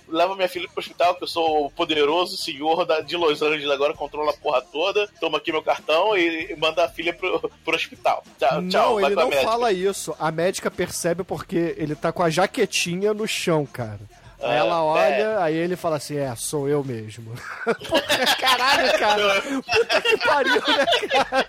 leva 0.07 0.35
minha 0.35 0.47
filha 0.47 0.67
pro 0.69 0.79
hospital, 0.79 1.15
que 1.15 1.23
eu 1.23 1.27
sou 1.27 1.65
o 1.65 1.71
poderoso 1.71 2.37
senhor 2.37 2.85
da- 2.85 3.01
de 3.01 3.17
Los 3.17 3.41
Angeles 3.41 3.69
agora, 3.69 3.93
controla 3.93 4.31
a 4.31 4.37
porra 4.37 4.61
toda. 4.61 5.07
Toma 5.19 5.37
aqui 5.37 5.51
meu 5.51 5.61
cartão 5.63 6.17
e, 6.17 6.55
manda 6.57 6.85
a 6.85 6.89
filha 6.89 7.13
pro, 7.13 7.51
pro 7.65 7.75
hospital. 7.75 8.23
Tchau, 8.39 8.49
tchau, 8.69 8.89
não, 8.93 8.93
vai 9.01 9.05
ele 9.05 9.15
não 9.15 9.31
fala 9.31 9.71
isso. 9.71 10.15
A 10.19 10.31
médica 10.31 10.71
percebe 10.71 11.23
porque 11.23 11.75
ele 11.77 11.95
tá 11.95 12.11
com 12.11 12.23
a 12.23 12.29
jaquetinha 12.29 13.13
no 13.13 13.27
chão, 13.27 13.65
cara. 13.65 13.99
Aí 14.43 14.51
Ah, 14.51 14.55
ela 14.55 14.83
olha, 14.83 15.01
é. 15.01 15.37
aí 15.41 15.55
ele 15.55 15.75
fala 15.75 15.97
assim: 15.97 16.17
É, 16.17 16.35
sou 16.35 16.67
eu 16.67 16.83
mesmo. 16.83 17.33
Caralho, 18.39 18.99
cara. 18.99 19.41
Puta 19.41 20.01
que 20.01 20.17
pariu, 20.17 20.55
né, 20.55 20.85
cara? 21.09 21.47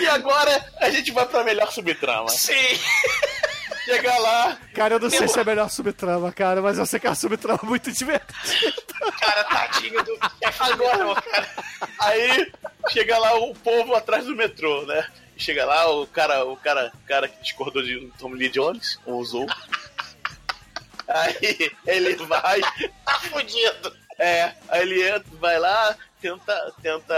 E 0.00 0.06
agora 0.08 0.64
a 0.80 0.90
gente 0.90 1.10
vai 1.12 1.26
pra 1.26 1.42
melhor 1.44 1.70
subtrama. 1.72 2.28
Sim! 2.28 2.54
Chega 3.84 4.18
lá, 4.18 4.58
Cara, 4.74 4.94
eu 4.96 5.00
não 5.00 5.08
sei 5.08 5.26
se 5.26 5.38
é 5.38 5.40
a 5.40 5.44
melhor 5.44 5.70
subtrama, 5.70 6.30
cara, 6.30 6.60
mas 6.60 6.76
eu 6.76 6.84
sei 6.84 7.00
que 7.00 7.06
é 7.06 7.10
uma 7.10 7.16
subtrama 7.16 7.58
muito 7.62 7.90
divertida. 7.90 8.34
Cara, 9.18 9.46
Agora, 10.60 11.22
cara. 11.22 11.48
Aí 12.00 12.52
chega 12.90 13.18
lá 13.18 13.34
o 13.38 13.54
povo 13.54 13.94
atrás 13.94 14.26
do 14.26 14.36
metrô, 14.36 14.82
né? 14.84 15.06
Chega 15.38 15.64
lá 15.64 15.88
o 15.90 16.06
cara, 16.06 16.44
o 16.44 16.54
cara, 16.56 16.92
o 16.94 17.08
cara 17.08 17.28
que 17.28 17.40
discordou 17.42 17.82
de 17.82 18.12
Tom 18.18 18.30
Lee 18.32 18.50
Jones, 18.50 18.98
ou 19.06 19.20
usou. 19.20 19.46
Aí 21.08 21.70
ele 21.86 22.14
vai. 22.16 22.60
Tá 23.04 23.18
fudido. 23.20 23.96
É, 24.18 24.52
aí 24.68 24.82
ele 24.82 25.08
entra, 25.08 25.24
vai 25.34 25.60
lá, 25.60 25.96
tenta, 26.20 26.74
tenta, 26.82 27.14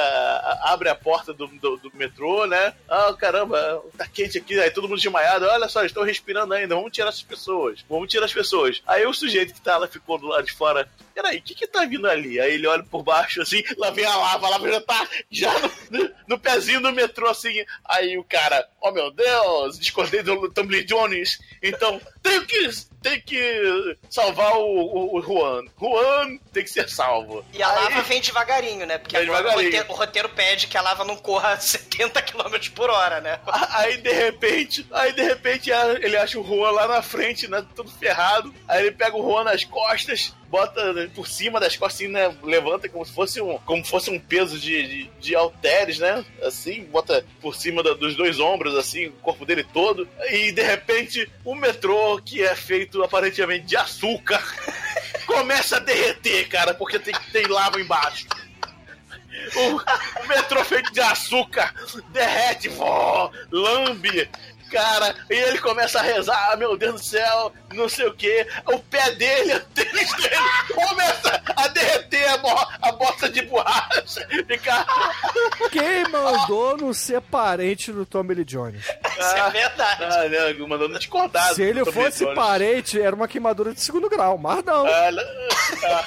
abre 0.65 0.91
a 0.91 0.95
porta 0.95 1.33
do, 1.33 1.47
do, 1.47 1.79
do 1.79 1.91
metrô, 1.95 2.45
né? 2.47 2.75
Ah, 2.87 3.15
caramba, 3.19 3.83
tá 3.97 4.07
quente 4.07 4.37
aqui, 4.37 4.61
aí 4.61 4.71
todo 4.71 4.87
mundo 4.87 5.01
desmaiado, 5.01 5.47
olha 5.47 5.67
só, 5.67 5.83
estão 5.83 6.03
respirando 6.03 6.53
ainda, 6.53 6.75
vamos 6.75 6.93
tirar 6.93 7.09
essas 7.09 7.23
pessoas, 7.23 7.83
vamos 7.89 8.11
tirar 8.11 8.27
as 8.27 8.35
pessoas. 8.35 8.83
Aí 8.87 9.07
o 9.07 9.15
sujeito 9.15 9.55
que 9.55 9.63
tá 9.63 9.79
lá, 9.79 9.89
ficou 9.89 10.19
do 10.19 10.27
lado 10.27 10.45
de 10.45 10.53
fora, 10.53 10.87
peraí, 11.15 11.39
o 11.39 11.43
que 11.43 11.55
que 11.55 11.67
tá 11.67 11.87
vindo 11.87 12.07
ali? 12.07 12.39
Aí 12.39 12.53
ele 12.53 12.67
olha 12.67 12.83
por 12.83 13.03
baixo, 13.03 13.41
assim, 13.41 13.63
lá 13.79 13.89
vem 13.91 14.05
a 14.05 14.15
lava, 14.15 14.51
lava 14.51 14.71
já 14.71 14.81
tá 14.83 15.09
já 15.31 15.53
no, 15.59 15.71
no- 16.03 16.11
no 16.29 16.39
pezinho 16.39 16.83
do 16.83 16.93
metrô, 16.93 17.31
assim, 17.31 17.65
aí 17.87 18.19
o 18.19 18.25
cara, 18.25 18.69
oh 18.79 18.91
meu 18.93 19.11
Deus, 19.11 19.79
discordei 19.79 20.23
do 20.23 20.53
Lee 20.69 20.85
Jones, 20.85 21.39
então 21.63 21.99
tenho 22.23 22.45
que, 22.47 22.69
tenho 23.03 23.23
que 23.23 23.97
salvar 24.09 24.53
o, 24.57 24.61
o, 24.65 25.19
o 25.19 25.23
Juan. 25.23 25.63
Juan 25.81 26.39
tem 26.53 26.65
que 26.65 26.71
ser 26.71 26.89
salvo. 26.89 27.45
E 27.53 27.63
a 27.63 27.69
Aí- 27.71 27.85
lava 27.85 28.03
vem 28.03 28.21
devagarinho, 28.21 28.87
né? 28.87 28.99
Porque 28.99 29.17
agora 29.17 29.49
o 29.49 29.53
roteiro, 29.53 29.87
o 29.91 29.95
roteiro 29.95 30.29
pede 30.31 30.67
que 30.67 30.77
a 30.77 30.83
lava 30.83 31.05
não 31.05 31.17
corra 31.17 31.57
70 31.61 32.21
km 32.23 32.59
por 32.75 32.91
hora, 32.91 33.21
né? 33.21 33.39
Aí 33.71 33.97
de 33.99 34.13
repente, 34.13 34.87
aí 34.93 35.13
de 35.13 35.23
repente 35.23 35.71
ele 36.01 36.17
acha 36.17 36.39
o 36.39 36.45
Juan 36.47 36.71
lá 36.73 36.87
na 36.89 37.03
frente, 37.03 37.49
né? 37.49 37.65
Todo 37.75 37.91
ferrado. 37.91 38.55
Aí 38.69 38.83
ele 38.87 38.93
pega 38.93 39.17
o 39.17 39.23
Juan 39.23 39.45
nas 39.45 39.65
costas, 39.65 40.35
bota 40.51 41.09
por 41.15 41.29
cima 41.29 41.61
das 41.61 41.77
costas, 41.77 42.01
assim, 42.01 42.09
né? 42.09 42.35
Levanta 42.43 42.89
como 42.89 43.05
se 43.07 43.13
fosse 43.13 43.41
um, 43.41 43.57
como 43.59 43.85
se 43.85 43.91
fosse 43.91 44.11
um 44.11 44.19
peso 44.19 44.59
de, 44.59 44.87
de, 44.87 45.11
de 45.21 45.35
halteres, 45.37 45.99
né? 45.99 46.25
Assim, 46.43 46.83
bota 46.85 47.25
por 47.41 47.55
cima 47.55 47.83
da- 47.83 47.95
dos 47.95 48.17
dois 48.17 48.41
ombros, 48.41 48.75
assim, 48.77 49.07
o 49.07 49.13
corpo 49.13 49.47
dele 49.47 49.65
todo. 49.73 50.09
E 50.31 50.51
de 50.53 50.63
repente, 50.63 51.31
o 51.45 51.55
metrô, 51.55 52.21
que 52.25 52.43
é 52.43 52.55
feito 52.57 53.03
aparentemente 53.03 53.67
de 53.67 53.77
açúcar, 53.77 54.43
começa 55.27 55.77
a 55.77 55.81
derreter, 55.81 56.49
cara, 56.49 56.75
porque 56.75 56.99
tem, 56.99 57.15
tem 57.33 57.47
lava 57.47 57.81
embaixo. 57.81 58.27
O, 59.55 60.23
o 60.25 60.27
metrô 60.29 60.65
feito 60.65 60.93
de 60.93 61.01
açúcar 61.01 61.73
derrete, 62.11 62.69
vó, 62.69 63.31
lambe. 63.51 64.29
Cara, 64.71 65.15
e 65.29 65.35
ele 65.35 65.59
começa 65.59 65.99
a 65.99 66.03
rezar, 66.03 66.51
ah, 66.53 66.57
meu 66.57 66.77
Deus 66.77 67.01
do 67.01 67.07
céu, 67.07 67.53
não 67.75 67.89
sei 67.89 68.07
o 68.07 68.15
que. 68.15 68.47
O 68.67 68.79
pé 68.79 69.11
dele, 69.13 69.55
o 69.57 69.61
tênis 69.61 70.13
dele, 70.15 70.37
começa 70.75 71.43
a 71.57 71.69
derreter 71.69 72.29
a, 72.31 72.39
bo 72.39 72.49
a 72.81 72.93
bota 72.93 73.29
de 73.29 73.43
borracha. 73.43 74.27
Fica. 74.47 74.87
Quem 75.71 76.09
mandou 76.09 76.77
não 76.77 76.93
ser 76.93 77.21
parente 77.21 77.93
do 77.93 78.07
Tommy 78.07 78.35
Lee 78.35 78.45
Jones? 78.45 78.85
Isso 78.85 79.37
é 79.37 79.51
verdade. 79.51 80.05
Ah, 80.05 80.55
não, 80.59 80.69
mandando 80.69 80.99
discordar. 80.99 81.55
Se 81.55 81.63
ele 81.63 81.85
fosse 81.85 82.25
parente, 82.35 83.01
era 83.01 83.15
uma 83.15 83.29
queimadura 83.29 83.75
de 83.75 83.81
segundo 83.81 84.09
grau, 84.09 84.39
mas 84.39 84.65
não. 84.65 84.87
Ah, 84.87 85.11
não. 85.11 85.25
Ah. 85.85 86.05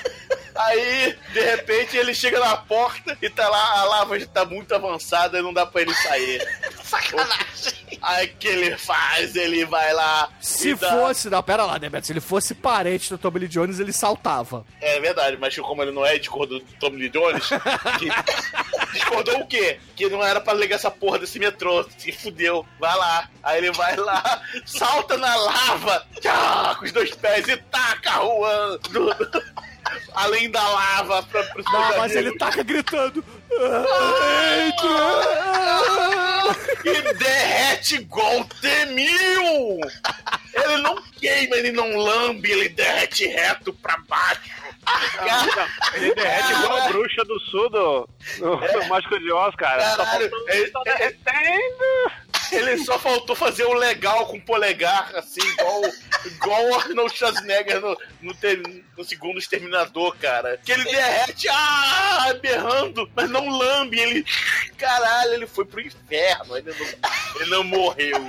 Aí, 0.55 1.17
de 1.33 1.39
repente, 1.41 1.97
ele 1.97 2.13
chega 2.13 2.39
na 2.39 2.55
porta 2.57 3.17
e 3.21 3.29
tá 3.29 3.47
lá, 3.49 3.79
a 3.79 3.83
lava 3.85 4.19
já 4.19 4.27
tá 4.27 4.45
muito 4.45 4.73
avançada 4.73 5.39
e 5.39 5.41
não 5.41 5.53
dá 5.53 5.65
pra 5.65 5.81
ele 5.81 5.93
sair. 5.95 6.41
Sacanagem. 6.83 7.73
Aí 8.01 8.27
que 8.27 8.47
ele 8.47 8.77
faz? 8.77 9.35
Ele 9.35 9.65
vai 9.65 9.93
lá. 9.93 10.29
Se 10.39 10.75
dá- 10.75 10.91
fosse, 10.91 11.29
não, 11.29 11.41
pera 11.41 11.65
lá, 11.65 11.79
né, 11.79 11.89
Beto? 11.89 12.05
Se 12.05 12.13
ele 12.13 12.19
fosse 12.21 12.53
parente 12.53 13.09
do 13.09 13.17
Tommy 13.17 13.39
Lee 13.39 13.47
Jones, 13.47 13.79
ele 13.79 13.91
saltava. 13.93 14.65
É 14.81 14.99
verdade, 14.99 15.37
mas 15.39 15.55
como 15.57 15.81
ele 15.81 15.91
não 15.91 16.05
é 16.05 16.17
discordou 16.17 16.59
do 16.59 16.65
Tom 16.79 16.89
Lee 16.89 17.09
Jones, 17.09 17.47
que... 17.99 18.91
discordou 18.93 19.39
o 19.39 19.47
quê? 19.47 19.79
Que 19.95 20.07
não 20.09 20.23
era 20.23 20.39
pra 20.41 20.53
ligar 20.53 20.75
essa 20.75 20.91
porra 20.91 21.17
desse 21.19 21.39
metrô. 21.39 21.83
Se 21.97 22.11
fudeu. 22.11 22.65
Vai 22.79 22.95
lá. 22.97 23.29
Aí 23.41 23.57
ele 23.57 23.71
vai 23.71 23.95
lá, 23.95 24.41
salta 24.65 25.17
na 25.17 25.35
lava, 25.35 26.05
tchá, 26.21 26.75
com 26.79 26.85
os 26.85 26.91
dois 26.91 27.11
pés 27.15 27.47
e 27.47 27.57
taca 27.57 28.11
a 28.11 28.21
Juan 28.21 28.77
do- 28.91 29.43
além 30.13 30.49
da 30.49 30.67
lava 30.67 31.23
pra, 31.23 31.43
pros 31.45 31.65
Não, 31.71 31.97
mas 31.97 32.15
ele 32.15 32.37
taca 32.37 32.63
gritando. 32.63 33.23
E 36.85 37.13
derrete 37.13 37.95
igual 37.95 38.43
T-1000! 38.61 39.79
Ele 40.53 40.77
não 40.81 41.01
queima, 41.19 41.55
ele 41.55 41.71
não 41.71 41.95
lambe, 41.95 42.51
ele 42.51 42.69
derrete 42.69 43.25
reto 43.25 43.73
pra 43.73 43.97
baixo. 44.07 44.62
Cara, 44.85 45.67
Ele 45.93 46.13
derrete 46.15 46.51
igual 46.53 46.77
a 46.77 46.87
bruxa 46.89 47.23
do 47.25 47.39
sul 47.41 47.69
do, 47.69 48.09
do, 48.39 48.55
do 48.57 48.87
Mágico 48.87 49.19
de 49.19 49.31
Oz, 49.31 49.55
cara. 49.55 49.81
Caralho, 49.95 50.31
ele, 50.47 50.69
tá 50.71 50.81
derretendo. 50.83 52.11
ele 52.51 52.77
só 52.83 52.99
faltou 52.99 53.35
fazer 53.35 53.63
o 53.65 53.73
legal 53.73 54.25
com 54.27 54.37
o 54.37 54.41
polegar, 54.41 55.11
assim, 55.15 55.41
igual, 55.41 55.81
igual 56.25 56.65
o 56.69 56.75
Arnold 56.75 57.15
Schwarzenegger 57.15 57.79
no, 57.79 57.97
no, 58.21 58.33
ter- 58.35 58.61
no 58.97 59.03
segundo 59.03 59.39
Exterminador, 59.39 60.15
cara. 60.17 60.59
Que 60.63 60.71
ele 60.71 60.83
derrete, 60.83 61.47
ah, 61.49 62.35
berrando, 62.41 63.09
mas 63.15 63.29
não 63.29 63.47
lambe, 63.49 63.99
ele... 63.99 64.25
Caralho, 64.77 65.33
ele 65.33 65.47
foi 65.47 65.65
pro 65.65 65.79
inferno, 65.81 66.57
ele 66.57 66.73
não, 66.73 67.39
ele 67.41 67.49
não 67.49 67.63
morreu. 67.63 68.19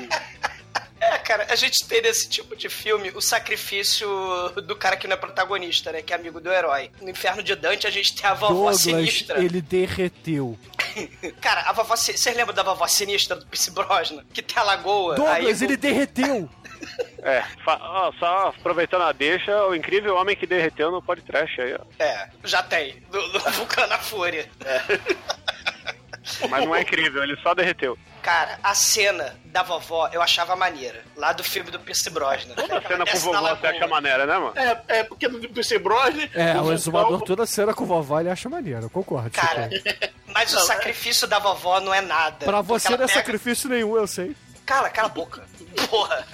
É, 1.12 1.18
cara, 1.18 1.46
a 1.50 1.56
gente 1.56 1.84
tem 1.86 2.00
nesse 2.00 2.28
tipo 2.28 2.56
de 2.56 2.68
filme 2.68 3.12
o 3.14 3.20
sacrifício 3.20 4.08
do 4.62 4.74
cara 4.74 4.96
que 4.96 5.06
não 5.06 5.14
é 5.14 5.16
protagonista, 5.16 5.92
né? 5.92 6.02
Que 6.02 6.12
é 6.12 6.16
amigo 6.16 6.40
do 6.40 6.50
herói. 6.50 6.90
No 7.00 7.10
Inferno 7.10 7.42
de 7.42 7.54
Dante 7.54 7.86
a 7.86 7.90
gente 7.90 8.14
tem 8.14 8.28
a 8.28 8.34
vovó 8.34 8.54
Douglas, 8.54 8.80
sinistra. 8.80 9.38
ele 9.42 9.60
derreteu. 9.60 10.58
Cara, 11.40 11.62
a 11.62 11.72
vovó. 11.72 11.94
Vocês 11.94 12.24
lembram 12.36 12.54
da 12.54 12.62
vovó 12.62 12.86
sinistra 12.86 13.36
do 13.36 13.46
Pierce 13.46 13.70
Brosnan? 13.70 14.24
Que 14.32 14.42
tem 14.42 14.56
a 14.58 14.62
lagoa. 14.62 15.16
Douglas, 15.16 15.62
aí, 15.62 15.66
ele 15.68 15.76
derreteu. 15.76 16.48
É, 17.22 17.42
ó, 17.66 18.12
só 18.18 18.48
aproveitando 18.48 19.02
a 19.02 19.12
deixa, 19.12 19.66
o 19.66 19.74
incrível 19.74 20.16
homem 20.16 20.36
que 20.36 20.46
derreteu 20.46 20.90
no 20.90 21.00
podcast 21.00 21.58
aí, 21.58 21.74
ó. 21.74 21.80
É, 21.98 22.28
já 22.44 22.62
tem. 22.62 23.02
Do, 23.10 23.26
do 23.32 23.38
Vulcano 23.52 23.96
Fúria. 24.00 24.46
Mas 26.50 26.64
não 26.64 26.74
é 26.74 26.82
incrível, 26.82 27.22
ele 27.22 27.36
só 27.42 27.54
derreteu. 27.54 27.98
Cara, 28.24 28.58
a 28.62 28.74
cena 28.74 29.38
da 29.44 29.62
vovó 29.62 30.08
eu 30.10 30.22
achava 30.22 30.56
maneira. 30.56 31.04
Lá 31.14 31.32
do 31.34 31.44
filme 31.44 31.70
do 31.70 31.78
Pierce 31.78 32.08
Brosnan. 32.08 32.54
Toda 32.54 32.80
cena 32.80 33.04
com 33.04 33.18
vovó 33.18 33.54
você 33.54 33.66
acha 33.66 33.86
maneira, 33.86 34.24
né, 34.24 34.38
mano? 34.38 34.52
É, 34.56 34.82
é 35.00 35.04
porque 35.04 35.28
no 35.28 35.46
PC 35.46 35.78
Brosnan... 35.78 36.26
É, 36.32 36.58
o 36.58 36.72
exumador 36.72 37.20
toda 37.20 37.44
cena 37.44 37.74
com 37.74 37.84
vovó 37.84 38.18
ele 38.20 38.30
acha 38.30 38.48
maneiro, 38.48 38.84
eu 38.84 38.88
concordo. 38.90 39.28
Cara, 39.32 39.68
mas 40.28 40.54
o 40.54 40.60
sacrifício 40.60 41.26
da 41.28 41.38
vovó 41.38 41.80
não 41.80 41.92
é 41.92 42.00
nada. 42.00 42.46
Pra 42.46 42.62
você 42.62 42.88
não 42.88 42.94
é 42.94 43.06
pega- 43.06 43.12
sacrifício 43.12 43.68
nenhum, 43.68 43.94
eu 43.94 44.06
sei. 44.06 44.34
Cala, 44.64 44.88
cala 44.88 45.08
a 45.08 45.10
boca. 45.10 45.44
Porra. 45.90 46.26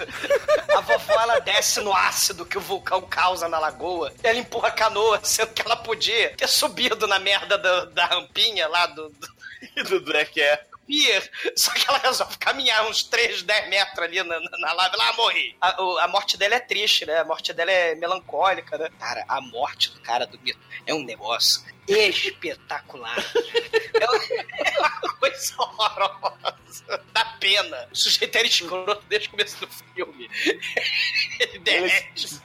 A 0.73 0.79
vovó, 0.79 1.13
ela 1.19 1.39
desce 1.39 1.81
no 1.81 1.93
ácido 1.93 2.45
que 2.45 2.57
o 2.57 2.61
vulcão 2.61 3.01
causa 3.01 3.49
na 3.49 3.59
lagoa. 3.59 4.13
Ela 4.23 4.37
empurra 4.39 4.69
a 4.69 4.71
canoa, 4.71 5.19
sendo 5.23 5.51
que 5.51 5.61
ela 5.61 5.75
podia 5.75 6.29
ter 6.37 6.47
subido 6.47 7.05
na 7.05 7.19
merda 7.19 7.57
da, 7.57 7.83
da 7.85 8.05
rampinha 8.05 8.65
lá 8.69 8.85
do, 8.85 9.09
do 9.09 9.83
do 9.89 9.99
Drake 10.05 10.41
é. 10.41 10.63
Só 11.57 11.71
que 11.71 11.87
ela 11.87 11.97
resolve 11.99 12.37
caminhar 12.37 12.85
uns 12.87 13.03
3, 13.03 13.43
10 13.43 13.69
metros 13.69 13.99
ali 13.99 14.21
na, 14.23 14.39
na, 14.39 14.57
na 14.59 14.73
lava. 14.73 14.93
Ela 14.95 15.13
morre. 15.13 15.55
A, 15.61 15.81
o- 15.81 15.97
a 15.99 16.07
morte 16.07 16.37
dela 16.37 16.55
é 16.55 16.59
triste, 16.59 17.05
né? 17.05 17.19
A 17.19 17.25
morte 17.25 17.53
dela 17.53 17.71
é 17.71 17.95
melancólica, 17.95 18.77
né? 18.77 18.89
Cara, 18.99 19.23
a 19.27 19.39
morte 19.41 19.89
do 19.91 19.99
cara 20.01 20.25
do 20.27 20.39
mito 20.39 20.59
é 20.85 20.93
um 20.93 21.03
negócio 21.03 21.61
espetacular. 21.87 23.17
é 23.99 24.05
uma- 24.09 24.25
é 24.65 24.79
uma 24.79 25.13
coisa 25.15 25.53
horrorosa. 25.57 27.03
Dá 27.13 27.25
pena. 27.39 27.87
O 27.91 27.95
sujeito 27.95 28.35
era 28.35 28.47
escroto 28.47 29.03
desde 29.07 29.27
o 29.27 29.31
começo 29.31 29.57
do 29.59 29.67
filme. 29.93 30.29
Ele 31.39 31.59
derrete. 31.59 32.41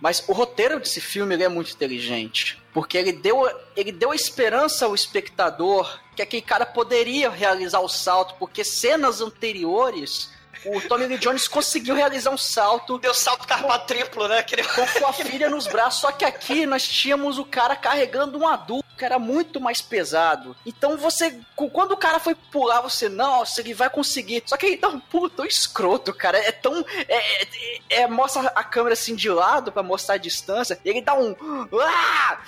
Mas 0.00 0.24
o 0.28 0.32
roteiro 0.32 0.78
desse 0.78 1.00
filme 1.00 1.40
é 1.42 1.48
muito 1.48 1.72
inteligente. 1.72 2.60
Porque 2.72 2.96
ele 2.96 3.12
deu, 3.12 3.42
ele 3.76 3.90
deu 3.92 4.12
a 4.12 4.14
esperança 4.16 4.86
ao 4.86 4.94
espectador 4.94 6.00
que 6.14 6.22
aquele 6.22 6.42
cara 6.42 6.66
poderia 6.66 7.30
realizar 7.30 7.80
o 7.80 7.88
salto, 7.88 8.34
porque 8.38 8.64
cenas 8.64 9.20
anteriores. 9.20 10.30
O 10.64 10.80
Tommy 10.82 11.06
Lee 11.06 11.18
Jones 11.18 11.48
conseguiu 11.48 11.94
realizar 11.94 12.30
um 12.30 12.38
salto 12.38 12.96
Deu 12.98 13.12
salto 13.12 13.48
carpado 13.48 13.84
triplo, 13.84 14.28
né? 14.28 14.38
Aquele... 14.38 14.62
com 14.62 14.86
sua 14.86 15.12
filha 15.12 15.50
nos 15.50 15.66
braços. 15.66 16.00
Só 16.00 16.12
que 16.12 16.24
aqui 16.24 16.66
nós 16.66 16.86
tínhamos 16.86 17.36
o 17.36 17.44
cara 17.44 17.74
carregando 17.74 18.38
um 18.38 18.46
adulto 18.46 18.86
que 18.96 19.04
era 19.04 19.18
muito 19.18 19.60
mais 19.60 19.80
pesado. 19.80 20.54
Então 20.64 20.96
você, 20.96 21.36
quando 21.56 21.92
o 21.92 21.96
cara 21.96 22.20
foi 22.20 22.36
pular, 22.36 22.80
você, 22.80 23.08
nossa, 23.08 23.60
ele 23.60 23.74
vai 23.74 23.90
conseguir. 23.90 24.44
Só 24.46 24.56
que 24.56 24.66
ele 24.66 24.76
dá 24.76 24.88
um 24.88 25.00
pulo 25.00 25.28
tão 25.28 25.44
escroto, 25.44 26.14
cara. 26.14 26.38
É 26.38 26.52
tão. 26.52 26.84
É, 27.08 27.42
é- 27.42 27.48
é- 27.88 28.06
mostra 28.06 28.52
a 28.54 28.62
câmera 28.62 28.92
assim 28.92 29.16
de 29.16 29.28
lado 29.28 29.72
pra 29.72 29.82
mostrar 29.82 30.14
a 30.14 30.18
distância. 30.18 30.78
E 30.84 30.88
ele 30.88 31.00
dá 31.00 31.14
um. 31.14 31.34
Ah! 31.80 32.38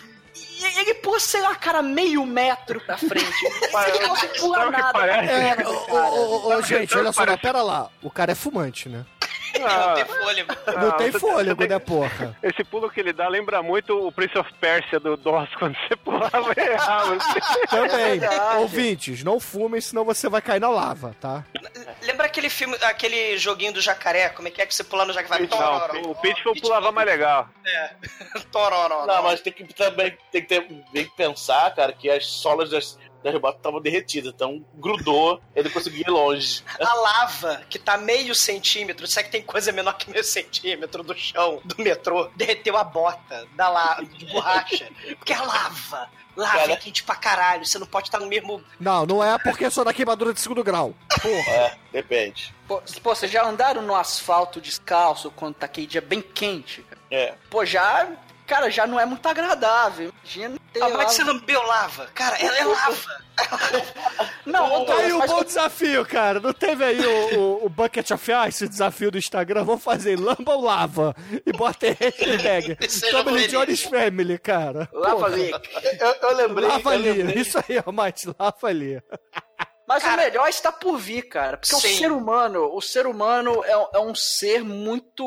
Ele 0.79 0.95
pula, 0.95 1.21
sei 1.21 1.41
lá, 1.41 1.55
cara, 1.55 1.83
meio 1.83 2.25
metro 2.27 2.81
pra 2.81 2.97
frente. 2.97 3.25
Ele 3.89 4.07
não 4.07 4.15
pula 4.39 4.71
nada. 4.71 5.07
É, 5.07 5.57
cara. 5.57 5.69
ô, 5.69 6.49
ô, 6.55 6.63
gente, 6.63 6.97
olha 6.97 7.13
só, 7.13 7.37
pera 7.37 7.63
lá. 7.63 7.91
O 8.03 8.11
cara 8.11 8.33
é 8.33 8.35
fumante, 8.35 8.89
né? 8.89 9.05
Não 9.61 9.95
tem 9.95 10.05
fôlego. 10.05 10.53
Não 10.81 10.91
tem 10.93 11.11
você- 11.11 11.19
fôlego, 11.19 11.63
você 11.63 11.69
né, 11.69 11.79
porra? 11.79 12.37
Esse 12.43 12.65
pulo 12.65 12.91
que 12.91 13.01
ele 13.01 13.13
dá 13.13 13.29
lembra 13.29 13.63
muito 13.63 14.07
o 14.07 14.13
Prince 14.13 14.37
of 14.39 14.53
Persia 14.55 14.99
do 15.01 15.17
DOS, 15.17 15.49
quando 15.59 15.77
você 15.77 15.97
pulava 15.97 16.53
e 16.57 16.61
errava. 16.61 17.17
Também. 17.69 18.19
verdade. 18.19 18.57
Ouvintes, 18.59 19.23
não 19.25 19.39
fumem, 19.41 19.81
senão 19.81 20.05
você 20.05 20.29
vai 20.29 20.43
cair 20.43 20.61
na 20.61 20.69
lava, 20.69 21.15
tá? 21.21 21.45
Lembra 22.03 22.27
aquele 22.27 22.51
filme, 22.51 22.77
aquele 22.83 23.39
joguinho 23.39 23.73
do 23.73 23.81
jacaré? 23.81 24.29
Como 24.31 24.49
é 24.49 24.51
que 24.51 24.61
é 24.61 24.67
que 24.67 24.75
você 24.75 24.85
pula 24.85 25.05
no 25.05 25.13
jacaré? 25.13 25.47
Não, 25.49 26.11
o 26.11 26.15
Pitfall 26.15 26.55
pulava 26.61 26.93
mais 26.93 27.07
legal. 27.07 27.49
É. 27.67 27.91
Tororó. 28.51 29.07
Não, 29.07 29.23
mas 29.23 29.41
tem 29.41 29.53
que 29.53 29.65
também 29.75 30.17
tem 30.31 30.43
que, 30.43 30.49
ter, 30.49 30.63
tem 30.93 31.05
que 31.05 31.17
pensar, 31.17 31.75
cara, 31.75 31.93
que 31.93 32.11
as 32.11 32.27
solas 32.27 32.71
das, 32.71 32.99
das 33.25 33.41
botas 33.41 33.59
estavam 33.59 33.81
derretidas, 33.81 34.33
então 34.35 34.65
grudou, 34.75 35.41
ele 35.57 35.71
conseguia 35.71 36.05
ir 36.07 36.11
longe. 36.11 36.63
A 36.79 36.95
lava, 36.95 37.63
que 37.71 37.79
tá 37.79 37.97
meio 37.97 38.35
centímetro, 38.35 39.07
será 39.07 39.25
que 39.25 39.33
tem 39.33 39.43
coisa 39.43 39.73
menor 39.73 39.95
que 39.95 40.11
meio 40.11 40.23
centímetro 40.23 41.03
do 41.03 41.17
chão 41.17 41.61
do 41.65 41.83
metrô? 41.83 42.29
Derreteu 42.37 42.77
a 42.77 42.85
bota 42.85 43.49
da 43.57 43.69
la... 43.69 44.01
de 44.03 44.27
borracha. 44.27 44.89
Porque 45.17 45.33
é 45.33 45.39
lava. 45.39 46.09
Lava 46.37 46.59
Cara. 46.59 46.73
é 46.73 46.77
quente 46.77 47.05
pra 47.05 47.15
caralho. 47.15 47.65
Você 47.65 47.79
não 47.79 47.87
pode 47.87 48.09
estar 48.09 48.19
no 48.19 48.27
mesmo. 48.27 48.63
Não, 48.79 49.07
não 49.07 49.25
é 49.25 49.39
porque 49.39 49.65
é 49.65 49.71
só 49.71 49.85
da 49.85 49.95
queimadura 49.95 50.35
de 50.35 50.41
segundo 50.41 50.65
grau. 50.65 50.93
Porra. 51.23 51.53
É, 51.53 51.77
depende. 51.93 52.55
Pô, 52.67 52.83
pô, 53.03 53.15
vocês 53.15 53.31
já 53.31 53.45
andaram 53.47 53.83
no 53.83 53.95
asfalto 53.95 54.61
descalço 54.61 55.31
quando 55.31 55.55
tá 55.55 55.67
aquele 55.67 55.87
dia 55.87 56.01
bem 56.01 56.21
quente? 56.21 56.85
É. 57.11 57.35
Pô, 57.49 57.65
já. 57.65 58.09
Cara, 58.47 58.71
já 58.71 58.87
não 58.87 59.01
é 59.01 59.07
muito 59.07 59.27
agradável. 59.27 60.13
Imagina 60.23 60.57
ter 60.73 60.83
Ah, 60.83 60.87
como 60.91 60.95
é 60.97 60.99
que 60.99 61.05
lá- 61.05 61.09
você 61.11 61.25
lambeu 61.25 61.63
lava? 61.67 62.07
Cara, 62.15 62.37
é, 62.39 62.45
é 62.59 62.65
lava. 62.65 63.25
Não, 64.47 64.67
ô, 64.67 64.71
Tá 64.85 64.93
Douglas, 64.93 65.01
aí 65.01 65.13
um 65.15 65.19
mas- 65.19 65.31
bom 65.31 65.43
desafio, 65.45 66.05
cara. 66.07 66.41
Não 66.41 66.53
teve 66.53 66.85
aí 66.85 67.01
o, 67.05 67.39
o, 67.39 67.67
o 67.67 67.69
Bucket 67.71 68.11
of 68.11 68.31
Ice, 68.49 68.65
o 68.65 68.69
desafio 68.69 69.11
do 69.11 69.19
Instagram? 69.19 69.65
Vamos 69.65 69.83
fazer 69.83 70.19
lamba 70.21 70.53
ou 70.55 70.63
lava? 70.63 71.17
E 71.45 71.53
bota 71.53 71.87
hashtag. 71.99 72.77
Family. 73.11 73.49
Johnny's 73.49 73.83
Family, 73.83 74.39
cara. 74.39 74.89
Lava 74.93 75.27
ali. 75.27 75.51
Eu, 75.51 76.15
eu 76.29 76.37
lembrei. 76.37 76.69
Lava 76.69 76.91
eu 76.91 76.93
ali. 76.95 77.13
lembrei- 77.13 77.41
Isso 77.43 77.59
aí, 77.59 77.83
ó, 77.85 77.91
Mate. 77.91 78.29
Lava 78.39 78.67
ali. 78.69 79.03
Mas 79.87 80.03
Cara- 80.03 80.23
o 80.23 80.25
melhor 80.25 80.49
está 80.49 80.73
por 80.73 80.97
vir, 80.99 81.23
cara. 81.29 81.57
Porque 81.57 81.75
Sim. 81.77 81.95
o 81.95 81.99
ser 81.99 82.13
humano, 82.13 82.71
o 82.75 82.81
ser 82.81 83.07
humano 83.07 83.63
é, 83.65 83.73
é 83.95 83.99
um 83.99 84.15
ser 84.15 84.65
muito. 84.65 85.25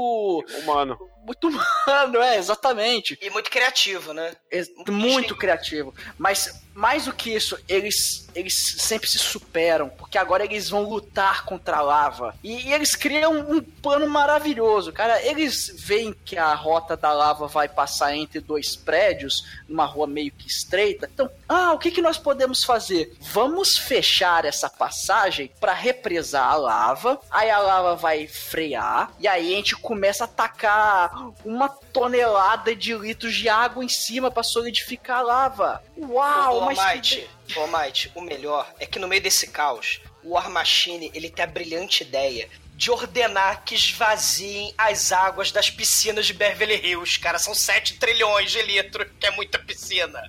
Humano. 0.64 0.98
Muito 1.24 1.48
humano, 1.50 2.22
é, 2.24 2.38
exatamente. 2.38 3.18
E 3.22 3.30
muito 3.30 3.50
criativo, 3.52 4.14
né? 4.14 4.36
É 4.52 4.64
muito 4.90 5.36
criativo. 5.36 5.94
Mas 6.18 6.62
mais 6.78 7.06
do 7.06 7.14
que 7.14 7.34
isso, 7.34 7.58
eles, 7.68 8.30
eles 8.36 8.76
sempre 8.78 9.10
se 9.10 9.18
superam, 9.18 9.90
porque 9.90 10.16
agora 10.16 10.46
eles 10.46 10.70
vão 10.70 10.84
lutar 10.84 11.44
contra 11.44 11.78
a 11.78 11.82
lava. 11.82 12.36
E, 12.44 12.68
e 12.68 12.74
eles 12.74 12.96
criam 12.96 13.40
um 13.50 13.60
plano 13.60 14.08
maravilhoso, 14.08 14.94
cara. 14.94 15.20
Eles 15.24 15.74
veem 15.76 16.14
que 16.24 16.38
a 16.38 16.54
rota 16.54 16.96
da 16.96 17.12
lava 17.12 17.48
vai 17.48 17.68
passar 17.68 18.16
entre 18.16 18.40
dois 18.40 18.76
prédios, 18.76 19.44
numa 19.68 19.86
rua 19.86 20.06
meio 20.06 20.32
que 20.32 20.48
estreita. 20.48 21.10
Então, 21.12 21.28
ah, 21.50 21.74
o 21.74 21.80
que, 21.80 21.90
que 21.90 22.02
nós 22.02 22.20
podemos 22.20 22.64
fazer? 22.64 23.12
Vamos 23.22 23.76
fechar 23.76 24.46
essa 24.46 24.70
passagem 24.70 25.52
para 25.60 25.74
represar 25.74 26.52
a 26.52 26.56
lava. 26.58 27.20
Aí 27.32 27.50
a 27.50 27.58
lava 27.58 27.96
vai 27.96 28.28
frear, 28.28 29.12
e 29.20 29.28
aí 29.28 29.52
a 29.52 29.56
gente 29.58 29.76
começa 29.76 30.26
a 30.26 30.28
atacar 30.28 31.32
uma 31.44 31.70
tonelada 31.98 32.76
de 32.76 32.94
litros 32.94 33.36
de 33.36 33.50
água 33.50 33.84
em 33.84 33.90
cima 33.90 34.30
para 34.30 34.44
solidificar 34.44 35.20
a 35.20 35.22
lava. 35.22 35.84
Uau, 35.98 36.58
Ô, 36.58 36.66
mas 36.66 36.78
Might, 36.78 37.30
ô, 37.56 37.68
Might, 37.68 38.12
o 38.14 38.22
melhor 38.22 38.72
é 38.80 38.86
que 38.86 39.00
no 39.00 39.08
meio 39.08 39.22
desse 39.22 39.48
caos, 39.48 40.00
o 40.24 40.34
War 40.34 40.50
Machine, 40.50 41.12
ele 41.14 41.30
tem 41.30 41.44
a 41.44 41.48
brilhante 41.48 42.04
ideia 42.04 42.48
de 42.76 42.92
ordenar 42.92 43.64
que 43.64 43.74
esvaziem 43.74 44.72
as 44.78 45.12
águas 45.12 45.52
das 45.52 45.72
piscinas 45.72 46.28
de 46.28 46.34
Beverly 46.34 46.76
Hills, 46.76 47.20
cara. 47.20 47.40
São 47.40 47.56
7 47.56 47.98
trilhões 47.98 48.52
de 48.52 48.62
litros, 48.62 49.08
que 49.20 49.26
é 49.26 49.32
muita 49.32 49.58
piscina. 49.58 50.22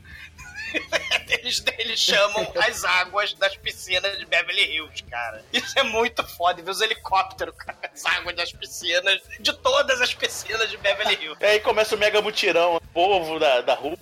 Eles, 1.28 1.62
eles 1.78 2.00
chamam 2.00 2.50
as 2.56 2.84
águas 2.84 3.34
das 3.34 3.54
piscinas 3.56 4.18
de 4.18 4.24
Beverly 4.24 4.64
Hills, 4.74 5.02
cara. 5.04 5.44
Isso 5.52 5.78
é 5.78 5.82
muito 5.82 6.26
foda. 6.26 6.62
Ver 6.62 6.70
os 6.70 6.80
helicópteros, 6.80 7.54
cara. 7.54 7.78
As 7.92 8.04
águas 8.06 8.34
das 8.34 8.52
piscinas, 8.52 9.20
de 9.38 9.52
todas 9.52 10.00
as 10.00 10.14
piscinas 10.14 10.70
de 10.70 10.76
Beverly 10.78 11.14
Hills. 11.22 11.38
E 11.40 11.44
aí 11.44 11.60
começa 11.60 11.94
o 11.94 11.98
mega 11.98 12.22
mutirão, 12.22 12.76
o 12.76 12.80
povo 12.80 13.38
da, 13.38 13.60
da 13.60 13.74
rua, 13.74 13.98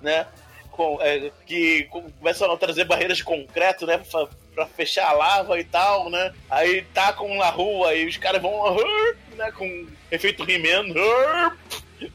né? 0.00 0.26
Com, 0.70 0.98
é, 1.02 1.30
que 1.46 1.84
começam 1.84 2.50
a 2.50 2.56
trazer 2.56 2.84
barreiras 2.84 3.18
de 3.18 3.24
concreto, 3.24 3.86
né? 3.86 3.98
Pra, 4.10 4.28
pra 4.54 4.66
fechar 4.66 5.08
a 5.08 5.12
lava 5.12 5.58
e 5.60 5.64
tal, 5.64 6.08
né? 6.08 6.34
Aí 6.48 6.82
tacam 6.94 7.34
na 7.36 7.50
rua 7.50 7.94
e 7.94 8.06
os 8.06 8.16
caras 8.16 8.40
vão, 8.40 8.76
né? 9.36 9.52
Com 9.52 9.86
efeito 10.10 10.42
"Arr", 10.42 11.56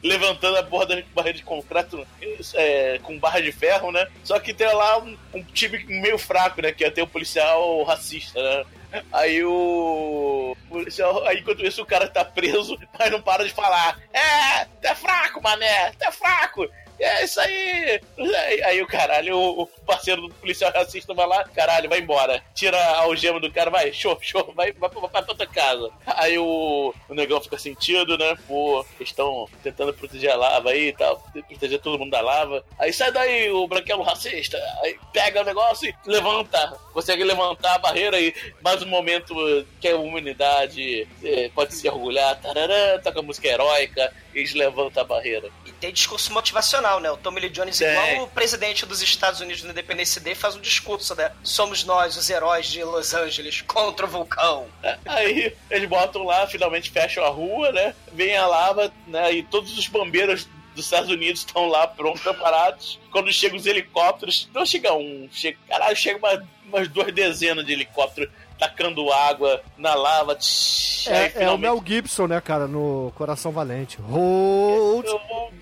levantando 0.02 0.56
a 0.56 0.62
porra 0.62 0.86
da 0.86 1.02
barreira 1.14 1.38
de 1.38 1.44
concreto 1.44 2.06
é, 2.54 2.98
com 3.02 3.18
barra 3.18 3.40
de 3.40 3.52
ferro, 3.52 3.92
né? 3.92 4.06
Só 4.24 4.38
que 4.38 4.54
tem 4.54 4.66
lá 4.66 4.98
um, 4.98 5.16
um 5.34 5.42
time 5.42 5.84
meio 5.84 6.18
fraco, 6.18 6.60
né? 6.60 6.72
Que 6.72 6.84
é 6.84 6.90
ter 6.90 7.02
o 7.02 7.06
policial 7.06 7.82
racista, 7.84 8.40
né? 8.42 8.64
Aí 9.12 9.44
o 9.44 10.56
policial, 10.68 11.26
aí 11.26 11.40
enquanto 11.40 11.64
isso 11.64 11.82
o 11.82 11.86
cara 11.86 12.08
tá 12.08 12.24
preso, 12.24 12.78
mas 12.98 13.10
não 13.10 13.20
para 13.20 13.44
de 13.44 13.52
falar. 13.52 13.98
É, 14.12 14.64
tá 14.80 14.94
fraco, 14.94 15.42
mané, 15.42 15.92
tá 15.98 16.10
fraco. 16.10 16.68
É 16.98 17.24
isso 17.24 17.38
aí. 17.40 18.00
Aí, 18.18 18.62
aí 18.62 18.82
o 18.82 18.86
caralho, 18.86 19.36
o 19.36 19.68
parceiro 19.86 20.22
do 20.22 20.34
policial 20.34 20.72
racista 20.72 21.14
vai 21.14 21.26
lá, 21.26 21.44
caralho, 21.44 21.88
vai 21.88 22.00
embora. 22.00 22.42
Tira 22.54 22.76
a 22.76 23.02
algema 23.02 23.40
do 23.40 23.50
cara, 23.50 23.70
vai, 23.70 23.92
show, 23.92 24.18
show, 24.20 24.52
vai, 24.54 24.72
vai, 24.72 24.90
vai 24.90 25.10
pra 25.10 25.24
outra 25.28 25.46
casa. 25.46 25.90
Aí 26.06 26.38
o, 26.38 26.94
o 27.08 27.14
negão 27.14 27.40
fica 27.40 27.58
sentido, 27.58 28.18
né? 28.18 28.36
Pô, 28.46 28.84
eles 28.98 29.10
estão 29.10 29.48
tentando 29.62 29.94
proteger 29.94 30.30
a 30.30 30.36
lava 30.36 30.70
aí 30.70 30.88
e 30.88 30.92
tal, 30.92 31.22
proteger 31.48 31.80
todo 31.80 31.98
mundo 31.98 32.10
da 32.10 32.20
lava. 32.20 32.64
Aí 32.78 32.92
sai 32.92 33.12
daí 33.12 33.50
o 33.50 33.66
branquelo 33.66 34.02
racista, 34.02 34.58
aí 34.82 34.96
pega 35.12 35.42
o 35.42 35.44
negócio 35.44 35.88
e 35.88 35.94
levanta, 36.10 36.78
consegue 36.92 37.24
levantar 37.24 37.74
a 37.74 37.78
barreira 37.78 38.20
e 38.20 38.34
mais 38.62 38.82
um 38.82 38.88
momento 38.88 39.34
que 39.80 39.88
a 39.88 39.96
humanidade 39.96 41.06
eh, 41.22 41.50
pode 41.54 41.74
se 41.74 41.88
orgulhar, 41.88 42.40
tarará, 42.40 42.98
toca 43.02 43.22
música 43.22 43.48
heróica, 43.48 44.12
e 44.34 44.40
eles 44.40 44.54
levantam 44.54 45.02
a 45.02 45.06
barreira. 45.06 45.48
E 45.64 45.72
tem 45.72 45.92
discurso 45.92 46.32
motivacional, 46.32 47.00
né? 47.00 47.10
O 47.10 47.16
Tommy 47.16 47.40
Lee 47.40 47.50
Jones, 47.50 47.78
Tem. 47.78 47.88
igual 47.88 48.24
o 48.24 48.28
presidente 48.28 48.84
dos 48.84 49.00
Estados 49.00 49.40
Unidos 49.40 49.62
no 49.76 49.80
Independence 49.80 50.18
Day, 50.20 50.34
faz 50.34 50.56
um 50.56 50.60
discurso, 50.60 51.14
né? 51.14 51.30
Somos 51.42 51.84
nós, 51.84 52.16
os 52.16 52.30
heróis 52.30 52.66
de 52.66 52.82
Los 52.82 53.12
Angeles, 53.12 53.60
contra 53.62 54.06
o 54.06 54.08
vulcão. 54.08 54.66
É, 54.82 54.96
Aí 55.04 55.52
eles 55.70 55.88
botam 55.88 56.24
lá, 56.24 56.46
finalmente 56.46 56.90
fecham 56.90 57.24
a 57.24 57.28
rua, 57.28 57.70
né? 57.72 57.94
Vem 58.12 58.36
a 58.36 58.46
lava, 58.46 58.90
né? 59.06 59.32
E 59.34 59.42
todos 59.42 59.76
os 59.76 59.86
bombeiros 59.86 60.48
dos 60.74 60.84
Estados 60.84 61.10
Unidos 61.10 61.40
estão 61.40 61.68
lá 61.68 61.86
prontos, 61.86 62.22
preparados. 62.22 62.98
Quando 63.10 63.32
chegam 63.32 63.56
os 63.56 63.66
helicópteros, 63.66 64.48
não 64.54 64.64
chega 64.64 64.92
um, 64.94 65.28
chega, 65.32 65.58
caralho, 65.68 65.96
chega 65.96 66.18
uma, 66.18 66.46
umas 66.66 66.88
duas 66.88 67.12
dezenas 67.12 67.64
de 67.64 67.72
helicópteros 67.72 68.30
tacando 68.58 69.12
água 69.12 69.62
na 69.76 69.94
lava. 69.94 70.34
tsh, 70.34 71.08
aí 71.08 71.14
É, 71.14 71.24
é 71.24 71.28
o 71.28 71.30
finalmente 71.32 71.60
Mel 71.62 71.82
Gibson, 71.86 72.26
né, 72.26 72.40
cara, 72.40 72.66
no 72.66 73.12
Coração 73.14 73.52
Valente. 73.52 73.98
Hold. 74.00 75.06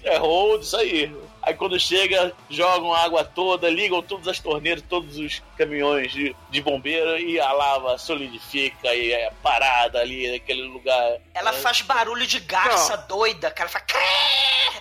É 0.05 0.17
hold, 0.19 0.63
isso 0.63 0.77
aí. 0.77 1.13
Aí 1.47 1.53
quando 1.53 1.79
chega, 1.79 2.33
jogam 2.49 2.95
a 2.95 3.01
água 3.01 3.23
toda, 3.23 3.69
ligam 3.69 4.01
todas 4.01 4.27
as 4.29 4.39
torneiras, 4.39 4.83
todos 4.89 5.19
os 5.19 5.43
caminhões 5.55 6.13
de, 6.13 6.35
de 6.51 6.61
bombeiro 6.61 7.19
e 7.19 7.39
a 7.41 7.53
lava 7.53 7.97
solidifica 7.99 8.95
e 8.95 9.13
é 9.13 9.31
parada 9.43 10.01
ali 10.01 10.31
naquele 10.33 10.63
lugar. 10.63 11.19
Ela 11.35 11.51
É. 11.51 11.55
faz 11.55 11.81
barulho 11.83 12.27
de 12.27 12.41
garça 12.41 12.97
doida, 12.97 13.51
cara. 13.51 13.71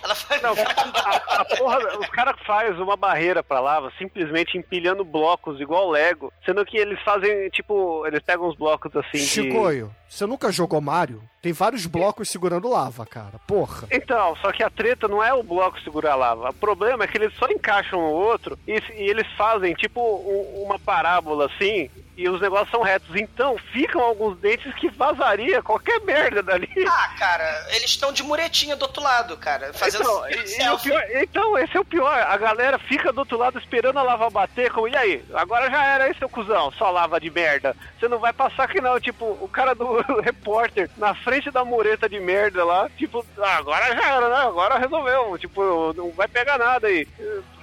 Ela 0.02 0.14
faz... 0.14 0.42
Não, 0.42 0.50
a, 0.58 1.40
a 1.40 1.44
porra, 1.44 1.98
os 1.98 2.08
caras 2.08 2.36
fazem 2.46 2.82
uma 2.82 2.96
barreira 2.96 3.42
pra 3.42 3.60
lava 3.60 3.90
simplesmente 3.98 4.58
empilhando 4.58 5.04
blocos 5.04 5.60
igual 5.60 5.88
Lego, 5.90 6.32
sendo 6.44 6.64
que 6.64 6.76
eles 6.76 7.00
fazem, 7.02 7.48
tipo, 7.50 8.06
eles 8.06 8.20
pegam 8.22 8.48
uns 8.48 8.56
blocos 8.56 8.94
assim 8.96 9.18
de... 9.18 9.26
Chicoio, 9.26 9.94
você 10.08 10.26
nunca 10.26 10.52
jogou 10.52 10.80
Mario? 10.80 11.22
Tem 11.40 11.52
vários 11.52 11.84
blocos 11.86 12.28
segurando 12.30 12.68
lava, 12.70 13.04
cara. 13.04 13.38
Porra. 13.46 13.86
Então, 13.90 14.34
só 14.36 14.50
que 14.50 14.62
a 14.62 14.70
treta 14.70 15.06
não 15.08 15.22
é 15.22 15.32
o 15.34 15.42
bloco 15.42 15.78
segurar 15.82 16.12
a 16.12 16.16
lava. 16.16 16.48
O 16.50 16.54
problema 16.54 17.04
é 17.04 17.06
que 17.06 17.18
eles 17.18 17.34
só 17.36 17.46
encaixam 17.48 17.98
o 18.00 18.10
outro 18.12 18.58
e, 18.66 18.72
e 18.72 19.10
eles 19.10 19.26
fazem 19.36 19.74
tipo 19.74 20.00
um- 20.00 20.63
uma 20.64 20.78
parábola 20.78 21.46
assim. 21.46 21.90
E 22.16 22.28
os 22.28 22.40
negócios 22.40 22.70
são 22.70 22.80
retos. 22.80 23.08
Então, 23.16 23.56
ficam 23.72 24.00
alguns 24.00 24.38
dentes 24.38 24.72
que 24.76 24.88
vazaria 24.88 25.60
qualquer 25.60 26.00
merda 26.02 26.44
dali. 26.44 26.68
Ah, 26.88 27.08
cara, 27.18 27.66
eles 27.70 27.90
estão 27.90 28.12
de 28.12 28.22
muretinha 28.22 28.76
do 28.76 28.82
outro 28.82 29.02
lado, 29.02 29.36
cara. 29.36 29.72
Fazendo 29.74 30.02
Então, 30.04 30.28
e- 30.30 30.34
e 30.62 30.78
pior- 30.78 31.04
então, 31.22 31.58
esse 31.58 31.76
é 31.76 31.80
o 31.80 31.84
pior. 31.84 32.16
A 32.20 32.36
galera 32.36 32.78
fica 32.78 33.12
do 33.12 33.18
outro 33.18 33.36
lado 33.36 33.58
esperando 33.58 33.98
a 33.98 34.02
lava 34.04 34.30
bater. 34.30 34.70
Como, 34.70 34.86
e 34.86 34.96
aí? 34.96 35.24
Agora 35.34 35.68
já 35.68 35.84
era 35.84 36.04
aí, 36.04 36.14
seu 36.16 36.28
cuzão. 36.28 36.70
Só 36.78 36.88
lava 36.88 37.18
de 37.18 37.30
merda. 37.30 37.74
Você 37.98 38.06
não 38.06 38.20
vai 38.20 38.32
passar 38.32 38.62
aqui 38.66 38.80
não. 38.80 39.00
Tipo, 39.00 39.24
o 39.40 39.48
cara 39.48 39.74
do 39.74 39.96
repórter 40.22 40.88
na 40.96 41.16
frente 41.16 41.50
da 41.50 41.64
mureta 41.64 42.08
de 42.08 42.20
merda 42.20 42.64
lá. 42.64 42.88
Tipo, 42.96 43.26
ah, 43.38 43.56
agora 43.56 43.86
já 43.92 44.14
era, 44.14 44.28
né? 44.28 44.36
Agora 44.36 44.78
resolveu. 44.78 45.36
Tipo, 45.36 45.92
não 45.94 46.12
vai 46.12 46.28
pegar 46.28 46.58
nada 46.58 46.86
aí. 46.86 47.08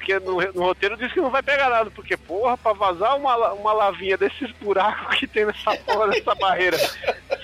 Porque 0.01 0.19
no, 0.19 0.41
no 0.53 0.63
roteiro 0.63 0.97
diz 0.97 1.13
que 1.13 1.21
não 1.21 1.29
vai 1.29 1.43
pegar 1.43 1.69
nada. 1.69 1.91
Porque, 1.91 2.17
porra, 2.17 2.57
pra 2.57 2.73
vazar 2.73 3.15
uma, 3.15 3.53
uma 3.53 3.71
lavinha 3.71 4.17
desses 4.17 4.51
buracos 4.53 5.15
que 5.17 5.27
tem 5.27 5.45
nessa 5.45 5.75
porra 5.77 6.07
dessa 6.07 6.33
barreira. 6.33 6.77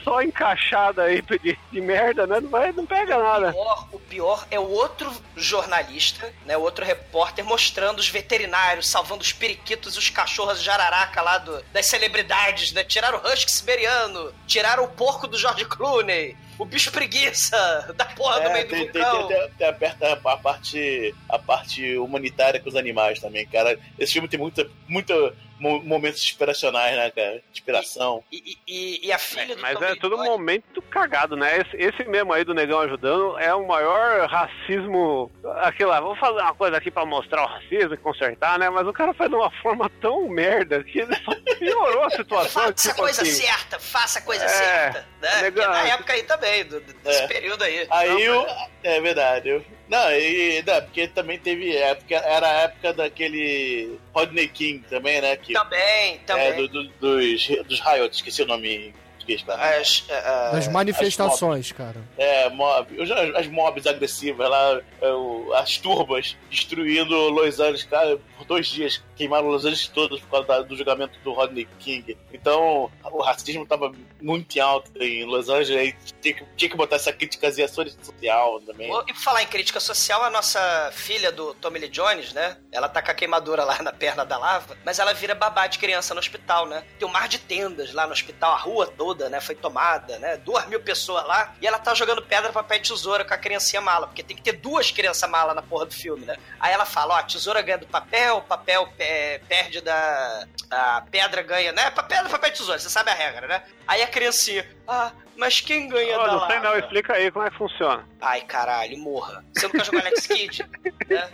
só 0.04 0.22
encaixada 0.24 1.04
aí 1.04 1.22
de, 1.22 1.58
de 1.72 1.82
merda, 1.82 2.26
né? 2.26 2.40
Não, 2.40 2.50
vai, 2.50 2.72
não 2.72 2.86
pega 2.86 3.18
nada. 3.20 3.50
O 3.50 3.52
pior, 3.52 3.88
o 3.92 4.00
pior 4.00 4.48
é 4.50 4.60
o 4.60 4.68
outro 4.68 5.12
jornalista, 5.36 6.34
né? 6.46 6.58
O 6.58 6.62
outro 6.62 6.84
repórter 6.84 7.46
mostrando 7.46 8.00
os 8.00 8.10
veterinários, 8.10 8.88
salvando 8.90 9.22
os 9.22 9.32
periquitos 9.32 9.96
e 9.96 10.00
os 10.00 10.10
cachorros 10.10 10.60
de 10.60 10.66
jararaca 10.66 11.22
lá 11.22 11.38
do, 11.38 11.64
das 11.72 11.86
celebridades, 11.86 12.72
né? 12.72 12.84
Tiraram 12.84 13.20
o 13.20 13.28
husky 13.28 13.52
siberiano, 13.52 14.34
tiraram 14.48 14.84
o 14.84 14.90
porco 14.90 15.28
do 15.28 15.38
George 15.38 15.66
Clooney, 15.66 16.36
o 16.58 16.66
bicho 16.66 16.92
preguiça 16.92 17.94
da 17.96 18.06
porra 18.06 18.40
do 18.42 18.48
É, 18.48 18.54
meio 18.54 18.68
tem, 18.68 18.88
do 18.88 18.94
vulcão. 18.94 19.28
tem, 19.28 19.38
tem, 19.38 19.50
tem 19.58 19.68
aperta 19.68 20.14
a 20.14 20.38
parte, 20.38 21.16
a 21.30 21.40
parte 21.40 21.98
humanitária 21.98 22.60
com 22.60 22.70
os 22.70 22.76
animais 22.76 23.20
também, 23.20 23.46
cara. 23.48 23.78
Esse 23.98 24.14
filme 24.14 24.28
tem 24.28 24.40
muita, 24.40 24.68
muita 24.88 25.14
momentos 25.60 26.22
inspiracionais, 26.24 26.96
né, 26.96 27.12
cara? 27.12 27.42
Inspiração. 27.52 28.24
E, 28.32 28.58
e- 28.68 29.08
e 29.08 29.12
a 29.12 29.18
filha 29.20 29.56
do 29.56 29.62
Mas 29.62 29.82
é 29.82 29.96
todo 29.96 30.16
Jones- 30.16 30.30
momento 30.30 30.82
cagado, 30.84 31.36
né? 31.36 31.60
Esse, 31.60 31.78
esse 31.78 32.04
mesmo 32.10 32.32
aí 32.34 32.44
do 32.44 32.54
negão 32.54 32.80
ajudando 32.82 33.38
é 33.40 33.54
o 33.54 33.68
maior 33.68 34.28
racismo. 34.30 35.32
Aquilo 35.62 35.90
lá, 35.90 36.00
vou 36.00 36.16
fazer 36.16 36.40
uma 36.42 36.54
coisa 36.54 36.78
aqui 36.78 36.92
pra 36.92 37.06
mostrar 37.06 37.44
o 37.44 37.48
racismo 37.48 37.94
e 37.94 37.98
consertar, 37.98 38.60
né? 38.60 38.70
Mas 38.70 38.88
o 38.88 38.94
cara 38.94 39.14
faz 39.14 39.30
de 39.30 39.36
uma 39.36 39.50
forma 39.62 39.90
tão 40.02 40.28
merda 40.30 40.84
que 40.84 41.00
ele 41.00 41.16
só 41.24 41.34
piorou 41.58 42.04
a 42.04 42.10
situação. 42.12 42.62
Faça 42.64 42.70
a 42.70 42.74
tipo 42.92 42.96
coisa 43.02 43.22
assim. 43.22 43.32
certa, 43.32 43.80
faça 43.80 44.20
a 44.20 44.22
coisa 44.22 44.46
É, 44.46 44.48
certa. 44.48 45.08
Né? 45.22 45.52
Porque 45.52 45.66
na 45.68 45.88
época 45.88 46.14
aí 46.14 46.24
também, 46.24 46.64
do- 46.66 46.80
do- 46.80 46.94
desse 46.94 47.24
É. 47.24 47.28
período 47.28 47.64
aí. 47.64 47.88
Aí 47.90 48.30
o. 48.30 48.46
É 48.84 49.02
verdade. 49.02 49.62
Não, 49.90 50.12
e, 50.12 50.62
não, 50.66 50.82
porque 50.82 51.08
também 51.08 51.40
teve 51.40 51.76
época, 51.76 52.16
era 52.16 52.48
a 52.48 52.54
época 52.64 52.94
daquele 52.94 53.98
Rodney 54.14 54.48
King 54.50 54.84
também, 54.90 55.22
né? 55.22 55.36
Que, 55.38 55.54
Também, 55.54 56.18
também. 56.26 56.46
É, 56.48 56.54
do, 56.54 56.68
do- 56.68 56.84
dos, 57.00 57.48
dos 57.68 57.80
Riot, 57.80 58.14
esqueci 58.16 58.42
o 58.42 58.48
nome 58.48 58.94
português. 59.28 59.46
As, 59.48 60.06
Das 60.52 60.68
manifestações, 60.68 61.72
cara. 61.72 62.02
É, 62.18 62.50
mob, 62.50 62.88
as 63.36 63.48
mobs 63.48 63.86
agressivas 63.86 64.50
lá, 64.50 64.82
é, 65.02 65.60
as 65.60 65.78
turbas 65.78 66.38
destruindo 66.50 67.16
Los 67.30 67.60
Angeles, 67.60 67.84
cara, 67.84 68.18
por 68.38 68.46
dois 68.46 68.68
dias 68.68 69.04
queimaram 69.16 69.48
Los 69.48 69.66
Angeles 69.66 69.88
todos 69.88 70.22
por 70.22 70.46
causa 70.46 70.64
do 70.64 70.76
julgamento 70.76 71.20
do 71.20 71.34
Rodney 71.34 71.68
King. 71.80 72.18
Então, 72.32 72.90
o 73.04 73.22
racismo 73.22 73.66
tava 73.66 73.92
muito 74.22 74.56
em 74.56 74.62
alta 74.62 74.92
em 75.04 75.26
Los 75.26 75.50
Angeles, 75.50 75.82
aí 75.82 75.96
tinha 76.22 76.34
que, 76.36 76.46
tinha 76.56 76.70
que 76.70 76.78
botar 76.78 76.96
essa 76.96 77.12
criticazinha 77.12 77.68
social 77.68 78.62
também. 78.62 78.90
E 79.08 79.14
por 79.14 79.22
falar 79.22 79.44
em 79.44 79.48
crítica 79.48 79.80
social, 79.80 80.24
a 80.24 80.30
nossa 80.30 80.92
filha 80.94 81.32
do 81.32 81.54
Tommy 81.56 81.80
Lee 81.80 81.90
Jones, 81.90 82.34
né? 82.34 82.58
Ela 82.72 82.88
tá 82.88 83.02
com 83.02 83.12
a 83.12 83.14
queimadura 83.14 83.64
lá 83.64 83.82
na 83.82 83.92
perna 83.92 84.24
da 84.24 84.38
lava, 84.38 84.78
mas 84.86 85.00
ela 85.00 85.14
vira 85.14 85.34
babá 85.34 85.68
de 85.68 85.80
criança 85.80 86.14
no 86.14 86.20
hospital, 86.20 86.68
né? 86.68 86.84
Tem 87.00 87.08
um 87.08 87.12
mar 87.12 87.28
de 87.28 87.40
tendas 87.40 87.94
lá 87.94 88.06
no 88.06 88.14
hospital, 88.14 88.54
a 88.54 88.58
rua 88.58 88.88
toda, 88.88 89.17
né? 89.30 89.42
Foi 89.42 89.56
tomada, 89.56 90.18
né? 90.20 90.38
Duas 90.38 90.68
mil 90.68 90.80
pessoas 90.80 91.26
lá. 91.26 91.54
E 91.62 91.68
ela 91.68 91.80
tá 91.80 91.94
jogando 91.94 92.22
pedra, 92.22 92.52
papel 92.52 92.78
e 92.78 92.82
tesoura 92.82 93.26
com 93.26 93.34
a 93.34 93.38
criancinha 93.38 93.82
mala, 93.82 94.08
porque 94.08 94.24
tem 94.24 94.36
que 94.36 94.44
ter 94.44 94.54
duas 94.54 94.92
crianças 94.92 95.30
mala 95.30 95.54
na 95.54 95.62
porra 95.62 95.86
do 95.86 95.94
filme, 95.94 96.26
né? 96.26 96.38
Aí 96.60 96.74
ela 96.74 96.86
fala: 96.86 97.16
ó, 97.16 97.18
a 97.18 97.24
tesoura 97.24 97.62
ganha 97.62 97.78
do 97.78 97.88
papel, 97.88 98.42
papel 98.42 98.88
é, 99.00 99.40
perde 99.48 99.82
da. 99.82 100.48
A 100.70 101.02
pedra 101.10 101.42
ganha, 101.42 101.72
né? 101.72 101.90
Pedra, 101.92 102.30
papel 102.30 102.50
e 102.50 102.54
tesoura, 102.54 102.80
você 102.80 102.90
sabe 102.90 103.10
a 103.10 103.14
regra, 103.14 103.48
né? 103.48 103.64
Aí 103.88 104.02
a 104.02 104.08
criancinha, 104.08 104.68
ah, 104.88 105.12
mas 105.38 105.62
quem 105.62 105.88
ganha 105.88 106.18
Ó, 106.18 106.26
da 106.26 106.32
não 106.34 106.48
sei 106.48 106.56
lava? 106.58 106.70
não, 106.70 106.80
explica 106.80 107.14
aí 107.14 107.32
como 107.32 107.46
é 107.46 107.50
que 107.50 107.58
funciona. 107.58 108.04
Ai, 108.20 108.42
caralho, 108.42 108.98
morra. 108.98 109.44
Você 109.54 109.68
nunca 109.68 109.84
jogou 109.84 110.00
Alex 110.02 110.26
Kidd? 110.28 110.66
né? 111.08 111.30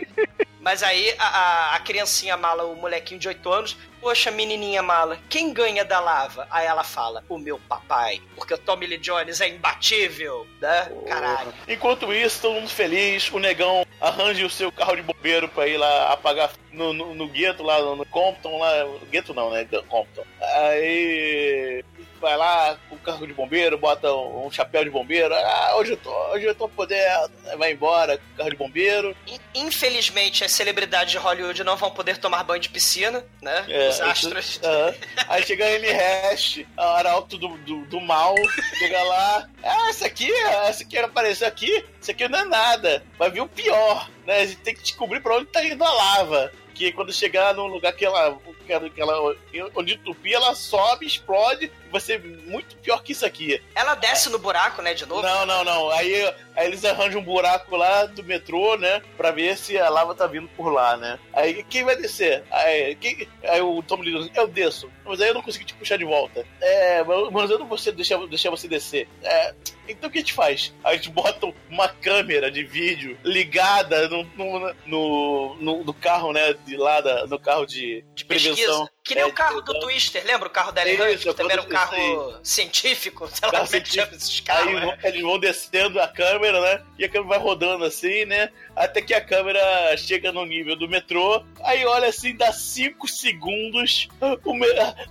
Mas 0.60 0.82
aí 0.82 1.14
a, 1.18 1.26
a, 1.26 1.76
a 1.76 1.80
criancinha 1.80 2.36
mala, 2.38 2.64
o 2.64 2.74
molequinho 2.74 3.20
de 3.20 3.28
8 3.28 3.52
anos, 3.52 3.76
poxa, 4.00 4.30
menininha 4.30 4.82
mala, 4.82 5.18
quem 5.28 5.52
ganha 5.52 5.84
da 5.84 6.00
lava? 6.00 6.46
Aí 6.50 6.66
ela 6.66 6.82
fala, 6.82 7.22
o 7.28 7.36
meu 7.38 7.58
papai, 7.68 8.22
porque 8.34 8.54
o 8.54 8.58
Tommy 8.58 8.86
Lee 8.86 8.96
Jones 8.98 9.42
é 9.42 9.48
imbatível, 9.48 10.46
né? 10.60 10.90
Caralho. 11.06 11.52
Enquanto 11.68 12.12
isso, 12.14 12.40
todo 12.40 12.54
mundo 12.54 12.70
feliz, 12.70 13.30
o 13.30 13.38
negão 13.38 13.86
arranja 14.00 14.46
o 14.46 14.50
seu 14.50 14.72
carro 14.72 14.96
de 14.96 15.02
bombeiro 15.02 15.48
pra 15.48 15.66
ir 15.66 15.76
lá 15.76 16.12
apagar 16.12 16.50
no, 16.72 16.94
no, 16.94 17.14
no 17.14 17.28
gueto 17.28 17.62
lá, 17.62 17.78
no, 17.80 17.96
no 17.96 18.06
Compton 18.06 18.58
lá. 18.58 18.70
Gueto 19.10 19.34
não, 19.34 19.50
né? 19.50 19.66
Compton. 19.88 20.24
Aí 20.40 21.84
vai 22.24 22.38
lá 22.38 22.78
com 22.88 22.94
o 22.96 22.98
carro 22.98 23.26
de 23.26 23.34
bombeiro, 23.34 23.76
bota 23.76 24.10
um, 24.10 24.46
um 24.46 24.50
chapéu 24.50 24.82
de 24.82 24.88
bombeiro. 24.88 25.34
Ah, 25.34 25.74
hoje 25.76 25.92
eu 25.92 25.96
tô, 25.98 26.10
hoje 26.32 26.46
eu 26.46 26.54
tô 26.54 26.66
podendo. 26.66 27.30
Vai 27.58 27.72
embora 27.72 28.16
com 28.16 28.24
o 28.32 28.36
carro 28.38 28.50
de 28.50 28.56
bombeiro. 28.56 29.14
In- 29.26 29.38
Infelizmente, 29.66 30.42
as 30.42 30.50
celebridades 30.52 31.12
de 31.12 31.18
Hollywood 31.18 31.62
não 31.62 31.76
vão 31.76 31.90
poder 31.90 32.16
tomar 32.16 32.42
banho 32.42 32.60
de 32.62 32.70
piscina, 32.70 33.22
né? 33.42 33.64
É, 33.68 33.88
Os 33.88 33.94
isso- 33.96 34.04
astros. 34.04 34.60
aham. 34.64 34.94
Aí 35.28 35.42
chega 35.42 35.66
a 35.66 35.68
Anne 35.68 35.92
Hash, 35.92 36.60
a 36.76 36.96
arauto 36.98 37.36
do, 37.36 37.48
do, 37.58 37.84
do 37.84 38.00
mal, 38.00 38.34
chega 38.78 39.02
lá. 39.02 39.46
Ah, 39.62 39.88
essa 39.90 40.06
aqui, 40.06 40.32
essa 40.32 40.82
aqui 40.82 40.96
apareceu 40.98 41.46
aqui, 41.46 41.84
isso 42.00 42.10
aqui 42.10 42.26
não 42.26 42.38
é 42.38 42.44
nada. 42.46 43.04
Vai 43.18 43.30
vir 43.30 43.42
o 43.42 43.48
pior, 43.48 44.08
né? 44.26 44.38
A 44.40 44.46
gente 44.46 44.56
tem 44.60 44.74
que 44.74 44.82
descobrir 44.82 45.20
pra 45.20 45.36
onde 45.36 45.46
tá 45.46 45.62
indo 45.62 45.84
a 45.84 45.92
lava. 45.92 46.50
Que 46.74 46.92
quando 46.92 47.12
chegar 47.12 47.54
num 47.54 47.66
lugar 47.66 47.92
que 47.92 48.04
ela, 48.04 48.36
que 48.66 48.72
ela, 49.00 49.36
onde 49.76 49.94
entupir, 49.94 50.34
ela 50.34 50.54
sobe, 50.54 51.06
explode, 51.06 51.66
e 51.86 51.90
vai 51.90 52.00
ser 52.00 52.20
muito 52.46 52.76
pior 52.78 53.02
que 53.02 53.12
isso 53.12 53.24
aqui. 53.24 53.62
Ela 53.74 53.94
desce 53.94 54.28
no 54.28 54.38
buraco, 54.38 54.82
né, 54.82 54.92
de 54.94 55.06
novo? 55.06 55.22
Não, 55.22 55.46
não, 55.46 55.62
não. 55.64 55.90
Aí, 55.90 56.24
aí 56.56 56.66
eles 56.66 56.84
arranjam 56.84 57.20
um 57.20 57.24
buraco 57.24 57.76
lá 57.76 58.06
do 58.06 58.24
metrô, 58.24 58.76
né? 58.76 59.00
Pra 59.16 59.30
ver 59.30 59.56
se 59.56 59.78
a 59.78 59.88
lava 59.88 60.14
tá 60.14 60.26
vindo 60.26 60.48
por 60.56 60.68
lá, 60.72 60.96
né? 60.96 61.18
Aí 61.32 61.62
quem 61.64 61.84
vai 61.84 61.96
descer? 61.96 62.42
Aí, 62.50 62.94
quem, 62.96 63.28
aí 63.44 63.60
o 63.60 63.82
Tom 63.82 64.00
Lee 64.00 64.30
eu 64.34 64.46
desço. 64.48 64.90
Mas 65.04 65.20
aí 65.20 65.28
eu 65.28 65.34
não 65.34 65.42
consigo 65.42 65.64
te 65.64 65.74
puxar 65.74 65.96
de 65.98 66.04
volta. 66.04 66.44
É, 66.60 67.04
mas 67.30 67.50
eu 67.50 67.58
não 67.58 67.66
vou 67.66 67.78
deixar, 67.78 68.18
deixar 68.26 68.50
você 68.50 68.66
descer. 68.66 69.06
É, 69.22 69.54
então 69.88 70.08
o 70.08 70.12
que 70.12 70.18
a 70.18 70.20
gente 70.22 70.32
faz? 70.32 70.72
A 70.82 70.94
gente 70.94 71.10
bota 71.10 71.52
uma 71.68 71.88
câmera 71.88 72.50
de 72.50 72.64
vídeo 72.64 73.16
ligada 73.22 74.08
no, 74.08 74.24
no, 74.36 74.74
no, 74.86 75.54
no- 75.60 75.84
no 75.84 75.94
carro, 75.94 76.32
né? 76.32 76.54
De 76.64 76.76
lá, 76.76 77.00
da- 77.00 77.26
no 77.26 77.38
carro 77.38 77.66
de, 77.66 78.04
de 78.14 78.24
prevenção. 78.24 78.54
Pesquisa. 78.86 78.90
Que 79.04 79.14
nem 79.14 79.22
É, 79.22 79.26
o 79.26 79.32
carro 79.34 79.60
do 79.60 79.78
Twister, 79.80 80.24
lembra 80.24 80.48
o 80.48 80.50
carro 80.50 80.72
da 80.72 80.80
Ellen 80.80 81.14
Hunt, 81.14 81.20
que 81.22 81.34
também 81.34 81.52
era 81.52 81.60
um 81.62 81.68
carro 81.68 82.40
científico? 82.42 83.28
Sei 83.32 83.46
lá 83.46 83.60
como 83.60 83.76
é 83.76 83.80
que 83.80 83.92
chama 83.92 84.12
esses 84.14 84.40
carros, 84.40 84.66
Aí 84.66 84.74
né? 84.74 84.98
eles 85.04 85.20
vão 85.22 85.38
descendo 85.38 86.00
a 86.00 86.08
câmera, 86.08 86.58
né? 86.58 86.82
E 86.98 87.04
a 87.04 87.08
câmera 87.08 87.28
vai 87.28 87.38
rodando 87.38 87.84
assim, 87.84 88.24
né? 88.24 88.48
Até 88.74 89.02
que 89.02 89.12
a 89.12 89.20
câmera 89.20 89.94
chega 89.98 90.32
no 90.32 90.46
nível 90.46 90.74
do 90.74 90.88
metrô. 90.88 91.44
Aí 91.62 91.84
olha 91.84 92.08
assim, 92.08 92.34
dá 92.34 92.50
5 92.50 93.06
segundos, 93.06 94.08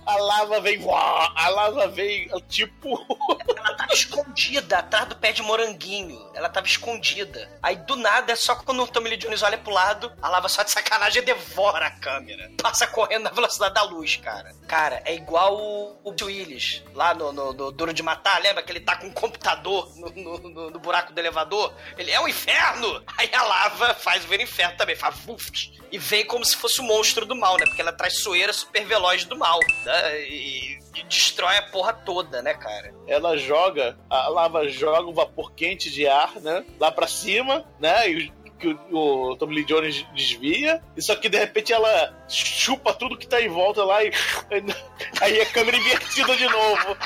a 0.04 0.16
lava 0.16 0.60
vem. 0.60 0.84
A 0.90 1.48
lava 1.50 1.86
vem, 1.86 2.28
tipo. 2.48 2.98
Ela 3.56 3.74
tava 3.76 3.92
escondida 3.92 4.78
atrás 4.78 5.06
do 5.06 5.16
pé 5.16 5.30
de 5.30 5.40
moranguinho. 5.42 6.20
Ela 6.34 6.48
tava 6.48 6.66
escondida. 6.66 7.48
Aí 7.62 7.76
do 7.76 7.94
nada, 7.94 8.32
é 8.32 8.36
só 8.36 8.56
quando 8.56 8.82
o 8.82 8.88
Tommy 8.88 9.10
Lee 9.10 9.18
Jones 9.18 9.42
olha 9.42 9.56
pro 9.56 9.72
lado, 9.72 10.12
a 10.20 10.28
lava 10.28 10.48
só 10.48 10.64
de 10.64 10.72
sacanagem 10.72 11.22
devora 11.22 11.86
a 11.86 11.90
câmera. 11.90 12.50
Passa 12.60 12.86
correndo 12.88 13.22
na 13.22 13.30
velocidade 13.30 13.72
da 13.74 13.83
luz, 13.84 14.16
cara. 14.16 14.52
Cara, 14.66 15.02
é 15.04 15.14
igual 15.14 15.56
o, 15.56 15.98
o 16.04 16.14
Willis 16.24 16.82
lá 16.94 17.14
no, 17.14 17.32
no- 17.32 17.52
no 17.52 17.70
Duro 17.72 17.92
de 17.92 18.02
Matar. 18.02 18.40
Lembra 18.42 18.62
que 18.62 18.72
ele 18.72 18.80
tá 18.80 18.96
com 18.96 19.06
um 19.06 19.12
computador 19.12 19.90
no, 19.96 20.10
no- 20.10 20.70
no- 20.70 20.78
buraco 20.78 21.12
do 21.12 21.18
elevador? 21.18 21.72
Ele 21.96 22.10
é 22.10 22.20
um 22.20 22.28
inferno! 22.28 23.02
Aí 23.16 23.30
a 23.34 23.42
lava 23.42 23.94
faz 23.94 24.24
ver 24.24 24.40
inferno 24.40 24.76
também, 24.76 24.96
faz 24.96 25.16
vuft. 25.20 25.72
E 25.90 25.98
vem 25.98 26.24
como 26.26 26.44
se 26.44 26.56
fosse 26.56 26.80
o 26.80 26.84
monstro 26.84 27.24
do 27.24 27.36
mal, 27.36 27.56
né? 27.58 27.66
Porque 27.66 27.80
ela 27.80 27.90
é 27.90 27.94
traiçoeira 27.94 28.52
super 28.52 28.84
veloz 28.84 29.24
do 29.24 29.36
mal, 29.38 29.60
né? 29.84 30.20
E, 30.22 30.78
e 30.96 31.02
destrói 31.04 31.56
a 31.56 31.62
porra 31.70 31.92
toda, 31.92 32.42
né, 32.42 32.54
cara? 32.54 32.92
Ela 33.06 33.36
joga, 33.36 33.96
a 34.10 34.28
lava 34.28 34.68
joga 34.68 35.08
um 35.08 35.14
vapor 35.14 35.52
quente 35.52 35.90
de 35.90 36.06
ar, 36.06 36.34
né? 36.40 36.64
Lá 36.80 36.90
pra 36.90 37.06
cima, 37.06 37.64
né? 37.78 38.10
E 38.10 38.28
o- 38.28 38.43
que 38.64 38.94
o, 38.94 39.30
o 39.30 39.36
Tommy 39.36 39.56
Lee 39.56 39.64
Jones 39.64 40.06
desvia. 40.14 40.82
Só 40.98 41.14
que 41.14 41.28
de 41.28 41.38
repente 41.38 41.72
ela 41.72 42.14
chupa 42.28 42.94
tudo 42.94 43.16
que 43.16 43.26
tá 43.26 43.40
em 43.40 43.48
volta 43.48 43.84
lá 43.84 44.02
e. 44.02 44.10
Aí 45.20 45.40
a 45.40 45.46
câmera 45.46 45.76
invertida 45.76 46.36
de 46.36 46.48
novo. 46.48 46.96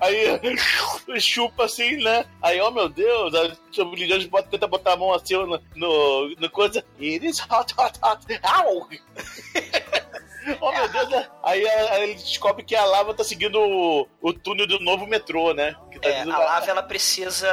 Aí 0.00 1.20
chupa 1.20 1.64
assim, 1.64 1.96
né? 2.02 2.24
Aí, 2.42 2.60
oh 2.60 2.70
meu 2.70 2.88
Deus, 2.88 3.34
a 3.34 3.56
Tommy 3.74 3.96
Lee 3.96 4.08
Jones 4.08 4.26
bota, 4.26 4.48
tenta 4.48 4.66
botar 4.66 4.92
a 4.92 4.96
mão 4.96 5.12
assim 5.12 5.34
no, 5.34 5.60
no, 5.74 6.34
no 6.36 6.50
coisa. 6.50 6.84
It 7.00 7.26
is 7.26 7.40
hot, 7.40 7.74
hot, 7.78 7.98
hot. 8.02 8.40
Au! 8.42 8.88
Oh 10.60 10.72
meu 10.72 10.88
Deus, 10.88 11.08
né? 11.08 11.28
aí, 11.42 11.66
aí 11.68 12.02
ele 12.02 12.14
descobre 12.14 12.64
que 12.64 12.74
a 12.74 12.84
lava 12.84 13.14
tá 13.14 13.24
seguindo 13.24 13.60
o, 13.60 14.08
o 14.20 14.32
túnel 14.32 14.66
do 14.66 14.78
novo 14.80 15.06
metrô, 15.06 15.52
né? 15.52 15.74
Tá 16.00 16.08
É, 16.08 16.20
a 16.22 16.24
lá. 16.24 16.38
lava 16.38 16.70
ela 16.70 16.82
precisa 16.82 17.48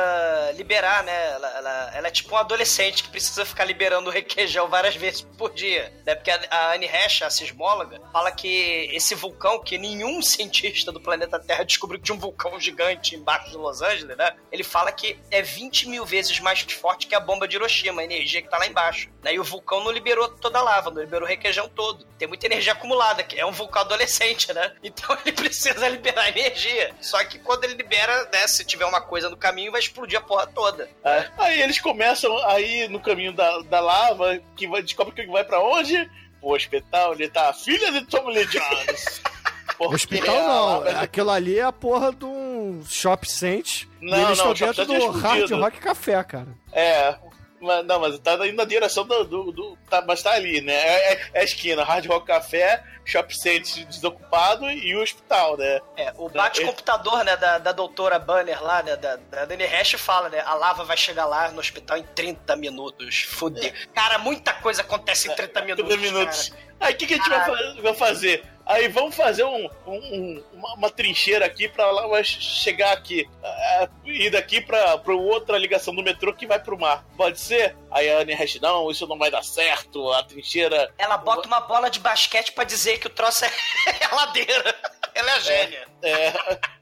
liberar, 0.56 1.04
né? 1.04 1.32
Ela, 1.32 1.50
ela, 1.58 1.92
ela 1.96 2.08
é 2.08 2.12
tipo 2.12 2.34
um 2.34 2.38
adolescente 2.38 3.04
que 3.04 3.10
precisa 3.10 3.44
ficar 3.46 3.66
liberando 3.66 4.10
o 4.10 4.14
requeijão 4.14 4.68
várias 4.68 4.96
vezes 4.96 5.22
por 5.38 5.54
dia. 5.54 5.92
Né? 6.06 6.16
Porque 6.16 6.32
a, 6.32 6.40
a 6.50 6.74
Anne 6.74 6.86
Hash, 6.86 7.24
a 7.24 7.30
sismóloga, 7.30 8.00
fala 8.12 8.32
que 8.32 8.90
esse 8.94 9.16
vulcão, 9.16 9.60
que 9.60 9.78
nenhum 9.78 10.22
cientista 10.22 10.92
do 10.92 11.02
planeta 11.02 11.40
Terra 11.40 11.64
descobriu 11.64 12.00
que 12.00 12.06
tinha 12.06 12.16
um 12.16 12.20
vulcão 12.20 12.60
gigante 12.60 13.16
embaixo 13.16 13.52
de 13.52 13.58
Los 13.58 13.82
Angeles, 13.82 14.16
né? 14.18 14.36
Ele 14.52 14.64
fala 14.64 14.92
que 14.92 15.20
é 15.32 15.42
20 15.42 15.90
mil 15.90 16.06
vezes 16.06 16.40
mais 16.40 16.62
forte 16.62 17.08
que 17.08 17.16
a 17.16 17.20
bomba 17.20 17.48
de 17.48 17.56
Hiroshima, 17.56 18.02
a 18.02 18.06
energia 18.06 18.42
que 18.42 18.50
tá 18.50 18.58
lá 18.58 18.68
embaixo. 18.68 19.10
Né? 19.24 19.34
E 19.34 19.40
o 19.40 19.44
vulcão 19.44 19.84
não 19.84 19.92
liberou 19.92 20.28
toda 20.30 20.60
a 20.60 20.62
lava, 20.62 20.92
não 20.92 21.02
liberou 21.02 21.26
o 21.26 21.30
requeijão 21.30 21.68
todo. 21.68 22.06
Tem 22.18 22.28
muita 22.28 22.46
energia 22.46 22.76
acumulada 22.86 23.26
é 23.36 23.45
um 23.45 23.52
vulcão 23.52 23.82
adolescente, 23.82 24.53
né? 24.53 24.72
Então 24.84 25.18
ele 25.26 25.36
precisa 25.36 25.88
liberar 25.90 26.30
energia. 26.30 26.94
Só 27.02 27.24
que 27.26 27.40
quando 27.40 27.64
ele 27.64 27.74
libera, 27.74 28.30
né, 28.32 28.48
se 28.48 28.64
tiver 28.64 28.86
uma 28.86 29.02
coisa 29.02 29.30
no 29.30 29.36
caminho, 29.38 29.72
vai 29.72 29.82
explodir 29.82 30.20
a 30.20 30.22
porra 30.22 30.48
toda. 30.48 30.90
É. 31.03 31.28
Aí 31.38 31.62
eles 31.62 31.80
começam 31.80 32.36
aí 32.48 32.88
no 32.88 32.99
caminho 32.99 33.34
da, 33.34 33.60
da 33.62 33.80
lava, 33.80 34.40
que 34.56 34.68
vai, 34.68 34.82
descobre 34.82 35.14
que 35.14 35.26
vai 35.32 35.44
pra 35.44 35.60
onde? 35.60 36.10
Pro 36.40 36.49
hospital, 36.52 37.12
onde 37.14 37.28
tá 37.28 37.49
a 37.49 37.53
filha 37.53 37.91
de 37.91 38.06
Tom 38.06 38.28
Lee 38.30 38.45
Jones. 38.45 39.22
Porque 39.78 39.95
Hospital 39.95 40.36
não, 40.36 40.66
lava- 40.80 41.02
aquilo 41.02 41.32
ali 41.32 41.60
é 41.60 41.64
a 41.64 41.72
porra 41.72 42.14
de 42.14 42.24
um 42.24 42.82
shop 42.88 43.30
cent. 43.30 43.86
Não, 43.99 44.18
e 44.18 44.22
eles 44.24 44.38
não, 44.38 44.53
estão 44.53 44.70
o 44.70 44.74
dentro 44.74 44.82
é 44.84 44.86
do 44.86 45.12
Hard. 45.12 45.52
Rock 45.52 45.80
Café, 45.80 46.24
cara. 46.24 46.48
É. 46.72 47.16
Mas, 47.60 47.86
não, 47.86 47.99
mas 47.99 48.19
tá 48.19 48.34
indo 48.48 48.57
na 48.57 48.65
direção 48.65 49.06
do. 49.06 49.23
do, 49.23 49.52
do- 49.52 49.77
tá, 49.90 50.03
mas 50.06 50.22
tá 50.22 50.32
ali, 50.32 50.61
né? 50.61 50.73
É, 50.73 51.14
é- 51.14 51.30
é 51.36 51.40
a 51.41 51.44
esquina, 51.44 51.84
Hard 51.84 52.06
Rock 52.06 52.27
Café, 52.27 52.84
Shop 53.06 53.36
Center 53.36 53.86
desocupado 53.86 54.69
e 54.69 54.95
o 54.95 55.02
hospital, 55.02 55.57
né? 55.57 55.80
É, 55.95 56.14
o 56.18 56.27
bate-computador, 56.30 57.23
né, 57.23 57.38
da, 57.38 57.57
da 57.57 57.72
doutora 57.72 58.19
Banner 58.19 58.61
lá, 58.61 58.84
né, 58.84 58.95
da, 58.98 59.15
da 59.15 59.45
Dani 59.45 59.65
Hash 59.65 59.94
fala, 59.94 60.30
né, 60.30 60.41
a 60.45 60.53
lava 60.53 60.84
vai 60.84 60.98
chegar 60.98 61.26
lá 61.26 61.49
no 61.52 61.60
hospital 61.60 61.98
em 61.98 62.03
30 62.03 62.56
minutos. 62.56 63.23
Fudeu. 63.23 63.72
Cara, 63.94 64.18
muita 64.18 64.53
coisa 64.53 64.82
acontece 64.82 65.30
em 65.32 65.36
30 65.36 65.61
minutos. 65.61 65.95
30 65.95 66.11
minutos. 66.11 66.49
cara. 66.49 66.65
Aí 66.80 66.94
o 66.94 66.98
que, 66.98 67.08
que 67.08 67.14
a 67.14 67.18
gente 67.18 67.30
vai, 67.30 67.46
fa- 67.46 67.82
vai 67.82 67.94
fazer? 67.94 68.44
Aí 68.66 68.88
vamos 68.88 69.16
fazer 69.16 69.44
um, 69.44 69.70
um- 69.86 69.92
um- 69.92 70.44
uma, 70.54 70.74
uma 70.74 70.90
trincheira 70.90 71.46
aqui 71.46 71.68
pra 71.70 71.90
lá 71.92 72.08
vai 72.08 72.24
chegar 72.24 72.94
aqui. 72.94 73.30
Ah, 73.44 73.88
ir 74.04 74.32
daqui 74.32 74.60
pra, 74.60 74.98
pra 74.98 75.14
outra 75.14 75.58
ligação 75.58 75.94
do 75.94 76.02
metrô 76.04 76.34
que 76.34 76.48
vai 76.48 76.60
pro 76.60 76.78
mar. 76.80 77.06
Pode 77.16 77.40
ser? 77.40 77.76
Aí 77.92 78.10
a 78.12 78.20
Anne 78.22 78.34
Hash, 78.34 78.60
não, 78.60 78.90
isso 78.90 79.06
não 79.08 79.20
vai 79.20 79.30
dar 79.30 79.44
certo. 79.44 80.12
A 80.14 80.24
trincheira. 80.24 80.92
Ela 80.98 81.16
bota 81.18 81.48
uma 81.48 81.62
bola 81.62 81.90
de 81.92 82.00
basquete 82.00 82.54
pra 82.54 82.64
dizer 82.64 82.98
que 83.00 83.06
o 83.08 83.12
troço 83.12 83.46
é 83.46 83.52
a 84.12 84.16
ladeira. 84.16 84.76
Ela 85.16 85.32
é 85.32 85.34
a 85.36 85.40
gênia. 85.40 85.88
É, 86.04 86.34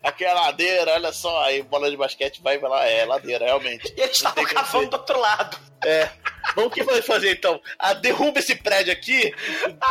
aqui 0.03 0.25
é 0.25 0.29
a 0.29 0.33
ladeira, 0.33 0.93
olha 0.93 1.13
só. 1.13 1.43
Aí 1.43 1.61
bola 1.61 1.89
de 1.89 1.95
basquete 1.95 2.41
vai 2.41 2.57
pra 2.57 2.67
lá. 2.67 2.85
É, 2.85 3.05
ladeira, 3.05 3.45
realmente. 3.45 3.87
E 3.95 4.01
eles 4.01 4.21
Não 4.21 4.31
estavam 4.31 4.43
cavando 4.45 4.89
do 4.89 4.97
outro 4.97 5.19
lado. 5.19 5.57
É. 5.85 6.09
Vamos 6.55 6.71
o 6.71 6.73
que 6.73 6.83
vai 6.83 7.01
fazer 7.01 7.31
então? 7.31 7.61
Ah, 7.79 7.93
derruba 7.93 8.39
esse 8.39 8.55
prédio 8.55 8.91
aqui, 8.93 9.33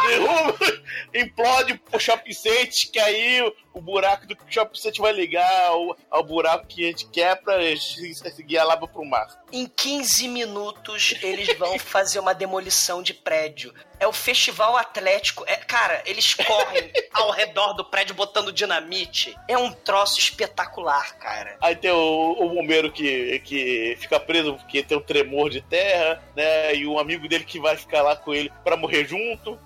derruba, 0.08 0.58
implode 1.14 1.80
o 1.92 1.98
shopping 1.98 2.32
center, 2.32 2.68
que 2.92 2.98
aí 2.98 3.42
o, 3.74 3.80
buraco 3.80 4.26
do 4.26 4.36
shopping 4.48 4.78
center 4.78 5.00
vai 5.02 5.12
ligar 5.12 5.66
ao, 5.66 5.96
ao 6.10 6.22
buraco 6.22 6.66
que 6.66 6.84
a 6.84 6.88
gente 6.88 7.06
quer 7.08 7.36
pra 7.42 7.58
se- 7.76 8.14
seguir 8.14 8.58
a 8.58 8.64
lava 8.64 8.86
pro 8.86 9.04
mar. 9.04 9.26
Em 9.52 9.66
15 9.66 10.28
minutos, 10.28 11.14
eles 11.22 11.56
vão 11.58 11.78
fazer 11.78 12.18
uma 12.20 12.34
demolição 12.34 13.02
de 13.02 13.12
prédio. 13.14 13.74
É 14.02 14.06
o 14.08 14.12
festival 14.12 14.76
atlético. 14.76 15.44
É, 15.46 15.54
cara, 15.54 16.02
eles 16.04 16.34
correm 16.34 16.90
ao 17.12 17.30
redor 17.30 17.72
do 17.74 17.84
prédio 17.84 18.16
botando 18.16 18.52
dinamite. 18.52 19.36
É 19.46 19.56
um 19.56 19.70
troço 19.70 20.18
espetacular, 20.18 21.16
cara. 21.18 21.56
Aí 21.62 21.76
tem 21.76 21.92
o, 21.92 22.32
o 22.32 22.48
bombeiro 22.48 22.90
que, 22.90 23.38
que 23.44 23.96
fica 24.00 24.18
preso 24.18 24.54
porque 24.54 24.82
tem 24.82 24.98
um 24.98 25.00
tremor 25.00 25.50
de 25.50 25.60
terra, 25.60 26.20
né? 26.34 26.74
E 26.74 26.84
o 26.84 26.98
amigo 26.98 27.28
dele 27.28 27.44
que 27.44 27.60
vai 27.60 27.76
ficar 27.76 28.02
lá 28.02 28.16
com 28.16 28.34
ele 28.34 28.50
pra 28.64 28.76
morrer 28.76 29.04
junto. 29.04 29.56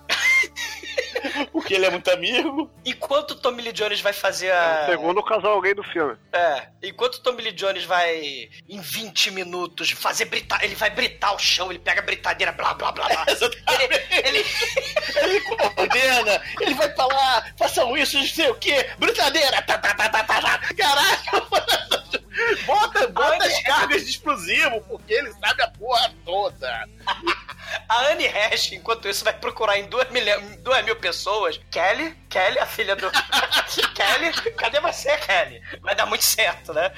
porque 1.51 1.73
ele 1.73 1.85
é 1.85 1.89
muito 1.89 2.09
amigo. 2.11 2.69
Enquanto 2.85 3.31
o 3.31 3.35
Tommy 3.35 3.63
Lee 3.63 3.73
Jones 3.73 4.01
vai 4.01 4.13
fazer 4.13 4.51
a. 4.51 4.85
Segundo 4.87 5.19
o 5.19 5.23
casal 5.23 5.61
gay 5.61 5.73
do 5.73 5.83
filme. 5.83 6.15
É, 6.31 6.67
enquanto 6.83 7.15
o 7.15 7.19
Tommy 7.21 7.43
Lee 7.43 7.51
Jones 7.51 7.85
vai, 7.85 8.49
em 8.67 8.79
20 8.79 9.31
minutos, 9.31 9.91
fazer 9.91 10.25
britar. 10.25 10.63
Ele 10.63 10.75
vai 10.75 10.89
britar 10.89 11.35
o 11.35 11.39
chão, 11.39 11.69
ele 11.71 11.79
pega 11.79 12.01
a 12.01 12.05
britadeira, 12.05 12.51
blá 12.51 12.73
blá 12.73 12.91
blá 12.91 13.07
blá. 13.07 13.25
ele, 13.79 14.39
ele, 14.39 14.45
Ele 15.15 15.41
coordena, 15.41 16.41
ele 16.61 16.73
vai 16.73 16.93
lá, 16.97 17.45
façam 17.57 17.95
isso, 17.97 18.17
não 18.17 18.25
sei 18.25 18.49
o 18.49 18.55
que, 18.55 18.83
brincadeira, 18.97 19.61
tá, 19.61 19.77
tá, 19.77 19.93
tá, 19.93 20.09
tá, 20.09 20.23
tá, 20.23 20.41
tá. 20.41 20.59
caralho. 20.75 21.96
Bota, 22.65 23.07
bota 23.07 23.45
as 23.45 23.63
cargas 23.63 24.03
de 24.03 24.11
explosivo, 24.11 24.81
porque 24.81 25.13
ele 25.13 25.31
sabe 25.33 25.61
a 25.63 25.67
porra 25.69 26.13
toda. 26.23 26.87
A 27.89 28.11
Anne 28.11 28.27
Hash, 28.27 28.71
enquanto 28.71 29.09
isso, 29.09 29.23
vai 29.23 29.33
procurar 29.33 29.77
em 29.77 29.87
2 29.87 30.09
mil, 30.11 30.23
duas 30.59 30.85
mil 30.85 30.95
pessoas. 30.95 31.59
Kelly, 31.69 32.15
Kelly, 32.29 32.59
a 32.59 32.65
filha 32.65 32.95
do. 32.95 33.09
Kelly, 33.93 34.31
cadê 34.55 34.79
você, 34.79 35.15
Kelly? 35.17 35.61
Vai 35.81 35.95
dar 35.95 36.05
muito 36.05 36.23
certo, 36.23 36.73
né? 36.73 36.91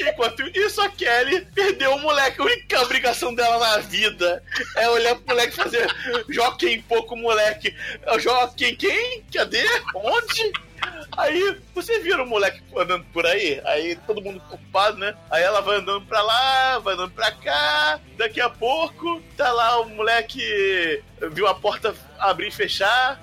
Enquanto 0.00 0.42
isso, 0.56 0.80
a 0.80 0.88
Kelly 0.88 1.44
perdeu 1.54 1.94
o 1.94 1.98
moleque. 1.98 2.40
A 2.40 2.44
única 2.44 2.80
obrigação 2.82 3.34
dela 3.34 3.58
na 3.58 3.78
vida 3.78 4.42
é 4.76 4.88
olhar 4.88 5.14
pro 5.16 5.26
moleque 5.28 5.52
e 5.52 5.56
fazer 5.56 5.86
Joaquim, 6.28 6.80
pouco 6.82 7.16
moleque. 7.16 7.76
Joaquim, 8.18 8.74
quem? 8.76 9.24
Cadê? 9.32 9.64
Onde? 9.94 10.52
Aí, 11.16 11.56
você 11.74 11.98
vira 12.00 12.22
o 12.22 12.26
moleque 12.26 12.62
andando 12.76 13.04
por 13.12 13.26
aí? 13.26 13.60
Aí 13.64 13.96
todo 14.06 14.22
mundo 14.22 14.38
ocupado, 14.38 14.98
né? 14.98 15.14
Aí 15.30 15.42
ela 15.42 15.60
vai 15.60 15.78
andando 15.78 16.06
pra 16.06 16.22
lá, 16.22 16.78
vai 16.78 16.94
andando 16.94 17.10
pra 17.12 17.32
cá. 17.32 18.00
Daqui 18.16 18.40
a 18.40 18.48
pouco, 18.48 19.20
tá 19.36 19.50
lá 19.52 19.80
o 19.80 19.88
moleque 19.88 21.02
viu 21.32 21.46
a 21.46 21.54
porta 21.54 21.94
abrir 22.18 22.48
e 22.48 22.52
fechar. 22.52 23.20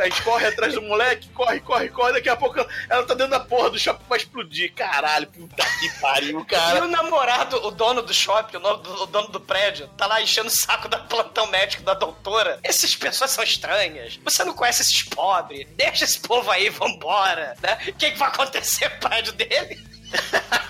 Aí 0.00 0.10
corre 0.22 0.46
atrás 0.46 0.74
do 0.74 0.82
moleque, 0.82 1.28
corre, 1.30 1.60
corre, 1.60 1.88
corre. 1.88 2.12
Daqui 2.12 2.28
a 2.28 2.36
pouco 2.36 2.58
ela 2.88 3.02
tá 3.04 3.14
dentro 3.14 3.30
da 3.30 3.40
porra 3.40 3.70
do 3.70 3.78
shopping 3.78 4.04
pra 4.06 4.16
explodir. 4.16 4.72
Caralho, 4.74 5.26
puta 5.26 5.64
que 5.80 5.88
pariu, 6.00 6.40
E 6.40 6.44
cara. 6.44 6.84
o 6.84 6.88
namorado, 6.88 7.56
o 7.66 7.70
dono 7.70 8.02
do 8.02 8.14
shopping, 8.14 8.56
o, 8.56 8.60
no- 8.60 9.02
o 9.02 9.06
dono 9.06 9.28
do 9.28 9.40
prédio, 9.40 9.88
tá 9.96 10.06
lá 10.06 10.20
enchendo 10.22 10.48
o 10.48 10.50
saco 10.50 10.88
da 10.88 10.98
plantão 10.98 11.46
médico 11.48 11.82
da 11.82 11.94
doutora. 11.94 12.58
Essas 12.62 12.94
pessoas 12.94 13.30
são 13.30 13.42
estranhas. 13.44 14.18
Você 14.24 14.44
não 14.44 14.54
conhece 14.54 14.82
esses 14.82 15.02
pobres. 15.02 15.66
Deixa 15.76 16.04
esse 16.04 16.20
povo 16.20 16.50
aí, 16.50 16.68
vambora. 16.70 17.56
Né? 17.62 17.78
O 17.88 17.92
que, 17.94 18.10
que 18.12 18.18
vai 18.18 18.28
acontecer 18.28 18.88
com 18.90 18.96
o 18.96 19.00
prédio 19.08 19.32
dele? 19.32 19.78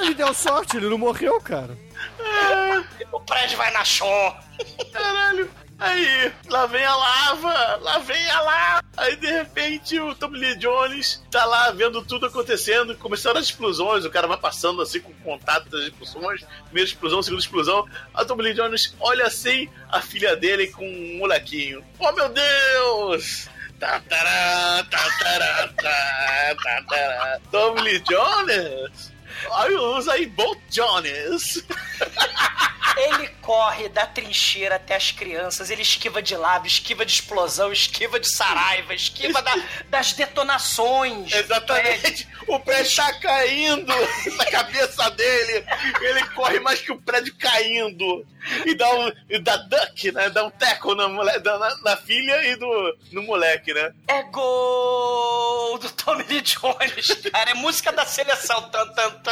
Ele 0.00 0.14
deu 0.14 0.32
sorte, 0.34 0.76
ele 0.76 0.88
não 0.88 0.98
morreu, 0.98 1.40
cara. 1.40 1.76
O 3.12 3.20
prédio 3.20 3.56
vai 3.56 3.70
na 3.72 3.84
chão. 3.84 4.36
Caralho. 4.92 5.50
Aí, 5.82 6.32
lá 6.48 6.66
vem 6.66 6.84
a 6.84 6.94
lava, 6.94 7.76
lá 7.82 7.98
vem 7.98 8.30
a 8.30 8.40
lava. 8.40 8.84
Aí, 8.96 9.16
de 9.16 9.26
repente, 9.26 9.98
o 9.98 10.14
Tommy 10.14 10.38
Lee 10.38 10.56
Jones 10.56 11.20
tá 11.28 11.44
lá 11.44 11.72
vendo 11.72 12.00
tudo 12.04 12.26
acontecendo. 12.26 12.96
Começaram 12.96 13.40
as 13.40 13.46
explosões, 13.46 14.04
o 14.04 14.10
cara 14.10 14.28
vai 14.28 14.36
passando 14.36 14.80
assim 14.80 15.00
com 15.00 15.12
contato 15.14 15.68
das 15.68 15.82
explosões. 15.82 16.44
Primeira 16.66 16.88
explosão, 16.88 17.20
segunda 17.20 17.42
explosão. 17.42 17.88
A 18.14 18.24
Tommy 18.24 18.44
Lee 18.44 18.54
Jones 18.54 18.94
olha 19.00 19.26
assim 19.26 19.68
a 19.88 20.00
filha 20.00 20.36
dele 20.36 20.68
com 20.68 20.86
um 20.86 21.18
molequinho. 21.18 21.84
Oh, 21.98 22.12
meu 22.12 22.28
Deus! 22.28 23.48
Tatará, 23.80 24.86
tatará, 24.88 25.68
tá, 25.82 26.54
tatará. 26.62 27.40
Tommy 27.50 27.80
Lee 27.80 27.98
Jones? 28.08 29.12
Aí 29.50 29.74
usa 29.74 30.12
aí 30.12 30.26
Bolt 30.26 30.58
Jones. 30.70 31.64
Ele 32.96 33.28
corre 33.40 33.88
da 33.88 34.06
trincheira 34.06 34.76
até 34.76 34.94
as 34.94 35.10
crianças, 35.10 35.70
ele 35.70 35.80
esquiva 35.80 36.20
de 36.20 36.36
lábio, 36.36 36.68
esquiva 36.68 37.06
de 37.06 37.12
explosão, 37.12 37.72
esquiva 37.72 38.20
de 38.20 38.28
saraiva, 38.30 38.92
esquiva 38.94 39.40
da- 39.40 39.56
das 39.88 40.12
detonações. 40.12 41.32
Exatamente. 41.32 42.28
O 42.46 42.60
prédio 42.60 42.94
tá 42.96 43.12
caindo 43.14 43.92
na 44.36 44.44
cabeça 44.46 45.10
dele. 45.12 45.64
Ele 46.02 46.24
corre 46.34 46.60
mais 46.60 46.80
que 46.82 46.92
o 46.92 47.00
prédio 47.00 47.34
caindo. 47.38 48.26
E 48.66 48.74
dá 48.74 48.90
um. 48.92 49.12
E 49.30 49.38
dá 49.38 49.56
duck, 49.56 50.10
né? 50.12 50.28
Dá 50.28 50.44
um 50.44 50.50
teco 50.50 50.94
na, 50.96 51.06
na, 51.08 51.76
na 51.82 51.96
filha 51.96 52.44
e 52.44 52.56
do, 52.56 52.98
no 53.12 53.22
moleque, 53.22 53.72
né? 53.72 53.92
É 54.08 54.22
gol 54.24 55.78
do 55.78 55.88
Tommy 55.92 56.24
Lee 56.24 56.40
Jones, 56.40 57.14
cara. 57.32 57.50
É 57.52 57.54
música 57.54 57.92
da 57.92 58.04
seleção. 58.04 58.60
Tan, 58.70 58.86
tan, 58.88 59.10
tan. 59.22 59.31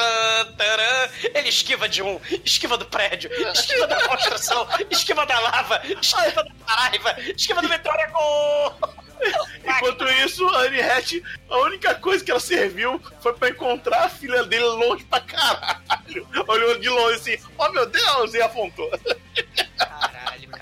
Ele 1.34 1.48
esquiva 1.48 1.88
de 1.88 2.02
um, 2.02 2.20
esquiva 2.44 2.76
do 2.76 2.86
prédio, 2.86 3.30
esquiva 3.52 3.86
da 3.86 4.08
construção, 4.08 4.66
esquiva 4.90 5.26
da 5.26 5.38
lava, 5.38 5.80
esquiva 6.00 6.44
da 6.44 6.52
saraiva, 6.66 7.16
esquiva 7.36 7.62
do 7.62 7.68
gol! 8.12 8.74
Enquanto 9.64 10.08
isso, 10.24 10.46
a 10.48 10.62
Anne 10.62 10.80
Hatch, 10.80 11.22
a 11.50 11.58
única 11.58 11.94
coisa 11.94 12.24
que 12.24 12.30
ela 12.30 12.40
serviu 12.40 13.00
foi 13.20 13.34
pra 13.34 13.50
encontrar 13.50 14.04
a 14.04 14.08
filha 14.08 14.44
dele 14.44 14.64
longe 14.64 15.04
pra 15.04 15.20
caralho. 15.20 16.26
Olhou 16.48 16.78
de 16.78 16.88
longe 16.88 17.16
assim, 17.16 17.38
oh 17.58 17.68
meu 17.70 17.86
Deus, 17.86 18.34
e 18.34 18.40
apontou. 18.40 18.90
Caralho, 19.76 20.19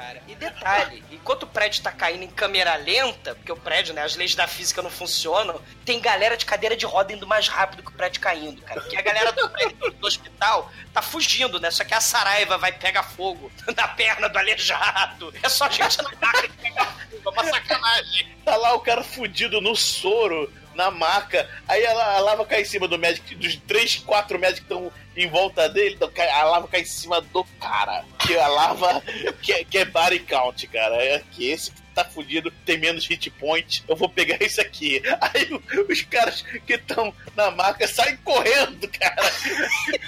cara. 0.09 0.23
E 0.27 0.35
detalhe, 0.35 1.05
enquanto 1.11 1.43
o 1.43 1.47
prédio 1.47 1.83
tá 1.83 1.93
caindo 1.93 2.23
em 2.23 2.29
câmera 2.29 2.77
lenta, 2.77 3.35
porque 3.35 3.53
o 3.53 3.57
prédio, 3.57 3.95
né, 3.95 4.03
as 4.03 4.17
leis 4.17 4.35
da 4.35 4.47
física 4.47 4.83
não 4.83 4.91
funcionam, 4.91 5.61
tem 5.85 6.01
galera 6.01 6.37
de 6.37 6.47
cadeira 6.47 6.77
de 6.77 6.87
roda 6.87 7.13
indo 7.13 7.27
mais 7.27 7.49
rápido 7.49 7.83
que 7.83 7.91
o 7.91 7.95
prédio 7.95 8.21
caindo, 8.21 8.63
cara. 8.63 8.81
Porque 8.81 8.97
a 8.97 9.03
galera 9.03 9.33
do, 9.33 9.49
prédio, 9.51 9.77
do 9.93 10.07
hospital 10.07 10.73
tá 10.93 11.03
fugindo, 11.03 11.61
né? 11.61 11.71
Só 11.71 11.85
que 11.85 11.95
a 11.95 12.01
Saraiva 12.01 12.57
vai 12.57 12.73
pegar 12.73 13.03
fogo 13.03 13.51
na 13.77 13.89
perna 13.89 14.29
do 14.29 14.39
aleijado. 14.39 15.33
É 15.43 15.49
só 15.49 15.69
gente 15.71 15.99
na 15.99 16.11
maca 16.21 16.49
que 16.49 16.57
pega 16.59 16.85
fogo, 16.85 17.27
é 17.27 17.31
uma 17.31 17.45
sacanagem. 17.45 18.37
Tá 18.45 18.57
lá 18.57 18.75
o 18.75 18.81
cara 18.81 19.05
fudido 19.05 19.61
no 19.61 19.77
soro, 19.77 20.51
na 20.79 20.91
maca. 20.91 21.49
Aí 21.67 21.85
a, 21.85 22.17
a 22.17 22.21
lava 22.21 22.47
cai 22.47 22.63
em 22.63 22.65
cima 22.65 22.87
do 22.87 22.97
médico, 22.97 23.35
dos 23.35 23.57
três, 23.57 23.97
quatro 23.97 24.39
médicos 24.39 24.61
que 24.61 24.73
estão 24.73 24.93
em 25.17 25.29
volta 25.29 25.69
dele. 25.69 25.97
então 25.97 26.11
A 26.33 26.45
lava 26.45 26.69
cai 26.69 26.83
em 26.83 26.85
cima 26.85 27.21
do 27.21 27.45
cara. 27.61 28.05
Que 28.29 28.39
a 28.39 28.47
lava 28.47 29.03
quer, 29.43 29.65
quer 29.65 29.87
body 29.87 30.21
count, 30.21 30.67
cara. 30.69 30.97
É 31.03 31.23
que 31.33 31.51
esse 31.51 31.71
que 31.73 31.81
tá 31.95 32.05
fudido 32.05 32.51
tem 32.65 32.79
menos 32.79 33.07
hit 33.09 33.29
point, 33.31 33.83
eu 33.89 33.97
vou 33.97 34.09
pegar 34.09 34.37
esse 34.41 34.61
aqui. 34.61 35.03
Aí 35.21 35.49
os 35.89 36.03
caras 36.03 36.43
que 36.67 36.75
estão 36.75 37.13
na 37.35 37.51
marca 37.51 37.89
saem 37.89 38.17
correndo, 38.19 38.89
cara. 38.89 39.17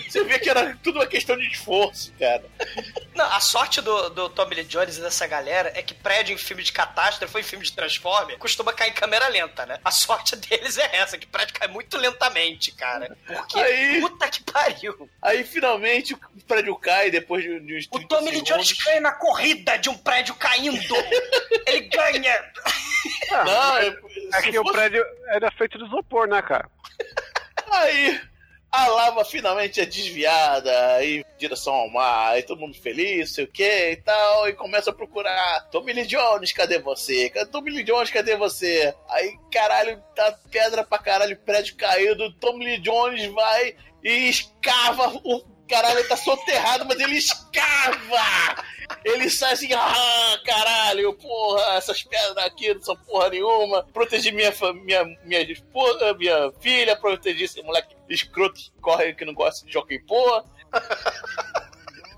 Você 0.09 0.22
vê 0.24 0.38
que 0.38 0.48
era 0.51 0.76
tudo 0.82 0.98
uma 1.01 1.06
questão 1.06 1.36
de 1.36 1.47
esforço, 1.48 2.12
cara. 2.18 2.44
Não, 3.14 3.24
a 3.32 3.40
sorte 3.40 3.80
do, 3.80 4.09
do 4.10 4.28
Tommy 4.28 4.56
Lee 4.56 4.64
Jones 4.64 4.98
e 4.98 5.01
dessa 5.01 5.26
galera 5.26 5.72
é 5.74 5.82
que 5.82 5.94
prédio 5.94 6.34
em 6.34 6.38
filme 6.38 6.62
de 6.62 6.72
catástrofe 6.72 7.34
ou 7.34 7.40
em 7.40 7.44
filme 7.44 7.64
de 7.64 7.72
Transformer 7.72 8.38
costuma 8.38 8.72
cair 8.72 8.90
em 8.90 8.94
câmera 8.94 9.26
lenta, 9.28 9.66
né? 9.66 9.78
A 9.84 9.90
sorte 9.90 10.36
deles 10.36 10.78
é 10.78 10.97
essa, 10.97 11.18
que 11.18 11.26
prédio 11.26 11.55
cai 11.55 11.68
muito 11.68 11.97
lentamente, 11.97 12.70
cara. 12.72 13.16
Porque 13.26 13.59
Aí- 13.59 14.01
puta 14.01 14.28
que 14.28 14.42
pariu. 14.44 15.09
Aí 15.22 15.42
finalmente 15.44 16.14
o 16.14 16.18
prédio 16.47 16.76
cai 16.76 17.10
depois 17.10 17.42
de, 17.42 17.59
de 17.60 17.76
uns 17.78 17.86
O 17.90 17.98
30 17.98 18.10
Tommy 18.11 18.31
Lee 18.32 18.43
Jones 18.43 18.73
ganha 18.73 19.01
na 19.01 19.12
corrida 19.12 19.78
de 19.78 19.89
um 19.89 19.97
prédio 19.97 20.35
caindo. 20.35 20.95
Ele 21.66 21.81
ganha. 21.89 22.53
Não, 23.31 23.77
é, 23.78 23.87
É 24.35 24.41
se 24.43 24.51
que 24.51 24.59
o 24.59 24.62
fosse- 24.62 24.74
prédio 24.74 25.05
era 25.28 25.51
feito 25.53 25.78
de 25.78 25.85
isopor, 25.87 26.27
né, 26.28 26.43
cara? 26.43 26.69
Aí 27.70 28.20
a 28.73 28.87
lava 28.89 29.24
finalmente 29.24 29.81
é 29.81 29.87
desviada 29.87 30.95
aí 30.97 31.19
em 31.20 31.24
direção 31.39 31.73
ao 31.73 31.89
mar, 31.91 32.32
aí 32.32 32.43
todo 32.43 32.61
mundo 32.61 32.74
feliz, 32.77 33.32
sei 33.35 33.45
o 33.45 33.49
que 33.49 33.91
e 33.93 33.97
tal, 33.97 34.49
e 34.49 34.53
começa 34.55 34.91
a 34.91 34.95
procurar 34.95 35.69
Tommy 35.70 35.93
Lee 35.93 36.07
Jones, 36.07 36.53
cadê 36.53 36.78
você? 36.78 37.31
Cadê 37.31 37.51
Tommy 37.51 37.70
Lee 37.70 37.85
Jones, 37.85 38.11
cadê 38.11 38.37
você? 38.37 38.95
Aí, 39.09 39.37
caralho, 39.53 40.01
tá 40.15 40.37
pedra 40.51 40.85
pra 40.85 40.99
caralho, 40.99 41.37
prédio 41.39 41.77
caído, 41.77 42.32
Tommy 42.35 42.65
Lee 42.65 42.78
Jones 42.78 43.24
vai 43.32 43.74
e 44.05 44.28
escava 44.31 45.09
o 45.24 45.41
caralho, 45.70 45.98
ele 46.01 46.09
tá 46.09 46.16
soterrado, 46.16 46.84
mas 46.86 46.98
ele 47.01 47.16
escava! 47.16 48.64
Ele 49.05 49.30
sai 49.30 49.52
assim, 49.52 49.72
ah, 49.72 50.38
caralho, 50.44 51.14
porra, 51.14 51.74
essas 51.76 52.02
pedras 52.02 52.36
aqui 52.44 52.74
não 52.74 52.82
são 52.82 52.97
porra 52.97 53.30
nenhuma. 53.30 53.84
Protegi 53.92 54.32
minha, 54.32 54.52
fa- 54.52 54.72
minha, 54.74 55.05
esposa, 55.42 56.12
minha 56.14 56.52
filha, 56.60 56.97
protegi 56.97 57.44
esse 57.44 57.62
moleque 57.62 57.94
escroto 58.09 58.56
que 58.56 58.70
corre 58.82 59.14
que 59.14 59.24
não 59.24 59.32
gosta 59.32 59.64
de 59.64 59.72
jockey 59.72 60.01
porra. 60.01 60.44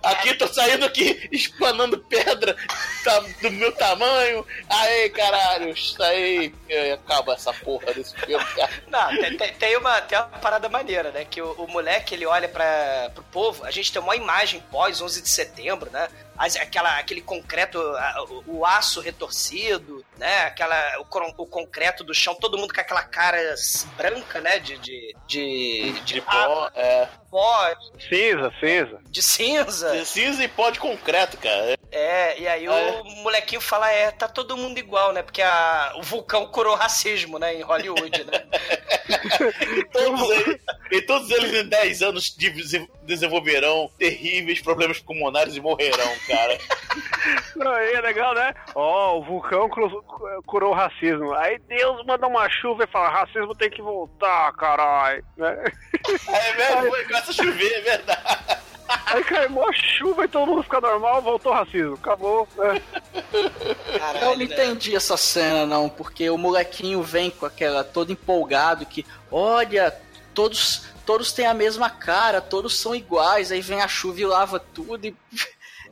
Aqui, 0.03 0.35
tô 0.35 0.49
saindo 0.49 0.85
aqui, 0.85 1.29
espanando 1.31 1.99
pedra 1.99 2.57
tá, 3.05 3.21
do 3.41 3.51
meu 3.53 3.71
tamanho. 3.73 4.45
Aí, 4.69 5.09
caralho, 5.11 5.71
isso 5.71 6.03
aí 6.03 6.53
acaba 6.95 7.35
essa 7.35 7.53
porra 7.53 7.93
desse 7.95 8.15
filme, 8.17 8.45
cara. 8.57 8.71
Não, 8.89 9.09
tem, 9.21 9.37
tem- 9.37 9.53
tem 9.55 9.77
uma, 9.77 10.01
tem 10.01 10.19
uma 10.19 10.27
parada 10.27 10.69
maneira, 10.69 11.11
né? 11.13 11.25
Que 11.25 11.41
o, 11.41 11.53
o 11.53 11.69
moleque, 11.69 12.15
ele 12.15 12.27
olha 12.27 12.49
para 12.49 13.11
pro 13.15 13.23
povo, 13.25 13.65
a 13.65 13.71
gente 13.71 13.93
tem 13.93 14.03
uma 14.03 14.17
imagem 14.17 14.61
pós 14.73 15.01
11 15.01 15.23
de 15.23 15.29
setembro, 15.31 15.91
né? 15.91 16.09
As- 16.37 16.57
aquela, 16.57 16.99
aquele 16.99 17.21
concreto, 17.21 17.79
a- 17.79 18.25
o, 18.29 18.59
o 18.59 18.67
aço 18.67 19.01
retorcido, 19.01 20.05
né? 20.19 20.43
Aquela, 20.45 20.99
o, 21.01 21.43
o 21.43 21.47
concreto 21.47 22.03
do 22.05 22.15
chão, 22.15 22.35
todo 22.35 22.57
mundo 22.59 22.73
com 22.75 22.81
aquela 22.81 23.03
cara 23.03 23.55
branca, 23.97 24.41
né? 24.41 24.59
De, 24.59 24.79
de, 24.79 25.15
de, 25.27 25.93
De 26.05 26.21
pó, 26.21 26.71
é. 26.75 27.09
pó, 27.31 27.71
Cinza, 28.09 28.53
cinza. 28.61 29.01
de 29.09 29.23
cinza. 29.23 29.91
De 29.97 30.07
cinza 30.07 30.43
e 30.45 30.49
pó 30.49 30.71
de 30.71 30.79
concreto, 30.81 31.37
cara. 31.39 31.77
É, 31.91 32.39
e 32.41 32.49
aí 32.49 32.65
É. 32.67 32.71
o 32.71 33.05
molequinho 33.23 33.61
fala, 33.61 33.91
é, 33.91 34.11
tá 34.11 34.27
todo 34.27 34.57
mundo 34.57 34.79
igual, 34.79 35.13
né? 35.13 35.23
Porque 35.23 35.43
a, 35.43 35.93
o 35.97 36.03
vulcão 36.03 36.47
curou 36.47 36.75
racismo, 36.75 37.39
né? 37.39 37.55
Em 37.55 37.63
Hollywood, 37.63 38.25
né? 38.25 38.45
E 39.13 39.85
todos, 39.93 40.31
eles, 40.31 40.61
e 40.91 41.03
todos 41.03 41.31
eles 41.31 41.53
em 41.55 41.69
10 41.69 42.03
anos 42.03 42.25
de- 42.37 42.89
desenvolverão 43.03 43.91
terríveis 43.99 44.61
problemas 44.61 45.01
pulmonares 45.01 45.57
e 45.57 45.61
morrerão, 45.61 46.13
cara. 46.27 46.59
Não, 47.57 47.73
aí 47.73 47.93
é 47.95 48.01
legal, 48.01 48.35
né? 48.35 48.55
Ó, 48.75 49.19
o 49.19 49.23
vulcão 49.25 49.69
cru- 49.69 50.03
curou 50.47 50.71
o 50.73 50.75
racismo. 50.75 51.33
Aí 51.35 51.59
Deus 51.69 52.05
manda 52.07 52.27
uma 52.27 52.49
chuva 52.51 52.85
e 52.85 52.87
fala: 52.89 53.09
racismo 53.11 53.55
tem 53.55 53.71
que 53.71 53.81
voltar, 53.83 54.53
caralho. 54.55 55.25
Né? 55.37 55.65
É 56.29 56.55
mesmo, 56.57 56.91
começa 57.07 57.31
a 57.31 57.35
chover, 57.35 57.73
é 57.73 57.81
verdade. 57.81 58.63
Aí 59.07 59.25
cai 59.25 59.49
mó 59.49 59.71
chuva 59.73 60.25
e 60.25 60.29
todo 60.29 60.47
mundo 60.47 60.63
fica 60.65 60.81
normal, 60.81 61.23
voltou 61.23 61.53
o 61.53 61.55
racismo. 61.55 61.95
Acabou. 61.95 62.47
Né? 62.57 62.83
Caralho, 63.99 64.19
Eu 64.25 64.31
não 64.31 64.37
né? 64.37 64.45
entendi 64.45 64.95
essa 64.95 65.17
cena, 65.17 65.65
não, 65.65 65.89
porque 65.89 66.29
o 66.29 66.37
molequinho 66.37 67.03
vem 67.03 67.31
com 67.31 67.47
aquela 67.47 67.85
todo 67.85 68.13
empolgado 68.13 68.85
que, 68.85 69.07
olha, 69.31 69.95
todos 70.35 70.91
todos 71.07 71.33
têm 71.33 71.47
a 71.47 71.55
mesma 71.55 71.91
cara, 71.91 72.41
todos 72.41 72.79
são 72.79 72.95
iguais, 72.95 73.51
aí 73.51 73.61
vem 73.61 73.81
a 73.81 73.89
chuva 73.89 74.21
e 74.21 74.25
lava 74.25 74.61
tudo 74.61 75.05
e 75.07 75.17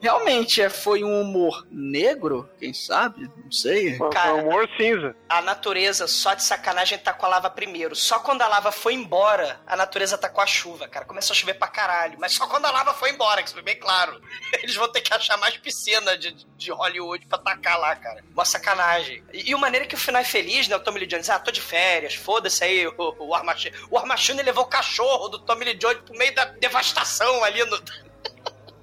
realmente 0.01 0.63
é, 0.63 0.69
foi 0.69 1.05
um 1.05 1.21
humor 1.21 1.67
negro, 1.71 2.49
quem 2.59 2.73
sabe? 2.73 3.31
Não 3.37 3.53
sei. 3.53 3.99
Cara, 4.13 4.35
humor 4.35 4.69
cinza. 4.77 5.15
A 5.29 5.41
natureza, 5.43 6.07
só 6.07 6.35
de 6.35 6.45
sacanagem, 6.45 6.99
tá 6.99 7.13
com 7.13 7.27
a 7.27 7.29
lava 7.29 7.51
primeiro. 7.51 7.95
Só 7.95 8.19
quando 8.19 8.43
a 8.43 8.49
lava 8.49 8.73
foi 8.73 8.95
embora, 8.95 9.61
a 9.67 9.77
natureza 9.77 10.19
tá 10.19 10.29
com 10.29 10.41
a 10.41 10.47
chuva, 10.47 10.89
cara. 10.89 11.05
Começou 11.05 11.35
a 11.35 11.37
chover 11.37 11.55
pra 11.55 11.69
caralho. 11.69 12.19
Mas 12.19 12.33
só 12.33 12.47
quando 12.47 12.65
a 12.65 12.71
lava 12.71 12.95
foi 12.95 13.11
embora, 13.11 13.43
que 13.43 13.49
isso 13.49 13.55
foi 13.55 13.63
bem 13.63 13.77
claro. 13.77 14.21
Eles 14.63 14.75
vão 14.75 14.91
ter 14.91 15.01
que 15.01 15.13
achar 15.13 15.37
mais 15.37 15.57
piscina 15.57 16.17
de, 16.17 16.33
de 16.57 16.73
Hollywood 16.73 17.27
pra 17.27 17.39
tacar 17.39 17.79
lá, 17.79 17.95
cara. 17.97 18.25
Uma 18.33 18.45
sacanagem. 18.45 19.23
E, 19.33 19.51
e 19.51 19.55
o 19.55 19.59
maneira 19.59 19.87
que 19.87 19.95
o 19.95 19.99
final 19.99 20.23
é 20.23 20.25
feliz, 20.25 20.69
né? 20.69 20.77
O 20.77 20.81
Tommy 20.81 21.01
Lee 21.01 21.07
Jones, 21.07 21.31
ah, 21.31 21.39
tô 21.39 21.51
de 21.51 21.61
férias, 21.61 22.15
foda-se 22.15 22.65
aí 22.65 22.87
o, 22.87 22.95
o 23.19 23.35
Armachine. 23.35 23.75
O 23.91 23.99
Armachine 23.99 24.43
levou 24.43 24.65
o 24.65 24.69
cachorro 24.69 25.29
do 25.29 25.39
Tommy 25.39 25.65
Lee 25.65 25.75
Jones 25.75 26.03
pro 26.05 26.17
meio 26.17 26.35
da 26.35 26.45
devastação 26.45 27.45
ali 27.45 27.65
no... 27.65 27.81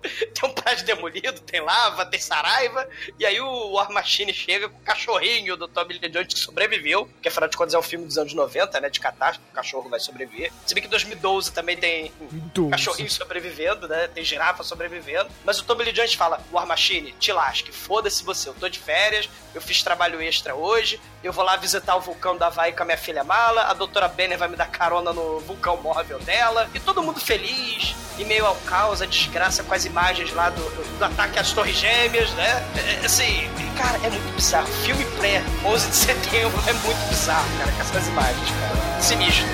Tem 0.33 0.49
um 0.49 0.53
prédio 0.53 0.85
demolido, 0.85 1.39
tem 1.41 1.61
lava, 1.61 2.05
tem 2.05 2.19
saraiva, 2.19 2.87
e 3.19 3.25
aí 3.25 3.39
o 3.39 3.71
War 3.71 3.91
Machine 3.91 4.33
chega 4.33 4.69
com 4.69 4.77
o 4.77 4.81
cachorrinho 4.81 5.55
do 5.55 5.67
Tommy 5.67 5.97
Lee 5.97 6.09
Jones 6.09 6.33
que 6.33 6.39
sobreviveu, 6.39 7.09
que 7.21 7.27
afinal 7.27 7.49
de 7.49 7.57
contas 7.57 7.73
é 7.73 7.79
um 7.79 7.83
filme 7.83 8.05
dos 8.05 8.17
anos 8.17 8.33
90, 8.33 8.79
né, 8.79 8.89
de 8.89 8.99
catástrofe, 8.99 9.49
o 9.51 9.55
cachorro 9.55 9.89
vai 9.89 9.99
sobreviver. 9.99 10.51
Se 10.65 10.73
bem 10.73 10.81
que 10.81 10.87
em 10.87 10.91
2012 10.91 11.51
também 11.51 11.77
tem 11.77 12.11
um 12.57 12.69
cachorrinho 12.69 13.09
sobrevivendo, 13.09 13.87
né, 13.87 14.07
tem 14.07 14.23
girafa 14.23 14.63
sobrevivendo, 14.63 15.29
mas 15.45 15.59
o 15.59 15.63
Tommy 15.63 15.85
Lee 15.85 15.93
Jones 15.93 16.13
fala, 16.13 16.41
War 16.51 16.67
Machine, 16.67 17.13
te 17.13 17.31
lasque, 17.31 17.71
foda-se 17.71 18.23
você, 18.23 18.49
eu 18.49 18.53
tô 18.53 18.67
de 18.69 18.79
férias, 18.79 19.29
eu 19.53 19.61
fiz 19.61 19.81
trabalho 19.81 20.21
extra 20.21 20.55
hoje, 20.55 20.99
eu 21.23 21.33
vou 21.33 21.43
lá 21.43 21.55
visitar 21.55 21.95
o 21.95 22.01
vulcão 22.01 22.37
da 22.37 22.47
Havaí 22.47 22.73
com 22.73 22.83
a 22.83 22.85
minha 22.85 22.97
filha 22.97 23.23
Mala, 23.23 23.63
a 23.63 23.73
doutora 23.73 24.07
Banner 24.07 24.37
vai 24.37 24.47
me 24.47 24.55
dar 24.55 24.69
carona 24.69 25.11
no 25.13 25.39
vulcão 25.39 25.77
móvel 25.77 26.19
dela, 26.19 26.69
e 26.73 26.79
todo 26.79 27.01
mundo 27.01 27.19
feliz, 27.19 27.95
em 28.19 28.25
meio 28.25 28.45
ao 28.45 28.55
caos, 28.57 29.01
a 29.01 29.05
desgraça 29.05 29.63
as 29.77 29.85
imagens 29.97 30.31
lá 30.33 30.51
do, 30.51 30.61
do, 30.61 30.99
do 30.99 31.05
ataque 31.05 31.39
às 31.39 31.51
torres 31.53 31.75
gêmeas, 31.75 32.29
né? 32.33 32.63
É, 33.01 33.05
assim, 33.05 33.49
cara, 33.75 33.97
é 34.03 34.09
muito 34.11 34.35
bizarro. 34.35 34.67
Filme 34.67 35.03
pré 35.17 35.41
11 35.65 35.89
de 35.89 35.95
setembro 35.95 36.63
é 36.67 36.73
muito 36.73 37.09
bizarro, 37.09 37.49
cara, 37.57 37.71
com 37.71 37.81
essas 37.81 38.07
imagens, 38.07 38.49
cara. 38.51 39.01
Sinistro. 39.01 39.47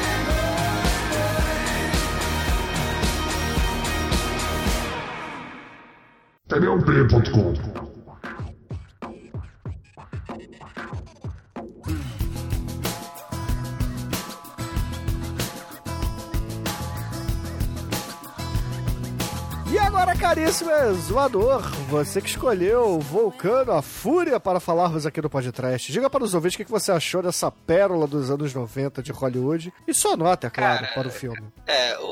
Agora, 19.96 20.16
caríssimo 20.18 20.72
zoador, 20.96 21.62
você 21.88 22.20
que 22.20 22.28
escolheu 22.28 22.96
o 22.96 23.00
Vulcano, 23.00 23.74
a 23.74 23.82
Fúria, 23.82 24.40
para 24.40 24.60
falarmos 24.60 25.06
aqui 25.06 25.22
no 25.22 25.30
podcast. 25.30 25.92
Diga 25.92 26.10
para 26.10 26.24
os 26.24 26.34
ouvintes 26.34 26.60
o 26.60 26.66
que 26.66 26.72
você 26.72 26.92
achou 26.92 27.22
dessa 27.22 27.52
pérola 27.52 28.08
dos 28.08 28.32
anos 28.32 28.52
90 28.56 29.04
de 29.04 29.12
Hollywood. 29.12 29.72
E 29.88 29.94
sua 29.94 30.18
nota, 30.18 30.48
é 30.48 30.50
claro, 30.50 30.80
Cara, 30.82 30.94
para 30.96 31.08
o 31.08 31.12
filme. 31.12 31.44
É, 31.68 31.96
o, 32.00 32.06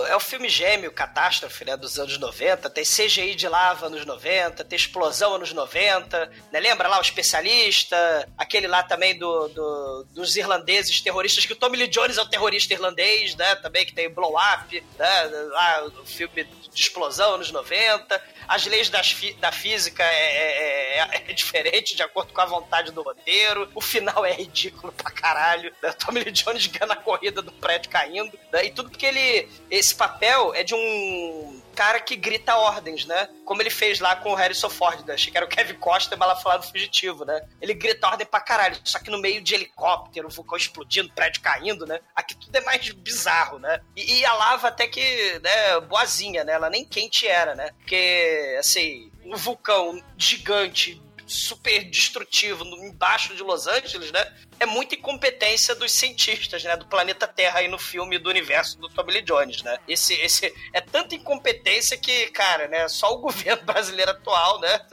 o- 0.00 0.06
é 0.08 0.16
o 0.16 0.20
filme 0.20 0.48
gêmeo, 0.48 0.90
catástrofe, 0.92 1.64
né, 1.64 1.76
dos 1.76 1.98
anos 2.00 2.18
90. 2.18 2.68
Tem 2.68 2.82
CGI 2.84 3.36
de 3.36 3.46
lava 3.48 3.86
anos 3.86 4.04
90, 4.04 4.64
tem 4.64 4.76
explosão 4.76 5.36
anos 5.36 5.52
90. 5.52 6.30
Né? 6.52 6.58
Lembra 6.60 6.88
lá 6.88 6.98
o 6.98 7.02
especialista? 7.02 7.96
Aquele 8.36 8.66
lá 8.66 8.82
também 8.82 9.16
do, 9.16 9.48
do- 9.48 10.06
dos 10.12 10.34
irlandeses 10.36 11.00
terroristas, 11.00 11.46
que 11.46 11.52
o 11.52 11.56
Tommy 11.56 11.76
Lee 11.78 11.88
Jones 11.88 12.18
é 12.18 12.22
o 12.22 12.26
terrorista 12.28 12.74
irlandês, 12.74 13.36
né? 13.36 13.54
Também 13.56 13.86
que 13.86 13.94
tem 13.94 14.10
Blow 14.10 14.34
Up, 14.36 14.84
né? 14.98 15.24
Lá 15.52 15.84
o 16.02 16.04
filme 16.06 16.44
de 16.72 16.80
explosão 16.82 17.34
anos 17.34 17.50
90. 17.50 18.22
As 18.48 18.66
leis 18.66 18.90
fi- 19.12 19.34
da 19.34 19.52
física 19.52 20.02
é, 20.02 20.98
é- 20.98 21.24
é 21.28 21.32
diferente 21.32 21.94
de 21.94 22.02
acordo 22.02 22.32
com 22.32 22.40
a 22.40 22.46
vontade 22.46 22.90
do 22.92 23.02
roteiro. 23.02 23.70
O 23.74 23.80
final 23.80 24.24
é 24.24 24.32
ridículo 24.32 24.92
pra 24.92 25.10
caralho. 25.10 25.72
Né? 25.82 25.92
Tommy 26.04 26.20
Lee 26.24 26.32
Jones 26.32 26.66
ganha 26.66 26.92
a 26.92 26.96
corrida 26.96 27.40
do 27.42 27.52
prédio 27.52 27.90
caindo. 27.90 28.38
né? 28.52 28.64
E 28.66 28.70
tudo 28.72 28.90
porque 28.90 29.06
ele. 29.06 29.48
Esse 29.70 29.94
papel 29.94 30.54
é 30.54 30.62
de 30.64 30.74
um 30.74 31.61
cara 31.72 32.00
que 32.00 32.16
grita 32.16 32.56
ordens, 32.56 33.04
né? 33.04 33.28
Como 33.44 33.62
ele 33.62 33.70
fez 33.70 34.00
lá 34.00 34.16
com 34.16 34.32
o 34.32 34.34
Harrison 34.34 34.70
Ford, 34.70 35.04
né? 35.06 35.14
Achei 35.14 35.30
que 35.30 35.36
era 35.36 35.46
o 35.46 35.48
Kevin 35.48 35.74
Costa 35.74 36.16
bala 36.16 36.36
falado 36.36 36.70
fugitivo, 36.70 37.24
né? 37.24 37.40
Ele 37.60 37.74
grita 37.74 38.06
ordem 38.06 38.26
pra 38.26 38.40
caralho, 38.40 38.76
só 38.84 38.98
que 38.98 39.10
no 39.10 39.20
meio 39.20 39.42
de 39.42 39.54
helicóptero, 39.54 40.28
vulcão 40.28 40.56
explodindo, 40.56 41.12
prédio 41.12 41.42
caindo, 41.42 41.86
né? 41.86 42.00
Aqui 42.14 42.34
tudo 42.36 42.54
é 42.54 42.60
mais 42.60 42.88
bizarro, 42.90 43.58
né? 43.58 43.80
E, 43.96 44.20
e 44.20 44.24
a 44.24 44.32
lava 44.34 44.68
até 44.68 44.86
que, 44.86 45.38
né, 45.40 45.80
boazinha, 45.80 46.44
né? 46.44 46.52
Ela 46.52 46.70
nem 46.70 46.84
quente 46.84 47.26
era, 47.26 47.54
né? 47.54 47.70
Porque, 47.78 48.56
assim, 48.58 49.10
um 49.24 49.36
vulcão 49.36 50.02
gigante 50.16 51.00
super 51.26 51.84
destrutivo 51.84 52.64
embaixo 52.64 53.34
de 53.34 53.42
Los 53.42 53.66
Angeles, 53.66 54.12
né? 54.12 54.32
É 54.62 54.66
muita 54.66 54.94
incompetência 54.94 55.74
dos 55.74 55.90
cientistas, 55.90 56.62
né? 56.62 56.76
Do 56.76 56.86
planeta 56.86 57.26
Terra 57.26 57.58
aí 57.58 57.66
no 57.66 57.80
filme 57.80 58.16
do 58.16 58.30
universo 58.30 58.78
do 58.78 58.88
Tommy 58.88 59.14
Lee 59.14 59.22
Jones, 59.22 59.60
né? 59.62 59.76
Esse, 59.88 60.14
esse 60.14 60.54
é 60.72 60.80
tanta 60.80 61.16
incompetência 61.16 61.98
que, 61.98 62.28
cara, 62.28 62.68
né? 62.68 62.86
Só 62.86 63.12
o 63.12 63.18
governo 63.26 63.64
brasileiro 63.64 64.12
atual, 64.12 64.60
né? 64.60 64.86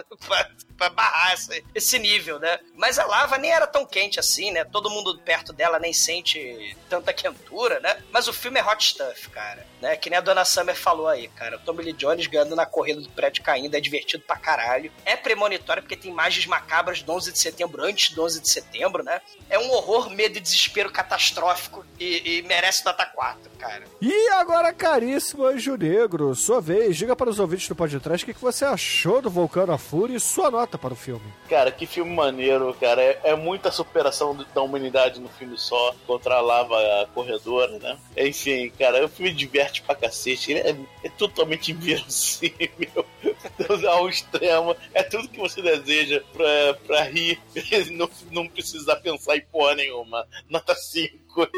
Pra, 0.76 0.90
barrar 0.90 1.36
esse, 1.36 1.64
esse 1.76 2.00
nível, 2.00 2.40
né? 2.40 2.58
Mas 2.74 2.98
a 2.98 3.06
lava 3.06 3.38
nem 3.38 3.52
era 3.52 3.68
tão 3.68 3.86
quente 3.86 4.20
assim, 4.20 4.50
né? 4.50 4.66
Todo 4.66 4.90
mundo 4.90 5.20
perto 5.20 5.54
dela 5.54 5.78
nem 5.78 5.94
sente 5.94 6.76
tanta 6.90 7.14
quentura, 7.14 7.80
né? 7.80 8.02
Mas 8.12 8.28
o 8.28 8.34
filme 8.34 8.60
é 8.60 8.64
hot 8.64 8.88
stuff, 8.88 9.30
cara. 9.30 9.68
Né? 9.82 9.96
Que 9.98 10.10
nem 10.10 10.18
a 10.18 10.22
dona 10.22 10.44
Summer 10.46 10.76
falou 10.76 11.08
aí, 11.08 11.28
cara. 11.28 11.58
O 11.58 11.60
Tommy 11.60 11.84
Lee 11.84 11.94
Jones 11.94 12.26
ganhando 12.26 12.56
na 12.56 12.66
corrida 12.66 13.02
do 13.02 13.10
prédio 13.10 13.44
caindo 13.44 13.76
é 13.76 13.80
divertido 13.80 14.24
pra 14.26 14.38
caralho. 14.38 14.92
É 15.06 15.16
premonitório 15.16 15.84
porque 15.84 15.96
tem 15.96 16.10
imagens 16.10 16.46
macabras 16.48 17.04
do 17.04 17.12
11 17.12 17.34
de 17.34 17.40
setembro, 17.40 17.84
antes 17.84 18.12
do 18.14 18.24
11 18.24 18.42
de 18.42 18.50
setembro, 18.50 19.04
né? 19.04 19.22
É 19.50 19.59
um 19.60 19.72
horror, 19.72 20.10
medo 20.10 20.38
e 20.38 20.42
desespero 20.42 20.92
catastrófico 20.92 21.86
e, 22.00 22.40
e 22.40 22.42
merece 22.44 22.86
nota 22.86 23.06
4, 23.06 23.52
cara. 23.58 23.84
E 24.02 24.30
agora, 24.30 24.74
caríssimo 24.74 25.46
Anjo 25.46 25.76
Negro, 25.76 26.34
sua 26.36 26.62
vez, 26.62 26.98
diga 26.98 27.16
para 27.16 27.30
os 27.30 27.40
ouvintes 27.40 27.68
do 27.68 27.76
podcast 27.76 28.24
o 28.24 28.28
que 28.28 28.34
que 28.34 28.42
você 28.42 28.66
achou 28.66 29.22
do 29.22 29.30
Vulcano 29.30 29.74
a 29.74 29.78
Fúria 29.78 30.16
e 30.16 30.20
sua 30.20 30.50
nota 30.50 30.78
para 30.78 30.94
o 30.94 30.98
filme. 30.98 31.26
Cara, 31.50 31.72
que 31.72 31.86
filme 31.86 32.14
maneiro, 32.14 32.76
cara. 32.80 33.02
É, 33.02 33.20
é 33.24 33.36
muita 33.36 33.72
superação 33.72 34.36
da 34.54 34.62
humanidade 34.62 35.20
no 35.20 35.30
filme 35.30 35.58
só 35.58 35.96
contra 36.08 36.36
a 36.36 36.42
lava 36.42 36.78
corredora, 37.14 37.78
né? 37.80 37.98
Enfim, 38.18 38.72
cara, 38.78 39.06
o 39.06 39.10
filme 39.10 39.32
diverte 39.32 39.82
pra 39.82 39.96
cacete. 39.96 40.52
Ele 40.52 40.60
é, 40.60 40.76
é 41.04 41.10
totalmente 41.10 41.72
inverossímil 41.72 43.06
ao 43.90 44.10
extremo. 44.10 44.76
É 44.94 45.04
tudo 45.04 45.28
que 45.28 45.40
você 45.40 45.62
deseja 45.62 46.22
pra, 46.34 46.74
pra 46.86 47.04
rir 47.04 47.40
e 47.56 47.92
não, 47.92 48.10
não 48.32 48.48
precisar 48.48 48.98
pensar 48.98 49.36
em 49.40 49.46
porra 49.48 49.76
nenhuma. 49.76 50.28
Nota 50.50 50.76
5. 50.76 51.48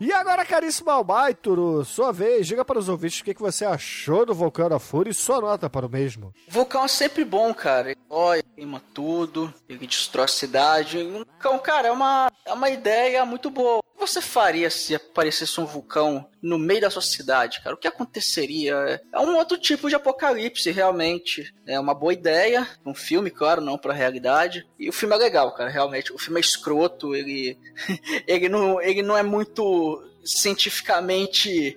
E 0.00 0.12
agora, 0.12 0.44
caríssimo 0.44 0.90
Albaituro, 0.90 1.84
sua 1.84 2.12
vez, 2.12 2.46
diga 2.46 2.64
para 2.64 2.78
os 2.78 2.88
ouvintes 2.88 3.20
o 3.20 3.24
que 3.24 3.34
que 3.34 3.40
você 3.40 3.64
achou 3.64 4.26
do 4.26 4.34
Vulcano 4.34 4.74
a 4.74 4.80
Fúria 4.80 5.10
e 5.10 5.14
sua 5.14 5.40
nota 5.40 5.70
para 5.70 5.86
o 5.86 5.90
mesmo. 5.90 6.32
Vulcão 6.48 6.84
é 6.84 6.88
sempre 6.88 7.24
bom, 7.24 7.54
cara. 7.54 7.92
Ele 7.92 8.00
olha, 8.10 8.42
queima 8.54 8.82
tudo, 8.92 9.52
ele 9.68 9.86
destrói 9.86 10.24
a 10.24 10.28
cidade. 10.28 10.98
Então, 10.98 11.58
cara, 11.58 11.88
é 11.88 11.92
uma, 11.92 12.30
é 12.44 12.52
uma 12.52 12.68
ideia 12.68 13.24
muito 13.24 13.50
boa. 13.50 13.83
Você 14.06 14.20
faria 14.20 14.68
se 14.68 14.94
aparecesse 14.94 15.58
um 15.58 15.64
vulcão 15.64 16.28
no 16.42 16.58
meio 16.58 16.82
da 16.82 16.90
sua 16.90 17.00
cidade, 17.00 17.62
cara? 17.62 17.74
O 17.74 17.78
que 17.78 17.88
aconteceria? 17.88 19.00
É 19.10 19.18
um 19.18 19.34
outro 19.34 19.56
tipo 19.56 19.88
de 19.88 19.94
apocalipse, 19.94 20.70
realmente. 20.70 21.54
É 21.66 21.80
uma 21.80 21.94
boa 21.94 22.12
ideia, 22.12 22.68
um 22.84 22.94
filme, 22.94 23.30
claro, 23.30 23.62
não 23.62 23.78
pra 23.78 23.94
realidade. 23.94 24.66
E 24.78 24.90
o 24.90 24.92
filme 24.92 25.14
é 25.14 25.18
legal, 25.18 25.54
cara, 25.54 25.70
realmente. 25.70 26.12
O 26.12 26.18
filme 26.18 26.38
é 26.38 26.42
escroto, 26.42 27.14
ele, 27.14 27.58
ele, 28.28 28.50
não, 28.50 28.78
ele 28.78 29.02
não 29.02 29.16
é 29.16 29.22
muito 29.22 30.02
cientificamente 30.22 31.74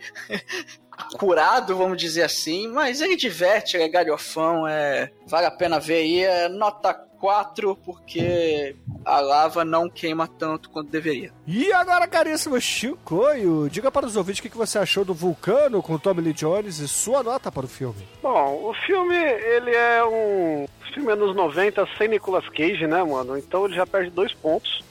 curado, 1.18 1.76
vamos 1.76 1.98
dizer 1.98 2.24
assim, 2.24 2.68
mas 2.68 3.02
ele 3.02 3.16
diverte, 3.16 3.78
ele 3.78 3.84
é 3.84 3.90
galhofão, 3.90 4.68
é, 4.68 5.12
vale 5.28 5.46
a 5.46 5.52
pena 5.52 5.80
ver 5.80 5.96
aí, 5.96 6.24
é 6.24 6.50
nota 6.50 6.94
4, 6.94 7.76
porque 7.78 8.76
a 9.06 9.20
lava 9.20 9.66
não 9.66 9.90
queima 9.90 10.28
tanto 10.28 10.70
quanto 10.70 10.92
deveria. 10.92 11.32
E 11.46 11.72
agora, 11.74 12.08
caríssimo 12.08 12.60
Chicoio, 12.60 13.70
diga 13.70 13.92
para 13.92 14.06
os 14.06 14.16
ouvintes 14.16 14.40
o 14.40 14.50
que 14.50 14.58
você 14.58 14.78
achou 14.78 15.04
do 15.04 15.14
Vulcano 15.14 15.82
com 15.82 15.98
Tommy 15.98 16.22
Lee 16.22 16.34
Jones 16.34 16.80
e 16.80 16.88
sua 16.88 17.24
nota 17.24 17.52
para 17.52 17.66
o 17.66 17.70
filme. 17.70 18.08
Bom, 18.22 18.70
o 18.70 18.74
filme, 18.86 19.16
ele 19.16 19.72
é 19.72 20.04
um 20.06 20.68
filme 20.94 21.12
anos 21.12 21.36
90 21.36 21.88
sem 21.98 22.08
Nicolas 22.08 22.48
Cage, 22.50 22.88
né, 22.88 23.04
mano? 23.04 23.38
Então 23.38 23.66
ele 23.66 23.76
já 23.76 23.86
perde 23.86 24.10
dois 24.10 24.34
pontos. 24.34 24.84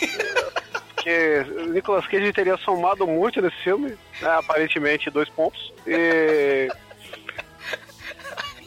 Porque 1.02 1.44
Nicolas 1.70 2.06
Cage 2.06 2.32
teria 2.32 2.56
somado 2.58 3.04
muito 3.08 3.42
nesse 3.42 3.56
filme, 3.56 3.90
né, 4.20 4.30
aparentemente 4.38 5.10
dois 5.10 5.28
pontos. 5.28 5.72
E... 5.84 6.68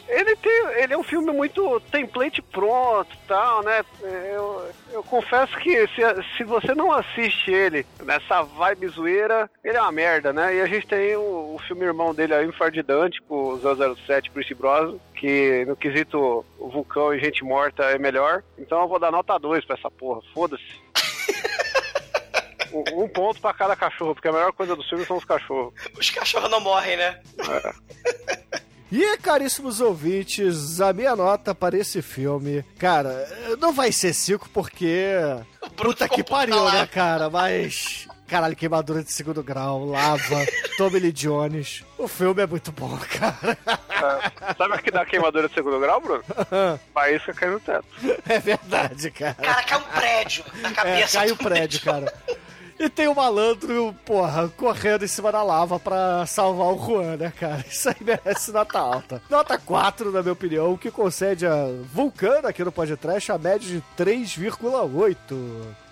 Ele, 0.06 0.36
tem, 0.36 0.52
ele 0.76 0.92
é 0.92 0.98
um 0.98 1.02
filme 1.02 1.32
muito 1.32 1.80
template 1.90 2.40
pronto 2.40 3.08
tal, 3.26 3.62
né? 3.64 3.84
Eu, 4.02 4.70
eu 4.92 5.02
confesso 5.02 5.56
que 5.56 5.88
se, 5.88 6.02
se 6.36 6.44
você 6.44 6.74
não 6.74 6.92
assiste 6.92 7.50
ele 7.50 7.84
nessa 8.04 8.42
vibe 8.42 8.86
zoeira, 8.88 9.50
ele 9.64 9.76
é 9.76 9.80
uma 9.80 9.90
merda, 9.90 10.32
né? 10.32 10.56
E 10.56 10.60
a 10.60 10.66
gente 10.66 10.86
tem 10.86 11.16
o, 11.16 11.54
o 11.54 11.60
filme 11.66 11.84
irmão 11.84 12.14
dele 12.14 12.34
aí, 12.34 12.48
Dante, 12.84 13.20
com 13.22 13.54
o 13.54 13.96
007 13.96 14.30
Pierce 14.30 14.54
Brosnan, 14.54 14.98
que 15.14 15.64
no 15.66 15.74
quesito 15.74 16.44
vulcão 16.58 17.12
e 17.12 17.18
gente 17.18 17.42
morta 17.42 17.82
é 17.84 17.98
melhor. 17.98 18.44
Então 18.58 18.82
eu 18.82 18.88
vou 18.88 19.00
dar 19.00 19.10
nota 19.10 19.36
2 19.38 19.64
pra 19.64 19.74
essa 19.74 19.90
porra, 19.90 20.20
foda-se. 20.32 20.86
Um- 22.92 23.04
um 23.04 23.08
ponto 23.08 23.40
pra 23.40 23.52
cada 23.54 23.74
cachorro, 23.76 24.14
porque 24.14 24.28
a 24.28 24.32
melhor 24.32 24.52
coisa 24.52 24.74
do 24.76 24.82
filme 24.82 25.04
são 25.04 25.16
os 25.16 25.24
cachorros. 25.24 25.72
Os 25.98 26.10
cachorros 26.10 26.50
não 26.50 26.60
morrem, 26.60 26.96
né? 26.96 27.20
E, 28.90 29.16
caríssimos 29.18 29.80
ouvintes, 29.80 30.80
a 30.80 30.92
minha 30.92 31.16
nota 31.16 31.52
para 31.52 31.76
esse 31.76 32.00
filme, 32.00 32.64
cara, 32.78 33.28
não 33.58 33.72
vai 33.72 33.90
ser 33.90 34.12
5 34.14 34.48
porque. 34.50 35.08
Puta 35.76 36.08
que 36.08 36.22
pariu, 36.22 36.64
né, 36.70 36.86
cara? 36.86 37.28
Mas. 37.28 38.06
Caralho, 38.28 38.54
queimadura 38.56 39.02
de 39.04 39.10
segundo 39.12 39.42
grau, 39.42 39.84
lava, 39.84 40.44
Tommy 40.78 41.00
Lee 41.00 41.12
Jones. 41.12 41.84
O 41.98 42.06
filme 42.08 42.42
é 42.42 42.46
muito 42.46 42.70
bom, 42.72 42.96
cara. 43.18 43.58
É, 43.66 44.54
sabe 44.56 44.74
o 44.74 44.78
que 44.78 44.90
dá 44.92 45.04
queimadura 45.04 45.48
de 45.48 45.54
segundo 45.54 45.78
grau, 45.80 46.00
Bruno? 46.00 46.22
Faísca 46.94 47.34
cai 47.34 47.50
no 47.50 47.58
teto. 47.60 47.84
É 48.28 48.38
verdade, 48.38 49.10
cara. 49.10 49.34
Cara, 49.34 49.62
cai 49.64 49.78
um 49.78 49.82
prédio 49.82 50.44
na 50.60 50.68
É, 50.70 50.72
cabeça. 50.72 51.18
cai 51.18 51.30
o 51.32 51.36
prédio, 51.36 51.80
cara. 51.82 52.12
E 52.78 52.88
tem 52.90 53.08
o 53.08 53.14
malandro, 53.14 53.94
porra, 54.04 54.48
correndo 54.48 55.04
em 55.04 55.08
cima 55.08 55.32
da 55.32 55.42
lava 55.42 55.80
pra 55.80 56.26
salvar 56.26 56.68
o 56.68 56.78
Juan, 56.78 57.16
né, 57.16 57.32
cara? 57.38 57.64
Isso 57.68 57.88
aí 57.88 57.96
merece 58.00 58.52
nota 58.52 58.78
alta. 58.78 59.22
Nota 59.30 59.58
4, 59.58 60.12
na 60.12 60.22
minha 60.22 60.32
opinião, 60.32 60.72
o 60.72 60.78
que 60.78 60.90
concede 60.90 61.46
a 61.46 61.68
Vulcano 61.92 62.48
aqui 62.48 62.62
no 62.62 62.70
podcast 62.70 63.32
a 63.32 63.38
média 63.38 63.66
de 63.66 63.82
3,8. 63.96 65.16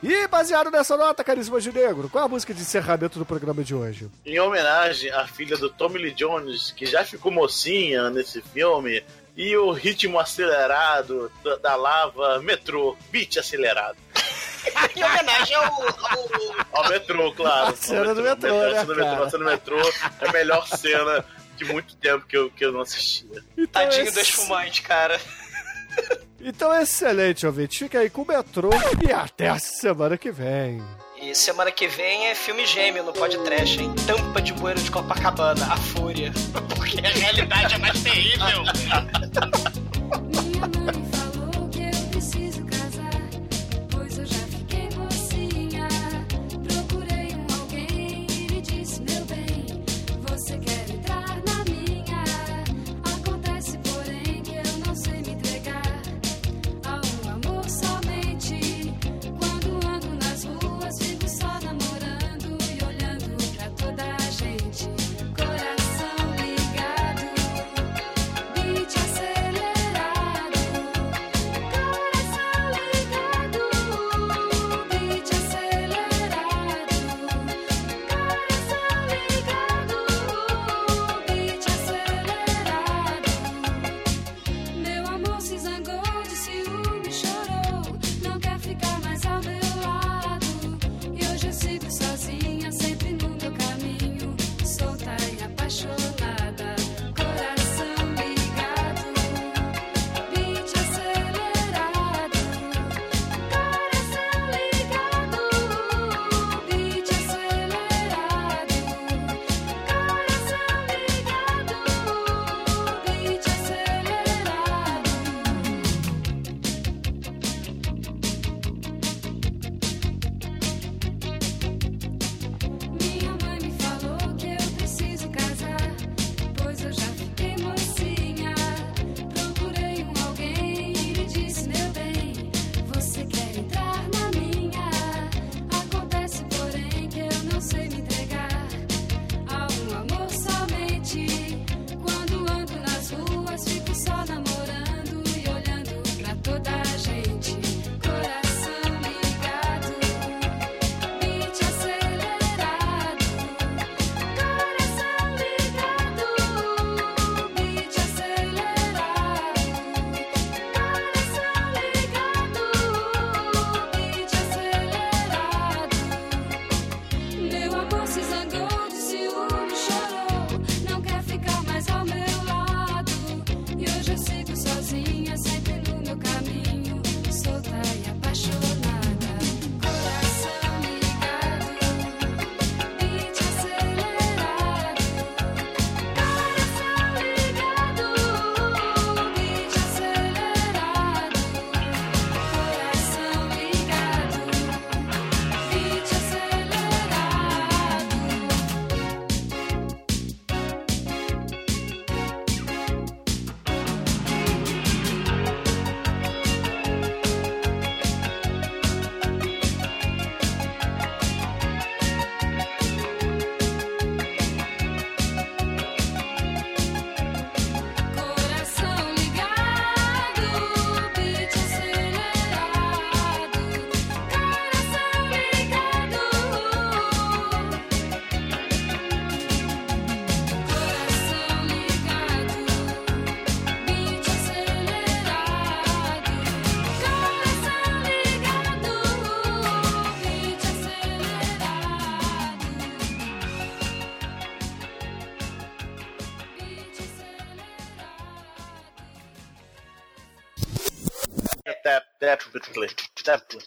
E 0.03 0.29
baseado 0.29 0.71
nessa 0.71 0.97
nota, 0.97 1.25
caríssimo 1.25 1.59
de 1.59 1.73
negro, 1.73 2.11
qual 2.11 2.25
é 2.25 2.27
a 2.27 2.29
música 2.29 2.53
de 2.53 2.61
encerramento 2.61 3.19
do 3.19 3.25
programa 3.25 3.65
de 3.65 3.75
hoje? 3.75 4.11
Em 4.27 4.39
homenagem 4.39 5.11
à 5.11 5.27
filha 5.27 5.57
do 5.57 5.71
Tommy 5.71 5.99
Lee 5.99 6.15
Jones, 6.15 6.71
que 6.71 6.85
já 6.85 7.03
ficou 7.05 7.33
mocinha 7.33 8.11
nesse 8.11 8.43
filme, 8.43 9.03
e 9.37 9.57
o 9.57 9.73
ritmo 9.73 10.19
acelerado 10.19 11.31
da, 11.43 11.57
da 11.57 11.77
lava 11.77 12.39
metrô, 12.41 12.97
beat 13.11 13.39
acelerado. 13.39 13.97
em 14.97 15.05
homenagem 15.05 15.57
ao, 15.57 15.65
ao- 15.65 16.83
Ao 16.85 16.89
metrô, 16.91 17.33
claro. 17.33 17.73
A 17.73 17.77
cena 17.77 18.09
Ao 18.09 18.15
do 18.15 18.23
metrô, 18.23 18.61
a 18.61 18.69
né, 18.69 18.81
cena 18.81 18.85
do 18.85 18.95
metrô, 18.97 19.23
a 19.25 19.31
cena 19.31 19.45
do 19.45 19.51
metrô 19.51 19.81
é 20.21 20.29
a 20.29 20.33
melhor 20.33 20.67
cena 20.69 21.25
de 21.57 21.65
muito 21.65 21.97
tempo 21.97 22.27
que 22.27 22.37
eu, 22.37 22.51
que 22.51 22.65
eu 22.65 22.73
não 22.73 22.81
assistia. 22.81 23.43
Tadinho 23.73 24.05
esse- 24.05 24.15
do 24.15 24.21
espumante, 24.21 24.83
cara. 24.83 25.21
Então, 26.41 26.75
excelente, 26.79 27.47
ouvinte. 27.47 27.79
Fica 27.79 28.01
aí 28.01 28.11
com 28.11 28.23
o 28.23 28.27
metrô 28.27 28.71
e 29.09 29.13
até 29.13 29.49
a 29.49 29.59
semana 29.59 30.19
que 30.19 30.31
vem. 30.31 30.83
E 31.23 31.35
semana 31.35 31.71
que 31.71 31.87
vem 31.89 32.27
é 32.27 32.35
filme 32.35 32.67
gêmeo 32.67 33.03
no 33.05 33.13
podcast, 33.13 33.81
hein? 33.81 33.95
Tampa 34.07 34.43
de 34.43 34.53
bueiro 34.53 34.79
de 34.81 34.91
Copacabana, 34.91 35.73
a 35.73 35.77
fúria. 35.77 36.33
Porque 36.77 36.99
a 37.07 37.11
realidade 37.11 37.77
é 37.77 37.79
mais 37.79 38.03
terrível. 38.03 38.65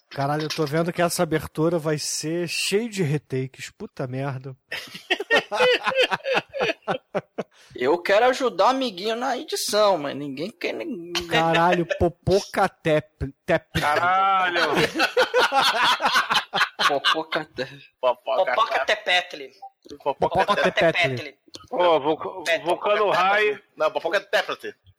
Caralho, 0.10 0.44
eu 0.44 0.50
tô 0.50 0.66
vendo 0.66 0.94
que 0.94 1.02
essa 1.02 1.24
abertura 1.24 1.78
vai 1.78 1.98
ser 1.98 2.48
cheio 2.48 2.90
de 2.90 3.04
retakes. 3.04 3.70
Puta 3.70 4.08
merda. 4.08 4.56
Eu 7.76 8.02
quero 8.02 8.26
ajudar 8.28 8.66
o 8.66 8.70
amiguinho 8.70 9.16
na 9.16 9.38
edição, 9.38 9.98
mas 10.00 10.16
ninguém 10.16 10.50
quer. 10.50 10.74
ninguém- 10.74 11.28
Caralho, 11.28 11.86
popoca 12.00 12.68
tep, 12.68 13.08
tep. 13.46 13.80
Caralho! 13.80 14.62
Popoca 16.88 17.42
até. 17.42 17.68
Popoca 18.00 18.86
Tepetli. 18.86 19.52
Popoca 20.00 20.56
tepetli. 20.72 21.36
Ô, 21.70 22.00
Vul- 22.00 22.44
Vulcano 22.64 23.10
High. 23.10 23.60
Não, 23.76 23.92
Popoca 23.92 24.22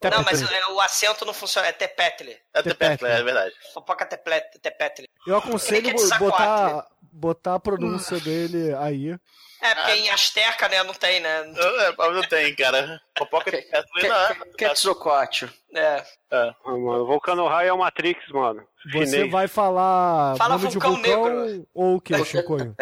Não, 0.03 0.23
mas 0.23 0.41
é, 0.43 0.67
o 0.69 0.81
acento 0.81 1.25
não 1.25 1.35
funciona, 1.35 1.69
é 1.69 1.73
Tepetli. 1.73 2.37
É 2.55 2.63
Definitely, 2.63 3.11
é 3.11 3.23
verdade. 3.23 3.55
Popoca 3.75 4.07
Teplet- 4.07 4.59
Tepetli. 4.61 5.09
Eu 5.27 5.37
aconselho 5.37 5.95
de 5.95 6.19
botar, 6.19 6.87
botar 7.13 7.55
a 7.55 7.61
pronúncia 7.61 8.21
dele 8.21 8.75
aí. 8.75 9.17
É, 9.61 9.75
porque 9.75 9.93
em 9.93 10.11
Asteca, 10.11 10.69
né, 10.69 10.85
não 10.85 10.95
tem, 10.95 11.19
né? 11.19 11.41
É, 11.57 11.95
mas 11.99 12.15
não 12.15 12.23
tem, 12.23 12.55
cara. 12.55 13.01
Popoca 13.17 13.51
não 13.51 13.59
é. 13.59 14.35
Quetzalcoatl. 14.57 15.47
É. 15.75 15.81
É. 15.81 16.05
Ah, 16.31 16.55
mano, 16.65 17.05
Vulcano 17.07 17.49
High 17.49 17.67
é 17.67 17.73
o 17.73 17.79
Matrix, 17.79 18.21
mano. 18.29 18.65
Você 18.93 19.27
vai 19.29 19.49
falar 19.49 20.37
Fala 20.37 20.57
nome 20.57 20.69
de 20.69 20.75
vulcão 20.79 20.95
vulcão 20.95 21.25
negro. 21.45 21.67
ou 21.75 21.97
o 21.97 22.01
que, 22.01 22.25
Chicoio? 22.25 22.75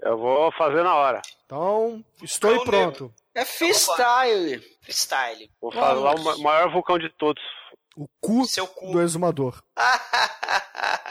Eu 0.00 0.18
vou 0.18 0.50
fazer 0.52 0.82
na 0.82 0.94
hora. 0.96 1.22
Então, 1.46 2.04
estou 2.22 2.56
Vulcão 2.56 2.66
pronto. 2.70 3.14
É 3.36 3.44
freestyle. 3.44 4.60
Freestyle. 4.82 5.48
Vou 5.60 5.70
falar 5.70 6.16
o 6.16 6.24
ma- 6.24 6.38
maior 6.38 6.72
vulcão 6.72 6.98
de 6.98 7.08
todos. 7.16 7.42
O 7.96 8.06
cu 8.20 8.44
Seu 8.46 8.66
cu. 8.66 8.90
do 8.92 9.00
exumador. 9.00 9.62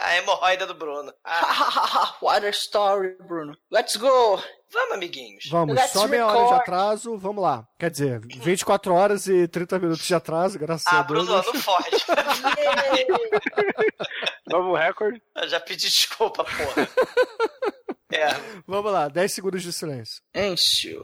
A 0.06 0.18
hemorroida 0.18 0.68
do 0.68 0.76
Bruno. 0.76 1.12
Ah, 1.24 2.16
What 2.22 2.46
a 2.46 2.50
story, 2.52 3.16
Bruno. 3.28 3.58
Let's 3.72 3.96
go. 3.96 4.40
vamos, 4.72 4.94
amiguinhos. 4.94 5.46
Vamos, 5.50 5.76
Let's 5.76 5.94
só 5.94 6.08
meia 6.08 6.28
hora 6.28 6.38
de 6.38 6.44
record. 6.44 6.62
atraso, 6.62 7.18
vamos 7.18 7.42
lá. 7.44 7.68
Quer 7.80 7.90
dizer, 7.90 8.20
24 8.20 8.94
horas 8.94 9.26
e 9.28 9.48
30 9.48 9.80
minutos 9.80 10.06
de 10.06 10.14
atraso, 10.14 10.60
graças 10.60 10.86
Ah, 10.88 11.00
a 11.00 11.04
Deus. 11.04 11.26
Bruno, 11.26 11.44
não 11.44 11.54
foge. 11.56 11.90
Novo 14.48 14.76
recorde. 14.76 15.20
Eu 15.36 15.50
já 15.50 15.60
pedi 15.60 15.90
desculpa, 15.90 16.44
porra. 16.44 16.88
É. 18.12 18.28
Vamos 18.68 18.92
lá, 18.92 19.08
10 19.08 19.34
segundos 19.34 19.64
de 19.64 19.74
silêncio. 19.74 20.22
Encio. 20.36 21.04